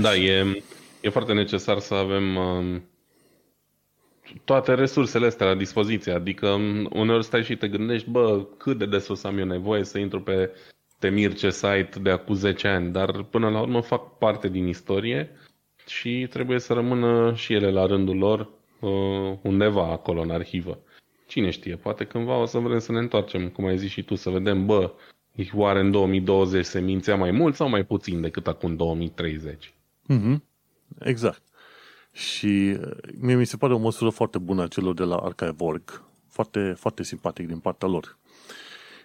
Da, 0.01 0.14
e, 0.14 0.62
e 1.01 1.09
foarte 1.09 1.33
necesar 1.33 1.79
să 1.79 1.95
avem 1.95 2.37
uh, 2.37 2.81
toate 4.45 4.74
resursele 4.74 5.26
astea 5.26 5.47
la 5.47 5.55
dispoziție. 5.55 6.12
Adică 6.12 6.49
um, 6.49 6.89
uneori 6.93 7.24
stai 7.24 7.45
și 7.45 7.57
te 7.57 7.68
gândești, 7.68 8.11
bă, 8.11 8.47
cât 8.57 8.79
de 8.79 8.87
des 8.87 9.09
o 9.09 9.14
să 9.14 9.26
am 9.26 9.39
eu 9.39 9.45
nevoie 9.45 9.85
să 9.85 9.99
intru 9.99 10.22
pe 10.22 10.51
Temirce 10.99 11.51
site 11.51 11.99
de 12.03 12.11
acum 12.11 12.35
10 12.35 12.68
ani, 12.68 12.93
dar 12.93 13.22
până 13.22 13.49
la 13.51 13.61
urmă 13.61 13.81
fac 13.81 14.18
parte 14.18 14.49
din 14.49 14.66
istorie 14.66 15.31
și 15.87 16.26
trebuie 16.31 16.59
să 16.59 16.72
rămână 16.72 17.35
și 17.35 17.55
ele 17.55 17.70
la 17.70 17.87
rândul 17.87 18.16
lor 18.16 18.41
uh, 18.81 19.39
undeva 19.43 19.91
acolo 19.91 20.20
în 20.20 20.31
arhivă. 20.31 20.79
Cine 21.26 21.51
știe, 21.51 21.76
poate 21.76 22.05
cândva 22.05 22.37
o 22.37 22.45
să 22.45 22.59
vrem 22.59 22.79
să 22.79 22.93
ne 22.93 22.99
întoarcem, 22.99 23.49
cum 23.49 23.66
ai 23.66 23.79
zis 23.79 23.91
și 23.91 24.03
tu, 24.03 24.14
să 24.14 24.31
vedem, 24.31 24.66
bă, 24.66 24.93
oare 25.55 25.80
în 25.80 25.91
2020 25.91 26.64
se 26.64 26.80
mințea 26.80 27.16
mai 27.16 27.30
mult 27.30 27.55
sau 27.55 27.68
mai 27.68 27.84
puțin 27.84 28.20
decât 28.20 28.47
acum 28.47 28.76
2030? 28.76 29.74
Mm-hmm. 30.12 30.36
Exact. 30.99 31.43
Și 32.12 32.76
uh, 32.80 32.91
mie 33.20 33.34
mi 33.34 33.47
se 33.47 33.57
pare 33.57 33.74
o 33.74 33.78
măsură 33.78 34.11
foarte 34.11 34.39
bună 34.39 34.62
a 34.62 34.66
celor 34.66 34.95
de 34.95 35.05
la 35.05 35.16
Archive.org. 35.16 36.03
Foarte, 36.28 36.74
foarte 36.78 37.03
simpatic 37.03 37.47
din 37.47 37.59
partea 37.59 37.89
lor. 37.89 38.18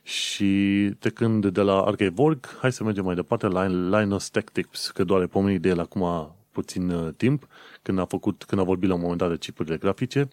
Și 0.03 0.91
trecând 0.99 1.45
de 1.45 1.61
la 1.61 1.81
Archive.org, 1.81 2.57
hai 2.59 2.71
să 2.71 2.83
mergem 2.83 3.03
mai 3.03 3.15
departe 3.15 3.47
la 3.47 3.67
Linus 3.67 4.29
Tech 4.29 4.51
Tips, 4.51 4.91
că 4.91 5.03
doar 5.03 5.21
e 5.21 5.27
pomenit 5.27 5.61
de 5.61 5.69
el 5.69 5.79
acum 5.79 6.35
puțin 6.51 6.89
uh, 6.89 7.13
timp, 7.17 7.47
când 7.81 7.99
a, 7.99 8.05
făcut, 8.05 8.43
când 8.43 8.61
a 8.61 8.63
vorbit 8.63 8.89
la 8.89 8.95
un 8.95 9.01
moment 9.01 9.19
dat 9.19 9.29
de 9.29 9.37
chipurile 9.37 9.77
grafice. 9.77 10.27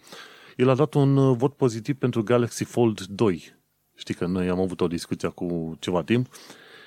El 0.55 0.69
a 0.69 0.75
dat 0.75 0.93
un 0.93 1.17
uh, 1.17 1.35
vot 1.37 1.53
pozitiv 1.53 1.95
pentru 1.95 2.23
Galaxy 2.23 2.63
Fold 2.63 3.01
2. 3.01 3.55
Știi 4.01 4.13
că 4.13 4.25
noi 4.25 4.49
am 4.49 4.59
avut 4.59 4.81
o 4.81 4.87
discuție 4.87 5.27
cu 5.27 5.77
ceva 5.79 6.03
timp 6.03 6.33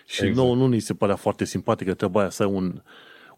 și 0.07 0.25
exact. 0.25 0.37
nouă 0.37 0.55
nu 0.55 0.67
ni 0.67 0.81
se 0.81 0.95
părea 0.95 1.17
foarte 1.17 1.45
simpatică 1.45 1.95
trebuia 1.95 2.31
să 2.31 2.43
ai 2.43 2.49
un, 2.49 2.83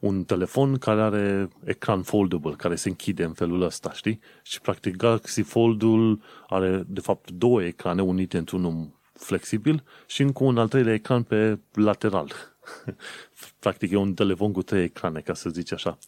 un 0.00 0.24
telefon 0.24 0.76
care 0.76 1.00
are 1.00 1.48
ecran 1.64 2.02
foldable, 2.02 2.54
care 2.56 2.74
se 2.74 2.88
închide 2.88 3.24
în 3.24 3.32
felul 3.32 3.62
ăsta, 3.62 3.92
știi? 3.92 4.20
Și 4.42 4.60
practic 4.60 4.96
Galaxy 4.96 5.42
Fold-ul 5.42 6.20
are 6.48 6.84
de 6.86 7.00
fapt 7.00 7.30
două 7.30 7.62
ecrane 7.62 8.02
unite 8.02 8.38
într-unul 8.38 8.88
flexibil 9.12 9.82
și 10.06 10.22
încă 10.22 10.44
un 10.44 10.58
al 10.58 10.68
treilea 10.68 10.94
ecran 10.94 11.22
pe 11.22 11.58
lateral. 11.72 12.32
practic 13.64 13.90
e 13.90 13.96
un 13.96 14.14
telefon 14.14 14.52
cu 14.52 14.62
trei 14.62 14.84
ecrane, 14.84 15.20
ca 15.20 15.34
să 15.34 15.50
zici 15.50 15.72
așa. 15.72 15.98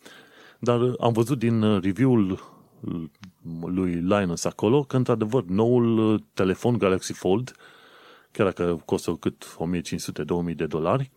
Dar 0.59 0.95
am 1.01 1.13
văzut 1.13 1.39
din 1.39 1.81
review-ul 1.81 2.57
lui 3.65 3.93
Linus 3.93 4.45
acolo 4.45 4.83
că, 4.83 4.97
într-adevăr, 4.97 5.45
noul 5.45 6.19
telefon 6.35 6.79
Galaxy 6.79 7.13
Fold, 7.13 7.53
chiar 8.33 8.47
dacă 8.47 8.83
costă 8.85 9.17
cât 9.21 9.57
1500-2000 10.51 10.55
de 10.55 10.67
dolari, 10.67 11.11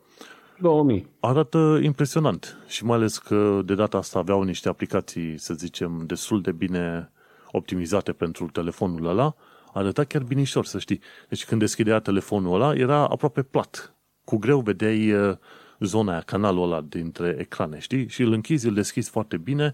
2000. 0.61 1.07
Arată 1.19 1.79
impresionant 1.81 2.57
și 2.67 2.85
mai 2.85 2.97
ales 2.97 3.17
că 3.17 3.61
de 3.65 3.75
data 3.75 3.97
asta 3.97 4.19
aveau 4.19 4.43
niște 4.43 4.69
aplicații, 4.69 5.37
să 5.37 5.53
zicem, 5.53 6.03
destul 6.05 6.41
de 6.41 6.51
bine 6.51 7.11
optimizate 7.51 8.11
pentru 8.11 8.45
telefonul 8.45 9.05
ăla, 9.05 9.35
arăta 9.73 10.03
chiar 10.03 10.23
binișor, 10.23 10.65
să 10.65 10.79
știi. 10.79 11.01
Deci 11.29 11.45
când 11.45 11.59
deschidea 11.59 11.99
telefonul 11.99 12.53
ăla, 12.61 12.75
era 12.75 13.07
aproape 13.07 13.41
plat. 13.41 13.95
Cu 14.23 14.37
greu 14.37 14.59
vedeai 14.59 15.11
uh, 15.11 15.37
zona 15.79 16.11
aia, 16.11 16.21
canalul 16.21 16.63
ăla 16.63 16.81
dintre 16.81 17.35
ecrane, 17.39 17.79
știi? 17.79 18.07
Și 18.07 18.21
îl 18.21 18.31
închizi, 18.31 18.67
îl 18.67 18.73
deschizi 18.73 19.09
foarte 19.09 19.37
bine, 19.37 19.73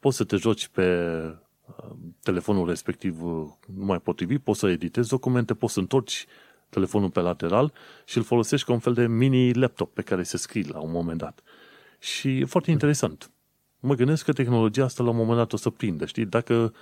poți 0.00 0.16
să 0.16 0.24
te 0.24 0.36
joci 0.36 0.68
pe 0.68 1.10
uh, 1.24 1.43
telefonul 2.22 2.68
respectiv 2.68 3.22
uh, 3.22 3.46
numai 3.76 4.00
potrivit, 4.00 4.42
poți 4.42 4.58
să 4.58 4.68
editezi 4.68 5.08
documente, 5.08 5.54
poți 5.54 5.72
să 5.72 5.80
întorci 5.80 6.26
telefonul 6.68 7.10
pe 7.10 7.20
lateral 7.20 7.72
și 8.04 8.16
îl 8.16 8.24
folosești 8.24 8.66
ca 8.66 8.72
un 8.72 8.78
fel 8.78 8.92
de 8.92 9.06
mini 9.06 9.52
laptop 9.52 9.94
pe 9.94 10.02
care 10.02 10.22
se 10.22 10.36
scrii 10.36 10.68
la 10.68 10.78
un 10.78 10.90
moment 10.90 11.18
dat. 11.18 11.42
Și 11.98 12.38
e 12.38 12.44
foarte 12.44 12.70
interesant. 12.70 13.30
Mă 13.80 13.94
gândesc 13.94 14.24
că 14.24 14.32
tehnologia 14.32 14.84
asta 14.84 15.02
la 15.02 15.10
un 15.10 15.16
moment 15.16 15.36
dat 15.36 15.52
o 15.52 15.56
să 15.56 15.70
prindă, 15.70 16.06
știi? 16.06 16.24
Dacă 16.24 16.74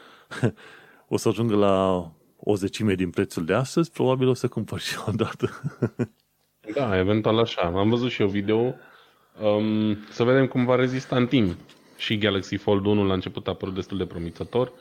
o 1.15 1.17
să 1.17 1.29
ajungă 1.29 1.55
la 1.55 2.07
o 2.37 2.55
zecime 2.55 2.95
din 2.95 3.11
prețul 3.11 3.45
de 3.45 3.55
astăzi, 3.55 3.91
probabil 3.91 4.29
o 4.29 4.35
să 4.35 4.49
cumpăr 4.49 4.81
și 4.81 4.97
o 5.09 5.11
dată. 5.11 5.51
da, 6.75 6.99
eventual 6.99 7.39
așa. 7.39 7.63
Am 7.63 7.89
văzut 7.89 8.11
și 8.11 8.23
eu 8.23 8.29
video. 8.29 8.75
Um, 9.43 9.97
să 10.11 10.25
vedem 10.25 10.47
cum 10.47 10.65
va 10.65 10.75
rezista 10.75 11.17
în 11.17 11.27
timp. 11.27 11.57
Și 12.03 12.19
Galaxy 12.19 12.57
Fold 12.57 12.85
1 12.85 13.05
la 13.05 13.13
început 13.13 13.49
a 13.49 13.55
părut 13.55 13.75
destul 13.75 13.99
de 13.99 14.07
promițător. 14.07 14.73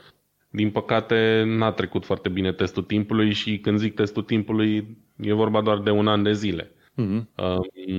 Din 0.49 0.71
păcate, 0.71 1.43
n-a 1.45 1.71
trecut 1.71 2.05
foarte 2.05 2.29
bine 2.29 2.51
testul 2.51 2.83
timpului 2.83 3.33
și 3.33 3.59
când 3.59 3.77
zic 3.77 3.93
testul 3.93 4.23
timpului, 4.23 4.97
e 5.17 5.33
vorba 5.33 5.61
doar 5.61 5.79
de 5.79 5.89
un 5.89 6.07
an 6.07 6.23
de 6.23 6.33
zile. 6.33 6.71
Mm-hmm. 6.97 7.25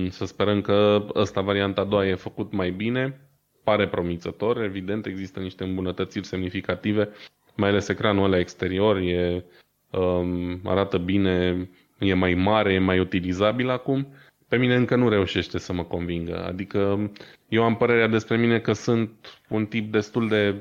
Să 0.09 0.25
sperăm 0.25 0.61
că 0.61 1.05
ăsta, 1.15 1.41
varianta 1.41 1.81
a 1.81 1.83
doua, 1.83 2.07
e 2.07 2.15
făcut 2.15 2.51
mai 2.53 2.71
bine. 2.71 3.27
Pare 3.63 3.87
promițător, 3.87 4.61
evident, 4.61 5.05
există 5.05 5.39
niște 5.39 5.63
îmbunătățiri 5.63 6.25
semnificative, 6.25 7.09
mai 7.55 7.69
ales 7.69 7.87
ecranul 7.87 8.23
ăla 8.23 8.39
exterior, 8.39 8.97
e, 8.97 9.45
um, 9.89 10.59
arată 10.63 10.97
bine, 10.97 11.69
e 11.99 12.13
mai 12.13 12.33
mare, 12.33 12.73
e 12.73 12.79
mai 12.79 12.99
utilizabil 12.99 13.69
acum. 13.69 14.07
Pe 14.53 14.59
mine 14.59 14.75
încă 14.75 14.95
nu 14.95 15.09
reușește 15.09 15.57
să 15.57 15.73
mă 15.73 15.83
convingă. 15.83 16.45
Adică 16.45 17.11
eu 17.47 17.63
am 17.63 17.75
părerea 17.75 18.07
despre 18.07 18.37
mine 18.37 18.59
că 18.59 18.73
sunt 18.73 19.09
un 19.49 19.65
tip 19.65 19.91
destul 19.91 20.27
de 20.27 20.55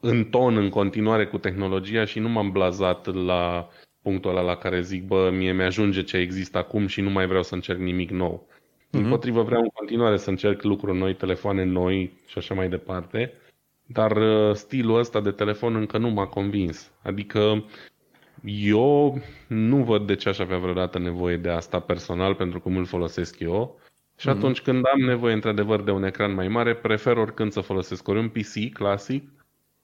în 0.00 0.24
ton 0.24 0.56
în 0.56 0.68
continuare 0.68 1.26
cu 1.26 1.38
tehnologia 1.38 2.04
și 2.04 2.18
nu 2.18 2.28
m-am 2.28 2.50
blazat 2.50 3.14
la 3.14 3.68
punctul 4.02 4.30
ăla 4.30 4.40
la 4.40 4.56
care 4.56 4.80
zic, 4.80 5.06
bă, 5.06 5.30
mie 5.32 5.52
mi-ajunge 5.52 6.02
ce 6.02 6.16
există 6.16 6.58
acum 6.58 6.86
și 6.86 7.00
nu 7.00 7.10
mai 7.10 7.26
vreau 7.26 7.42
să 7.42 7.54
încerc 7.54 7.78
nimic 7.78 8.10
nou. 8.10 8.46
Mm-hmm. 8.48 8.90
Împotrivă 8.90 9.42
vreau 9.42 9.60
în 9.60 9.68
continuare 9.68 10.16
să 10.16 10.30
încerc 10.30 10.62
lucruri 10.62 10.98
noi, 10.98 11.14
telefoane 11.14 11.64
noi 11.64 12.12
și 12.26 12.38
așa 12.38 12.54
mai 12.54 12.68
departe, 12.68 13.32
dar 13.86 14.16
uh, 14.16 14.54
stilul 14.54 14.98
ăsta 14.98 15.20
de 15.20 15.30
telefon 15.30 15.74
încă 15.74 15.98
nu 15.98 16.08
m-a 16.08 16.26
convins. 16.26 16.92
Adică 17.02 17.64
eu 18.44 19.20
nu 19.46 19.76
văd 19.76 20.06
de 20.06 20.14
ce 20.14 20.28
aș 20.28 20.38
avea 20.38 20.58
vreodată 20.58 20.98
nevoie 20.98 21.36
de 21.36 21.48
asta 21.48 21.80
personal 21.80 22.34
pentru 22.34 22.60
cum 22.60 22.76
îl 22.76 22.84
folosesc 22.84 23.38
eu. 23.38 23.80
Și 24.16 24.28
mm-hmm. 24.28 24.30
atunci 24.30 24.60
când 24.60 24.84
am 24.94 25.00
nevoie 25.00 25.34
într-adevăr 25.34 25.82
de 25.82 25.90
un 25.90 26.04
ecran 26.04 26.34
mai 26.34 26.48
mare, 26.48 26.74
prefer 26.74 27.16
oricând 27.16 27.52
să 27.52 27.60
folosesc 27.60 28.08
ori 28.08 28.18
un 28.18 28.28
PC 28.28 28.72
clasic, 28.72 29.30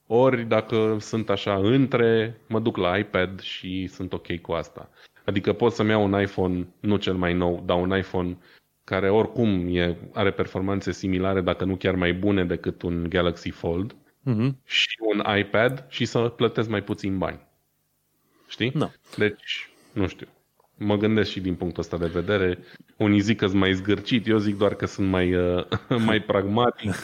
ori 0.06 0.44
dacă 0.44 0.96
sunt 1.00 1.30
așa 1.30 1.56
între, 1.56 2.40
mă 2.48 2.60
duc 2.60 2.76
la 2.76 2.96
iPad 2.96 3.40
și 3.40 3.86
sunt 3.86 4.12
ok 4.12 4.40
cu 4.40 4.52
asta. 4.52 4.90
Adică 5.24 5.52
pot 5.52 5.72
să-mi 5.72 5.90
iau 5.90 6.04
un 6.04 6.20
iPhone, 6.20 6.66
nu 6.80 6.96
cel 6.96 7.14
mai 7.14 7.34
nou, 7.34 7.62
dar 7.66 7.76
un 7.76 7.96
iPhone 7.96 8.38
care 8.84 9.10
oricum 9.10 9.76
e, 9.76 9.96
are 10.12 10.30
performanțe 10.30 10.92
similare, 10.92 11.40
dacă 11.40 11.64
nu 11.64 11.76
chiar 11.76 11.94
mai 11.94 12.12
bune 12.12 12.44
decât 12.44 12.82
un 12.82 13.06
Galaxy 13.08 13.50
Fold, 13.50 13.94
uh-huh. 13.94 14.50
și 14.64 14.96
un 15.00 15.36
iPad 15.38 15.86
și 15.88 16.04
să 16.04 16.18
plătesc 16.18 16.68
mai 16.68 16.82
puțin 16.82 17.18
bani. 17.18 17.48
Știi? 18.50 18.70
No. 18.74 18.90
Deci, 19.16 19.70
nu 19.92 20.06
știu 20.06 20.26
mă 20.84 20.96
gândesc 20.96 21.30
și 21.30 21.40
din 21.40 21.54
punctul 21.54 21.82
ăsta 21.82 21.96
de 21.96 22.06
vedere. 22.06 22.58
Unii 22.96 23.20
zic 23.20 23.38
că 23.38 23.46
sunt 23.46 23.58
mai 23.58 23.74
zgârcit, 23.74 24.26
eu 24.26 24.38
zic 24.38 24.58
doar 24.58 24.74
că 24.74 24.86
sunt 24.86 25.08
mai, 25.08 25.34
uh, 25.34 25.64
mai 26.06 26.20
pragmatic 26.20 26.94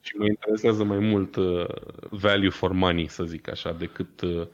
și 0.00 0.16
mă 0.16 0.24
interesează 0.24 0.84
mai 0.84 0.98
mult 0.98 1.36
uh, 1.36 1.66
value 2.10 2.48
for 2.48 2.72
money, 2.72 3.08
să 3.08 3.24
zic 3.24 3.50
așa, 3.50 3.72
decât 3.78 4.20
uh, 4.20 4.46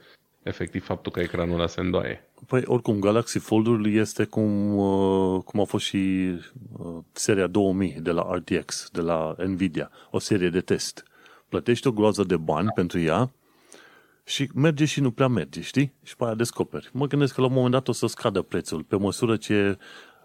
efectiv 0.43 0.83
faptul 0.83 1.11
că 1.11 1.19
ecranul 1.19 1.55
ăla 1.55 1.67
se 1.67 1.79
îndoaie. 1.79 2.29
Păi, 2.47 2.61
oricum, 2.65 2.99
Galaxy 2.99 3.39
Fold-ul 3.39 3.93
este 3.93 4.23
cum, 4.25 4.77
uh, 4.77 5.41
cum 5.43 5.59
a 5.59 5.63
fost 5.63 5.85
și 5.85 6.31
uh, 6.77 6.97
seria 7.11 7.47
2000 7.47 7.97
de 8.01 8.11
la 8.11 8.29
RTX, 8.31 8.89
de 8.91 9.01
la 9.01 9.35
Nvidia, 9.45 9.91
o 10.11 10.19
serie 10.19 10.49
de 10.49 10.61
test. 10.61 11.05
Plătești 11.49 11.87
o 11.87 11.91
groază 11.91 12.23
de 12.23 12.37
bani 12.37 12.65
da. 12.65 12.71
pentru 12.71 12.99
ea 12.99 13.31
și 14.23 14.49
merge 14.53 14.85
și 14.85 15.01
nu 15.01 15.11
prea 15.11 15.27
merge, 15.27 15.61
știi? 15.61 15.93
Și 16.03 16.15
pe 16.15 16.23
aia 16.23 16.35
descoperi. 16.35 16.89
Mă 16.93 17.07
gândesc 17.07 17.33
că 17.33 17.41
la 17.41 17.47
un 17.47 17.53
moment 17.53 17.71
dat 17.71 17.87
o 17.87 17.91
să 17.91 18.07
scadă 18.07 18.41
prețul, 18.41 18.83
pe 18.83 18.95
măsură 18.95 19.37
ce... 19.37 19.77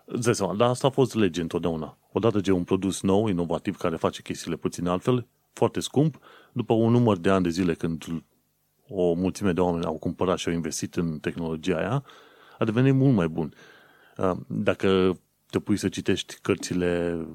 Îți 0.05 0.33
seama, 0.33 0.55
dar 0.55 0.69
asta 0.69 0.87
a 0.87 0.91
fost 0.91 1.15
lege 1.15 1.41
întotdeauna. 1.41 1.99
Odată 2.13 2.41
ce 2.41 2.53
un 2.53 2.65
produs 2.65 3.03
nou, 3.03 3.27
inovativ, 3.27 3.77
care 3.77 3.97
face 3.97 4.23
chestiile 4.23 4.57
puțin 4.57 4.87
altfel, 4.87 5.27
foarte 5.53 5.81
scump, 5.81 6.19
după 6.53 6.73
un 6.73 6.93
număr 6.93 7.17
de 7.17 7.31
ani 7.31 7.43
de 7.43 7.49
zile 7.49 7.75
când 7.75 8.05
o 8.89 9.13
mulțime 9.13 9.53
de 9.53 9.61
oameni 9.61 9.85
au 9.85 9.99
cumpărat 9.99 10.39
și 10.39 10.49
au 10.49 10.55
investit 10.55 10.95
în 10.95 11.19
tehnologia 11.19 11.77
aia, 11.77 12.05
a 12.59 12.65
devenit 12.65 12.95
mult 12.95 13.15
mai 13.15 13.29
bun. 13.29 13.55
Dacă 14.47 15.19
te 15.51 15.59
pui 15.59 15.77
să 15.77 15.89
citești 15.89 16.39
cărțile 16.43 17.27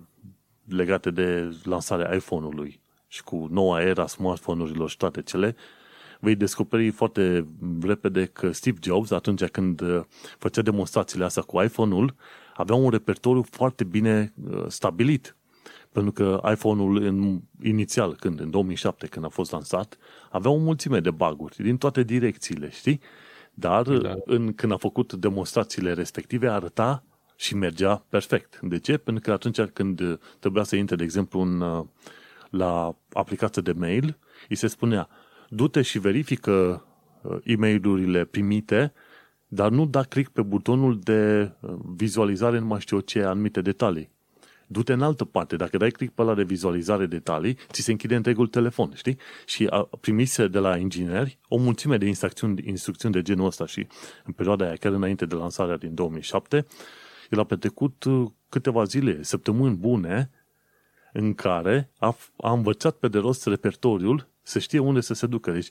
legate 0.67 1.11
de 1.11 1.55
lansarea 1.63 2.15
iPhone-ului 2.15 2.81
și 3.07 3.23
cu 3.23 3.47
noua 3.49 3.81
era 3.81 4.07
smartphone-urilor 4.07 4.89
și 4.89 4.97
toate 4.97 5.21
cele, 5.21 5.55
vei 6.21 6.35
descoperi 6.35 6.89
foarte 6.89 7.45
repede 7.81 8.25
că 8.25 8.51
Steve 8.51 8.77
Jobs, 8.83 9.11
atunci 9.11 9.45
când 9.45 9.81
uh, 9.81 10.01
făcea 10.37 10.61
demonstrațiile 10.61 11.25
astea 11.25 11.43
cu 11.43 11.61
iPhone-ul, 11.61 12.15
avea 12.55 12.75
un 12.75 12.89
repertoriu 12.89 13.45
foarte 13.49 13.83
bine 13.83 14.33
uh, 14.49 14.65
stabilit. 14.67 15.35
Pentru 15.91 16.11
că 16.11 16.41
iPhone-ul 16.51 17.01
în, 17.01 17.39
inițial, 17.61 18.15
când, 18.15 18.39
în 18.39 18.49
2007, 18.49 19.07
când 19.07 19.25
a 19.25 19.29
fost 19.29 19.51
lansat, 19.51 19.97
avea 20.29 20.51
o 20.51 20.57
mulțime 20.57 20.99
de 20.99 21.11
baguri 21.11 21.55
din 21.63 21.77
toate 21.77 22.03
direcțiile, 22.03 22.69
știi? 22.69 22.99
Dar 23.53 23.87
da. 23.87 24.15
în, 24.25 24.53
când 24.53 24.71
a 24.71 24.77
făcut 24.77 25.13
demonstrațiile 25.13 25.93
respective, 25.93 26.49
arăta 26.49 27.03
și 27.35 27.55
mergea 27.55 28.05
perfect. 28.09 28.59
De 28.61 28.79
ce? 28.79 28.97
Pentru 28.97 29.23
că 29.23 29.31
atunci 29.31 29.61
când 29.61 30.19
trebuia 30.39 30.63
să 30.63 30.75
intre, 30.75 30.95
de 30.95 31.03
exemplu, 31.03 31.39
în, 31.39 31.85
la 32.49 32.95
aplicație 33.13 33.61
de 33.61 33.71
mail, 33.71 34.17
îi 34.49 34.55
se 34.55 34.67
spunea, 34.67 35.09
du-te 35.53 35.81
și 35.81 35.99
verifică 35.99 36.85
uh, 37.21 37.37
e 37.43 37.55
mail 37.55 38.27
primite, 38.31 38.93
dar 39.47 39.69
nu 39.69 39.85
da 39.85 40.03
click 40.03 40.31
pe 40.31 40.41
butonul 40.41 40.99
de 40.99 41.51
uh, 41.59 41.73
vizualizare, 41.95 42.59
nu 42.59 42.65
mai 42.65 42.79
știu 42.79 42.99
ce, 42.99 43.23
anumite 43.23 43.61
detalii. 43.61 44.09
Du-te 44.67 44.93
în 44.93 45.01
altă 45.01 45.25
parte. 45.25 45.55
Dacă 45.55 45.77
dai 45.77 45.89
click 45.89 46.13
pe 46.13 46.23
la 46.23 46.33
de 46.33 46.43
vizualizare 46.43 47.05
detalii, 47.05 47.57
ți 47.71 47.81
se 47.81 47.91
închide 47.91 48.15
întregul 48.15 48.47
telefon, 48.47 48.91
știi? 48.95 49.17
Și 49.45 49.67
a 49.69 49.89
primise 50.01 50.47
de 50.47 50.59
la 50.59 50.77
ingineri 50.77 51.37
o 51.47 51.57
mulțime 51.57 51.97
de 51.97 52.05
instrucțiuni, 52.05 52.63
instrucțiuni 52.67 53.13
de 53.13 53.21
genul 53.21 53.45
ăsta 53.45 53.65
și 53.65 53.87
în 54.23 54.33
perioada 54.33 54.65
aia, 54.65 54.75
chiar 54.75 54.91
înainte 54.91 55.25
de 55.25 55.35
lansarea 55.35 55.77
din 55.77 55.93
2007, 55.93 56.65
el 57.29 57.39
a 57.39 57.43
petrecut 57.43 58.03
uh, 58.03 58.29
câteva 58.49 58.83
zile, 58.83 59.23
săptămâni 59.23 59.75
bune, 59.75 60.29
în 61.13 61.33
care 61.33 61.91
a, 61.97 62.17
a 62.37 62.51
învățat 62.51 62.95
pe 62.95 63.07
de 63.07 63.17
rost 63.17 63.45
repertoriul 63.45 64.30
să 64.51 64.59
știe 64.59 64.79
unde 64.79 64.99
să 64.99 65.13
se 65.13 65.27
ducă. 65.27 65.51
Deci, 65.51 65.69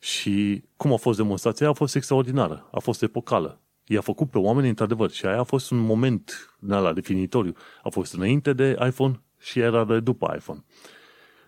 și 0.00 0.64
cum 0.76 0.92
a 0.92 0.96
fost 0.96 1.18
demonstrația, 1.18 1.68
a 1.68 1.72
fost 1.72 1.94
extraordinară, 1.94 2.68
a 2.72 2.78
fost 2.78 3.02
epocală. 3.02 3.60
I-a 3.86 4.00
făcut 4.00 4.30
pe 4.30 4.38
oameni 4.38 4.68
într-adevăr 4.68 5.10
și 5.10 5.26
aia 5.26 5.38
a 5.38 5.42
fost 5.42 5.70
un 5.70 5.78
moment 5.78 6.54
la 6.58 6.92
definitoriu. 6.92 7.54
A 7.82 7.88
fost 7.88 8.14
înainte 8.14 8.52
de 8.52 8.76
iPhone 8.86 9.20
și 9.38 9.58
era 9.58 9.84
de 9.84 10.00
după 10.00 10.34
iPhone. 10.36 10.64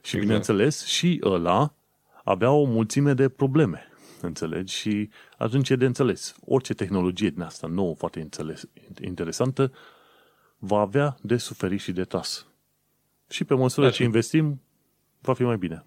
Și 0.03 0.17
exact. 0.17 0.21
bineînțeles, 0.21 0.85
și 0.85 1.21
ăla 1.25 1.75
avea 2.25 2.51
o 2.51 2.65
mulțime 2.65 3.15
de 3.15 3.29
probleme. 3.29 3.89
Înțelegi? 4.21 4.75
Și 4.75 5.11
atunci 5.39 5.71
e 5.71 5.77
de 5.77 5.85
înțeles. 5.85 6.37
Orice 6.45 6.75
tehnologie 6.75 7.31
din 7.31 7.43
asta 7.43 7.67
nouă, 7.67 7.95
foarte 7.95 8.21
înțeles, 8.21 8.69
interesantă, 9.01 9.73
va 10.59 10.79
avea 10.79 11.17
de 11.23 11.37
suferit 11.37 11.81
și 11.81 11.93
de 11.93 12.05
tras. 12.05 12.47
Și 13.29 13.45
pe 13.45 13.55
măsură 13.55 13.87
da, 13.87 13.93
ce 13.93 14.03
investim, 14.03 14.61
va 15.21 15.35
fi 15.35 15.43
mai 15.43 15.57
bine. 15.57 15.85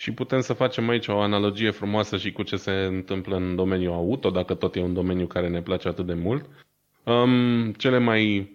Și 0.00 0.12
putem 0.12 0.40
să 0.40 0.52
facem 0.52 0.88
aici 0.88 1.08
o 1.08 1.20
analogie 1.20 1.70
frumoasă 1.70 2.16
și 2.16 2.32
cu 2.32 2.42
ce 2.42 2.56
se 2.56 2.70
întâmplă 2.70 3.36
în 3.36 3.56
domeniul 3.56 3.92
auto, 3.92 4.30
dacă 4.30 4.54
tot 4.54 4.74
e 4.74 4.80
un 4.80 4.92
domeniu 4.92 5.26
care 5.26 5.48
ne 5.48 5.62
place 5.62 5.88
atât 5.88 6.06
de 6.06 6.14
mult. 6.14 6.48
Um, 7.04 7.72
cele 7.72 7.98
mai 7.98 8.50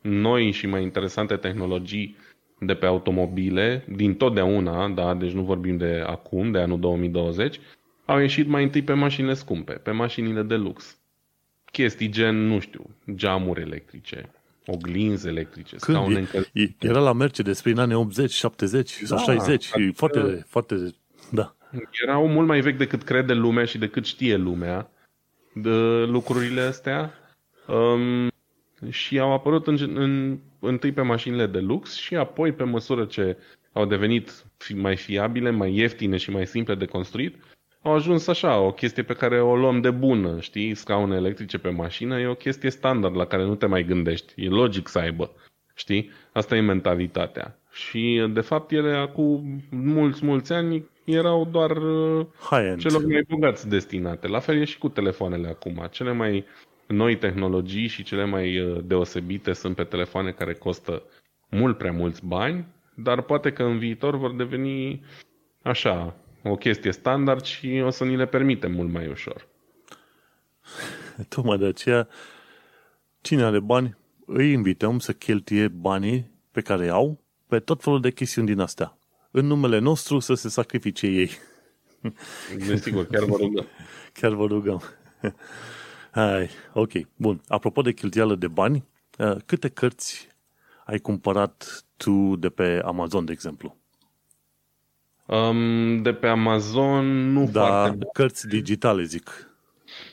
noi 0.00 0.50
și 0.50 0.66
mai 0.66 0.82
interesante 0.82 1.36
tehnologii 1.36 2.16
de 2.60 2.74
pe 2.74 2.86
automobile, 2.86 3.84
din 3.88 4.14
totdeauna, 4.14 4.88
da, 4.88 5.14
deci 5.14 5.32
nu 5.32 5.42
vorbim 5.42 5.76
de 5.76 6.02
acum, 6.06 6.50
de 6.50 6.58
anul 6.58 6.80
2020, 6.80 7.60
au 8.04 8.18
ieșit 8.18 8.46
mai 8.46 8.62
întâi 8.62 8.82
pe 8.82 8.92
mașinile 8.92 9.34
scumpe, 9.34 9.72
pe 9.72 9.90
mașinile 9.90 10.42
de 10.42 10.54
lux. 10.54 11.00
Chestii 11.72 12.08
gen, 12.08 12.36
nu 12.46 12.58
știu, 12.58 12.90
geamuri 13.14 13.60
electrice, 13.60 14.30
oglinzi 14.70 15.28
electrice, 15.28 15.76
Când 15.76 15.96
scaune 15.96 16.18
încălzite. 16.18 16.86
Era 16.86 17.00
la 17.00 17.12
Mercedes 17.12 17.62
prin 17.62 17.78
anii 17.78 17.94
80, 17.94 18.32
70 18.32 19.00
da, 19.00 19.06
sau 19.06 19.34
60 19.34 19.70
adică, 19.74 19.92
foarte, 19.96 20.44
foarte, 20.46 20.94
da. 21.30 21.54
Erau 22.02 22.28
mult 22.28 22.46
mai 22.46 22.60
vechi 22.60 22.76
decât 22.76 23.02
crede 23.02 23.32
lumea 23.32 23.64
și 23.64 23.78
decât 23.78 24.04
știe 24.04 24.36
lumea 24.36 24.90
de 25.54 26.04
lucrurile 26.04 26.60
astea. 26.60 27.12
Um, 27.66 28.30
și 28.90 29.18
au 29.18 29.32
apărut 29.32 29.66
în, 29.66 29.78
în, 29.94 30.38
întâi 30.58 30.92
pe 30.92 31.02
mașinile 31.02 31.46
de 31.46 31.58
lux 31.58 31.94
și 31.94 32.16
apoi 32.16 32.52
pe 32.52 32.64
măsură 32.64 33.04
ce 33.04 33.36
au 33.72 33.86
devenit 33.86 34.44
mai 34.74 34.96
fiabile, 34.96 35.50
mai 35.50 35.74
ieftine 35.74 36.16
și 36.16 36.30
mai 36.30 36.46
simple 36.46 36.74
de 36.74 36.84
construit, 36.84 37.36
au 37.88 37.94
ajuns 37.94 38.26
așa, 38.26 38.58
o 38.58 38.72
chestie 38.72 39.02
pe 39.02 39.12
care 39.12 39.40
o 39.40 39.56
luăm 39.56 39.80
de 39.80 39.90
bună, 39.90 40.40
știi? 40.40 40.74
Scaune 40.74 41.16
electrice 41.16 41.58
pe 41.58 41.68
mașină 41.68 42.18
e 42.18 42.26
o 42.26 42.34
chestie 42.34 42.70
standard 42.70 43.16
la 43.16 43.24
care 43.24 43.44
nu 43.44 43.54
te 43.54 43.66
mai 43.66 43.84
gândești. 43.84 44.32
E 44.36 44.48
logic 44.48 44.88
să 44.88 44.98
aibă, 44.98 45.30
știi? 45.74 46.10
Asta 46.32 46.56
e 46.56 46.60
mentalitatea. 46.60 47.58
Și, 47.72 48.28
de 48.32 48.40
fapt, 48.40 48.70
ele 48.72 48.96
acum 48.96 49.62
mulți, 49.70 50.24
mulți 50.24 50.52
ani 50.52 50.88
erau 51.04 51.48
doar 51.50 51.70
uh, 51.70 52.26
High-end. 52.50 52.78
celor 52.80 53.06
mai 53.06 53.24
bogați 53.28 53.68
destinate. 53.68 54.28
La 54.28 54.38
fel 54.38 54.60
e 54.60 54.64
și 54.64 54.78
cu 54.78 54.88
telefoanele 54.88 55.48
acum. 55.48 55.88
Cele 55.90 56.12
mai 56.12 56.44
noi 56.86 57.16
tehnologii 57.16 57.86
și 57.86 58.02
cele 58.02 58.24
mai 58.24 58.60
uh, 58.60 58.78
deosebite 58.84 59.52
sunt 59.52 59.76
pe 59.76 59.84
telefoane 59.84 60.30
care 60.30 60.52
costă 60.52 61.02
mult 61.50 61.78
prea 61.78 61.92
mulți 61.92 62.26
bani, 62.26 62.66
dar 62.94 63.22
poate 63.22 63.52
că 63.52 63.62
în 63.62 63.78
viitor 63.78 64.16
vor 64.16 64.34
deveni 64.34 65.02
așa, 65.62 66.14
o 66.42 66.56
chestie 66.56 66.90
standard 66.92 67.44
și 67.44 67.82
o 67.84 67.90
să 67.90 68.04
ni 68.04 68.16
le 68.16 68.26
permitem 68.26 68.72
mult 68.72 68.90
mai 68.90 69.08
ușor. 69.08 69.48
Tocmai 71.28 71.58
de 71.58 71.66
aceea, 71.66 72.08
cine 73.20 73.42
are 73.42 73.60
bani, 73.60 73.96
îi 74.26 74.52
invităm 74.52 74.98
să 74.98 75.12
cheltuie 75.12 75.68
banii 75.68 76.30
pe 76.50 76.60
care 76.60 76.88
au 76.88 77.20
pe 77.46 77.58
tot 77.58 77.82
felul 77.82 78.00
de 78.00 78.10
chestiuni 78.10 78.46
din 78.46 78.60
astea. 78.60 78.98
În 79.30 79.46
numele 79.46 79.78
nostru 79.78 80.18
să 80.18 80.34
se 80.34 80.48
sacrifice 80.48 81.06
ei. 81.06 81.30
Desigur, 82.66 83.06
chiar 83.06 83.24
vă 83.24 83.36
rugăm. 83.36 83.66
chiar 84.20 84.32
vă 84.32 84.46
rugăm. 84.46 84.82
Hai, 86.10 86.50
ok, 86.72 86.92
bun. 87.16 87.40
Apropo 87.48 87.82
de 87.82 87.92
cheltuială 87.92 88.34
de 88.34 88.48
bani, 88.48 88.84
uh, 89.18 89.36
câte 89.46 89.68
cărți 89.68 90.28
ai 90.84 90.98
cumpărat 90.98 91.84
tu 91.96 92.36
de 92.36 92.48
pe 92.48 92.80
Amazon, 92.84 93.24
de 93.24 93.32
exemplu? 93.32 93.76
Um, 95.28 96.02
de 96.02 96.12
pe 96.12 96.26
Amazon 96.26 97.32
nu 97.32 97.48
da, 97.52 97.66
foarte 97.66 98.08
cărți 98.12 98.48
digitale, 98.48 99.02
zic. 99.02 99.50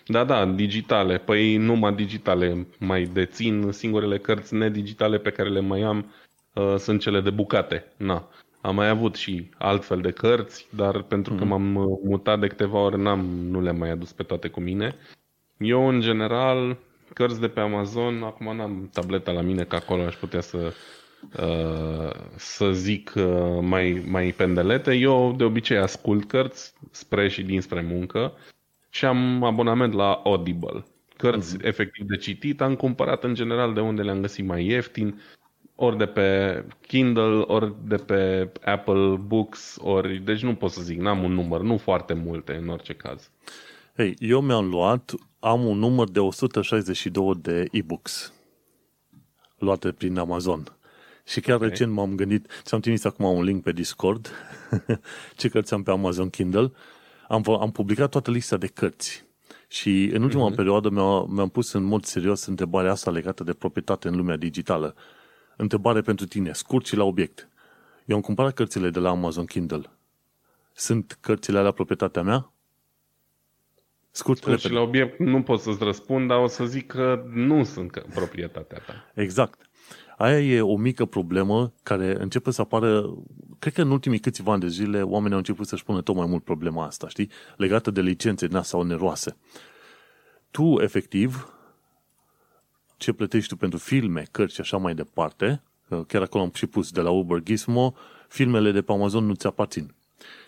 Da, 0.05 0.23
da, 0.23 0.45
digitale. 0.45 1.17
Păi 1.17 1.57
numai 1.57 1.93
digitale 1.93 2.67
mai 2.79 3.03
dețin. 3.03 3.71
Singurele 3.71 4.17
cărți 4.17 4.53
nedigitale 4.53 5.17
pe 5.17 5.29
care 5.29 5.49
le 5.49 5.59
mai 5.59 5.81
am 5.81 6.05
uh, 6.53 6.75
sunt 6.77 7.01
cele 7.01 7.21
de 7.21 7.29
bucate. 7.29 7.85
Na. 7.97 8.27
Am 8.61 8.75
mai 8.75 8.89
avut 8.89 9.15
și 9.15 9.49
altfel 9.57 10.01
de 10.01 10.11
cărți, 10.11 10.67
dar 10.69 11.01
pentru 11.01 11.33
mm. 11.33 11.39
că 11.39 11.45
mhm. 11.45 11.53
m-am 11.53 11.75
uh, 11.75 11.99
mutat 12.03 12.39
de 12.39 12.47
câteva 12.47 12.79
ori, 12.79 13.01
n-am, 13.01 13.25
nu 13.25 13.61
le-am 13.61 13.77
mai 13.77 13.89
adus 13.89 14.11
pe 14.11 14.23
toate 14.23 14.47
cu 14.47 14.59
mine. 14.59 14.95
Eu, 15.57 15.87
în 15.87 16.01
general, 16.01 16.77
cărți 17.13 17.39
de 17.39 17.47
pe 17.47 17.59
Amazon, 17.59 18.23
acum 18.23 18.55
n-am 18.55 18.89
tableta 18.93 19.31
la 19.31 19.41
mine, 19.41 19.63
că 19.63 19.75
acolo 19.75 20.01
aș 20.01 20.15
putea 20.15 20.41
să 20.41 20.57
Uh, 20.57 20.73
să 22.35 22.71
zic 22.71 23.13
uh, 23.15 23.57
mai, 23.61 24.03
mai 24.07 24.31
pendelete. 24.31 24.93
Eu 24.93 25.33
de 25.37 25.43
obicei 25.43 25.77
ascult 25.77 26.27
cărți 26.27 26.73
spre 26.91 27.27
și 27.27 27.43
dinspre 27.43 27.81
muncă 27.81 28.33
și 28.89 29.05
am 29.05 29.43
abonament 29.43 29.93
la 29.93 30.13
Audible. 30.13 30.85
Cărți 31.17 31.57
uh-huh. 31.57 31.65
efectiv 31.65 32.07
de 32.07 32.17
citit 32.17 32.61
am 32.61 32.75
cumpărat 32.75 33.23
în 33.23 33.33
general 33.33 33.73
de 33.73 33.79
unde 33.79 34.01
le-am 34.01 34.21
găsit 34.21 34.45
mai 34.45 34.65
ieftin, 34.65 35.21
ori 35.75 35.97
de 35.97 36.05
pe 36.05 36.63
Kindle, 36.87 37.39
ori 37.39 37.73
de 37.87 37.95
pe 37.95 38.51
Apple 38.65 39.15
Books, 39.27 39.77
ori... 39.81 40.17
Deci 40.17 40.41
nu 40.41 40.55
pot 40.55 40.71
să 40.71 40.81
zic, 40.81 40.99
n-am 40.99 41.23
un 41.23 41.33
număr, 41.33 41.61
nu 41.61 41.77
foarte 41.77 42.13
multe 42.13 42.53
în 42.53 42.69
orice 42.69 42.93
caz. 42.93 43.29
Hei, 43.95 44.15
eu 44.19 44.41
mi-am 44.41 44.69
luat, 44.69 45.13
am 45.39 45.65
un 45.65 45.77
număr 45.77 46.09
de 46.09 46.19
162 46.19 47.35
de 47.35 47.67
e-books 47.71 48.33
luate 49.57 49.91
prin 49.91 50.17
Amazon. 50.17 50.77
Și 51.25 51.39
chiar 51.39 51.55
okay. 51.55 51.67
recent 51.67 51.91
m-am 51.91 52.15
gândit, 52.15 52.47
ți-am 52.63 52.79
trimis 52.79 53.03
acum 53.03 53.25
un 53.25 53.43
link 53.43 53.63
pe 53.63 53.71
Discord, 53.71 54.29
ce 55.37 55.49
cărți 55.49 55.73
am 55.73 55.83
pe 55.83 55.91
Amazon 55.91 56.29
Kindle, 56.29 56.71
am, 57.27 57.43
am 57.59 57.71
publicat 57.71 58.09
toată 58.09 58.31
lista 58.31 58.57
de 58.57 58.67
cărți. 58.67 59.25
Și 59.67 60.09
în 60.13 60.23
ultima 60.23 60.51
uh-huh. 60.51 60.55
perioadă 60.55 60.89
mi-a, 60.89 61.23
mi-am 61.23 61.49
pus 61.49 61.71
în 61.71 61.83
mod 61.83 62.03
serios 62.03 62.45
întrebarea 62.45 62.91
asta 62.91 63.11
legată 63.11 63.43
de 63.43 63.53
proprietate 63.53 64.07
în 64.07 64.15
lumea 64.15 64.35
digitală. 64.35 64.95
Întrebare 65.57 66.01
pentru 66.01 66.25
tine, 66.25 66.53
scurt 66.53 66.85
și 66.85 66.95
la 66.95 67.03
obiect. 67.03 67.49
Eu 68.05 68.15
am 68.15 68.21
cumpărat 68.21 68.53
cărțile 68.53 68.89
de 68.89 68.99
la 68.99 69.09
Amazon 69.09 69.45
Kindle. 69.45 69.89
Sunt 70.73 71.17
cărțile 71.21 71.57
alea 71.57 71.71
proprietatea 71.71 72.21
mea? 72.21 72.51
Scurt, 74.11 74.37
scurt 74.37 74.59
și 74.59 74.71
la 74.71 74.79
obiect 74.79 75.19
nu 75.19 75.41
pot 75.41 75.59
să-ți 75.59 75.83
răspund, 75.83 76.27
dar 76.27 76.37
o 76.37 76.47
să 76.47 76.65
zic 76.65 76.87
că 76.87 77.23
nu 77.29 77.63
sunt 77.63 78.05
proprietatea 78.13 78.77
ta. 78.77 79.11
Exact. 79.13 79.69
Aia 80.17 80.39
e 80.39 80.61
o 80.61 80.77
mică 80.77 81.05
problemă 81.05 81.73
care 81.83 82.21
începe 82.21 82.51
să 82.51 82.61
apară, 82.61 83.17
cred 83.59 83.73
că 83.73 83.81
în 83.81 83.91
ultimii 83.91 84.19
câțiva 84.19 84.51
ani 84.51 84.61
de 84.61 84.67
zile 84.67 85.01
oamenii 85.01 85.31
au 85.31 85.37
început 85.37 85.67
să-și 85.67 85.83
pună 85.83 86.01
tot 86.01 86.15
mai 86.15 86.25
mult 86.25 86.43
problema 86.43 86.85
asta, 86.85 87.07
știi? 87.07 87.29
Legată 87.57 87.91
de 87.91 88.01
licențe 88.01 88.47
din 88.47 88.61
sau 88.61 88.81
neroase. 88.81 89.37
Tu, 90.51 90.81
efectiv, 90.81 91.53
ce 92.97 93.11
plătești 93.11 93.49
tu 93.49 93.55
pentru 93.55 93.79
filme, 93.79 94.25
cărți 94.31 94.55
și 94.55 94.61
așa 94.61 94.77
mai 94.77 94.95
departe, 94.95 95.61
chiar 96.07 96.21
acolo 96.21 96.43
am 96.43 96.51
și 96.53 96.65
pus 96.65 96.91
de 96.91 97.01
la 97.01 97.09
Uber 97.09 97.43
Gizmo, 97.43 97.93
filmele 98.27 98.71
de 98.71 98.81
pe 98.81 98.91
Amazon 98.91 99.25
nu 99.25 99.33
ți 99.33 99.47
aparțin. 99.47 99.93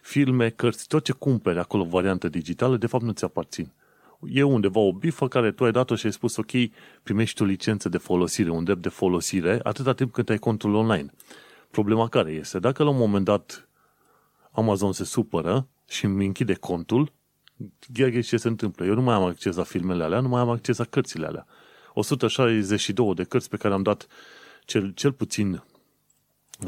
Filme, 0.02 0.50
cărți, 0.50 0.88
tot 0.88 1.04
ce 1.04 1.12
cumperi 1.12 1.60
acolo 1.60 1.84
variantă 1.84 2.30
digitală, 2.30 2.78
de 2.78 2.88
fapt 2.88 3.04
nu 3.04 3.12
ți 3.12 3.24
aparțin 3.24 3.72
e 4.26 4.44
undeva 4.44 4.80
o 4.80 4.94
bifă 4.94 5.28
care 5.28 5.52
tu 5.52 5.64
ai 5.64 5.72
dat-o 5.72 5.96
și 5.96 6.06
ai 6.06 6.12
spus, 6.12 6.36
ok, 6.36 6.52
primești 7.04 7.42
o 7.42 7.46
licență 7.46 7.90
de 7.90 7.98
folosire, 7.98 8.50
un 8.50 8.64
drept 8.64 8.82
de 8.82 8.90
folosire, 8.90 9.60
atâta 9.64 9.94
timp 9.94 10.12
cât 10.12 10.30
ai 10.30 10.38
contul 10.38 10.74
online. 10.74 11.14
Problema 11.72 12.08
care 12.08 12.32
este? 12.32 12.60
Dacă 12.60 12.84
la 12.84 12.90
un 12.90 12.98
moment 12.98 13.26
dat 13.26 13.70
Amazon 14.52 14.94
se 14.94 15.04
supără 15.04 15.68
și 15.88 16.06
îmi 16.06 16.26
închide 16.26 16.54
contul, 16.54 17.14
Gheaghe 17.94 18.20
ce 18.20 18.38
se 18.38 18.48
întâmplă. 18.48 18.86
Eu 18.86 18.94
nu 18.94 19.02
mai 19.02 19.16
am 19.16 19.24
acces 19.24 19.56
la 19.56 19.64
filmele 19.64 20.04
alea, 20.04 20.20
nu 20.20 20.28
mai 20.28 20.42
am 20.42 20.50
acces 20.50 20.78
la 20.78 20.84
cărțile 20.84 21.26
alea. 21.26 21.46
162 21.94 23.14
de 23.14 23.24
cărți 23.24 23.50
pe 23.50 23.58
care 23.58 23.74
am 23.74 23.84
dat 23.84 24.08
cel, 24.66 24.92
cel 24.92 25.12
puțin 25.12 25.64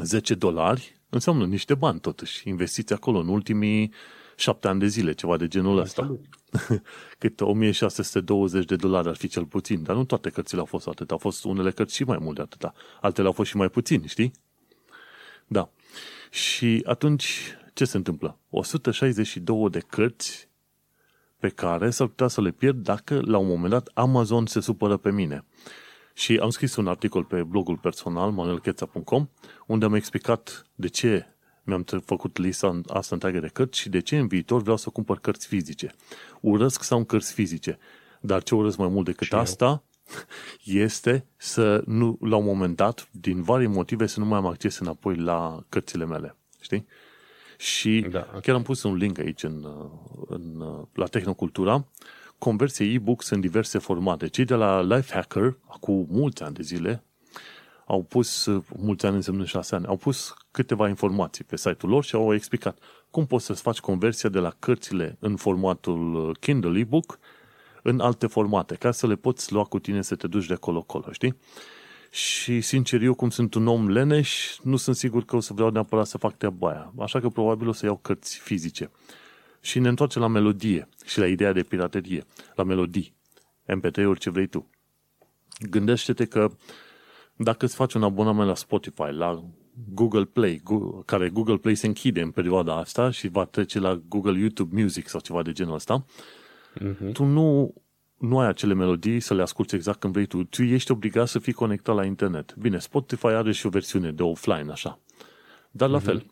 10 0.02 0.34
dolari, 0.34 1.00
înseamnă 1.08 1.46
niște 1.46 1.74
bani 1.74 2.00
totuși, 2.00 2.48
investiți 2.48 2.92
acolo 2.92 3.18
în 3.18 3.28
ultimii 3.28 3.92
șapte 4.40 4.68
ani 4.68 4.80
de 4.80 4.86
zile, 4.86 5.12
ceva 5.12 5.36
de 5.36 5.48
genul 5.48 5.78
ăsta. 5.78 6.16
Cât 7.18 7.40
1620 7.40 8.64
de 8.64 8.76
dolari 8.76 9.08
ar 9.08 9.16
fi 9.16 9.28
cel 9.28 9.44
puțin, 9.44 9.82
dar 9.82 9.96
nu 9.96 10.04
toate 10.04 10.30
cărțile 10.30 10.60
au 10.60 10.66
fost 10.66 10.86
atât, 10.86 11.10
au 11.10 11.18
fost 11.18 11.44
unele 11.44 11.70
cărți 11.70 11.94
și 11.94 12.04
mai 12.04 12.18
mult 12.20 12.36
de 12.36 12.42
atâta, 12.42 12.74
altele 13.00 13.26
au 13.26 13.32
fost 13.32 13.50
și 13.50 13.56
mai 13.56 13.68
puțini, 13.68 14.06
știi? 14.06 14.32
Da. 15.46 15.70
Și 16.30 16.82
atunci, 16.86 17.56
ce 17.72 17.84
se 17.84 17.96
întâmplă? 17.96 18.38
162 18.50 19.70
de 19.70 19.78
cărți 19.78 20.48
pe 21.38 21.48
care 21.48 21.90
s-ar 21.90 22.06
putea 22.06 22.28
să 22.28 22.40
le 22.40 22.50
pierd 22.50 22.76
dacă 22.82 23.20
la 23.24 23.38
un 23.38 23.46
moment 23.46 23.70
dat 23.70 23.90
Amazon 23.94 24.46
se 24.46 24.60
supără 24.60 24.96
pe 24.96 25.10
mine. 25.10 25.44
Și 26.14 26.38
am 26.42 26.50
scris 26.50 26.76
un 26.76 26.86
articol 26.86 27.24
pe 27.24 27.42
blogul 27.42 27.76
personal, 27.76 28.30
manuelcheța.com, 28.30 29.28
unde 29.66 29.84
am 29.84 29.94
explicat 29.94 30.66
de 30.74 30.88
ce 30.88 31.26
mi-am 31.62 31.84
făcut 32.04 32.36
lista 32.36 32.80
asta 32.86 33.14
întreagă 33.14 33.40
de 33.40 33.48
cărți 33.48 33.78
și 33.78 33.88
de 33.88 34.00
ce 34.00 34.18
în 34.18 34.26
viitor 34.26 34.62
vreau 34.62 34.76
să 34.76 34.90
cumpăr 34.90 35.18
cărți 35.18 35.46
fizice. 35.46 35.94
Urăsc 36.40 36.82
să 36.82 36.94
am 36.94 37.04
cărți 37.04 37.32
fizice, 37.32 37.78
dar 38.20 38.42
ce 38.42 38.54
urăsc 38.54 38.78
mai 38.78 38.88
mult 38.88 39.04
decât 39.04 39.26
și 39.26 39.34
asta 39.34 39.64
eu. 39.64 39.84
este 40.82 41.26
să 41.36 41.82
nu, 41.86 42.18
la 42.20 42.36
un 42.36 42.44
moment 42.44 42.76
dat, 42.76 43.08
din 43.10 43.42
vari 43.42 43.66
motive, 43.66 44.06
să 44.06 44.20
nu 44.20 44.26
mai 44.26 44.38
am 44.38 44.46
acces 44.46 44.78
înapoi 44.78 45.16
la 45.16 45.64
cărțile 45.68 46.04
mele. 46.04 46.36
Știi? 46.60 46.86
Și 47.56 48.06
da, 48.10 48.26
okay. 48.28 48.40
chiar 48.40 48.54
am 48.54 48.62
pus 48.62 48.82
un 48.82 48.94
link 48.94 49.18
aici 49.18 49.42
în, 49.42 49.66
în, 50.26 50.64
la 50.92 51.06
Tehnocultura, 51.06 51.86
conversie 52.38 52.86
e-books 52.86 53.28
în 53.28 53.40
diverse 53.40 53.78
formate. 53.78 54.26
Cei 54.26 54.44
de 54.44 54.54
la 54.54 54.82
Lifehacker, 54.82 55.56
cu 55.80 56.06
mulți 56.10 56.42
ani 56.42 56.54
de 56.54 56.62
zile, 56.62 57.04
au 57.86 58.02
pus, 58.02 58.48
mulți 58.76 59.06
ani 59.06 59.14
însemnând 59.14 59.46
șase 59.46 59.74
ani, 59.74 59.86
au 59.86 59.96
pus 59.96 60.34
câteva 60.50 60.88
informații 60.88 61.44
pe 61.44 61.56
site-ul 61.56 61.92
lor 61.92 62.04
și 62.04 62.14
au 62.14 62.34
explicat 62.34 62.78
cum 63.10 63.26
poți 63.26 63.44
să-ți 63.44 63.62
faci 63.62 63.78
conversia 63.78 64.28
de 64.28 64.38
la 64.38 64.54
cărțile 64.58 65.16
în 65.18 65.36
formatul 65.36 66.36
Kindle 66.40 66.78
e-book 66.78 67.18
în 67.82 68.00
alte 68.00 68.26
formate, 68.26 68.74
ca 68.74 68.90
să 68.90 69.06
le 69.06 69.14
poți 69.14 69.52
lua 69.52 69.64
cu 69.64 69.78
tine 69.78 70.02
să 70.02 70.14
te 70.14 70.26
duci 70.26 70.46
de 70.46 70.52
acolo-acolo, 70.52 71.12
știi? 71.12 71.36
Și, 72.10 72.60
sincer, 72.60 73.02
eu 73.02 73.14
cum 73.14 73.30
sunt 73.30 73.54
un 73.54 73.66
om 73.66 73.88
leneș, 73.88 74.58
nu 74.62 74.76
sunt 74.76 74.96
sigur 74.96 75.24
că 75.24 75.36
o 75.36 75.40
să 75.40 75.52
vreau 75.52 75.70
neapărat 75.70 76.06
să 76.06 76.18
fac 76.18 76.36
treaba 76.36 76.68
aia. 76.68 76.92
Așa 76.98 77.20
că 77.20 77.28
probabil 77.28 77.68
o 77.68 77.72
să 77.72 77.86
iau 77.86 77.96
cărți 77.96 78.38
fizice. 78.38 78.90
Și 79.60 79.78
ne 79.78 79.88
întoarcem 79.88 80.22
la 80.22 80.28
melodie 80.28 80.88
și 81.04 81.18
la 81.18 81.26
ideea 81.26 81.52
de 81.52 81.62
piraterie, 81.62 82.24
la 82.54 82.62
melodii, 82.62 83.14
MP3-uri, 83.66 84.18
ce 84.18 84.30
vrei 84.30 84.46
tu. 84.46 84.70
Gândește-te 85.70 86.24
că 86.24 86.50
dacă 87.36 87.64
îți 87.64 87.74
faci 87.74 87.94
un 87.94 88.02
abonament 88.02 88.48
la 88.48 88.54
Spotify, 88.54 89.10
la 89.10 89.44
Google 89.88 90.24
Play, 90.24 90.62
care 91.04 91.28
Google 91.28 91.56
Play 91.56 91.74
se 91.74 91.86
închide 91.86 92.20
în 92.20 92.30
perioada 92.30 92.76
asta 92.76 93.10
și 93.10 93.28
va 93.28 93.44
trece 93.44 93.78
la 93.78 94.00
Google 94.08 94.38
YouTube 94.38 94.80
Music 94.80 95.08
sau 95.08 95.20
ceva 95.20 95.42
de 95.42 95.52
genul 95.52 95.74
ăsta, 95.74 96.04
uh-huh. 96.78 97.12
tu 97.12 97.24
nu, 97.24 97.74
nu 98.18 98.38
ai 98.38 98.48
acele 98.48 98.74
melodii 98.74 99.20
să 99.20 99.34
le 99.34 99.42
asculti 99.42 99.74
exact 99.74 100.00
când 100.00 100.12
vrei 100.12 100.26
tu. 100.26 100.44
Tu 100.44 100.62
ești 100.62 100.90
obligat 100.90 101.28
să 101.28 101.38
fii 101.38 101.52
conectat 101.52 101.94
la 101.94 102.04
internet. 102.04 102.54
Bine, 102.56 102.78
Spotify 102.78 103.26
are 103.26 103.52
și 103.52 103.66
o 103.66 103.68
versiune 103.68 104.12
de 104.12 104.22
offline, 104.22 104.70
așa. 104.70 104.98
Dar 105.70 105.88
la 105.88 106.00
uh-huh. 106.00 106.04
fel, 106.04 106.26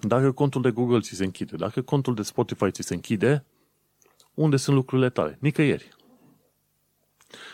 dacă 0.00 0.32
contul 0.32 0.62
de 0.62 0.70
Google 0.70 1.00
ți 1.00 1.14
se 1.14 1.24
închide, 1.24 1.56
dacă 1.56 1.82
contul 1.82 2.14
de 2.14 2.22
Spotify 2.22 2.70
ți 2.70 2.82
se 2.82 2.94
închide, 2.94 3.44
unde 4.34 4.56
sunt 4.56 4.76
lucrurile 4.76 5.10
tale? 5.10 5.38
Nicăieri. 5.40 5.88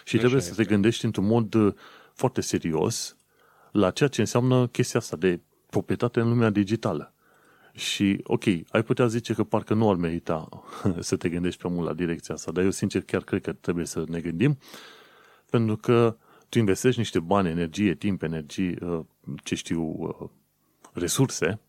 Și 0.04 0.16
Așa 0.16 0.18
trebuie 0.18 0.40
este. 0.40 0.50
să 0.50 0.62
te 0.62 0.68
gândești 0.68 1.04
într-un 1.04 1.26
mod 1.26 1.54
uh, 1.54 1.74
foarte 2.12 2.40
serios 2.40 3.16
la 3.72 3.90
ceea 3.90 4.08
ce 4.08 4.20
înseamnă 4.20 4.66
chestia 4.66 5.00
asta 5.00 5.16
de 5.16 5.40
proprietate 5.70 6.20
în 6.20 6.28
lumea 6.28 6.50
digitală. 6.50 7.12
Și, 7.74 8.20
ok, 8.22 8.44
ai 8.46 8.82
putea 8.84 9.06
zice 9.06 9.34
că 9.34 9.44
parcă 9.44 9.74
nu 9.74 9.90
ar 9.90 9.96
merita 9.96 10.48
să 10.98 11.16
te 11.16 11.28
gândești 11.28 11.58
prea 11.58 11.70
mult 11.70 11.86
la 11.86 11.94
direcția 11.94 12.34
asta, 12.34 12.52
dar 12.52 12.64
eu 12.64 12.70
sincer 12.70 13.02
chiar 13.02 13.22
cred 13.22 13.42
că 13.42 13.52
trebuie 13.52 13.86
să 13.86 14.04
ne 14.08 14.20
gândim, 14.20 14.58
pentru 15.50 15.76
că 15.76 16.16
tu 16.48 16.58
investești 16.58 16.98
niște 16.98 17.20
bani, 17.20 17.48
energie, 17.48 17.94
timp, 17.94 18.22
energie, 18.22 18.78
uh, 18.82 19.00
ce 19.42 19.54
știu, 19.54 19.82
uh, 19.82 20.28
resurse 20.92 21.60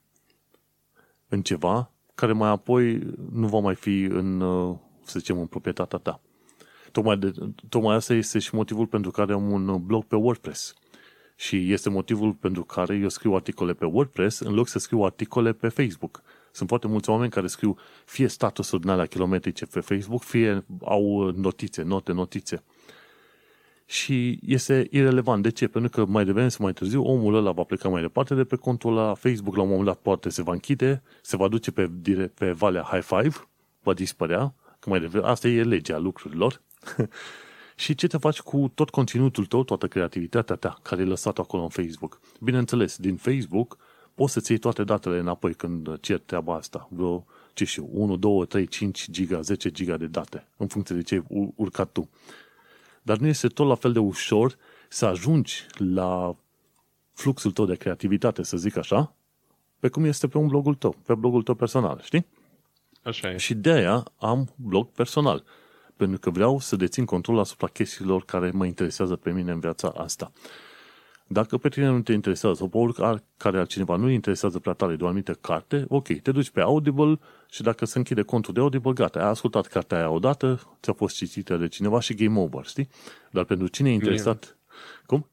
în 1.27 1.41
ceva 1.41 1.91
care 2.15 2.31
mai 2.31 2.49
apoi 2.49 2.99
nu 3.31 3.47
va 3.47 3.59
mai 3.59 3.75
fi 3.75 4.01
în, 4.01 4.41
uh, 4.41 4.77
să 5.03 5.19
zicem, 5.19 5.39
în 5.39 5.45
proprietatea 5.45 5.99
ta. 5.99 6.21
Tocmai, 6.91 7.17
de, 7.17 7.33
tocmai 7.69 7.95
asta 7.95 8.13
este 8.13 8.39
și 8.39 8.55
motivul 8.55 8.87
pentru 8.87 9.11
care 9.11 9.33
am 9.33 9.51
un 9.51 9.85
blog 9.85 10.03
pe 10.03 10.15
WordPress. 10.15 10.73
Și 11.35 11.71
este 11.71 11.89
motivul 11.89 12.33
pentru 12.33 12.63
care 12.63 12.95
eu 12.95 13.09
scriu 13.09 13.33
articole 13.33 13.73
pe 13.73 13.85
WordPress 13.85 14.39
în 14.39 14.53
loc 14.53 14.67
să 14.67 14.79
scriu 14.79 15.01
articole 15.01 15.53
pe 15.53 15.67
Facebook. 15.67 16.21
Sunt 16.51 16.69
foarte 16.69 16.87
mulți 16.87 17.09
oameni 17.09 17.31
care 17.31 17.47
scriu 17.47 17.77
fie 18.05 18.27
statusuri 18.27 18.81
din 18.81 18.89
alea 18.89 19.05
kilometrice 19.05 19.65
pe 19.65 19.79
Facebook, 19.79 20.23
fie 20.23 20.65
au 20.81 21.31
notițe, 21.35 21.81
note, 21.81 22.11
notițe. 22.11 22.63
Și 23.85 24.39
este 24.45 24.87
irelevant. 24.91 25.43
De 25.43 25.49
ce? 25.49 25.67
Pentru 25.67 25.89
că 25.89 26.11
mai 26.11 26.25
devreme 26.25 26.49
sau 26.49 26.63
mai 26.63 26.73
târziu 26.73 27.03
omul 27.03 27.35
ăla 27.35 27.51
va 27.51 27.63
pleca 27.63 27.89
mai 27.89 28.01
departe 28.01 28.35
de 28.35 28.43
pe 28.43 28.55
contul 28.55 28.93
la 28.93 29.13
Facebook, 29.13 29.55
la 29.55 29.61
un 29.61 29.67
moment 29.67 29.85
dat 29.85 29.97
poate 29.97 30.29
se 30.29 30.41
va 30.41 30.51
închide, 30.51 31.03
se 31.21 31.37
va 31.37 31.47
duce 31.47 31.71
pe, 31.71 31.91
pe 32.33 32.51
valea 32.51 32.81
High 32.81 33.03
Five, 33.03 33.47
va 33.83 33.93
dispărea, 33.93 34.53
că 34.79 34.89
mai 34.89 34.99
devreme, 34.99 35.27
asta 35.27 35.47
e 35.47 35.63
legea 35.63 35.97
lucrurilor. 35.97 36.61
și 37.75 37.95
ce 37.95 38.07
te 38.07 38.17
faci 38.17 38.39
cu 38.39 38.71
tot 38.75 38.89
conținutul 38.89 39.45
tău, 39.45 39.63
toată 39.63 39.87
creativitatea 39.87 40.55
ta 40.55 40.79
care 40.81 41.01
e 41.01 41.05
lăsată 41.05 41.41
acolo 41.41 41.63
în 41.63 41.69
Facebook. 41.69 42.19
Bineînțeles, 42.39 42.97
din 42.97 43.15
Facebook 43.15 43.77
poți 44.13 44.33
să-ți 44.33 44.51
iei 44.51 44.59
toate 44.59 44.83
datele 44.83 45.19
înapoi 45.19 45.53
când 45.53 45.99
cer 45.99 46.19
treaba 46.19 46.55
asta. 46.55 46.87
Vreo, 46.91 47.25
ce 47.53 47.65
știu, 47.65 47.89
1, 47.91 48.15
2, 48.15 48.45
3, 48.45 48.67
5 48.67 49.09
giga, 49.11 49.41
10 49.41 49.71
giga 49.71 49.97
de 49.97 50.05
date, 50.05 50.47
în 50.57 50.67
funcție 50.67 50.95
de 50.95 51.01
ce 51.01 51.15
ai 51.15 51.51
urcat 51.55 51.91
tu. 51.91 52.09
Dar 53.01 53.17
nu 53.17 53.27
este 53.27 53.47
tot 53.47 53.67
la 53.67 53.75
fel 53.75 53.91
de 53.91 53.99
ușor 53.99 54.57
să 54.89 55.05
ajungi 55.05 55.65
la 55.77 56.35
fluxul 57.13 57.51
tău 57.51 57.65
de 57.65 57.75
creativitate, 57.75 58.43
să 58.43 58.57
zic 58.57 58.77
așa, 58.77 59.15
pe 59.79 59.89
cum 59.89 60.03
este 60.03 60.27
pe 60.27 60.37
un 60.37 60.47
blogul 60.47 60.75
tău, 60.75 60.95
pe 61.05 61.13
blogul 61.13 61.43
tău 61.43 61.55
personal, 61.55 62.01
știi? 62.03 62.25
Așa 63.03 63.31
e. 63.31 63.37
Și 63.37 63.53
de 63.53 63.71
aia 63.71 64.03
am 64.17 64.49
blog 64.55 64.87
personal 64.87 65.43
pentru 65.95 66.19
că 66.19 66.29
vreau 66.29 66.59
să 66.59 66.75
dețin 66.75 67.05
control 67.05 67.39
asupra 67.39 67.67
chestiilor 67.67 68.25
care 68.25 68.51
mă 68.53 68.65
interesează 68.65 69.15
pe 69.15 69.31
mine 69.31 69.51
în 69.51 69.59
viața 69.59 69.87
asta. 69.87 70.31
Dacă 71.27 71.57
pe 71.57 71.69
tine 71.69 71.87
nu 71.87 72.01
te 72.01 72.13
interesează 72.13 72.55
sau 72.55 72.67
pe 72.67 72.77
oricare 72.77 73.57
altcineva 73.59 73.95
nu 73.95 74.09
interesează 74.09 74.59
prea 74.59 74.73
tare 74.73 74.95
de 74.95 75.03
o 75.03 75.05
anumită 75.05 75.33
carte, 75.33 75.85
ok, 75.87 76.07
te 76.07 76.31
duci 76.31 76.49
pe 76.49 76.61
Audible 76.61 77.19
și 77.49 77.61
dacă 77.61 77.85
se 77.85 77.97
închide 77.97 78.21
contul 78.21 78.53
de 78.53 78.59
Audible, 78.59 78.93
gata, 78.93 79.19
ai 79.19 79.29
ascultat 79.29 79.67
cartea 79.67 79.97
aia 79.97 80.09
odată, 80.09 80.77
ți-a 80.81 80.93
fost 80.93 81.15
citită 81.15 81.57
de 81.57 81.67
cineva 81.67 81.99
și 81.99 82.13
game 82.13 82.39
over, 82.39 82.65
știi? 82.65 82.89
Dar 83.31 83.43
pentru 83.43 83.67
cine 83.67 83.89
e 83.89 83.93
interesat... 83.93 84.57
Cum? 85.05 85.29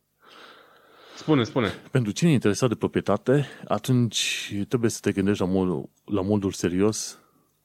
Spune, 1.17 1.45
spune. 1.45 1.69
Pentru 1.91 2.13
cine 2.13 2.31
e 2.31 2.33
interesat 2.33 2.69
de 2.69 2.75
proprietate, 2.75 3.47
atunci 3.69 4.55
trebuie 4.69 4.91
să 4.91 4.99
te 5.03 5.13
gândești 5.13 5.43
la, 5.43 5.49
mod, 5.49 5.89
la 6.05 6.21
modul 6.21 6.51
serios 6.53 7.19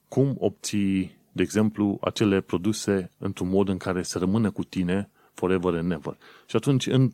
cum 0.08 0.36
obții 0.38 1.16
de 1.36 1.42
exemplu, 1.42 1.98
acele 2.00 2.40
produse 2.40 3.12
într-un 3.18 3.48
mod 3.48 3.68
în 3.68 3.76
care 3.76 4.02
să 4.02 4.18
rămână 4.18 4.50
cu 4.50 4.64
tine 4.64 5.10
forever 5.34 5.74
and 5.74 5.88
never. 5.88 6.16
Și 6.46 6.56
atunci, 6.56 6.86
în, 6.86 7.10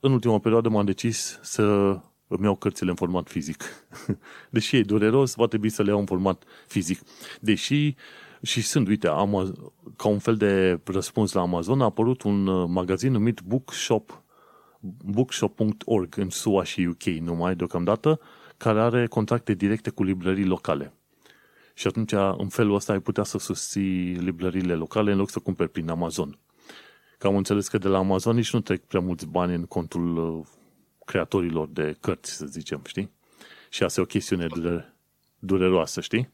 în 0.00 0.12
ultima 0.12 0.38
perioadă, 0.38 0.68
m-am 0.68 0.84
decis 0.84 1.38
să 1.42 1.62
îmi 2.26 2.44
iau 2.44 2.56
cărțile 2.56 2.90
în 2.90 2.96
format 2.96 3.28
fizic. 3.28 3.64
Deși 4.50 4.76
e 4.76 4.82
dureros, 4.82 5.34
va 5.34 5.46
trebui 5.46 5.68
să 5.68 5.82
le 5.82 5.90
iau 5.90 5.98
în 5.98 6.06
format 6.06 6.42
fizic. 6.66 7.00
Deși 7.40 7.94
și 8.42 8.62
sunt, 8.62 8.88
uite, 8.88 9.08
am, 9.08 9.54
ca 9.96 10.08
un 10.08 10.18
fel 10.18 10.36
de 10.36 10.80
răspuns 10.84 11.32
la 11.32 11.40
Amazon, 11.40 11.80
a 11.80 11.84
apărut 11.84 12.22
un 12.22 12.46
uh, 12.46 12.68
magazin 12.68 13.12
numit 13.12 13.40
Bookshop, 13.40 14.22
bookshop.org 15.04 16.16
în 16.16 16.30
SUA 16.30 16.64
și 16.64 16.80
UK 16.80 17.02
numai 17.02 17.56
deocamdată, 17.56 18.20
care 18.56 18.80
are 18.80 19.06
contracte 19.06 19.54
directe 19.54 19.90
cu 19.90 20.02
librării 20.02 20.44
locale. 20.44 20.92
Și 21.78 21.86
atunci, 21.86 22.12
în 22.36 22.48
felul 22.48 22.74
ăsta, 22.74 22.92
ai 22.92 23.00
putea 23.00 23.22
să 23.22 23.38
susții 23.38 24.12
librările 24.12 24.74
locale 24.74 25.12
în 25.12 25.18
loc 25.18 25.30
să 25.30 25.38
cumperi 25.38 25.70
prin 25.70 25.88
Amazon. 25.88 26.38
Că 27.18 27.26
am 27.26 27.36
înțeles 27.36 27.68
că 27.68 27.78
de 27.78 27.88
la 27.88 27.98
Amazon 27.98 28.34
nici 28.36 28.52
nu 28.52 28.60
trec 28.60 28.80
prea 28.80 29.00
mulți 29.00 29.26
bani 29.26 29.54
în 29.54 29.64
contul 29.64 30.16
uh, 30.16 30.46
creatorilor 31.04 31.68
de 31.68 31.96
cărți, 32.00 32.36
să 32.36 32.46
zicem, 32.46 32.82
știi? 32.86 33.10
Și 33.70 33.82
asta 33.82 34.00
e 34.00 34.02
o 34.02 34.06
chestiune 34.06 34.46
dure, 34.46 34.94
dureroasă, 35.38 36.00
știi? 36.00 36.30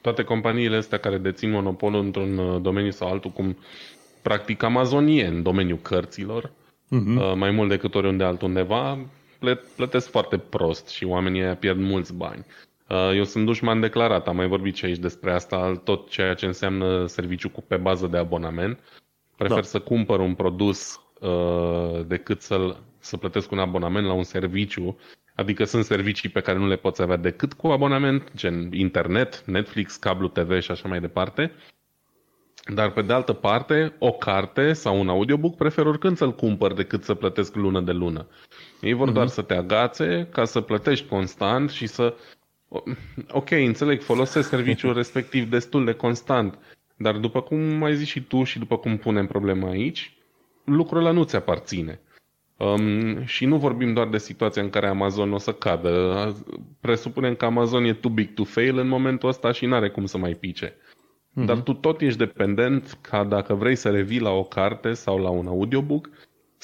Toate 0.00 0.22
companiile 0.22 0.76
astea 0.76 0.98
care 0.98 1.18
dețin 1.18 1.50
monopolul 1.50 2.00
într-un 2.00 2.38
uh, 2.38 2.62
domeniu 2.62 2.90
sau 2.90 3.08
altul, 3.08 3.30
cum 3.30 3.56
practic 4.22 4.62
Amazonie 4.62 5.26
în 5.26 5.42
domeniul 5.42 5.78
cărților, 5.78 6.50
uh-huh. 6.50 7.34
mai 7.34 7.50
mult 7.50 7.68
decât 7.68 7.94
oriunde 7.94 8.24
altundeva, 8.24 8.98
plătesc 9.76 10.10
foarte 10.10 10.38
prost 10.38 10.88
și 10.88 11.04
oamenii 11.04 11.54
pierd 11.54 11.78
mulți 11.78 12.14
bani. 12.14 12.44
Uh, 12.88 13.10
eu 13.14 13.24
sunt 13.24 13.46
dușman 13.46 13.80
declarat, 13.80 14.28
am 14.28 14.36
mai 14.36 14.46
vorbit 14.46 14.74
și 14.74 14.84
aici 14.84 14.98
despre 14.98 15.32
asta, 15.32 15.80
tot 15.84 16.08
ceea 16.10 16.34
ce 16.34 16.46
înseamnă 16.46 17.06
serviciu 17.06 17.48
cu 17.48 17.62
pe 17.62 17.76
bază 17.76 18.06
de 18.06 18.16
abonament. 18.16 18.78
Prefer 19.36 19.56
da. 19.56 19.62
să 19.62 19.80
cumpăr 19.80 20.20
un 20.20 20.34
produs 20.34 21.00
uh, 21.20 22.06
decât 22.06 22.40
să 22.40 22.76
să 23.04 23.16
plătesc 23.16 23.50
un 23.50 23.58
abonament 23.58 24.06
la 24.06 24.12
un 24.12 24.22
serviciu, 24.22 24.98
adică 25.34 25.64
sunt 25.64 25.84
servicii 25.84 26.28
pe 26.28 26.40
care 26.40 26.58
nu 26.58 26.66
le 26.66 26.76
poți 26.76 27.02
avea 27.02 27.16
decât 27.16 27.52
cu 27.52 27.66
abonament, 27.66 28.34
gen 28.34 28.72
internet, 28.72 29.42
Netflix, 29.46 29.96
cablu 29.96 30.28
TV 30.28 30.60
și 30.60 30.70
așa 30.70 30.88
mai 30.88 31.00
departe. 31.00 31.52
Dar 32.74 32.90
pe 32.92 33.02
de 33.02 33.12
altă 33.12 33.32
parte, 33.32 33.94
o 33.98 34.12
carte 34.12 34.72
sau 34.72 35.00
un 35.00 35.08
audiobook 35.08 35.56
prefer 35.56 35.86
oricând 35.86 36.16
să-l 36.16 36.34
cumpăr 36.34 36.72
decât 36.72 37.04
să 37.04 37.14
plătesc 37.14 37.54
lună 37.54 37.80
de 37.80 37.92
lună. 37.92 38.26
Ei 38.80 38.92
vor 38.92 39.10
uh-huh. 39.10 39.14
doar 39.14 39.26
să 39.26 39.42
te 39.42 39.54
agațe 39.54 40.28
ca 40.32 40.44
să 40.44 40.60
plătești 40.60 41.08
constant 41.08 41.70
și 41.70 41.86
să 41.86 42.14
Ok, 43.30 43.50
înțeleg, 43.50 44.00
folosesc 44.00 44.48
serviciul 44.48 44.94
respectiv 45.02 45.50
destul 45.50 45.84
de 45.84 45.92
constant, 45.92 46.58
dar 46.96 47.16
după 47.16 47.40
cum 47.40 47.82
ai 47.82 47.96
zis 47.96 48.08
și 48.08 48.20
tu 48.20 48.44
și 48.44 48.58
după 48.58 48.76
cum 48.76 48.96
punem 48.96 49.26
problema 49.26 49.68
aici, 49.68 50.16
lucrul 50.64 50.98
ăla 50.98 51.10
nu 51.10 51.24
ți 51.24 51.36
aparține. 51.36 52.00
Um, 52.56 53.24
și 53.24 53.44
nu 53.44 53.56
vorbim 53.56 53.92
doar 53.92 54.08
de 54.08 54.18
situația 54.18 54.62
în 54.62 54.70
care 54.70 54.86
Amazon 54.86 55.32
o 55.32 55.38
să 55.38 55.52
cadă. 55.52 56.34
Presupunem 56.80 57.34
că 57.34 57.44
Amazon 57.44 57.84
e 57.84 57.92
too 57.92 58.10
big 58.10 58.34
to 58.34 58.44
fail 58.44 58.78
în 58.78 58.88
momentul 58.88 59.28
ăsta 59.28 59.52
și 59.52 59.66
nu 59.66 59.74
are 59.74 59.90
cum 59.90 60.06
să 60.06 60.18
mai 60.18 60.34
pice. 60.34 60.70
Uh-huh. 60.70 61.44
Dar 61.44 61.60
tu 61.60 61.72
tot 61.72 62.00
ești 62.00 62.18
dependent 62.18 62.98
ca 63.00 63.24
dacă 63.24 63.54
vrei 63.54 63.76
să 63.76 63.90
revii 63.90 64.20
la 64.20 64.30
o 64.30 64.44
carte 64.44 64.92
sau 64.92 65.18
la 65.18 65.30
un 65.30 65.46
audiobook, 65.46 66.10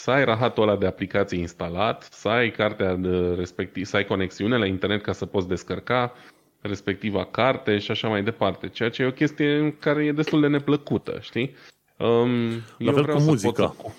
să 0.00 0.10
ai 0.10 0.24
rahatul 0.24 0.62
ăla 0.62 0.76
de 0.76 0.86
aplicație 0.86 1.38
instalat, 1.38 2.08
să 2.10 2.28
ai 2.28 2.50
cartea 2.50 2.94
de 2.94 3.34
respectiv, 3.34 3.84
să 3.84 3.96
ai 3.96 4.04
conexiune 4.04 4.56
la 4.56 4.66
internet 4.66 5.02
ca 5.02 5.12
să 5.12 5.26
poți 5.26 5.48
descărca 5.48 6.12
respectiva 6.60 7.24
carte 7.24 7.78
și 7.78 7.90
așa 7.90 8.08
mai 8.08 8.22
departe. 8.22 8.68
Ceea 8.68 8.90
ce 8.90 9.02
e 9.02 9.06
o 9.06 9.10
chestie 9.12 9.76
care 9.78 10.04
e 10.04 10.12
destul 10.12 10.40
de 10.40 10.46
neplăcută, 10.46 11.18
știi? 11.20 11.54
Um, 11.96 12.48
la 12.78 12.92
fel 12.92 13.06
cu 13.06 13.20
muzica. 13.20 13.74
Să... 13.76 13.90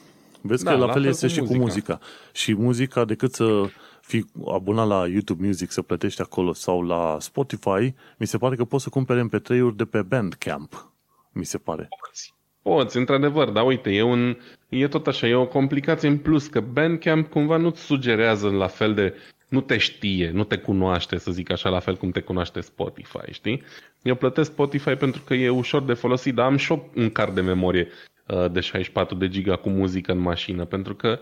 Vezi 0.41 0.63
da, 0.63 0.71
că 0.71 0.77
la, 0.77 0.85
la 0.85 0.91
fel 0.91 1.05
este 1.05 1.27
și 1.27 1.39
muzica. 1.39 1.57
cu 1.57 1.63
muzica. 1.63 1.99
Și 2.31 2.55
muzica, 2.55 3.05
decât 3.05 3.33
să 3.33 3.63
fii 4.01 4.25
abonat 4.47 4.87
la 4.87 5.07
YouTube 5.07 5.45
Music, 5.45 5.71
să 5.71 5.81
plătești 5.81 6.21
acolo 6.21 6.53
sau 6.53 6.81
la 6.81 7.17
Spotify, 7.19 7.93
mi 8.17 8.27
se 8.27 8.37
pare 8.37 8.55
că 8.55 8.65
poți 8.65 8.83
să 8.83 8.89
cumpere 8.89 9.29
MP3-uri 9.29 9.75
de 9.75 9.85
pe 9.85 10.01
Bandcamp. 10.01 10.91
Mi 11.31 11.45
se 11.45 11.57
pare. 11.57 11.87
Poți. 11.99 12.33
Poți, 12.61 12.97
într-adevăr, 12.97 13.49
dar 13.49 13.65
uite, 13.65 13.89
e, 13.89 14.01
un, 14.01 14.37
e 14.79 14.87
tot 14.87 15.07
așa, 15.07 15.27
e 15.27 15.33
o 15.33 15.47
complicație 15.47 16.07
în 16.07 16.17
plus, 16.17 16.47
că 16.47 16.59
Bandcamp 16.59 17.29
cumva 17.29 17.57
nu-ți 17.57 17.81
sugerează 17.81 18.49
la 18.49 18.67
fel 18.67 18.93
de 18.93 19.13
nu 19.47 19.61
te 19.61 19.77
știe, 19.77 20.29
nu 20.33 20.43
te 20.43 20.57
cunoaște, 20.57 21.17
să 21.17 21.31
zic 21.31 21.51
așa, 21.51 21.69
la 21.69 21.79
fel 21.79 21.95
cum 21.95 22.11
te 22.11 22.19
cunoaște 22.19 22.59
Spotify, 22.59 23.31
știi? 23.31 23.63
Eu 24.01 24.15
plătesc 24.15 24.51
Spotify 24.51 24.95
pentru 24.95 25.21
că 25.25 25.33
e 25.33 25.49
ușor 25.49 25.83
de 25.83 25.93
folosit, 25.93 26.35
dar 26.35 26.45
am 26.45 26.57
și 26.57 26.81
un 26.95 27.09
card 27.09 27.35
de 27.35 27.41
memorie 27.41 27.87
uh, 28.27 28.51
de 28.51 28.59
64 28.59 29.15
de 29.15 29.27
giga 29.27 29.55
cu 29.55 29.69
muzică 29.69 30.11
în 30.11 30.19
mașină, 30.19 30.65
pentru 30.65 30.95
că 30.95 31.19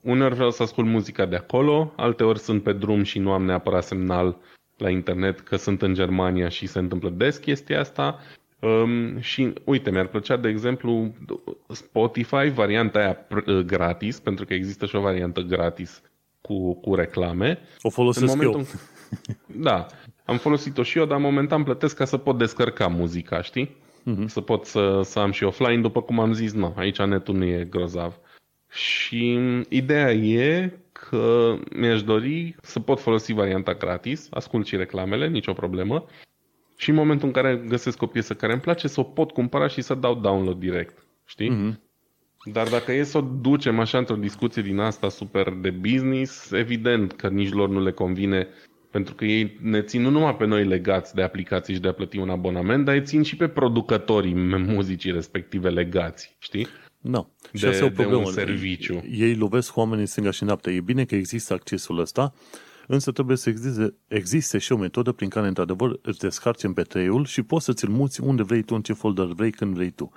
uneori 0.00 0.34
vreau 0.34 0.50
să 0.50 0.62
ascult 0.62 0.86
muzica 0.86 1.26
de 1.26 1.36
acolo, 1.36 1.92
alteori 1.96 2.38
sunt 2.38 2.62
pe 2.62 2.72
drum 2.72 3.02
și 3.02 3.18
nu 3.18 3.32
am 3.32 3.44
neapărat 3.44 3.84
semnal 3.84 4.38
la 4.76 4.90
internet 4.90 5.40
că 5.40 5.56
sunt 5.56 5.82
în 5.82 5.94
Germania 5.94 6.48
și 6.48 6.66
se 6.66 6.78
întâmplă 6.78 7.10
des 7.10 7.36
chestia 7.36 7.80
asta 7.80 8.18
Um, 8.64 9.20
și 9.20 9.52
uite, 9.64 9.90
mi-ar 9.90 10.06
plăcea, 10.06 10.36
de 10.36 10.48
exemplu, 10.48 11.14
Spotify, 11.68 12.48
varianta 12.54 12.98
aia 12.98 13.26
uh, 13.46 13.58
gratis, 13.58 14.20
pentru 14.20 14.44
că 14.44 14.54
există 14.54 14.86
și 14.86 14.96
o 14.96 15.00
variantă 15.00 15.40
gratis 15.40 16.02
cu, 16.40 16.74
cu 16.74 16.94
reclame. 16.94 17.58
O 17.82 17.90
folosesc 17.90 18.32
în 18.32 18.38
momentul... 18.38 18.60
eu. 18.60 18.80
Da, 19.62 19.86
am 20.24 20.36
folosit-o 20.36 20.82
și 20.82 20.98
eu, 20.98 21.04
dar 21.04 21.18
momentan 21.18 21.62
plătesc 21.62 21.96
ca 21.96 22.04
să 22.04 22.16
pot 22.16 22.38
descărca 22.38 22.86
muzica, 22.86 23.42
știi? 23.42 23.76
Uh-huh. 24.00 24.26
Să 24.26 24.40
pot 24.40 24.64
să, 24.64 25.00
să 25.04 25.18
am 25.18 25.30
și 25.30 25.44
offline, 25.44 25.80
după 25.80 26.02
cum 26.02 26.20
am 26.20 26.32
zis, 26.32 26.52
nu, 26.52 26.74
aici 26.76 26.98
netul 26.98 27.34
nu 27.34 27.44
e 27.44 27.66
grozav. 27.70 28.18
Și 28.70 29.38
ideea 29.68 30.12
e 30.12 30.78
că 30.92 31.54
mi-aș 31.76 32.02
dori 32.02 32.56
să 32.62 32.80
pot 32.80 33.00
folosi 33.00 33.32
varianta 33.32 33.74
gratis, 33.74 34.28
ascult 34.30 34.66
și 34.66 34.76
reclamele, 34.76 35.28
nicio 35.28 35.52
problemă, 35.52 36.06
și 36.84 36.90
în 36.90 36.96
momentul 36.96 37.26
în 37.26 37.32
care 37.32 37.62
găsesc 37.68 38.02
o 38.02 38.06
piesă 38.06 38.34
care 38.34 38.52
îmi 38.52 38.60
place, 38.60 38.88
să 38.88 39.00
o 39.00 39.02
pot 39.02 39.30
cumpăra 39.30 39.68
și 39.68 39.80
să 39.80 39.94
dau 39.94 40.14
download 40.14 40.58
direct. 40.58 41.06
Știi? 41.24 41.50
Mm-hmm. 41.50 41.80
Dar 42.52 42.68
dacă 42.68 42.92
e 42.92 43.02
să 43.02 43.18
o 43.18 43.20
ducem 43.20 43.78
așa 43.78 43.98
într-o 43.98 44.14
discuție 44.14 44.62
din 44.62 44.78
asta 44.78 45.08
super 45.08 45.52
de 45.60 45.70
business, 45.70 46.50
evident 46.50 47.12
că 47.12 47.28
nici 47.28 47.52
lor 47.52 47.68
nu 47.68 47.82
le 47.82 47.90
convine 47.90 48.48
pentru 48.90 49.14
că 49.14 49.24
ei 49.24 49.58
ne 49.60 49.82
țin 49.82 50.02
nu 50.02 50.10
numai 50.10 50.36
pe 50.36 50.46
noi 50.46 50.64
legați 50.64 51.14
de 51.14 51.22
aplicații 51.22 51.74
și 51.74 51.80
de 51.80 51.88
a 51.88 51.92
plăti 51.92 52.18
un 52.18 52.30
abonament, 52.30 52.84
dar 52.84 52.94
îi 52.94 53.02
țin 53.02 53.22
și 53.22 53.36
pe 53.36 53.48
producătorii 53.48 54.34
muzicii 54.74 55.12
respective 55.12 55.68
legați, 55.68 56.36
știi? 56.38 56.66
No. 57.00 57.26
Și 57.54 57.62
de, 57.62 57.68
asta 57.68 57.84
e 57.84 57.86
o 57.86 57.90
problemă. 57.90 58.20
De 58.20 58.26
un 58.26 58.32
serviciu. 58.32 59.04
Ei 59.10 59.34
lovesc 59.34 59.76
oamenii 59.76 60.06
stânga 60.06 60.30
și 60.30 60.44
noapte. 60.44 60.70
E 60.70 60.80
bine 60.80 61.04
că 61.04 61.14
există 61.14 61.54
accesul 61.54 61.98
ăsta, 61.98 62.34
însă 62.86 63.12
trebuie 63.12 63.36
să 63.36 63.48
existe, 63.48 63.94
existe 64.08 64.58
și 64.58 64.72
o 64.72 64.76
metodă 64.76 65.12
prin 65.12 65.28
care, 65.28 65.46
într-adevăr, 65.46 65.98
îți 66.02 66.18
descarci 66.18 66.66
MP3-ul 66.66 67.24
și 67.24 67.42
poți 67.42 67.64
să 67.64 67.72
ți-l 67.72 67.88
muți 67.88 68.20
unde 68.20 68.42
vrei 68.42 68.62
tu, 68.62 68.74
în 68.74 68.82
ce 68.82 68.92
folder 68.92 69.24
vrei, 69.26 69.50
când 69.50 69.74
vrei 69.74 69.90
tu. 69.90 70.12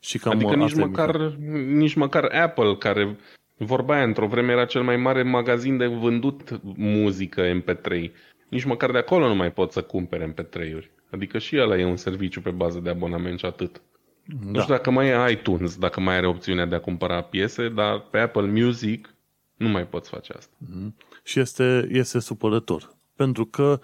Și 0.00 0.18
cam 0.18 0.32
adică 0.32 0.54
nici 0.54 0.74
măcar, 0.74 1.34
nici 1.66 1.94
măcar 1.94 2.24
Apple, 2.24 2.76
care 2.76 3.16
vorba 3.56 3.94
aia, 3.94 4.04
într-o 4.04 4.26
vreme 4.26 4.52
era 4.52 4.64
cel 4.64 4.82
mai 4.82 4.96
mare 4.96 5.22
magazin 5.22 5.76
de 5.76 5.86
vândut 5.86 6.60
muzică 6.76 7.42
MP3. 7.60 8.10
Nici 8.48 8.64
măcar 8.64 8.90
de 8.90 8.98
acolo 8.98 9.28
nu 9.28 9.34
mai 9.34 9.52
poți 9.52 9.74
să 9.74 9.82
cumpere 9.82 10.34
MP3-uri. 10.34 10.90
Adică 11.10 11.38
și 11.38 11.56
ăla 11.56 11.78
e 11.78 11.84
un 11.84 11.96
serviciu 11.96 12.40
pe 12.40 12.50
bază 12.50 12.78
de 12.78 12.90
abonament 12.90 13.38
și 13.38 13.44
atât. 13.44 13.80
Da. 14.24 14.50
Nu 14.50 14.60
știu 14.60 14.74
dacă 14.74 14.90
mai 14.90 15.08
e 15.08 15.30
iTunes, 15.30 15.76
dacă 15.76 16.00
mai 16.00 16.16
are 16.16 16.26
opțiunea 16.26 16.66
de 16.66 16.74
a 16.74 16.80
cumpăra 16.80 17.22
piese, 17.22 17.68
dar 17.68 18.00
pe 18.10 18.18
Apple 18.18 18.46
Music 18.46 19.14
nu 19.56 19.68
mai 19.68 19.86
poți 19.86 20.10
face 20.10 20.32
asta. 20.36 20.54
Mm-hmm. 20.64 21.09
Și 21.30 21.40
este, 21.40 21.88
este 21.90 22.18
supărător. 22.18 22.96
Pentru 23.14 23.46
că 23.46 23.80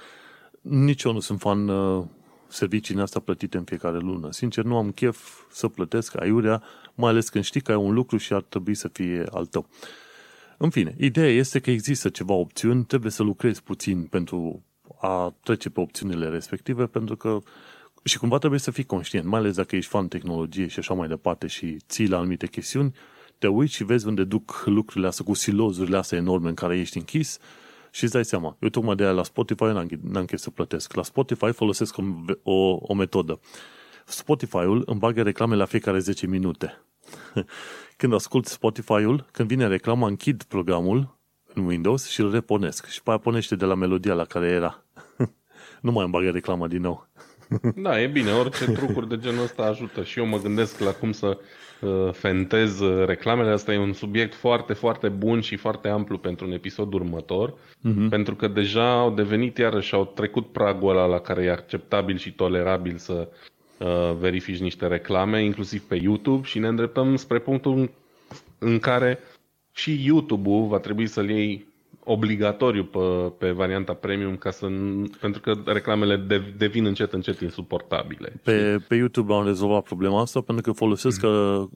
nici 0.60 1.02
eu 1.02 1.12
nu 1.12 1.20
sunt 1.20 1.40
fan 1.40 1.68
uh, 1.68 2.04
serviciile 2.48 3.02
astea 3.02 3.20
plătite 3.20 3.56
în 3.56 3.64
fiecare 3.64 3.98
lună. 3.98 4.32
Sincer, 4.32 4.64
nu 4.64 4.76
am 4.76 4.90
chef 4.90 5.40
să 5.50 5.68
plătesc 5.68 6.20
aiurea, 6.20 6.62
mai 6.94 7.10
ales 7.10 7.28
când 7.28 7.44
știi 7.44 7.60
că 7.60 7.70
ai 7.70 7.78
un 7.78 7.94
lucru 7.94 8.16
și 8.16 8.32
ar 8.32 8.42
trebui 8.42 8.74
să 8.74 8.88
fie 8.88 9.24
al 9.30 9.46
tău. 9.46 9.68
În 10.58 10.70
fine, 10.70 10.94
ideea 10.98 11.30
este 11.30 11.60
că 11.60 11.70
există 11.70 12.08
ceva 12.08 12.32
opțiuni, 12.32 12.84
trebuie 12.84 13.10
să 13.10 13.22
lucrezi 13.22 13.62
puțin 13.62 14.02
pentru 14.04 14.64
a 15.00 15.34
trece 15.42 15.70
pe 15.70 15.80
opțiunile 15.80 16.28
respective, 16.28 16.86
pentru 16.86 17.16
că 17.16 17.38
și 18.04 18.18
cumva 18.18 18.38
trebuie 18.38 18.60
să 18.60 18.70
fii 18.70 18.84
conștient, 18.84 19.26
mai 19.26 19.38
ales 19.40 19.56
dacă 19.56 19.76
ești 19.76 19.90
fan 19.90 20.08
tehnologie 20.08 20.66
și 20.66 20.78
așa 20.78 20.94
mai 20.94 21.08
departe 21.08 21.46
și 21.46 21.76
ții 21.88 22.08
la 22.08 22.16
anumite 22.16 22.46
chestiuni, 22.46 22.94
te 23.38 23.46
uiți 23.46 23.74
și 23.74 23.84
vezi 23.84 24.06
unde 24.06 24.24
duc 24.24 24.62
lucrurile 24.64 25.06
astea 25.06 25.24
cu 25.24 25.34
silozurile 25.34 25.96
astea 25.96 26.18
enorme 26.18 26.48
în 26.48 26.54
care 26.54 26.78
ești 26.78 26.96
închis 26.96 27.38
și 27.90 28.04
îți 28.04 28.12
dai 28.12 28.24
seama. 28.24 28.56
Eu 28.60 28.68
tocmai 28.68 28.94
de 28.94 29.02
aia 29.02 29.12
la 29.12 29.22
Spotify 29.22 29.62
n-am, 29.64 29.88
n-am 30.02 30.24
chef 30.24 30.40
să 30.40 30.50
plătesc. 30.50 30.94
La 30.94 31.02
Spotify 31.02 31.52
folosesc 31.52 31.96
o, 31.98 32.02
o, 32.42 32.78
o 32.80 32.94
metodă. 32.94 33.40
Spotify-ul 34.04 34.82
îmi 34.86 34.98
bagă 34.98 35.22
reclame 35.22 35.54
la 35.54 35.64
fiecare 35.64 35.98
10 35.98 36.26
minute. 36.26 36.82
când 37.96 38.14
ascult 38.14 38.46
Spotify-ul, 38.46 39.26
când 39.32 39.48
vine 39.48 39.66
reclama, 39.66 40.06
închid 40.06 40.42
programul 40.42 41.18
în 41.54 41.64
Windows 41.64 42.08
și 42.08 42.20
îl 42.20 42.30
reponesc. 42.30 42.86
Și 42.86 43.02
pe 43.02 43.10
aia 43.10 43.18
ponește 43.18 43.56
de 43.56 43.64
la 43.64 43.74
melodia 43.74 44.14
la 44.14 44.24
care 44.24 44.46
era. 44.46 44.84
nu 45.80 45.92
mai 45.92 46.02
îmi 46.02 46.12
bagă 46.12 46.30
reclama 46.30 46.66
din 46.68 46.80
nou. 46.80 47.08
da, 47.76 48.00
e 48.00 48.06
bine. 48.06 48.32
Orice 48.32 48.64
trucuri 48.64 49.08
de 49.08 49.18
genul 49.18 49.42
ăsta 49.42 49.62
ajută. 49.62 50.04
Și 50.04 50.18
eu 50.18 50.26
mă 50.26 50.38
gândesc 50.38 50.78
la 50.78 50.92
cum 50.92 51.12
să 51.12 51.26
Uh, 51.26 51.44
fentez 52.12 52.80
uh, 52.80 53.04
reclamele. 53.06 53.50
Asta 53.50 53.72
e 53.72 53.78
un 53.78 53.92
subiect 53.92 54.34
foarte, 54.34 54.72
foarte 54.72 55.08
bun 55.08 55.40
și 55.40 55.56
foarte 55.56 55.88
amplu 55.88 56.18
pentru 56.18 56.46
un 56.46 56.52
episod 56.52 56.92
următor, 56.92 57.52
uh-huh. 57.52 58.08
pentru 58.08 58.34
că 58.34 58.48
deja 58.48 58.98
au 58.98 59.10
devenit 59.10 59.58
iarăși, 59.58 59.94
au 59.94 60.04
trecut 60.04 60.52
pragul 60.52 60.90
ăla 60.90 61.06
la 61.06 61.18
care 61.18 61.44
e 61.44 61.50
acceptabil 61.50 62.16
și 62.16 62.32
tolerabil 62.32 62.96
să 62.96 63.28
uh, 63.78 64.16
verifici 64.18 64.60
niște 64.60 64.86
reclame, 64.86 65.44
inclusiv 65.44 65.82
pe 65.82 65.94
YouTube 65.94 66.46
și 66.46 66.58
ne 66.58 66.68
îndreptăm 66.68 67.16
spre 67.16 67.38
punctul 67.38 67.90
în 68.58 68.78
care 68.78 69.18
și 69.72 70.04
YouTube-ul 70.04 70.66
va 70.66 70.78
trebui 70.78 71.06
să-l 71.06 71.30
iei 71.30 71.66
obligatoriu 72.08 72.84
pe, 72.84 72.98
pe 73.38 73.50
varianta 73.50 73.94
premium 73.94 74.36
ca 74.36 74.50
să, 74.50 74.66
pentru 75.20 75.40
că 75.40 75.54
reclamele 75.64 76.16
de, 76.16 76.54
devin 76.56 76.86
încet 76.86 77.12
încet 77.12 77.40
insuportabile. 77.40 78.32
Pe, 78.42 78.78
pe 78.88 78.94
YouTube 78.94 79.34
am 79.34 79.46
rezolvat 79.46 79.82
problema 79.82 80.20
asta 80.20 80.40
pentru 80.40 80.64
că 80.64 80.78
folosesc 80.78 81.22
mm. 81.22 81.70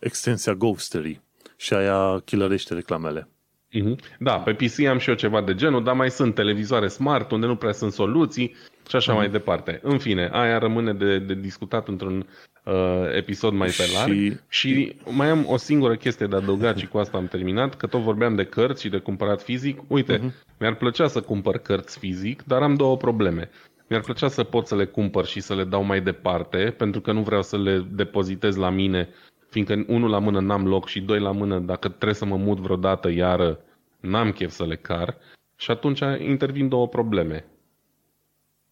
extensia 0.00 0.54
Ghostery 0.54 1.20
și 1.56 1.74
aia 1.74 2.22
chilărește 2.24 2.74
reclamele. 2.74 3.28
Mm-hmm. 3.74 4.16
Da, 4.18 4.38
pe 4.38 4.52
PC 4.52 4.86
am 4.86 4.98
și 4.98 5.08
eu 5.08 5.14
ceva 5.14 5.42
de 5.42 5.54
genul, 5.54 5.84
dar 5.84 5.94
mai 5.94 6.10
sunt 6.10 6.34
televizoare 6.34 6.88
smart 6.88 7.30
unde 7.30 7.46
nu 7.46 7.56
prea 7.56 7.72
sunt 7.72 7.92
soluții 7.92 8.54
și 8.88 8.96
așa 8.96 9.12
mm. 9.12 9.18
mai 9.18 9.28
departe. 9.28 9.80
În 9.82 9.98
fine, 9.98 10.28
aia 10.32 10.58
rămâne 10.58 10.92
de, 10.92 11.18
de 11.18 11.34
discutat 11.34 11.88
într-un 11.88 12.26
uh, 12.64 13.16
episod 13.16 13.52
mai 13.52 13.68
pe 13.68 13.84
larg. 13.94 14.12
Și... 14.12 14.36
și 14.48 14.96
mai 15.10 15.28
am 15.28 15.44
o 15.48 15.56
singură 15.56 15.96
chestie 15.96 16.26
de 16.26 16.36
adăugat 16.36 16.76
și 16.76 16.86
cu 16.86 16.98
asta 16.98 17.18
am 17.18 17.26
terminat, 17.26 17.74
că 17.74 17.86
tot 17.86 18.00
vorbeam 18.00 18.34
de 18.34 18.44
cărți 18.44 18.82
și 18.82 18.88
de 18.88 18.98
cumpărat 18.98 19.42
fizic. 19.42 19.80
Uite, 19.86 20.18
uh-huh. 20.18 20.58
mi-ar 20.58 20.74
plăcea 20.74 21.06
să 21.06 21.20
cumpăr 21.20 21.58
cărți 21.58 21.98
fizic, 21.98 22.42
dar 22.42 22.62
am 22.62 22.74
două 22.74 22.96
probleme. 22.96 23.50
Mi-ar 23.88 24.02
plăcea 24.02 24.28
să 24.28 24.44
pot 24.44 24.66
să 24.66 24.76
le 24.76 24.84
cumpăr 24.84 25.24
și 25.24 25.40
să 25.40 25.54
le 25.54 25.64
dau 25.64 25.82
mai 25.82 26.00
departe, 26.00 26.74
pentru 26.76 27.00
că 27.00 27.12
nu 27.12 27.22
vreau 27.22 27.42
să 27.42 27.58
le 27.58 27.86
depozitez 27.90 28.56
la 28.56 28.70
mine, 28.70 29.08
fiindcă 29.50 29.84
unul 29.86 30.10
la 30.10 30.18
mână 30.18 30.40
n-am 30.40 30.66
loc 30.66 30.88
și 30.88 31.00
doi 31.00 31.20
la 31.20 31.30
mână, 31.30 31.58
dacă 31.58 31.88
trebuie 31.88 32.14
să 32.14 32.24
mă 32.24 32.36
mut 32.36 32.58
vreodată 32.58 33.10
iară, 33.10 33.60
n-am 34.00 34.30
chef 34.30 34.50
să 34.50 34.64
le 34.64 34.76
car. 34.76 35.16
Și 35.56 35.70
atunci 35.70 36.00
intervin 36.18 36.68
două 36.68 36.88
probleme. 36.88 37.44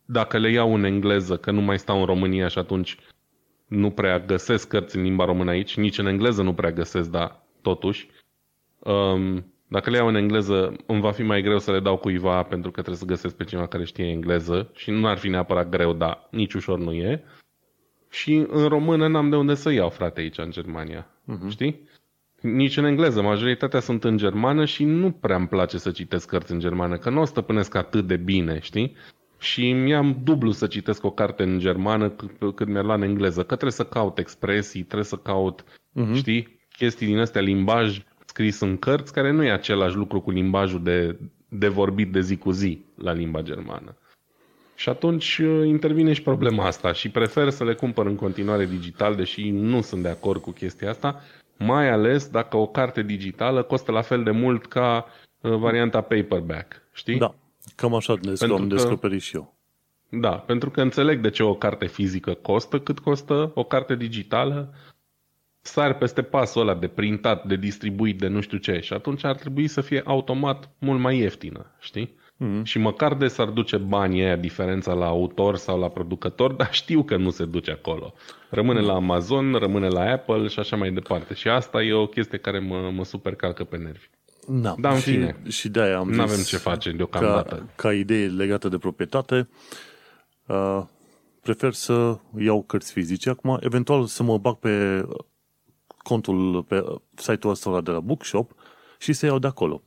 Dacă 0.05 0.39
le 0.39 0.51
iau 0.51 0.75
în 0.75 0.85
engleză, 0.85 1.37
că 1.37 1.51
nu 1.51 1.61
mai 1.61 1.79
stau 1.79 1.99
în 1.99 2.05
România 2.05 2.49
și 2.49 2.59
atunci 2.59 2.97
nu 3.73 3.91
prea 3.91 4.19
găsesc 4.19 4.69
cărți 4.69 4.97
în 4.97 5.03
limba 5.03 5.25
română 5.25 5.51
aici, 5.51 5.77
nici 5.77 5.99
în 5.99 6.07
engleză 6.07 6.43
nu 6.43 6.55
prea 6.55 6.71
găsesc, 6.71 7.11
dar 7.11 7.43
totuși. 7.63 8.09
Um, 8.79 9.53
dacă 9.69 9.91
le 9.91 9.97
iau 9.97 10.09
în 10.09 10.15
engleză, 10.15 10.77
îmi 10.87 11.01
va 11.01 11.11
fi 11.11 11.23
mai 11.23 11.43
greu 11.43 11.59
să 11.59 11.73
le 11.73 11.81
dau 11.81 11.97
cuiva 11.97 12.43
pentru 12.43 12.71
că 12.71 12.81
trebuie 12.81 12.97
să 12.97 13.05
găsesc 13.05 13.37
pe 13.37 13.45
cineva 13.45 13.67
care 13.67 13.85
știe 13.85 14.05
engleză 14.05 14.71
și 14.75 14.91
nu 14.91 15.07
ar 15.07 15.19
fi 15.19 15.29
neapărat 15.29 15.69
greu, 15.69 15.93
dar 15.93 16.29
nici 16.31 16.55
ușor 16.55 16.79
nu 16.79 16.93
e. 16.93 17.25
Și 18.11 18.47
în 18.49 18.69
română 18.69 19.09
n-am 19.09 19.31
de 19.31 19.37
unde 19.37 19.55
să 19.55 19.71
iau, 19.73 19.89
frate, 19.89 20.21
aici 20.21 20.39
în 20.39 20.51
Germania. 20.51 21.07
Uh-huh. 21.07 21.49
Știi? 21.49 21.89
Nici 22.41 22.77
în 22.77 22.85
engleză. 22.85 23.23
Majoritatea 23.23 23.81
sunt 23.81 24.05
în 24.05 24.17
germană 24.17 24.65
și 24.65 24.85
nu 24.85 25.11
prea 25.11 25.37
îmi 25.37 25.49
place 25.49 25.79
să 25.79 25.91
citesc 25.91 26.29
cărți 26.29 26.53
în 26.53 26.59
germană, 26.59 26.97
că 26.97 27.11
nu 27.11 27.21
o 27.21 27.25
stăpânesc 27.25 27.75
atât 27.75 28.07
de 28.07 28.17
bine, 28.17 28.59
știi? 28.61 28.97
Și 29.43 29.73
mi-am 29.73 30.21
dublu 30.23 30.51
să 30.51 30.67
citesc 30.67 31.05
o 31.05 31.11
carte 31.11 31.43
în 31.43 31.59
germană 31.59 32.11
cât, 32.11 32.55
cât 32.55 32.69
mi-ar 32.69 32.85
lua 32.85 32.95
în 32.95 33.03
engleză, 33.03 33.41
că 33.41 33.47
trebuie 33.47 33.73
să 33.73 33.85
caut 33.85 34.19
expresii, 34.19 34.83
trebuie 34.83 35.05
să 35.05 35.17
caut, 35.17 35.63
uh-huh. 35.63 36.15
știi, 36.15 36.59
chestii 36.77 37.07
din 37.07 37.19
astea, 37.19 37.41
limbaj 37.41 38.03
scris 38.27 38.61
în 38.61 38.77
cărți, 38.77 39.13
care 39.13 39.31
nu 39.31 39.45
e 39.45 39.51
același 39.51 39.97
lucru 39.97 40.21
cu 40.21 40.31
limbajul 40.31 40.83
de, 40.83 41.19
de 41.49 41.69
vorbit 41.69 42.13
de 42.13 42.21
zi 42.21 42.37
cu 42.37 42.51
zi 42.51 42.85
la 42.97 43.13
limba 43.13 43.43
germană. 43.43 43.97
Și 44.75 44.89
atunci 44.89 45.39
uh, 45.39 45.67
intervine 45.67 46.13
și 46.13 46.23
problema 46.23 46.67
asta 46.67 46.93
și 46.93 47.11
prefer 47.11 47.51
să 47.51 47.65
le 47.65 47.75
cumpăr 47.75 48.07
în 48.07 48.17
continuare 48.17 48.67
digital, 48.67 49.15
deși 49.15 49.51
nu 49.51 49.81
sunt 49.81 50.03
de 50.03 50.09
acord 50.09 50.41
cu 50.41 50.51
chestia 50.51 50.91
asta, 50.91 51.21
mai 51.59 51.91
ales 51.91 52.29
dacă 52.29 52.57
o 52.57 52.67
carte 52.67 53.03
digitală 53.03 53.63
costă 53.63 53.93
la 53.93 54.03
fel 54.03 54.23
de 54.23 54.31
mult 54.31 54.67
ca 54.67 55.07
uh, 55.41 55.55
varianta 55.55 56.01
paperback, 56.01 56.83
știi? 56.93 57.19
Da, 57.19 57.35
cam 57.77 57.95
așa 57.95 58.19
am 58.41 58.69
descoperit 58.69 59.23
și 59.23 59.37
eu. 59.37 59.55
Da, 60.09 60.31
pentru 60.31 60.71
că 60.71 60.81
înțeleg 60.81 61.21
de 61.21 61.31
ce 61.31 61.43
o 61.43 61.55
carte 61.55 61.87
fizică 61.87 62.35
costă 62.35 62.81
cât 62.81 62.99
costă 62.99 63.53
o 63.55 63.65
carte 63.65 63.97
digitală, 63.97 64.75
sari 65.61 65.95
peste 65.95 66.23
pasul 66.23 66.61
ăla 66.61 66.75
de 66.75 66.89
printat, 66.89 67.47
de 67.47 67.57
distribuit, 67.57 68.19
de 68.19 68.29
nu 68.29 68.41
știu 68.41 68.59
ce 68.59 68.79
și 68.81 68.93
atunci 68.93 69.25
ar 69.25 69.37
trebui 69.37 69.69
să 69.69 69.81
fie 69.81 70.03
automat 70.05 70.71
mult 70.79 71.01
mai 71.01 71.19
ieftină, 71.19 71.67
știi? 71.81 72.17
Mm-hmm. 72.43 72.63
Și 72.63 72.79
măcar 72.79 73.15
de 73.15 73.29
s-ar 73.29 73.49
duce 73.49 73.77
banii 73.77 74.23
aia, 74.23 74.37
diferența 74.37 74.93
la 74.93 75.07
autor 75.07 75.57
sau 75.57 75.79
la 75.79 75.89
producător, 75.89 76.53
dar 76.61 76.73
știu 76.73 77.03
că 77.03 77.17
nu 77.17 77.31
se 77.31 77.45
duce 77.45 77.71
acolo. 77.71 78.15
Rămâne 78.51 78.81
mm-hmm. 78.81 78.87
la 78.87 78.95
Amazon, 78.95 79.53
rămâne 79.53 79.89
la 79.89 80.11
Apple 80.11 80.47
și 80.47 80.59
așa 80.59 80.77
mai 80.77 80.91
departe. 80.91 81.35
Și 81.35 81.49
asta 81.49 81.83
e 81.83 81.93
o 81.93 82.07
chestie 82.07 82.39
care 82.39 82.59
mă, 82.59 82.91
mă 82.95 83.05
super 83.05 83.35
calcă 83.35 83.65
pe 83.65 83.77
nervi. 83.77 84.09
Da, 84.49 84.75
da 84.79 84.93
în 84.93 84.99
și, 84.99 85.11
fine. 85.11 85.37
Și 85.49 85.69
de-aia 85.69 85.99
am 85.99 86.11
Nu 86.11 86.23
avem 86.23 86.43
ce 86.43 86.57
face 86.57 86.91
deocamdată. 86.91 87.55
Ca, 87.55 87.73
ca 87.77 87.95
idee 87.95 88.27
legată 88.27 88.69
de 88.69 88.79
proprietate, 88.79 89.49
uh, 90.47 90.83
prefer 91.41 91.73
să 91.73 92.19
iau 92.39 92.63
cărți 92.63 92.93
fizice. 92.93 93.31
Acum, 93.31 93.59
eventual 93.61 94.07
să 94.07 94.23
mă 94.23 94.39
bag 94.39 94.57
pe 94.57 95.05
contul, 95.99 96.63
pe 96.63 96.85
site-ul 97.15 97.53
ăsta 97.53 97.81
de 97.81 97.91
la 97.91 98.01
Bookshop 98.01 98.55
și 98.99 99.13
să 99.13 99.27
iau 99.27 99.39
de 99.39 99.47
acolo. 99.47 99.83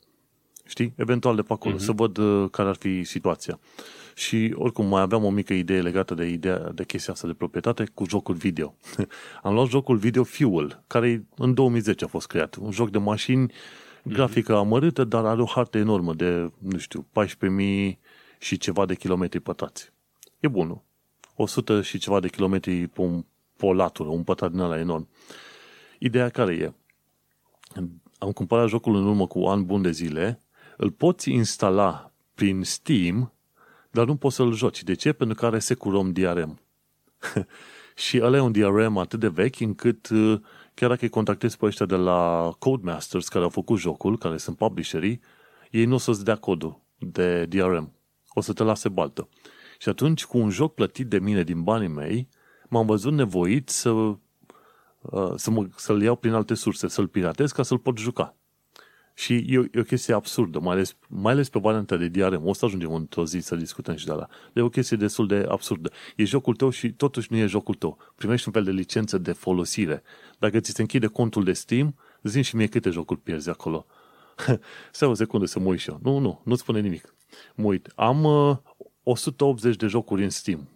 Știi? 0.65 0.93
Eventual 0.95 1.35
de 1.35 1.41
pe 1.41 1.53
acolo, 1.53 1.75
uh-huh. 1.75 1.79
să 1.79 1.91
văd 1.91 2.17
uh, 2.17 2.49
care 2.51 2.69
ar 2.69 2.75
fi 2.75 3.03
situația. 3.03 3.59
Și 4.15 4.53
oricum 4.55 4.85
mai 4.85 5.01
aveam 5.01 5.23
o 5.23 5.29
mică 5.29 5.53
idee 5.53 5.81
legată 5.81 6.13
de 6.13 6.25
ideea 6.25 6.71
de 6.73 6.85
chestia 6.85 7.13
asta 7.13 7.27
de 7.27 7.33
proprietate 7.33 7.89
cu 7.93 8.05
jocul 8.07 8.35
video. 8.35 8.75
Am 9.43 9.53
luat 9.53 9.67
jocul 9.67 9.97
video 9.97 10.23
Fuel, 10.23 10.83
care 10.87 11.25
în 11.35 11.53
2010 11.53 12.03
a 12.03 12.07
fost 12.07 12.27
creat. 12.27 12.55
Un 12.55 12.71
joc 12.71 12.89
de 12.89 12.97
mașini, 12.97 13.41
mhm. 13.41 13.53
Grafică 14.05 14.55
amărâtă, 14.55 15.03
dar 15.03 15.25
are 15.25 15.41
o 15.41 15.45
hartă 15.45 15.77
enormă 15.77 16.13
de, 16.13 16.51
nu 16.57 16.77
știu, 16.77 17.07
14.000 17.89 17.97
și 18.39 18.57
ceva 18.57 18.85
de 18.85 18.95
kilometri 18.95 19.39
pătrați. 19.39 19.91
E 20.39 20.47
bunul. 20.47 20.81
100 21.35 21.81
și 21.81 21.97
ceva 21.97 22.19
de 22.19 22.27
kilometri 22.27 22.87
pe, 22.87 23.01
un, 23.01 23.25
pe 23.57 23.65
o 23.65 23.73
latură, 23.73 24.09
un 24.09 24.23
pătrat 24.23 24.51
din 24.51 24.59
ăla 24.59 24.79
enorm. 24.79 25.07
Ideea 25.99 26.29
care 26.29 26.53
e? 26.53 26.73
Am 28.17 28.31
cumpărat 28.31 28.67
jocul 28.67 28.95
în 28.95 29.05
urmă 29.05 29.27
cu 29.27 29.45
an 29.45 29.65
bun 29.65 29.81
de 29.81 29.91
zile 29.91 30.39
îl 30.77 30.91
poți 30.91 31.31
instala 31.31 32.11
prin 32.33 32.63
Steam, 32.63 33.33
dar 33.91 34.05
nu 34.05 34.15
poți 34.15 34.35
să-l 34.35 34.53
joci. 34.53 34.83
De 34.83 34.93
ce? 34.93 35.13
Pentru 35.13 35.35
că 35.35 35.45
are 35.45 35.59
Securom 35.59 36.11
DRM. 36.11 36.59
și 38.05 38.19
ăla 38.21 38.37
e 38.37 38.39
un 38.39 38.51
DRM 38.51 38.97
atât 38.97 39.19
de 39.19 39.27
vechi 39.27 39.59
încât 39.59 40.09
uh, 40.09 40.39
chiar 40.75 40.89
dacă 40.89 41.03
îi 41.03 41.09
contactezi 41.09 41.57
pe 41.57 41.65
ăștia 41.65 41.85
de 41.85 41.95
la 41.95 42.51
Codemasters 42.59 43.27
care 43.27 43.43
au 43.43 43.49
făcut 43.49 43.79
jocul, 43.79 44.17
care 44.17 44.37
sunt 44.37 44.57
publisherii, 44.57 45.21
ei 45.71 45.85
nu 45.85 45.93
o 45.93 45.97
să-ți 45.97 46.23
dea 46.23 46.35
codul 46.35 46.81
de 46.97 47.45
DRM. 47.45 47.93
O 48.33 48.41
să 48.41 48.53
te 48.53 48.63
lase 48.63 48.89
baltă. 48.89 49.29
Și 49.79 49.89
atunci, 49.89 50.25
cu 50.25 50.37
un 50.37 50.49
joc 50.49 50.73
plătit 50.73 51.07
de 51.07 51.19
mine 51.19 51.43
din 51.43 51.63
banii 51.63 51.87
mei, 51.87 52.29
m-am 52.69 52.85
văzut 52.85 53.13
nevoit 53.13 53.69
să, 53.69 53.89
uh, 53.91 55.33
să 55.35 55.51
mă, 55.51 55.67
să-l 55.75 56.01
iau 56.01 56.15
prin 56.15 56.33
alte 56.33 56.53
surse, 56.53 56.87
să-l 56.87 57.07
piratez 57.07 57.51
ca 57.51 57.63
să-l 57.63 57.77
pot 57.77 57.97
juca. 57.97 58.35
Și 59.17 59.45
e 59.47 59.57
o, 59.57 59.63
e 59.71 59.79
o 59.79 59.83
chestie 59.83 60.13
absurdă, 60.13 60.59
mai 60.59 60.73
ales, 60.73 60.95
mai 61.07 61.33
ales 61.33 61.49
pe 61.49 61.59
varianta 61.59 61.97
de 61.97 62.07
DRM. 62.07 62.47
O 62.47 62.53
să 62.53 62.65
ajungem 62.65 62.93
într-o 62.93 63.25
zi 63.25 63.39
să 63.39 63.55
discutăm 63.55 63.95
și 63.95 64.05
de 64.05 64.11
la. 64.11 64.27
E 64.53 64.61
o 64.61 64.69
chestie 64.69 64.97
destul 64.97 65.27
de 65.27 65.45
absurdă. 65.49 65.91
E 66.15 66.23
jocul 66.23 66.55
tău 66.55 66.69
și 66.69 66.91
totuși 66.93 67.31
nu 67.31 67.37
e 67.37 67.45
jocul 67.45 67.75
tău. 67.75 67.97
Primești 68.15 68.47
un 68.47 68.53
fel 68.53 68.63
de 68.63 68.71
licență 68.71 69.17
de 69.17 69.31
folosire. 69.31 70.03
Dacă 70.39 70.59
ți 70.59 70.71
se 70.71 70.81
închide 70.81 71.07
contul 71.07 71.43
de 71.43 71.53
Steam, 71.53 71.95
zi 72.23 72.41
și 72.41 72.55
mie 72.55 72.67
câte 72.67 72.89
jocuri 72.89 73.19
pierzi 73.19 73.49
acolo. 73.49 73.85
Stai 74.91 75.09
o 75.09 75.13
secundă 75.13 75.45
să 75.45 75.59
mă 75.59 75.67
uit 75.67 75.79
și 75.79 75.89
eu. 75.89 75.99
Nu, 76.03 76.17
nu, 76.17 76.41
nu 76.43 76.55
spune 76.55 76.79
nimic. 76.79 77.15
Mă 77.55 77.65
uit. 77.65 77.91
Am 77.95 78.23
uh, 78.23 78.57
180 79.03 79.75
de 79.75 79.87
jocuri 79.87 80.23
în 80.23 80.29
Steam. 80.29 80.69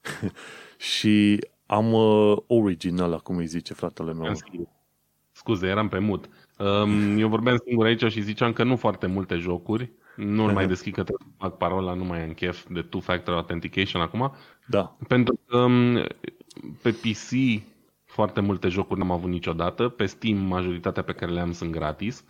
și 0.94 1.46
am 1.66 1.92
uh, 1.92 2.38
original, 2.46 3.20
cum 3.20 3.36
îi 3.36 3.46
zice 3.46 3.74
fratele 3.74 4.12
meu. 4.12 4.32
Scuze, 5.32 5.66
eram 5.66 5.88
pe 5.88 5.98
mut. 5.98 6.28
Eu 7.16 7.28
vorbeam 7.28 7.56
singur 7.64 7.86
aici 7.86 8.04
și 8.04 8.20
ziceam 8.20 8.52
că 8.52 8.64
nu 8.64 8.76
foarte 8.76 9.06
multe 9.06 9.36
jocuri. 9.36 9.90
Nu-l 10.16 10.52
mai 10.52 10.66
deschid 10.66 10.94
că 10.94 11.02
trebuie 11.02 11.28
să 11.30 11.34
fac 11.38 11.56
parola, 11.56 11.94
nu 11.94 12.04
mai 12.04 12.22
am 12.22 12.32
chef 12.32 12.66
de 12.68 12.82
two-factor 12.82 13.34
authentication 13.34 14.02
acum. 14.02 14.32
Da. 14.66 14.96
Pentru 15.08 15.40
că 15.46 15.56
um, 15.56 15.94
pe 16.82 16.90
PC 16.90 17.62
foarte 18.04 18.40
multe 18.40 18.68
jocuri 18.68 19.00
n-am 19.00 19.10
avut 19.10 19.30
niciodată. 19.30 19.88
Pe 19.88 20.06
Steam 20.06 20.36
majoritatea 20.36 21.02
pe 21.02 21.12
care 21.12 21.32
le 21.32 21.40
am 21.40 21.52
sunt 21.52 21.70
gratis. 21.70 22.24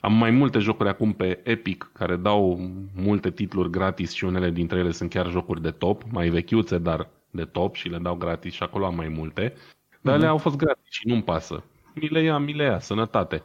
Am 0.00 0.12
mai 0.12 0.30
multe 0.30 0.58
jocuri 0.58 0.88
acum 0.88 1.12
pe 1.12 1.40
Epic 1.42 1.90
care 1.92 2.16
dau 2.16 2.70
multe 2.96 3.30
titluri 3.30 3.70
gratis 3.70 4.12
și 4.12 4.24
unele 4.24 4.50
dintre 4.50 4.78
ele 4.78 4.90
sunt 4.90 5.10
chiar 5.10 5.30
jocuri 5.30 5.62
de 5.62 5.70
top, 5.70 6.02
mai 6.10 6.28
vechiuțe, 6.28 6.78
dar 6.78 7.08
de 7.30 7.44
top 7.44 7.74
și 7.74 7.88
le 7.88 7.98
dau 7.98 8.14
gratis 8.14 8.52
și 8.52 8.62
acolo 8.62 8.86
am 8.86 8.94
mai 8.94 9.08
multe. 9.08 9.54
Dar 10.00 10.16
mm-hmm. 10.16 10.20
le 10.20 10.26
au 10.26 10.38
fost 10.38 10.56
gratis 10.56 10.90
și 10.90 11.08
nu-mi 11.08 11.22
pasă. 11.22 11.62
Mi 11.94 12.08
le 12.08 12.22
ia, 12.22 12.38
mi 12.38 12.52
le 12.52 12.62
ia, 12.62 12.78
sănătate. 12.78 13.42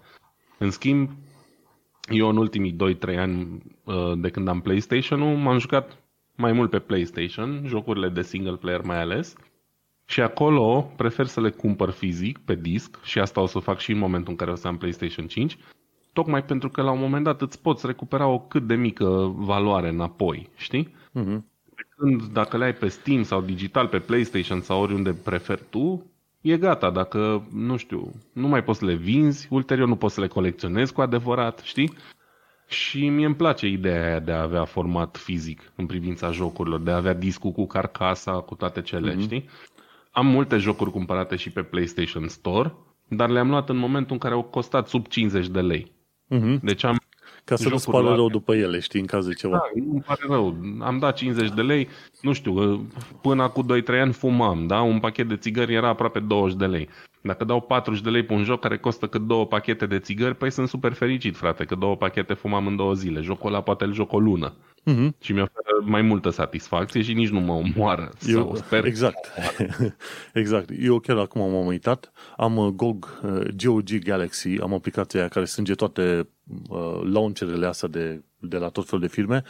În 0.60 0.72
schimb, 0.72 1.10
eu 2.10 2.30
în 2.30 2.38
ultimii 2.38 2.76
2-3 2.76 3.18
ani 3.18 3.62
uh, 3.84 4.12
de 4.18 4.30
când 4.30 4.48
am 4.48 4.62
PlayStation-ul 4.62 5.38
m-am 5.38 5.58
jucat 5.58 5.98
mai 6.36 6.52
mult 6.52 6.70
pe 6.70 6.80
PlayStation, 6.80 7.64
jocurile 7.66 8.10
de 8.10 8.22
single 8.22 8.56
player 8.56 8.82
mai 8.82 9.02
ales. 9.02 9.36
Și 10.06 10.22
acolo 10.22 10.92
prefer 10.96 11.26
să 11.26 11.42
le 11.42 11.50
cumpăr 11.50 11.90
fizic, 11.90 12.38
pe 12.38 12.56
disc, 12.56 13.04
și 13.04 13.20
asta 13.20 13.42
o 13.42 13.46
să 13.46 13.60
fac 13.60 13.80
și 13.80 13.92
în 13.92 13.98
momentul 13.98 14.30
în 14.30 14.36
care 14.36 14.52
o 14.52 14.56
să 14.56 14.68
am 14.68 14.78
PlayStation 14.78 15.28
5, 15.28 15.58
tocmai 16.14 16.44
pentru 16.44 16.70
că 16.70 16.82
la 16.82 16.92
un 16.92 17.00
moment 17.00 17.24
dat 17.24 17.42
îți 17.42 17.62
poți 17.62 17.86
recupera 17.86 18.28
o 18.28 18.40
cât 18.40 18.68
de 18.68 18.76
mică 18.76 19.34
valoare 19.36 19.90
înapoi, 19.90 20.50
știi? 20.56 20.88
Uh-huh. 20.88 21.40
Când 21.98 22.24
dacă 22.24 22.58
le 22.58 22.66
ai 22.66 22.74
pe 22.74 22.88
Steam 22.88 23.24
sau 23.24 23.42
digital 23.42 23.88
pe 23.88 24.00
PlayStation 24.00 24.62
sau 24.62 24.82
oriunde 24.82 25.14
preferi 25.14 25.64
tu, 25.70 26.12
e 26.42 26.58
gata. 26.58 26.90
Dacă, 26.90 27.48
nu 27.52 27.78
știu, 27.78 28.12
nu 28.34 28.48
mai 28.48 28.64
poți 28.64 28.80
să 28.80 28.86
le 28.86 28.96
vinzi, 28.96 29.48
ulterior 29.50 29.88
nu 29.88 29.96
poți 29.96 30.14
să 30.14 30.22
le 30.22 30.28
colecționezi 30.28 30.94
cu 30.94 31.02
adevărat, 31.02 31.60
știi? 31.60 31.94
Și 32.68 33.10
mie 33.10 33.26
îmi 33.26 33.36
place 33.36 33.68
ideea 33.68 34.06
aia 34.06 34.20
de 34.20 34.32
a 34.32 34.42
avea 34.42 34.66
format 34.66 35.18
fizic 35.18 35.72
în 35.76 35.86
privința 35.86 36.32
jocurilor, 36.32 36.80
de 36.80 36.92
a 36.92 36.96
avea 36.96 37.14
discul 37.14 37.52
cu 37.52 37.66
carcasa, 37.68 38.32
cu 38.32 38.56
toate 38.56 38.82
cele, 38.82 39.16
mm-hmm. 39.16 39.22
știi? 39.22 39.50
Am 40.12 40.28
multe 40.28 40.58
jocuri 40.58 40.92
cumpărate 40.92 41.36
și 41.36 41.50
pe 41.50 41.64
PlayStation 41.64 42.28
Store, 42.28 42.74
dar 43.08 43.30
le-am 43.30 43.50
luat 43.50 43.70
în 43.70 43.78
momentul 43.78 44.12
în 44.12 44.18
care 44.18 44.34
au 44.34 44.44
costat 44.44 44.88
sub 44.88 45.08
50 45.08 45.48
de 45.48 45.62
lei. 45.62 45.92
Mm-hmm. 46.36 46.60
Deci 46.62 46.84
am 46.84 46.98
Ca 47.50 47.56
să 47.56 47.70
nu-ți 47.70 47.92
pară 47.92 48.16
rău 48.16 48.30
după 48.30 48.56
ele, 48.56 48.80
știi, 48.80 49.00
în 49.00 49.06
caz 49.06 49.28
de 49.28 49.34
ceva. 49.34 49.54
Da, 49.54 49.82
nu 49.94 50.04
pare 50.06 50.22
rău. 50.28 50.56
Am 50.80 50.98
dat 51.00 51.16
50 51.16 51.50
de 51.50 51.62
lei, 51.62 51.88
nu 52.22 52.34
știu, 52.34 52.86
până 53.22 53.48
cu 53.48 53.64
2-3 53.64 53.66
ani 53.88 54.14
fumam, 54.14 54.68
da? 54.68 54.82
Un 54.82 55.00
pachet 55.00 55.28
de 55.28 55.36
țigări 55.36 55.74
era 55.74 55.88
aproape 55.88 56.20
20 56.20 56.58
de 56.58 56.66
lei. 56.66 56.90
Dacă 57.22 57.44
dau 57.44 57.62
40 57.62 58.02
de 58.02 58.10
lei 58.10 58.24
pe 58.24 58.34
un 58.34 58.44
joc 58.44 58.60
care 58.60 58.78
costă 58.78 59.08
cât 59.08 59.22
două 59.22 59.46
pachete 59.46 59.86
de 59.86 60.00
țigări, 60.00 60.36
păi 60.36 60.52
sunt 60.52 60.68
super 60.68 60.94
fericit, 60.94 61.38
frate, 61.38 61.66
că 61.66 61.76
două 61.76 61.96
pachete 61.96 62.34
fumam 62.34 62.68
în 62.68 62.76
două 62.76 62.94
zile. 62.94 63.22
Jocul 63.22 63.50
ăla 63.50 63.62
poate 63.62 63.84
îl 63.84 63.94
joc 63.94 64.14
o 64.14 64.20
lună. 64.20 64.54
Uh-huh. 64.86 65.10
Și 65.20 65.34
mi 65.34 65.42
oferă 65.42 65.82
mai 65.82 66.02
multă 66.02 66.30
satisfacție 66.30 67.02
și 67.02 67.14
nici 67.14 67.30
nu 67.30 67.40
mă 67.40 67.54
omoară. 67.54 68.12
Eu, 68.28 68.36
sau 68.36 68.56
sper 68.56 68.86
exact. 68.86 69.32
exact. 70.34 70.70
Eu 70.80 71.00
chiar 71.00 71.18
acum 71.18 71.52
m-am 71.52 71.66
uitat. 71.66 72.12
Am 72.38 72.58
uh, 72.58 72.68
GOG, 72.68 73.20
uh, 73.24 73.48
GOG 73.64 73.90
Galaxy, 74.04 74.62
am 74.62 74.74
aplicația 74.74 75.28
care 75.28 75.46
strânge 75.46 75.74
toate 75.74 76.30
uh, 76.70 77.00
launcherele 77.04 77.66
astea 77.66 77.88
de, 77.88 78.24
de 78.40 78.58
la 78.58 78.70
tot 78.70 78.86
felul 78.86 79.02
de 79.02 79.14
firme. 79.14 79.44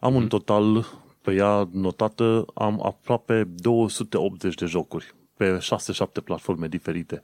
Am 0.00 0.12
uh-huh. 0.12 0.16
un 0.16 0.20
mhm. 0.20 0.28
total 0.28 0.86
pe 1.22 1.34
ea 1.34 1.68
notată, 1.72 2.44
am 2.54 2.82
aproape 2.84 3.44
280 3.54 4.54
de 4.54 4.66
jocuri 4.66 5.14
pe 5.36 5.58
6-7 5.58 6.24
platforme 6.24 6.68
diferite. 6.68 7.22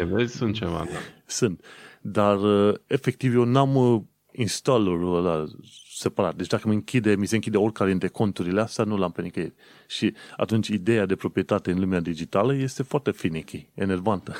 E, 0.00 0.04
vezi, 0.04 0.36
sunt 0.36 0.54
ceva, 0.54 0.86
da. 0.90 0.98
Sunt. 1.26 1.64
Dar, 2.00 2.38
uh, 2.38 2.74
efectiv, 2.86 3.34
eu 3.34 3.44
n-am 3.44 3.74
uh, 3.74 4.00
installerul 4.32 5.16
ăla 5.16 5.44
separat. 6.02 6.34
Deci 6.34 6.46
dacă 6.46 6.68
mi, 6.68 6.74
închide, 6.74 7.16
mi 7.16 7.26
se 7.26 7.34
închide 7.34 7.56
oricare 7.56 7.90
dintre 7.90 8.08
conturile 8.08 8.60
astea, 8.60 8.84
nu 8.84 8.96
l-am 8.96 9.10
pe 9.10 9.22
nicăieri. 9.22 9.54
Și 9.86 10.14
atunci 10.36 10.68
ideea 10.68 11.06
de 11.06 11.16
proprietate 11.16 11.70
în 11.70 11.80
lumea 11.80 12.00
digitală 12.00 12.54
este 12.54 12.82
foarte 12.82 13.10
finicky, 13.10 13.68
enervantă. 13.74 14.34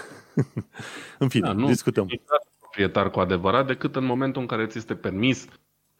în 1.18 1.28
fine, 1.28 1.46
da, 1.46 1.52
nu 1.52 1.66
discutăm. 1.66 2.06
Nu 2.10 2.20
proprietar 2.60 3.10
cu 3.10 3.20
adevărat 3.20 3.66
decât 3.66 3.96
în 3.96 4.04
momentul 4.04 4.40
în 4.40 4.48
care 4.48 4.66
ți 4.66 4.78
este 4.78 4.94
permis 4.94 5.46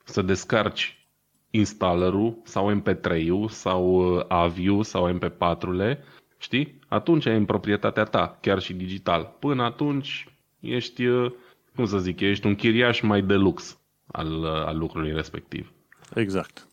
să 0.05 0.23
descarci 0.23 1.07
installerul 1.51 2.41
sau 2.45 2.83
MP3-ul 2.83 3.49
sau 3.49 4.15
uh, 4.17 4.25
AVI-ul 4.29 4.83
sau 4.83 5.19
MP4-ule 5.19 5.99
Știi? 6.43 6.79
Atunci 6.89 7.27
ai 7.27 7.37
în 7.37 7.45
proprietatea 7.45 8.05
ta, 8.05 8.39
chiar 8.41 8.61
și 8.61 8.75
digital. 8.75 9.37
Până 9.39 9.63
atunci 9.63 10.27
ești, 10.61 11.07
uh, 11.07 11.33
cum 11.75 11.85
să 11.87 11.99
zic, 11.99 12.21
ești 12.21 12.47
un 12.47 12.55
chiriaș 12.55 13.01
mai 13.01 13.23
de 13.23 13.35
lux 13.35 13.82
al, 14.07 14.43
uh, 14.43 14.49
al 14.49 14.79
lucrului 14.79 15.13
respectiv. 15.13 15.73
Exact. 16.15 16.67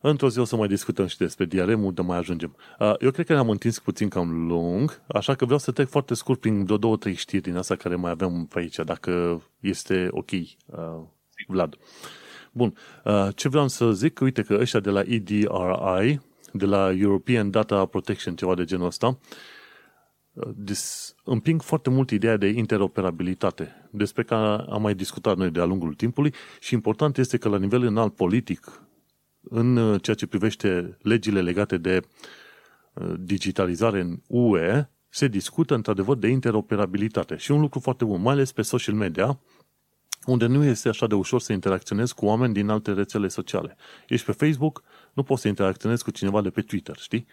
Într-o 0.00 0.28
zi 0.28 0.38
o 0.38 0.44
să 0.44 0.56
mai 0.56 0.68
discutăm 0.68 1.06
și 1.06 1.16
despre 1.16 1.44
diaremul, 1.44 1.92
dar 1.94 2.04
mai 2.04 2.18
ajungem. 2.18 2.56
Uh, 2.78 2.94
eu 3.00 3.10
cred 3.10 3.26
că 3.26 3.32
ne-am 3.32 3.50
întins 3.50 3.78
puțin 3.78 4.08
cam 4.08 4.46
lung, 4.46 5.02
așa 5.06 5.34
că 5.34 5.44
vreau 5.44 5.58
să 5.58 5.72
trec 5.72 5.88
foarte 5.88 6.14
scurt 6.14 6.40
prin 6.40 6.64
vreo 6.64 6.76
două, 6.76 6.96
trei 6.96 7.14
știri 7.14 7.42
din 7.42 7.56
asta 7.56 7.76
care 7.76 7.94
mai 7.94 8.10
avem 8.10 8.46
pe 8.46 8.58
aici, 8.58 8.76
dacă 8.76 9.42
este 9.60 10.08
ok, 10.10 10.30
Vlad. 11.46 11.76
Bun, 12.52 12.74
ce 13.34 13.48
vreau 13.48 13.68
să 13.68 13.92
zic, 13.92 14.20
uite 14.20 14.42
că 14.42 14.54
ăștia 14.60 14.80
de 14.80 14.90
la 14.90 15.00
EDRI, 15.00 16.20
de 16.52 16.64
la 16.64 16.92
European 16.92 17.50
Data 17.50 17.86
Protection, 17.86 18.36
ceva 18.36 18.54
de 18.54 18.64
genul 18.64 18.86
ăsta, 18.86 19.18
dis, 20.56 21.14
împing 21.24 21.62
foarte 21.62 21.90
mult 21.90 22.10
ideea 22.10 22.36
de 22.36 22.46
interoperabilitate, 22.46 23.88
despre 23.90 24.22
care 24.22 24.64
am 24.68 24.82
mai 24.82 24.94
discutat 24.94 25.36
noi 25.36 25.50
de-a 25.50 25.64
lungul 25.64 25.94
timpului 25.94 26.34
și 26.60 26.74
important 26.74 27.18
este 27.18 27.36
că 27.36 27.48
la 27.48 27.58
nivel 27.58 27.82
înalt 27.82 28.14
politic, 28.14 28.82
în 29.40 29.98
ceea 29.98 30.16
ce 30.16 30.26
privește 30.26 30.98
legile 31.02 31.42
legate 31.42 31.76
de 31.76 32.00
uh, 32.92 33.14
digitalizare 33.18 34.00
în 34.00 34.18
UE, 34.26 34.88
se 35.08 35.28
discută 35.28 35.74
într-adevăr 35.74 36.16
de 36.16 36.28
interoperabilitate. 36.28 37.36
Și 37.36 37.50
un 37.50 37.60
lucru 37.60 37.80
foarte 37.80 38.04
bun, 38.04 38.20
mai 38.20 38.32
ales 38.32 38.52
pe 38.52 38.62
social 38.62 38.94
media, 38.94 39.40
unde 40.26 40.46
nu 40.46 40.64
este 40.64 40.88
așa 40.88 41.06
de 41.06 41.14
ușor 41.14 41.40
să 41.40 41.52
interacționezi 41.52 42.14
cu 42.14 42.26
oameni 42.26 42.52
din 42.52 42.68
alte 42.68 42.92
rețele 42.92 43.28
sociale. 43.28 43.76
Ești 44.08 44.26
pe 44.26 44.32
Facebook, 44.32 44.82
nu 45.12 45.22
poți 45.22 45.40
să 45.42 45.48
interacționezi 45.48 46.04
cu 46.04 46.10
cineva 46.10 46.42
de 46.42 46.50
pe 46.50 46.60
Twitter, 46.60 46.96
știi? 46.96 47.26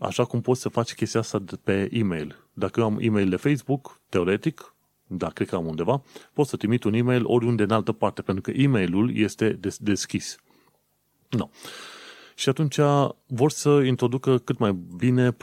Așa 0.00 0.24
cum 0.24 0.40
poți 0.40 0.60
să 0.60 0.68
faci 0.68 0.94
chestia 0.94 1.20
asta 1.20 1.42
pe 1.64 1.88
e-mail. 1.92 2.46
Dacă 2.52 2.80
eu 2.80 2.86
am 2.86 2.98
e-mail 3.00 3.28
de 3.28 3.36
Facebook, 3.36 4.00
teoretic, 4.08 4.74
da, 5.06 5.28
cred 5.28 5.48
că 5.48 5.56
am 5.56 5.66
undeva, 5.66 6.02
pot 6.32 6.46
să 6.46 6.56
trimit 6.56 6.84
un 6.84 6.92
e-mail 6.92 7.22
oriunde 7.26 7.62
în 7.62 7.70
altă 7.70 7.92
parte, 7.92 8.22
pentru 8.22 8.42
că 8.42 8.50
e-mailul 8.50 9.16
este 9.16 9.50
des- 9.50 9.78
deschis. 9.78 10.36
Nu. 11.28 11.38
No. 11.38 11.48
Și 12.34 12.48
atunci 12.48 12.78
vor 13.26 13.50
să 13.50 13.68
introducă 13.70 14.38
cât 14.38 14.58
mai 14.58 14.72
bine 14.96 15.36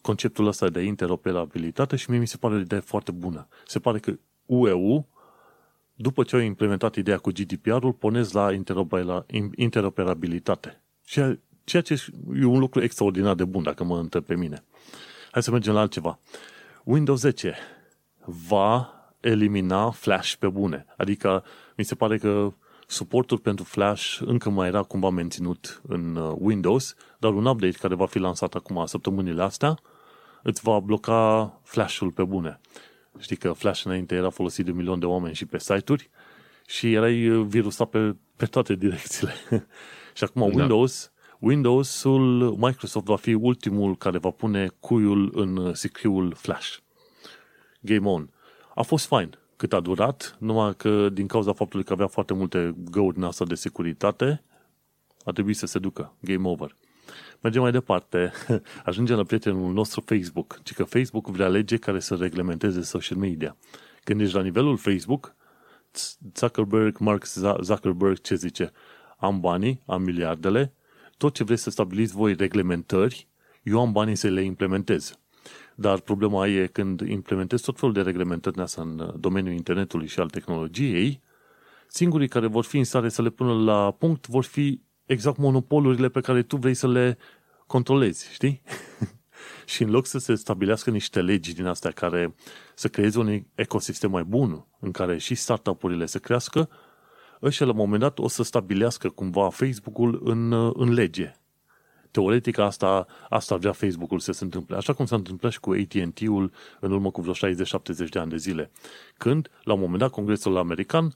conceptul 0.00 0.46
ăsta 0.46 0.68
de 0.68 0.82
interoperabilitate 0.82 1.96
și 1.96 2.10
mie 2.10 2.18
mi 2.18 2.26
se 2.26 2.36
pare 2.36 2.54
o 2.54 2.58
idee 2.58 2.80
foarte 2.80 3.10
bună. 3.10 3.48
Se 3.66 3.78
pare 3.78 3.98
că 3.98 4.18
UEU 4.46 5.08
după 5.94 6.22
ce 6.22 6.36
au 6.36 6.42
implementat 6.42 6.94
ideea 6.94 7.18
cu 7.18 7.30
GDPR-ul, 7.30 7.92
ponezi 7.92 8.34
la 8.34 8.48
interoperabilitate. 9.56 10.82
Ceea 11.64 11.82
ce 11.82 12.04
e 12.34 12.44
un 12.44 12.58
lucru 12.58 12.82
extraordinar 12.82 13.34
de 13.34 13.44
bun, 13.44 13.62
dacă 13.62 13.84
mă 13.84 13.98
întreb 13.98 14.24
pe 14.24 14.34
mine. 14.34 14.64
Hai 15.30 15.42
să 15.42 15.50
mergem 15.50 15.74
la 15.74 15.80
altceva. 15.80 16.18
Windows 16.84 17.20
10 17.20 17.56
va 18.24 18.92
elimina 19.20 19.90
Flash 19.90 20.34
pe 20.34 20.48
bune. 20.48 20.86
Adică 20.96 21.44
mi 21.76 21.84
se 21.84 21.94
pare 21.94 22.18
că 22.18 22.52
suportul 22.86 23.38
pentru 23.38 23.64
Flash 23.64 24.20
încă 24.24 24.50
mai 24.50 24.68
era 24.68 24.82
cumva 24.82 25.10
menținut 25.10 25.80
în 25.86 26.16
uh, 26.16 26.34
Windows, 26.38 26.94
dar 27.18 27.32
un 27.32 27.44
update 27.44 27.76
care 27.80 27.94
va 27.94 28.06
fi 28.06 28.18
lansat 28.18 28.54
acum 28.54 28.86
săptămânile 28.86 29.42
astea 29.42 29.78
îți 30.42 30.62
va 30.62 30.80
bloca 30.80 31.60
Flash-ul 31.62 32.10
pe 32.10 32.24
bune. 32.24 32.60
Știi 33.18 33.36
că 33.36 33.52
Flash 33.52 33.84
înainte 33.84 34.14
era 34.14 34.30
folosit 34.30 34.64
de 34.64 34.70
un 34.70 34.76
milion 34.76 34.98
de 34.98 35.06
oameni 35.06 35.34
și 35.34 35.46
pe 35.46 35.58
site-uri 35.58 36.10
și 36.66 36.92
erai 36.92 37.28
uh, 37.28 37.46
virusat 37.48 37.88
pe, 37.88 38.16
pe 38.36 38.46
toate 38.46 38.74
direcțiile. 38.74 39.32
și 40.16 40.24
acum 40.24 40.50
da. 40.50 40.56
Windows, 40.56 41.11
Windows-ul, 41.42 42.56
Microsoft 42.56 43.06
va 43.06 43.16
fi 43.16 43.34
ultimul 43.34 43.96
care 43.96 44.18
va 44.18 44.30
pune 44.30 44.70
cuiul 44.80 45.32
în 45.34 45.56
uh, 45.56 45.74
sicriul 45.74 46.34
Flash. 46.34 46.76
Game 47.80 48.08
on. 48.08 48.30
A 48.74 48.82
fost 48.82 49.06
fain 49.06 49.38
cât 49.56 49.72
a 49.72 49.80
durat, 49.80 50.36
numai 50.38 50.74
că 50.76 51.08
din 51.08 51.26
cauza 51.26 51.52
faptului 51.52 51.84
că 51.84 51.92
avea 51.92 52.06
foarte 52.06 52.34
multe 52.34 52.74
găuri 52.90 53.14
din 53.14 53.22
asta 53.22 53.44
de 53.44 53.54
securitate, 53.54 54.44
a 55.24 55.30
trebuit 55.30 55.56
să 55.56 55.66
se 55.66 55.78
ducă. 55.78 56.16
Game 56.20 56.48
over. 56.48 56.76
Mergem 57.40 57.62
mai 57.62 57.72
departe. 57.72 58.32
Ajungem 58.84 59.16
la 59.16 59.24
prietenul 59.24 59.72
nostru 59.72 60.00
Facebook. 60.00 60.60
Ci 60.62 60.72
că 60.72 60.84
Facebook 60.84 61.26
vrea 61.26 61.48
lege 61.48 61.76
care 61.76 62.00
să 62.00 62.14
reglementeze 62.14 62.82
social 62.82 63.18
media. 63.18 63.56
Când 64.04 64.20
ești 64.20 64.34
la 64.34 64.42
nivelul 64.42 64.76
Facebook, 64.76 65.34
Zuckerberg, 66.34 66.98
Mark 66.98 67.24
Zuckerberg, 67.60 68.20
ce 68.20 68.34
zice? 68.34 68.72
Am 69.16 69.40
banii, 69.40 69.82
am 69.86 70.02
miliardele, 70.02 70.74
tot 71.22 71.34
ce 71.34 71.44
vreți 71.44 71.62
să 71.62 71.70
stabiliți 71.70 72.12
voi 72.12 72.34
reglementări, 72.34 73.28
eu 73.62 73.80
am 73.80 73.92
banii 73.92 74.14
să 74.14 74.28
le 74.28 74.42
implementez. 74.42 75.18
Dar 75.74 76.00
problema 76.00 76.46
e 76.46 76.66
când 76.66 77.00
implementezi 77.00 77.62
tot 77.62 77.78
felul 77.78 77.94
de 77.94 78.02
reglementări 78.02 78.64
în 78.76 79.14
domeniul 79.16 79.54
internetului 79.54 80.06
și 80.06 80.20
al 80.20 80.28
tehnologiei, 80.28 81.22
singurii 81.86 82.28
care 82.28 82.46
vor 82.46 82.64
fi 82.64 82.78
în 82.78 82.84
stare 82.84 83.08
să 83.08 83.22
le 83.22 83.30
pună 83.30 83.52
la 83.52 83.90
punct 83.90 84.26
vor 84.26 84.44
fi 84.44 84.82
exact 85.06 85.36
monopolurile 85.36 86.08
pe 86.08 86.20
care 86.20 86.42
tu 86.42 86.56
vrei 86.56 86.74
să 86.74 86.88
le 86.88 87.18
controlezi, 87.66 88.32
știi? 88.32 88.62
și 89.72 89.82
în 89.82 89.90
loc 89.90 90.06
să 90.06 90.18
se 90.18 90.34
stabilească 90.34 90.90
niște 90.90 91.22
legi 91.22 91.54
din 91.54 91.66
astea 91.66 91.90
care 91.90 92.34
să 92.74 92.88
creeze 92.88 93.18
un 93.18 93.42
ecosistem 93.54 94.10
mai 94.10 94.24
bun, 94.24 94.66
în 94.80 94.90
care 94.90 95.18
și 95.18 95.34
startup-urile 95.34 96.06
să 96.06 96.18
crească, 96.18 96.68
ăștia 97.42 97.66
la 97.66 97.72
un 97.72 97.78
moment 97.78 98.00
dat 98.00 98.18
o 98.18 98.28
să 98.28 98.42
stabilească 98.42 99.08
cumva 99.08 99.50
Facebook-ul 99.50 100.20
în, 100.24 100.52
în 100.52 100.92
lege. 100.92 101.34
Teoretic 102.10 102.58
asta, 102.58 103.06
asta 103.28 103.56
vrea 103.56 103.72
Facebook-ul 103.72 104.18
să 104.18 104.32
se 104.32 104.44
întâmple. 104.44 104.76
Așa 104.76 104.92
cum 104.92 105.06
s-a 105.06 105.16
întâmplat 105.16 105.52
și 105.52 105.60
cu 105.60 105.70
AT&T-ul 105.70 106.52
în 106.80 106.92
urmă 106.92 107.10
cu 107.10 107.20
vreo 107.20 107.34
60-70 107.34 108.08
de 108.10 108.18
ani 108.18 108.30
de 108.30 108.36
zile. 108.36 108.70
Când, 109.16 109.50
la 109.62 109.72
un 109.72 109.80
moment 109.80 109.98
dat, 109.98 110.10
Congresul 110.10 110.56
American 110.56 111.14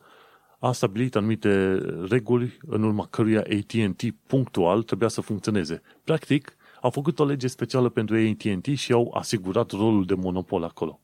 a 0.58 0.72
stabilit 0.72 1.16
anumite 1.16 1.74
reguli 2.08 2.58
în 2.66 2.82
urma 2.82 3.06
căruia 3.06 3.40
AT&T 3.40 4.02
punctual 4.26 4.82
trebuia 4.82 5.08
să 5.08 5.20
funcționeze. 5.20 5.82
Practic, 6.04 6.56
au 6.80 6.90
făcut 6.90 7.18
o 7.18 7.24
lege 7.24 7.46
specială 7.46 7.88
pentru 7.88 8.16
AT&T 8.16 8.66
și 8.66 8.92
au 8.92 9.12
asigurat 9.14 9.70
rolul 9.70 10.04
de 10.04 10.14
monopol 10.14 10.64
acolo. 10.64 11.00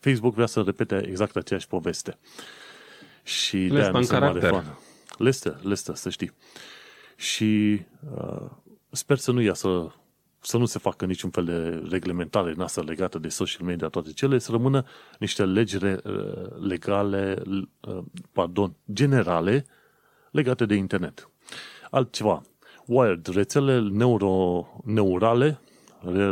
Facebook 0.00 0.34
vrea 0.34 0.46
să 0.46 0.60
repete 0.60 1.06
exact 1.08 1.36
aceeași 1.36 1.66
poveste. 1.66 2.18
Și 3.24 3.66
de 3.66 3.80
aia 3.80 3.90
nu 3.90 4.06
mare 4.10 4.40
fan. 4.40 4.78
Lester, 5.18 5.58
Lester, 5.62 5.94
să 5.94 6.10
știi. 6.10 6.32
Și 7.16 7.80
uh, 8.16 8.50
sper 8.90 9.16
să 9.16 9.32
nu 9.32 9.40
iasă 9.40 9.94
să 10.46 10.56
nu 10.56 10.64
se 10.64 10.78
facă 10.78 11.04
niciun 11.04 11.30
fel 11.30 11.44
de 11.44 11.82
reglementare 11.90 12.52
în 12.56 12.60
asta 12.60 12.82
legată 12.82 13.18
de 13.18 13.28
social 13.28 13.66
media, 13.66 13.88
toate 13.88 14.12
cele, 14.12 14.38
să 14.38 14.50
rămână 14.50 14.84
niște 15.18 15.44
legi 15.44 15.78
legale, 16.60 17.42
pardon, 18.32 18.74
generale 18.92 19.66
legate 20.30 20.66
de 20.66 20.74
internet. 20.74 21.30
Altceva, 21.90 22.42
Wired, 22.86 23.26
rețele 23.26 23.80
neuro, 23.80 24.66
neurale, 24.84 25.60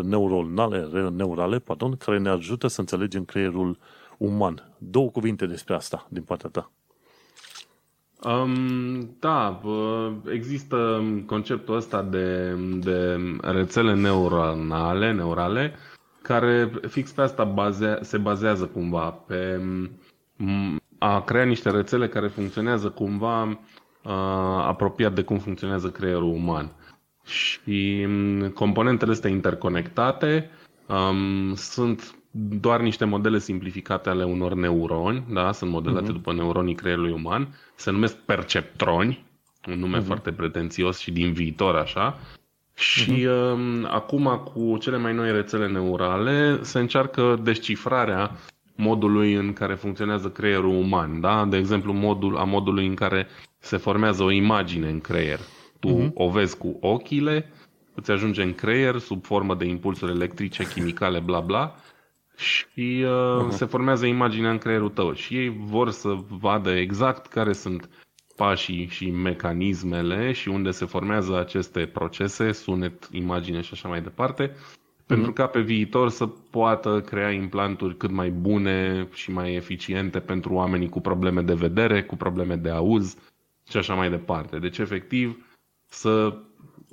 neuronale, 0.03 1.11
neurale, 1.11 1.59
pardon, 1.59 1.97
care 1.97 2.19
ne 2.19 2.29
ajută 2.29 2.67
să 2.67 2.81
înțelegem 2.81 3.25
creierul 3.25 3.79
uman. 4.19 4.73
Două 4.79 5.11
cuvinte 5.11 5.47
despre 5.47 5.75
asta 5.75 6.07
din 6.11 6.23
partea 6.23 6.49
ta. 6.49 6.71
Um, 8.25 9.17
da, 9.19 9.61
există 10.33 11.03
conceptul 11.27 11.75
ăsta 11.77 12.03
de, 12.03 12.55
de 12.79 13.19
rețele 13.41 13.95
neuronale, 13.95 15.13
neurale, 15.13 15.75
care 16.23 16.71
fix 16.89 17.11
pe 17.13 17.21
asta 17.23 17.45
baze, 17.45 17.99
se 18.01 18.19
bazează 18.19 18.67
cumva, 18.67 19.11
pe 19.11 19.61
a 20.99 21.21
crea 21.23 21.45
niște 21.45 21.71
rețele 21.71 22.09
care 22.09 22.29
funcționează 22.29 22.89
cumva 22.91 23.43
uh, 23.43 24.11
apropiat 24.67 25.15
de 25.15 25.23
cum 25.23 25.39
funcționează 25.39 25.91
creierul 25.91 26.33
uman. 26.33 26.73
Și 27.25 28.07
componentele 28.55 29.13
astea 29.13 29.31
interconectate 29.31 30.51
um, 30.89 31.55
sunt 31.55 32.22
doar 32.35 32.81
niște 32.81 33.05
modele 33.05 33.39
simplificate 33.39 34.09
ale 34.09 34.25
unor 34.25 34.55
neuroni, 34.55 35.25
da? 35.33 35.53
sunt 35.53 35.71
modelate 35.71 36.11
uh-huh. 36.11 36.13
după 36.13 36.33
neuronii 36.33 36.75
creierului 36.75 37.13
uman, 37.13 37.49
se 37.75 37.91
numesc 37.91 38.17
perceptroni, 38.17 39.25
un 39.69 39.79
nume 39.79 40.01
uh-huh. 40.01 40.07
foarte 40.07 40.33
pretențios 40.33 40.99
și 40.99 41.11
din 41.11 41.33
viitor 41.33 41.77
așa. 41.77 42.19
Și 42.75 43.27
uh-huh. 43.27 43.53
uh, 43.53 43.89
acum 43.91 44.51
cu 44.55 44.79
cele 44.79 44.97
mai 44.97 45.15
noi 45.15 45.33
rețele 45.33 45.69
neurale 45.69 46.63
se 46.63 46.79
încearcă 46.79 47.41
descifrarea 47.43 48.31
modului 48.77 49.35
în 49.35 49.53
care 49.53 49.75
funcționează 49.75 50.29
creierul 50.29 50.75
uman, 50.75 51.21
da? 51.21 51.45
De 51.45 51.57
exemplu, 51.57 51.93
modul, 51.93 52.37
a 52.37 52.45
modului 52.45 52.87
în 52.87 52.95
care 52.95 53.27
se 53.59 53.77
formează 53.77 54.23
o 54.23 54.31
imagine 54.31 54.89
în 54.89 55.01
creier. 55.01 55.39
Tu 55.81 55.89
uh-huh. 55.89 56.13
o 56.15 56.29
vezi 56.29 56.59
cu 56.59 56.77
ochile, 56.81 57.53
îți 57.95 58.11
ajunge 58.11 58.43
în 58.43 58.55
creier 58.55 58.99
sub 58.99 59.25
formă 59.25 59.55
de 59.55 59.65
impulsuri 59.65 60.13
electrice, 60.13 60.69
chimicale, 60.69 61.19
bla 61.19 61.41
bla, 61.41 61.75
și 62.43 63.05
uh, 63.05 63.47
uh-huh. 63.47 63.49
se 63.49 63.65
formează 63.65 64.07
imaginea 64.07 64.51
în 64.51 64.59
creierul 64.59 64.89
tău. 64.89 65.13
Și 65.13 65.37
ei 65.37 65.57
vor 65.59 65.91
să 65.91 66.17
vadă 66.29 66.71
exact 66.71 67.27
care 67.27 67.53
sunt 67.53 67.89
pașii 68.37 68.87
și 68.87 69.11
mecanismele 69.11 70.33
și 70.33 70.49
unde 70.49 70.71
se 70.71 70.85
formează 70.85 71.39
aceste 71.39 71.87
procese, 71.87 72.53
sunet, 72.53 73.09
imagine 73.13 73.61
și 73.61 73.71
așa 73.73 73.89
mai 73.89 74.03
departe, 74.03 74.57
pentru 75.07 75.27
mhm. 75.27 75.35
ca 75.35 75.47
pe 75.47 75.61
viitor 75.61 76.09
să 76.09 76.27
poată 76.27 77.01
crea 77.01 77.31
implanturi 77.31 77.97
cât 77.97 78.11
mai 78.11 78.31
bune 78.31 79.09
și 79.13 79.31
mai 79.31 79.55
eficiente 79.55 80.21
pentru 80.21 80.55
oamenii 80.55 80.89
cu 80.89 81.01
probleme 81.01 81.41
de 81.41 81.55
vedere, 81.55 82.03
cu 82.03 82.17
probleme 82.17 82.57
de 82.57 82.71
auz 82.71 83.17
și 83.69 83.77
așa 83.77 83.95
mai 83.95 84.11
departe. 84.11 84.59
Deci, 84.59 84.79
efectiv, 84.79 85.47
să 85.89 86.37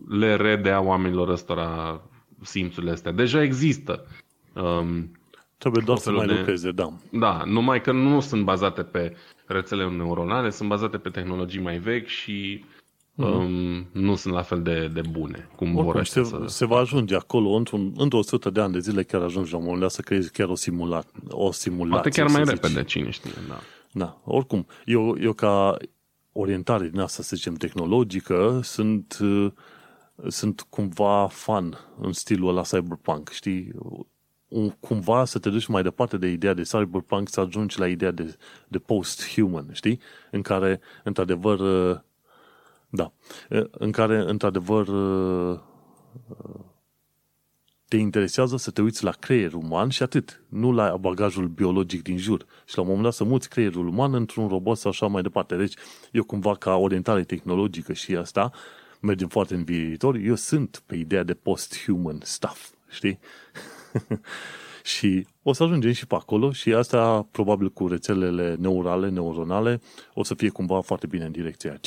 le 0.10 0.36
redea 0.36 0.82
oamenilor 0.82 1.30
ăstora 1.30 2.02
simțurile 2.42 2.92
astea. 2.92 3.12
Deja 3.12 3.44
există. 3.44 4.06
Um, 4.54 5.12
Trebuie 5.60 5.84
doar 5.86 5.98
să 5.98 6.12
mai 6.12 6.28
de... 6.28 6.34
lucreze, 6.34 6.72
da. 6.72 6.94
Da, 7.12 7.44
numai 7.46 7.82
că 7.82 7.92
nu 7.92 8.20
sunt 8.20 8.44
bazate 8.44 8.84
pe 8.84 9.16
rețele 9.46 9.90
neuronale, 9.90 10.50
sunt 10.50 10.70
bazate 10.70 10.98
pe 10.98 11.10
tehnologii 11.10 11.62
mai 11.62 11.78
vechi 11.78 12.08
și 12.08 12.66
mm. 13.14 13.26
um, 13.26 13.88
nu 13.92 14.16
sunt 14.16 14.34
la 14.34 14.42
fel 14.42 14.62
de, 14.62 14.88
de 14.94 15.02
bune 15.10 15.50
cum 15.56 15.68
Oricum, 15.68 15.94
vor 15.94 16.06
se, 16.06 16.24
să... 16.24 16.44
se 16.46 16.66
va 16.66 16.78
ajunge 16.78 17.16
acolo 17.16 17.50
într-un, 17.50 17.94
într-o 17.98 18.22
sută 18.22 18.50
de 18.50 18.62
ani 18.62 18.74
de 18.74 18.80
zile 18.80 19.04
chiar 19.04 19.22
ajungi 19.22 19.52
la 19.52 19.58
un 19.58 19.64
moment 19.64 19.82
dat 19.82 19.92
să 19.92 20.02
creezi 20.02 20.32
chiar 20.32 20.50
o, 20.50 20.56
simula, 20.56 21.04
o 21.30 21.52
simulație. 21.52 22.02
Poate 22.02 22.10
chiar 22.10 22.28
mai 22.30 22.44
repede, 22.44 22.84
cine 22.84 23.10
știe, 23.10 23.32
da. 23.48 23.60
Da, 23.92 24.22
oricum, 24.24 24.66
eu, 24.86 25.18
eu 25.22 25.34
ca 25.34 25.78
orientare 26.32 26.88
din 26.88 27.00
asta, 27.00 27.24
să 27.24 27.36
zicem, 27.36 27.54
tehnologică, 27.54 28.60
sunt, 28.64 29.18
sunt 30.28 30.66
cumva 30.70 31.28
fan 31.32 31.78
în 32.02 32.14
stilul 32.14 32.50
ăla 32.50 32.62
cyberpunk, 32.62 33.30
știi? 33.30 33.72
Un, 34.50 34.70
cumva 34.70 35.26
să 35.26 35.40
te 35.40 35.50
duci 35.50 35.66
mai 35.66 35.84
departe 35.84 36.18
de 36.18 36.28
ideea 36.28 36.54
de 36.54 36.62
cyberpunk, 36.62 37.30
să 37.30 37.40
ajungi 37.40 37.80
la 37.80 37.88
ideea 37.88 38.12
de, 38.12 38.38
de 38.68 38.80
post-human, 38.80 39.70
știi? 39.72 40.00
În 40.32 40.42
care, 40.42 40.80
într-adevăr, 41.04 41.60
da, 42.90 43.12
în 43.72 43.92
care, 43.92 44.18
într-adevăr, 44.18 44.88
te 47.90 47.98
interesează 47.98 48.58
să 48.58 48.72
te 48.72 48.82
uiți 48.82 49.04
la 49.04 49.12
creierul 49.12 49.62
uman 49.64 49.90
și 49.90 50.04
atât, 50.04 50.42
nu 50.50 50.72
la 50.72 50.98
bagajul 50.98 51.48
biologic 51.48 52.02
din 52.04 52.18
jur. 52.18 52.46
Și 52.66 52.76
la 52.76 52.82
un 52.82 52.88
moment 52.88 53.06
dat 53.06 53.14
să 53.14 53.24
muți 53.24 53.50
creierul 53.50 53.88
uman 53.88 54.14
într-un 54.14 54.48
robot 54.48 54.78
sau 54.78 54.92
așa 54.92 55.08
mai 55.08 55.22
departe. 55.22 55.56
Deci, 55.56 55.74
eu 56.12 56.24
cumva 56.24 56.56
ca 56.56 56.76
orientare 56.76 57.24
tehnologică 57.24 57.94
și 57.94 58.16
asta, 58.16 58.52
mergem 59.00 59.28
foarte 59.28 59.56
în 59.56 59.64
viitor, 59.64 60.16
eu 60.16 60.36
sunt 60.36 60.82
pe 60.86 60.96
ideea 60.96 61.24
de 61.24 61.34
post-human 61.34 62.20
stuff, 62.24 62.70
știi? 62.90 63.20
și 64.84 65.28
o 65.44 65.54
să 65.54 65.64
ajungem 65.64 65.92
și 65.92 66.08
pe 66.08 66.16
acolo 66.16 66.52
și 66.52 66.74
asta 66.74 67.28
probabil 67.32 67.70
cu 67.70 67.88
rețelele 67.88 68.56
neurale, 68.60 69.10
neuronale, 69.10 69.82
o 70.14 70.24
să 70.24 70.34
fie 70.34 70.50
cumva 70.50 70.82
foarte 70.82 71.08
bine 71.08 71.26
în 71.26 71.32
direcția 71.32 71.74
50-100 71.74 71.80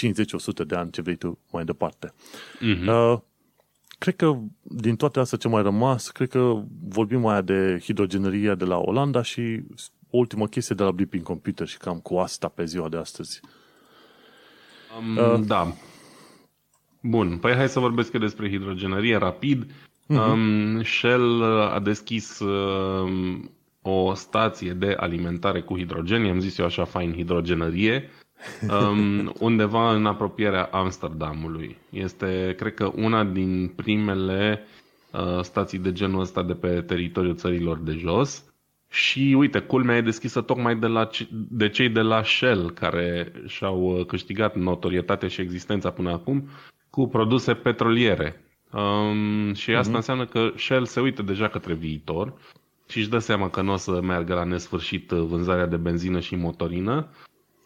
de 0.66 0.74
ani, 0.74 0.90
ce 0.90 1.02
vrei 1.02 1.16
tu 1.16 1.38
mai 1.50 1.64
departe. 1.64 2.12
Mm-hmm. 2.60 2.86
Uh, 2.86 3.18
cred 3.98 4.16
că 4.16 4.38
din 4.62 4.96
toate 4.96 5.20
astea 5.20 5.38
ce 5.38 5.48
mai 5.48 5.62
rămas, 5.62 6.10
cred 6.10 6.28
că 6.28 6.62
vorbim 6.88 7.20
mai 7.20 7.42
de 7.42 7.78
hidrogeneria 7.82 8.54
de 8.54 8.64
la 8.64 8.78
Olanda 8.78 9.22
și 9.22 9.62
ultima 10.10 10.46
chestie 10.46 10.74
de 10.74 10.82
la 10.82 10.90
Blipping 10.90 11.22
Computer 11.22 11.66
și 11.66 11.76
cam 11.76 11.98
cu 11.98 12.16
asta 12.16 12.48
pe 12.48 12.64
ziua 12.64 12.88
de 12.88 12.96
astăzi. 12.96 13.40
Um, 14.98 15.16
uh, 15.16 15.40
da. 15.46 15.74
Bun, 17.00 17.38
păi 17.38 17.54
hai 17.54 17.68
să 17.68 17.78
vorbesc 17.78 18.12
despre 18.12 18.48
hidrogenerie 18.48 19.16
rapid. 19.16 19.70
Uh-huh. 20.08 20.32
Um, 20.32 20.82
Shell 20.82 21.42
a 21.42 21.80
deschis 21.80 22.38
uh, 22.38 23.40
o 23.82 24.14
stație 24.14 24.72
de 24.72 24.94
alimentare 24.98 25.60
cu 25.60 25.76
hidrogen, 25.76 26.24
i-am 26.24 26.40
zis 26.40 26.58
eu 26.58 26.64
așa 26.64 26.84
fain 26.84 27.12
hidrogenărie, 27.12 28.10
um, 28.68 29.32
undeva 29.48 29.94
în 29.94 30.06
apropierea 30.06 30.64
Amsterdamului. 30.64 31.76
Este, 31.90 32.54
cred 32.56 32.74
că, 32.74 32.92
una 32.94 33.24
din 33.24 33.72
primele 33.76 34.66
uh, 35.12 35.42
stații 35.42 35.78
de 35.78 35.92
genul 35.92 36.20
ăsta 36.20 36.42
de 36.42 36.54
pe 36.54 36.80
teritoriul 36.80 37.36
țărilor 37.36 37.78
de 37.78 37.92
jos. 37.92 38.44
Și 38.90 39.34
uite, 39.38 39.58
culmea 39.58 39.96
e 39.96 40.00
deschisă 40.00 40.40
tocmai 40.40 40.76
de, 40.76 40.86
la, 40.86 41.08
de 41.30 41.68
cei 41.68 41.88
de 41.88 42.00
la 42.00 42.22
Shell, 42.22 42.70
care 42.70 43.32
și-au 43.46 43.98
uh, 43.98 44.06
câștigat 44.06 44.56
notorietatea 44.56 45.28
și 45.28 45.40
existența 45.40 45.90
până 45.90 46.10
acum 46.10 46.48
cu 46.90 47.08
produse 47.08 47.54
petroliere. 47.54 48.51
Um, 48.72 49.54
și 49.54 49.70
asta 49.70 49.92
uh-huh. 49.92 49.94
înseamnă 49.94 50.26
că 50.26 50.52
Shell 50.56 50.86
se 50.86 51.00
uită 51.00 51.22
deja 51.22 51.48
către 51.48 51.74
viitor 51.74 52.32
și 52.88 52.98
își 52.98 53.08
dă 53.08 53.18
seama 53.18 53.50
că 53.50 53.62
nu 53.62 53.72
o 53.72 53.76
să 53.76 54.00
meargă 54.00 54.34
la 54.34 54.44
nesfârșit 54.44 55.10
uh, 55.10 55.20
vânzarea 55.20 55.66
de 55.66 55.76
benzină 55.76 56.20
și 56.20 56.34
motorină 56.34 57.08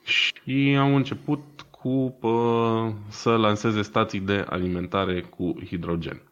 și 0.04 0.76
au 0.78 0.96
început 0.96 1.40
cu 1.70 2.16
pă, 2.20 2.92
să 3.08 3.36
lanseze 3.36 3.82
stații 3.82 4.20
de 4.20 4.44
alimentare 4.48 5.20
cu 5.20 5.54
hidrogen. 5.64 6.22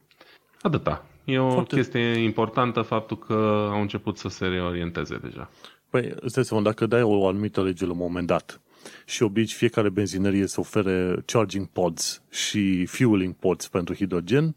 Atâta. 0.63 1.07
E 1.25 1.39
o 1.39 1.51
Foarte... 1.51 1.75
chestie 1.75 2.01
importantă 2.01 2.83
faptul 2.83 3.19
că 3.19 3.69
au 3.73 3.81
început 3.81 4.19
să 4.19 4.29
se 4.29 4.47
reorienteze 4.47 5.17
deja. 5.17 5.51
Păi, 5.91 6.15
stai 6.27 6.45
să 6.45 6.61
dacă 6.61 6.87
dai 6.87 7.03
o 7.03 7.29
anumită 7.29 7.63
lege 7.63 7.85
la 7.87 7.93
un 7.93 7.99
moment 7.99 8.27
dat 8.27 8.61
și 9.05 9.23
obligi 9.23 9.55
fiecare 9.55 9.89
benzinărie 9.89 10.47
să 10.47 10.61
ofere 10.61 11.23
charging 11.27 11.67
pods 11.67 12.23
și 12.31 12.87
fueling 12.87 13.35
pods 13.35 13.69
pentru 13.69 13.95
hidrogen, 13.95 14.55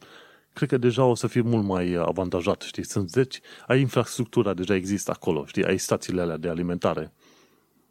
cred 0.53 0.69
că 0.69 0.77
deja 0.77 1.03
o 1.03 1.15
să 1.15 1.27
fie 1.27 1.41
mult 1.41 1.65
mai 1.65 1.93
avantajat, 1.93 2.61
știi? 2.61 2.85
Sunt 2.85 3.09
zeci, 3.09 3.39
ai 3.67 3.79
infrastructura, 3.79 4.53
deja 4.53 4.75
există 4.75 5.11
acolo, 5.11 5.45
știi? 5.45 5.65
Ai 5.65 5.77
stațiile 5.77 6.21
alea 6.21 6.37
de 6.37 6.49
alimentare. 6.49 7.13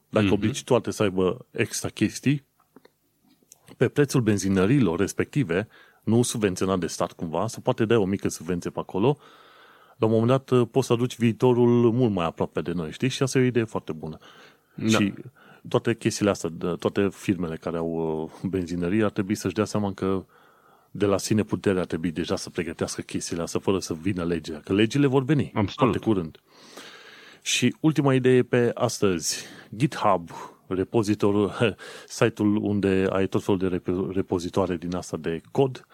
Dacă 0.09 0.27
mm-hmm. 0.27 0.31
obligi 0.31 0.65
toate 0.65 0.91
să 0.91 1.03
aibă 1.03 1.47
extra 1.51 1.89
chestii, 1.89 2.47
pe 3.77 3.89
prețul 3.89 4.21
benzinărilor 4.21 4.99
respective, 4.99 5.69
nu 6.05 6.23
subvenționat 6.23 6.79
de 6.79 6.87
stat 6.87 7.13
cumva, 7.13 7.47
se 7.47 7.61
poate 7.61 7.85
da 7.85 7.99
o 7.99 8.05
mică 8.05 8.29
subvenție 8.29 8.71
pe 8.71 8.79
acolo, 8.79 9.19
la 9.97 10.07
un 10.07 10.13
moment 10.13 10.31
dat 10.31 10.51
uh, 10.51 10.69
poți 10.71 10.87
să 10.87 10.93
aduci 10.93 11.17
viitorul 11.17 11.93
mult 11.93 12.13
mai 12.13 12.27
aproape 12.27 12.61
de 12.61 12.73
noi, 12.73 12.93
știi? 12.93 13.09
Și 13.09 13.23
asta 13.23 13.39
e 13.39 13.43
o 13.43 13.45
idee 13.45 13.65
foarte 13.65 13.93
bună. 13.93 14.19
Da. 14.75 14.89
Și 14.89 15.15
toate 15.69 15.95
chestiile 15.95 16.31
astea, 16.31 16.51
toate 16.79 17.09
firmele 17.13 17.57
care 17.57 17.77
au 17.77 18.23
uh, 18.23 18.49
benzinării 18.51 19.05
ar 19.05 19.11
trebui 19.11 19.35
să-și 19.35 19.55
dea 19.55 19.65
seama 19.65 19.93
că 19.93 20.25
de 20.91 21.07
la 21.07 21.19
sine 21.19 21.43
puterea 21.43 21.81
ar 21.81 21.87
trebui 21.87 22.11
deja 22.11 22.37
să 22.37 22.51
pregătească 22.51 23.01
chestiile 23.01 23.43
astea 23.43 23.61
fără 23.61 23.79
să 23.79 23.95
vină 23.95 24.25
legea. 24.25 24.61
Că 24.65 24.73
legile 24.73 25.07
vor 25.07 25.25
veni 25.25 25.45
Absolut. 25.45 25.73
foarte 25.73 25.99
curând. 25.99 26.41
Și 27.43 27.77
ultima 27.81 28.15
idee 28.15 28.43
pe 28.43 28.71
astăzi, 28.75 29.45
GitHub, 29.77 30.31
repozitorul, 30.67 31.77
site-ul 32.19 32.57
unde 32.57 33.07
ai 33.11 33.27
tot 33.27 33.43
felul 33.43 33.61
de 33.61 33.83
repozitoare 34.13 34.77
din 34.77 34.95
asta 34.95 35.17
de 35.17 35.41
cod, 35.51 35.87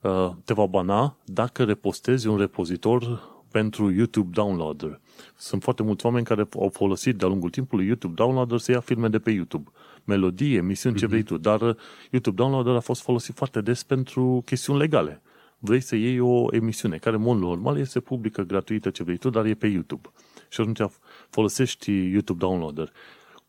uh, 0.00 0.30
te 0.44 0.54
va 0.54 0.66
bana 0.66 1.16
dacă 1.24 1.64
repostezi 1.64 2.26
un 2.26 2.36
repozitor 2.36 3.22
pentru 3.50 3.90
YouTube 3.90 4.30
Downloader. 4.32 5.00
Sunt 5.36 5.62
foarte 5.62 5.82
mulți 5.82 6.06
oameni 6.06 6.24
care 6.24 6.48
au 6.58 6.70
folosit 6.72 7.16
de-a 7.16 7.28
lungul 7.28 7.50
timpului 7.50 7.86
YouTube 7.86 8.14
Downloader 8.14 8.58
să 8.58 8.70
ia 8.70 8.80
filme 8.80 9.08
de 9.08 9.18
pe 9.18 9.30
YouTube. 9.30 9.70
Melodie, 10.04 10.56
emisiuni, 10.56 10.96
mm-hmm. 10.96 10.98
ce 10.98 11.06
vrei 11.06 11.22
tu, 11.22 11.36
dar 11.36 11.60
uh, 11.60 11.74
YouTube 12.10 12.36
Downloader 12.36 12.74
a 12.74 12.80
fost 12.80 13.02
folosit 13.02 13.34
foarte 13.34 13.60
des 13.60 13.82
pentru 13.82 14.42
chestiuni 14.44 14.78
legale. 14.78 15.22
Vrei 15.58 15.80
să 15.80 15.96
iei 15.96 16.20
o 16.20 16.54
emisiune 16.54 16.96
care, 16.96 17.16
în 17.16 17.22
mod 17.22 17.38
normal, 17.38 17.78
este 17.78 18.00
publică, 18.00 18.42
gratuită, 18.42 18.90
ce 18.90 19.02
vrei 19.02 19.16
tu, 19.16 19.30
dar 19.30 19.44
e 19.44 19.54
pe 19.54 19.66
YouTube 19.66 20.08
și 20.48 20.60
atunci 20.60 20.80
folosești 21.28 21.90
YouTube 21.90 22.38
Downloader. 22.38 22.92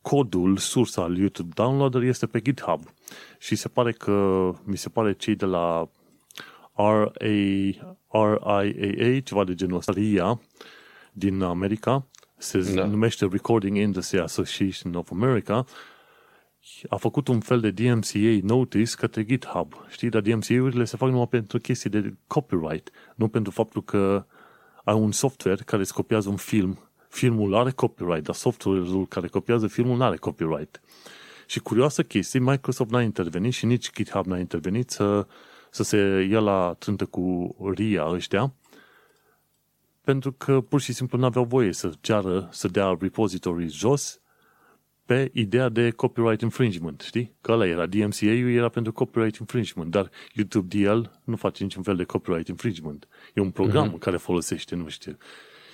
codul, 0.02 0.57
sursa 0.57 1.02
al 1.02 1.18
YouTube 1.18 1.52
Downloader 1.56 2.02
este 2.02 2.26
pe 2.26 2.41
GitHub. 2.41 2.81
Și 3.39 3.56
se 3.56 3.68
pare 3.68 3.91
că, 3.91 4.52
mi 4.64 4.77
se 4.77 4.89
pare 4.89 5.14
cei 5.14 5.35
de 5.35 5.45
la 5.45 5.89
RA, 6.76 7.11
RIAA, 7.15 8.64
ceva 9.23 9.44
de 9.44 9.53
genul 9.53 9.77
ăsta, 9.77 9.91
RIA, 9.91 10.39
din 11.18 11.41
America, 11.41 12.07
se 12.38 12.73
da. 12.73 12.85
numește 12.85 13.27
Recording 13.31 13.77
Industry 13.77 14.19
Association 14.19 14.94
of 14.94 15.11
America, 15.11 15.65
a 16.89 16.95
făcut 16.95 17.27
un 17.27 17.39
fel 17.39 17.60
de 17.60 17.72
DMCA 17.72 18.39
notice 18.41 18.95
către 18.95 19.23
GitHub. 19.23 19.73
Știi, 19.89 20.10
dar 20.10 20.22
DMCA-urile 20.22 20.84
se 20.84 20.98
fac 20.98 21.10
numai 21.10 21.27
pentru 21.27 21.60
chestii 21.60 21.89
de 21.89 22.14
copyright, 22.27 22.91
nu 23.15 23.27
pentru 23.27 23.52
faptul 23.52 23.84
că 23.84 24.26
ai 24.84 24.95
un 24.95 25.11
software 25.11 25.61
care 25.65 25.81
îți 25.81 25.94
copiază 25.94 26.30
un 26.30 26.35
film. 26.35 26.80
Filmul 27.10 27.56
are 27.56 27.72
copyright, 27.72 28.23
dar 28.23 28.35
software-ul 28.35 29.07
care 29.07 29.27
copiază 29.27 29.68
filmul 29.68 29.98
nu 29.98 30.03
are 30.03 30.18
copyright. 30.18 30.81
Și 31.45 31.60
curioasă 31.60 32.03
chestie, 32.03 32.39
Microsoft 32.39 32.91
n-a 32.91 33.02
intervenit 33.02 33.53
și 33.53 33.65
nici 33.65 33.91
GitHub 33.91 34.26
n-a 34.26 34.39
intervenit 34.39 34.89
să, 34.89 35.27
să 35.69 35.84
se 35.84 36.27
ia 36.30 36.39
la 36.39 36.76
trântă 36.80 37.06
cu 37.06 37.56
RIA 37.76 38.07
ăștia, 38.10 38.53
pentru 40.07 40.31
că 40.31 40.61
pur 40.61 40.81
și 40.81 40.93
simplu 40.93 41.17
n-aveau 41.17 41.45
voie 41.45 41.73
să 41.73 41.91
ceară, 42.01 42.47
să 42.51 42.67
dea 42.67 42.97
repository 42.99 43.67
jos 43.67 44.21
pe 45.05 45.29
ideea 45.34 45.69
de 45.69 45.89
copyright 45.89 46.41
infringement, 46.41 47.01
știi? 47.01 47.35
Că 47.41 47.51
ăla 47.51 47.67
era, 47.67 47.85
DMCA-ul 47.85 48.51
era 48.51 48.69
pentru 48.69 48.91
copyright 48.91 49.35
infringement, 49.35 49.91
dar 49.91 50.09
YouTube 50.34 50.77
DL 50.77 50.99
nu 51.23 51.35
face 51.35 51.63
niciun 51.63 51.84
fel 51.84 51.95
de 51.95 52.03
copyright 52.03 52.47
infringement. 52.47 53.07
E 53.34 53.41
un 53.41 53.51
program 53.51 53.95
uh-huh. 53.95 53.99
care 53.99 54.17
folosește, 54.17 54.75
nu 54.75 54.88
știu. 54.88 55.17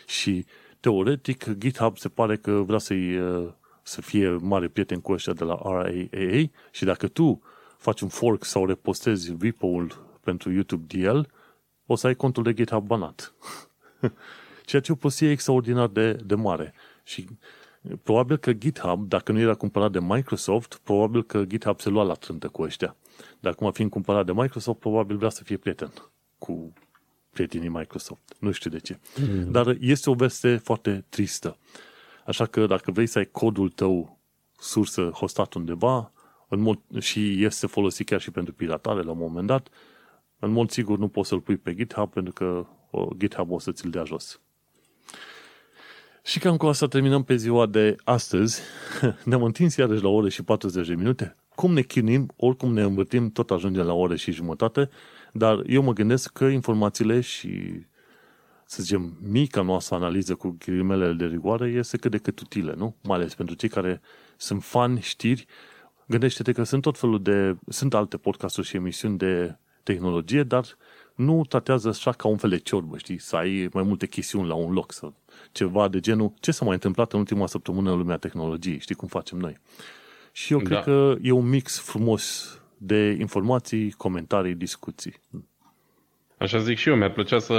Și 0.08 0.46
teoretic 0.80 1.58
GitHub 1.58 1.98
se 1.98 2.10
pare 2.10 2.38
că 2.38 2.52
vrea 2.52 2.80
să-i, 2.80 3.18
uh, 3.18 3.50
să 3.84 4.02
fie 4.02 4.30
mare 4.30 4.68
prieten 4.68 5.00
cu 5.00 5.12
ăștia 5.12 5.34
de 5.34 5.44
la 5.44 5.60
RAAA 5.64 6.44
și 6.72 6.86
dacă 6.86 7.08
tu 7.08 7.42
faci 7.78 8.02
un 8.02 8.10
fork 8.10 8.44
sau 8.44 8.66
repostezi 8.66 9.36
repo-ul 9.40 10.18
pentru 10.22 10.52
YouTube 10.52 10.98
DL, 10.98 11.20
o 11.86 11.96
să 11.96 12.08
ai 12.08 12.16
contul 12.16 12.44
de 12.44 12.54
GitHub 12.54 12.86
banat. 12.86 13.34
Ceea 14.66 14.82
ce 14.82 14.92
o 14.92 14.96
poziție 14.96 15.32
extraordinar 15.32 15.88
de, 15.88 16.14
de 16.14 16.36
mare. 16.36 16.74
Și 17.04 17.28
probabil 18.04 18.38
că 18.38 18.54
GitHub, 18.54 19.08
dacă 19.08 19.32
nu 19.32 19.40
era 19.40 19.54
cumpărat 19.54 19.92
de 19.92 20.00
Microsoft, 20.02 20.80
probabil 20.84 21.24
că 21.24 21.46
GitHub 21.46 21.80
se 21.80 21.90
lua 21.90 22.04
la 22.04 22.14
trântă 22.14 22.48
cu 22.48 22.62
ăștia. 22.62 22.96
Dar 23.40 23.52
acum 23.52 23.72
fiind 23.72 23.90
cumpărat 23.90 24.26
de 24.26 24.34
Microsoft, 24.34 24.80
probabil 24.80 25.18
vrea 25.18 25.30
să 25.30 25.44
fie 25.44 25.58
prieten 25.58 25.94
cu 26.38 26.74
prietenii 27.30 27.70
Microsoft. 27.70 28.36
Nu 28.40 28.52
știu 28.52 28.70
de 28.70 28.80
ce. 28.80 29.00
Mm. 29.18 29.52
Dar 29.52 29.78
este 29.80 30.10
o 30.10 30.14
veste 30.14 30.58
foarte 30.58 31.06
tristă. 31.10 31.58
Așa 32.26 32.46
că 32.46 32.66
dacă 32.66 32.92
vrei 32.92 33.08
să 33.08 33.18
ai 33.18 33.26
codul 33.26 33.70
tău 33.70 34.18
sursă 34.60 35.10
hostat 35.10 35.54
undeva 35.54 36.12
în 36.48 36.60
mod, 36.60 36.80
și 37.00 37.44
este 37.44 37.68
folosit 37.68 38.06
chiar 38.08 38.22
și 38.22 38.32
pentru 38.32 38.54
piratare 38.54 39.02
la 39.02 39.12
un 39.12 39.18
moment 39.18 39.48
dat, 39.48 39.68
în 40.40 40.52
mod 40.52 40.70
sigur 40.70 40.98
nu 40.98 41.08
poți 41.08 41.30
să-l 41.30 41.40
pui 41.40 41.58
pe 41.58 41.76
GitHub 41.76 42.12
pentru 42.12 42.34
că 42.34 42.66
GitHub 43.18 43.52
o 43.52 43.60
să 43.60 43.72
ți-l 43.72 43.90
dea 43.90 44.04
jos. 44.04 44.40
Și 46.24 46.40
cam 46.40 46.58
cu 46.58 46.66
asta 46.66 46.88
terminăm 46.88 47.24
pe 47.24 47.36
ziua 47.36 47.66
de 47.66 47.96
astăzi. 48.04 48.62
Ne-am 49.26 49.44
întins 49.44 49.76
iarăși 49.76 50.04
la 50.04 50.10
ore 50.10 50.30
și 50.30 50.44
40 50.44 50.88
de 50.88 50.96
minute. 50.96 51.36
Cum 51.56 51.74
ne 51.74 51.82
chinuim, 51.82 52.34
oricum 52.36 52.74
ne 52.74 52.82
învârtim, 52.82 53.30
tot 53.30 53.52
ajungem 53.52 53.86
la 53.86 53.94
ore 53.94 54.16
și 54.16 54.32
jumătate, 54.32 54.90
dar 55.32 55.64
eu 55.68 55.82
mă 55.82 55.94
gândesc 55.94 56.32
că 56.32 56.46
informațiile 56.46 57.20
și, 57.20 57.86
să 58.66 58.84
zicem, 58.84 59.18
mica 59.22 59.62
noastră 59.62 59.96
analiză 59.96 60.36
cu 60.36 60.56
ghilimele 60.60 61.14
de 61.14 61.26
rigoare 61.26 61.70
este 61.70 61.98
cât 61.98 62.12
de 62.12 62.18
cât 62.18 62.40
utile, 62.40 62.74
nu? 62.78 62.96
Mai 63.04 63.18
ales 63.18 63.36
pentru 63.36 63.56
cei 63.56 63.70
care 63.70 64.02
sunt 64.38 64.64
fani 64.64 65.02
știri. 65.02 65.46
Gândește-te 66.08 66.52
că 66.52 66.64
sunt 66.64 66.82
tot 66.82 66.98
felul 66.98 67.22
de, 67.22 67.58
sunt 67.68 67.94
alte 67.94 68.18
podcasturi 68.18 68.68
și 68.68 68.76
emisiuni 68.76 69.18
de 69.18 69.58
tehnologie, 69.84 70.44
dar 70.44 70.66
nu 71.16 71.46
tratează 71.50 71.90
așa 71.90 72.12
ca 72.12 72.28
un 72.28 72.38
fel 72.38 72.50
de 72.50 72.58
ciorbă, 72.58 72.98
știi? 72.98 73.20
Să 73.20 73.36
ai 73.36 73.70
mai 73.74 73.84
multe 73.84 74.08
chestiuni 74.08 74.48
la 74.48 74.54
un 74.54 74.74
loc, 74.74 74.92
să, 74.92 75.12
ceva 75.52 75.88
de 75.88 76.00
genul 76.00 76.34
ce 76.40 76.52
s-a 76.52 76.66
mai 76.66 76.74
întâmplat 76.74 77.14
în 77.14 77.20
ultima 77.20 77.48
săptămână 77.48 77.92
în 77.92 77.98
lumea 77.98 78.18
tehnologiei, 78.18 78.80
știi 78.80 78.96
cum 78.96 79.08
facem 79.08 79.38
noi. 79.38 79.58
Și 80.32 80.54
eu 80.54 80.62
da. 80.62 80.66
cred 80.66 80.84
că 80.84 81.16
e 81.22 81.32
un 81.32 81.50
mix 81.50 81.80
frumos 81.80 82.58
de 82.78 83.18
informații, 83.20 83.92
comentarii, 83.92 84.56
discuții. 84.56 85.14
Așa 86.38 86.58
zic 86.58 86.78
și 86.78 86.90
eu, 86.90 86.96
mi-ar 86.96 87.12
plăcea 87.12 87.40
să 87.40 87.54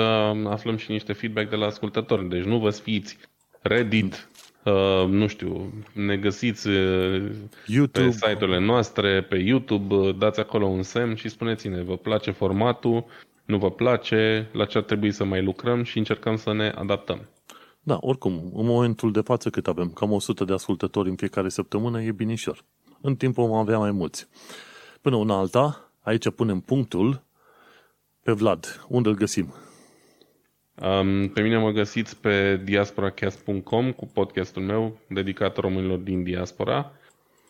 aflăm 0.46 0.76
și 0.76 0.90
niște 0.90 1.12
feedback 1.12 1.50
de 1.50 1.56
la 1.56 1.66
ascultători. 1.66 2.28
Deci 2.28 2.44
nu 2.44 2.58
vă 2.58 2.70
sfiți 2.70 3.18
Reddit, 3.66 4.28
uh, 4.64 5.06
nu 5.08 5.26
știu, 5.26 5.72
ne 5.92 6.16
găsiți 6.16 6.68
uh, 6.68 7.30
YouTube. 7.66 8.06
pe 8.06 8.10
site-urile 8.10 8.58
noastre, 8.58 9.22
pe 9.22 9.36
YouTube, 9.36 9.94
uh, 9.94 10.16
dați 10.18 10.40
acolo 10.40 10.66
un 10.66 10.82
semn 10.82 11.14
și 11.14 11.28
spuneți-ne, 11.28 11.82
vă 11.82 11.96
place 11.96 12.30
formatul, 12.30 13.04
nu 13.44 13.58
vă 13.58 13.70
place, 13.70 14.48
la 14.52 14.64
ce 14.64 14.78
ar 14.78 14.84
trebui 14.84 15.12
să 15.12 15.24
mai 15.24 15.42
lucrăm 15.42 15.82
și 15.82 15.98
încercăm 15.98 16.36
să 16.36 16.52
ne 16.52 16.68
adaptăm. 16.68 17.28
Da, 17.80 17.98
oricum, 18.00 18.52
în 18.54 18.66
momentul 18.66 19.12
de 19.12 19.20
față 19.20 19.50
cât 19.50 19.66
avem? 19.66 19.90
Cam 19.90 20.12
100 20.12 20.44
de 20.44 20.52
ascultători 20.52 21.08
în 21.08 21.16
fiecare 21.16 21.48
săptămână 21.48 22.02
e 22.02 22.12
binișor. 22.12 22.64
În 23.00 23.16
timp 23.16 23.34
vom 23.34 23.52
avea 23.52 23.78
mai 23.78 23.90
mulți. 23.90 24.28
Până 25.00 25.16
una 25.16 25.38
alta, 25.38 25.90
aici 26.00 26.30
punem 26.30 26.60
punctul 26.60 27.22
pe 28.22 28.32
Vlad. 28.32 28.84
Unde 28.88 29.08
îl 29.08 29.14
găsim? 29.14 29.54
Um, 30.74 31.28
pe 31.28 31.40
mine 31.40 31.58
mă 31.58 31.70
găsiți 31.70 32.20
pe 32.20 32.60
diasporacast.com 32.64 33.92
cu 33.92 34.06
podcastul 34.06 34.62
meu 34.62 34.98
dedicat 35.08 35.56
românilor 35.56 35.98
din 35.98 36.22
diaspora 36.22 36.92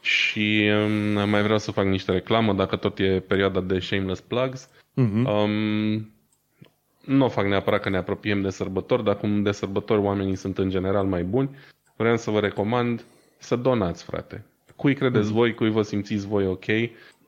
și 0.01 0.71
um, 0.85 1.29
mai 1.29 1.43
vreau 1.43 1.59
să 1.59 1.71
fac 1.71 1.85
niște 1.85 2.13
reclamă 2.13 2.53
dacă 2.53 2.77
tot 2.77 2.99
e 2.99 3.21
perioada 3.27 3.61
de 3.61 3.79
shameless 3.79 4.21
plugs. 4.21 4.69
Uh-huh. 4.97 5.27
Um, 5.27 6.13
nu 7.05 7.25
o 7.25 7.29
fac 7.29 7.47
neapărat 7.47 7.81
că 7.81 7.89
ne 7.89 7.97
apropiem 7.97 8.43
de 8.43 8.51
sărbători, 8.51 9.05
dar 9.05 9.17
cum 9.17 9.43
de 9.43 9.53
sărbători 9.53 10.01
oamenii 10.01 10.37
sunt 10.37 10.59
în 10.59 10.71
general 10.71 11.07
mai 11.07 11.25
buni, 11.25 11.51
vreau 11.97 12.17
să 12.17 12.31
vă 12.31 12.41
recomand 12.41 13.05
să 13.39 13.57
donați, 13.57 14.05
frate. 14.05 14.45
Cui 14.77 14.95
credeți 14.95 15.31
uh-huh. 15.31 15.35
voi, 15.35 15.55
cui 15.55 15.71
vă 15.71 15.83
simțiți 15.83 16.27
voi 16.27 16.47
ok, 16.47 16.65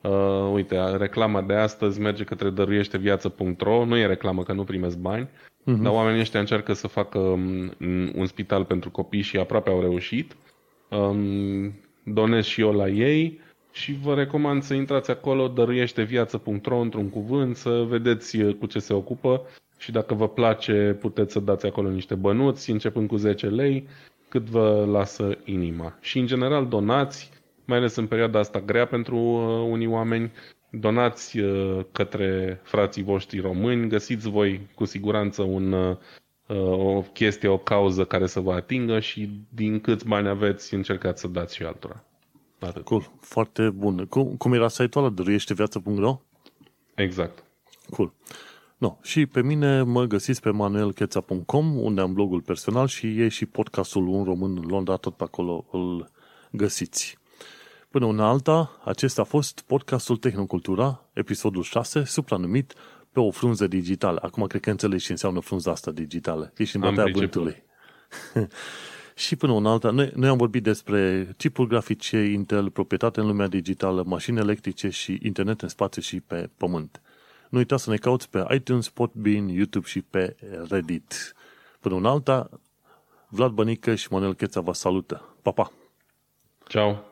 Uh, 0.01 0.51
uite, 0.53 0.95
reclama 0.97 1.41
de 1.41 1.53
astăzi 1.53 1.99
merge 1.99 2.23
către 2.23 2.49
dăruieșteviață.ro, 2.49 3.85
nu 3.85 3.97
e 3.97 4.05
reclamă 4.05 4.43
că 4.43 4.53
nu 4.53 4.63
primesc 4.63 4.97
bani, 4.97 5.25
uh-huh. 5.25 5.81
dar 5.81 5.93
oamenii 5.93 6.19
ăștia 6.19 6.39
încearcă 6.39 6.73
să 6.73 6.87
facă 6.87 7.19
um, 7.19 7.71
un 8.15 8.25
spital 8.25 8.65
pentru 8.65 8.91
copii 8.91 9.21
și 9.21 9.37
aproape 9.37 9.69
au 9.69 9.81
reușit. 9.81 10.35
Um, 10.89 11.73
donez 12.03 12.45
și 12.45 12.61
eu 12.61 12.71
la 12.71 12.87
ei 12.87 13.39
și 13.77 13.97
vă 14.01 14.13
recomand 14.13 14.63
să 14.63 14.73
intrați 14.73 15.11
acolo, 15.11 15.47
dăruieșteviață.ro 15.47 16.77
într-un 16.77 17.09
cuvânt, 17.09 17.55
să 17.55 17.85
vedeți 17.87 18.39
uh, 18.41 18.55
cu 18.55 18.65
ce 18.65 18.79
se 18.79 18.93
ocupă 18.93 19.41
și 19.77 19.91
dacă 19.91 20.13
vă 20.13 20.27
place 20.29 20.97
puteți 20.99 21.31
să 21.31 21.39
dați 21.39 21.65
acolo 21.65 21.89
niște 21.89 22.15
bănuți, 22.15 22.71
începând 22.71 23.07
cu 23.07 23.15
10 23.15 23.47
lei, 23.47 23.87
cât 24.29 24.49
vă 24.49 24.85
lasă 24.91 25.37
inima. 25.45 25.97
Și 26.01 26.19
în 26.19 26.25
general 26.25 26.67
donați, 26.67 27.29
mai 27.65 27.77
ales 27.77 27.95
în 27.95 28.07
perioada 28.07 28.39
asta 28.39 28.59
grea 28.59 28.85
pentru 28.85 29.17
uh, 29.17 29.69
unii 29.69 29.87
oameni, 29.87 30.31
donați 30.69 31.39
uh, 31.39 31.79
către 31.91 32.59
frații 32.63 33.03
voștri 33.03 33.39
români, 33.39 33.89
găsiți 33.89 34.29
voi 34.29 34.67
cu 34.75 34.85
siguranță 34.85 35.41
un, 35.41 35.71
uh, 35.71 35.97
o 36.71 37.01
chestie, 37.01 37.47
o 37.47 37.57
cauză 37.57 38.05
care 38.05 38.25
să 38.25 38.39
vă 38.39 38.53
atingă 38.53 38.99
și 38.99 39.29
din 39.49 39.79
câți 39.79 40.07
bani 40.07 40.27
aveți, 40.27 40.73
încercați 40.73 41.21
să 41.21 41.27
dați 41.27 41.55
și 41.55 41.63
altora. 41.63 42.03
Atât. 42.59 42.83
Cool, 42.83 43.11
foarte 43.19 43.69
bun. 43.69 44.05
Cum, 44.05 44.35
cum 44.35 44.53
era 44.53 44.67
site-ul 44.67 45.05
ăla, 45.05 45.13
dăruieșteviață.ro? 45.13 46.21
Exact. 46.95 47.43
Cool. 47.89 48.13
No, 48.77 48.97
și 49.01 49.25
pe 49.25 49.41
mine 49.41 49.81
mă 49.81 50.03
găsiți 50.03 50.41
pe 50.41 50.49
manuelcheța.com, 50.49 51.77
unde 51.77 52.01
am 52.01 52.13
blogul 52.13 52.41
personal 52.41 52.87
și 52.87 53.21
e 53.21 53.27
și 53.27 53.45
podcastul 53.45 54.07
Un 54.07 54.23
Român 54.23 54.57
în 54.57 54.63
Londra, 54.67 54.95
tot 54.95 55.15
pe 55.15 55.23
acolo 55.23 55.65
îl 55.71 56.11
găsiți. 56.51 57.17
Până 57.89 58.05
una 58.05 58.27
alta, 58.29 58.81
acesta 58.83 59.21
a 59.21 59.25
fost 59.25 59.61
podcastul 59.61 60.17
Tehnocultura, 60.17 61.09
episodul 61.13 61.63
6, 61.63 62.03
supranumit 62.03 62.73
pe 63.11 63.19
o 63.19 63.31
frunză 63.31 63.67
digitală. 63.67 64.19
Acum 64.23 64.47
cred 64.47 64.61
că 64.61 64.69
înțelegi 64.69 65.05
ce 65.05 65.11
înseamnă 65.11 65.39
frunza 65.39 65.71
asta 65.71 65.91
digitală. 65.91 66.53
Ești 66.57 66.75
în 66.75 66.81
batea 66.81 67.11
vântului. 67.13 67.63
și 69.17 69.35
până 69.35 69.51
una 69.51 69.71
alta, 69.71 69.89
noi, 69.89 70.11
noi 70.15 70.29
am 70.29 70.37
vorbit 70.37 70.63
despre 70.63 71.29
chipuri 71.37 71.69
grafice, 71.69 72.17
Intel, 72.17 72.69
proprietate 72.69 73.19
în 73.19 73.27
lumea 73.27 73.47
digitală, 73.47 74.03
mașini 74.05 74.37
electrice 74.37 74.89
și 74.89 75.19
internet 75.23 75.61
în 75.61 75.67
spațiu 75.67 76.01
și 76.01 76.19
pe 76.19 76.49
pământ. 76.57 77.01
Nu 77.49 77.57
uita 77.57 77.77
să 77.77 77.89
ne 77.89 77.95
cauți 77.95 78.29
pe 78.29 78.45
iTunes, 78.53 78.89
Podbean, 78.89 79.47
YouTube 79.47 79.87
și 79.87 80.01
pe 80.01 80.35
Reddit. 80.69 81.35
Până 81.79 81.95
una 81.95 82.09
alta, 82.09 82.49
Vlad 83.27 83.51
Bănică 83.51 83.95
și 83.95 84.07
Manuel 84.11 84.33
Cheța 84.33 84.61
vă 84.61 84.73
salută. 84.73 85.35
Pa, 85.41 85.51
pa! 85.51 85.71
Ciao! 86.67 87.06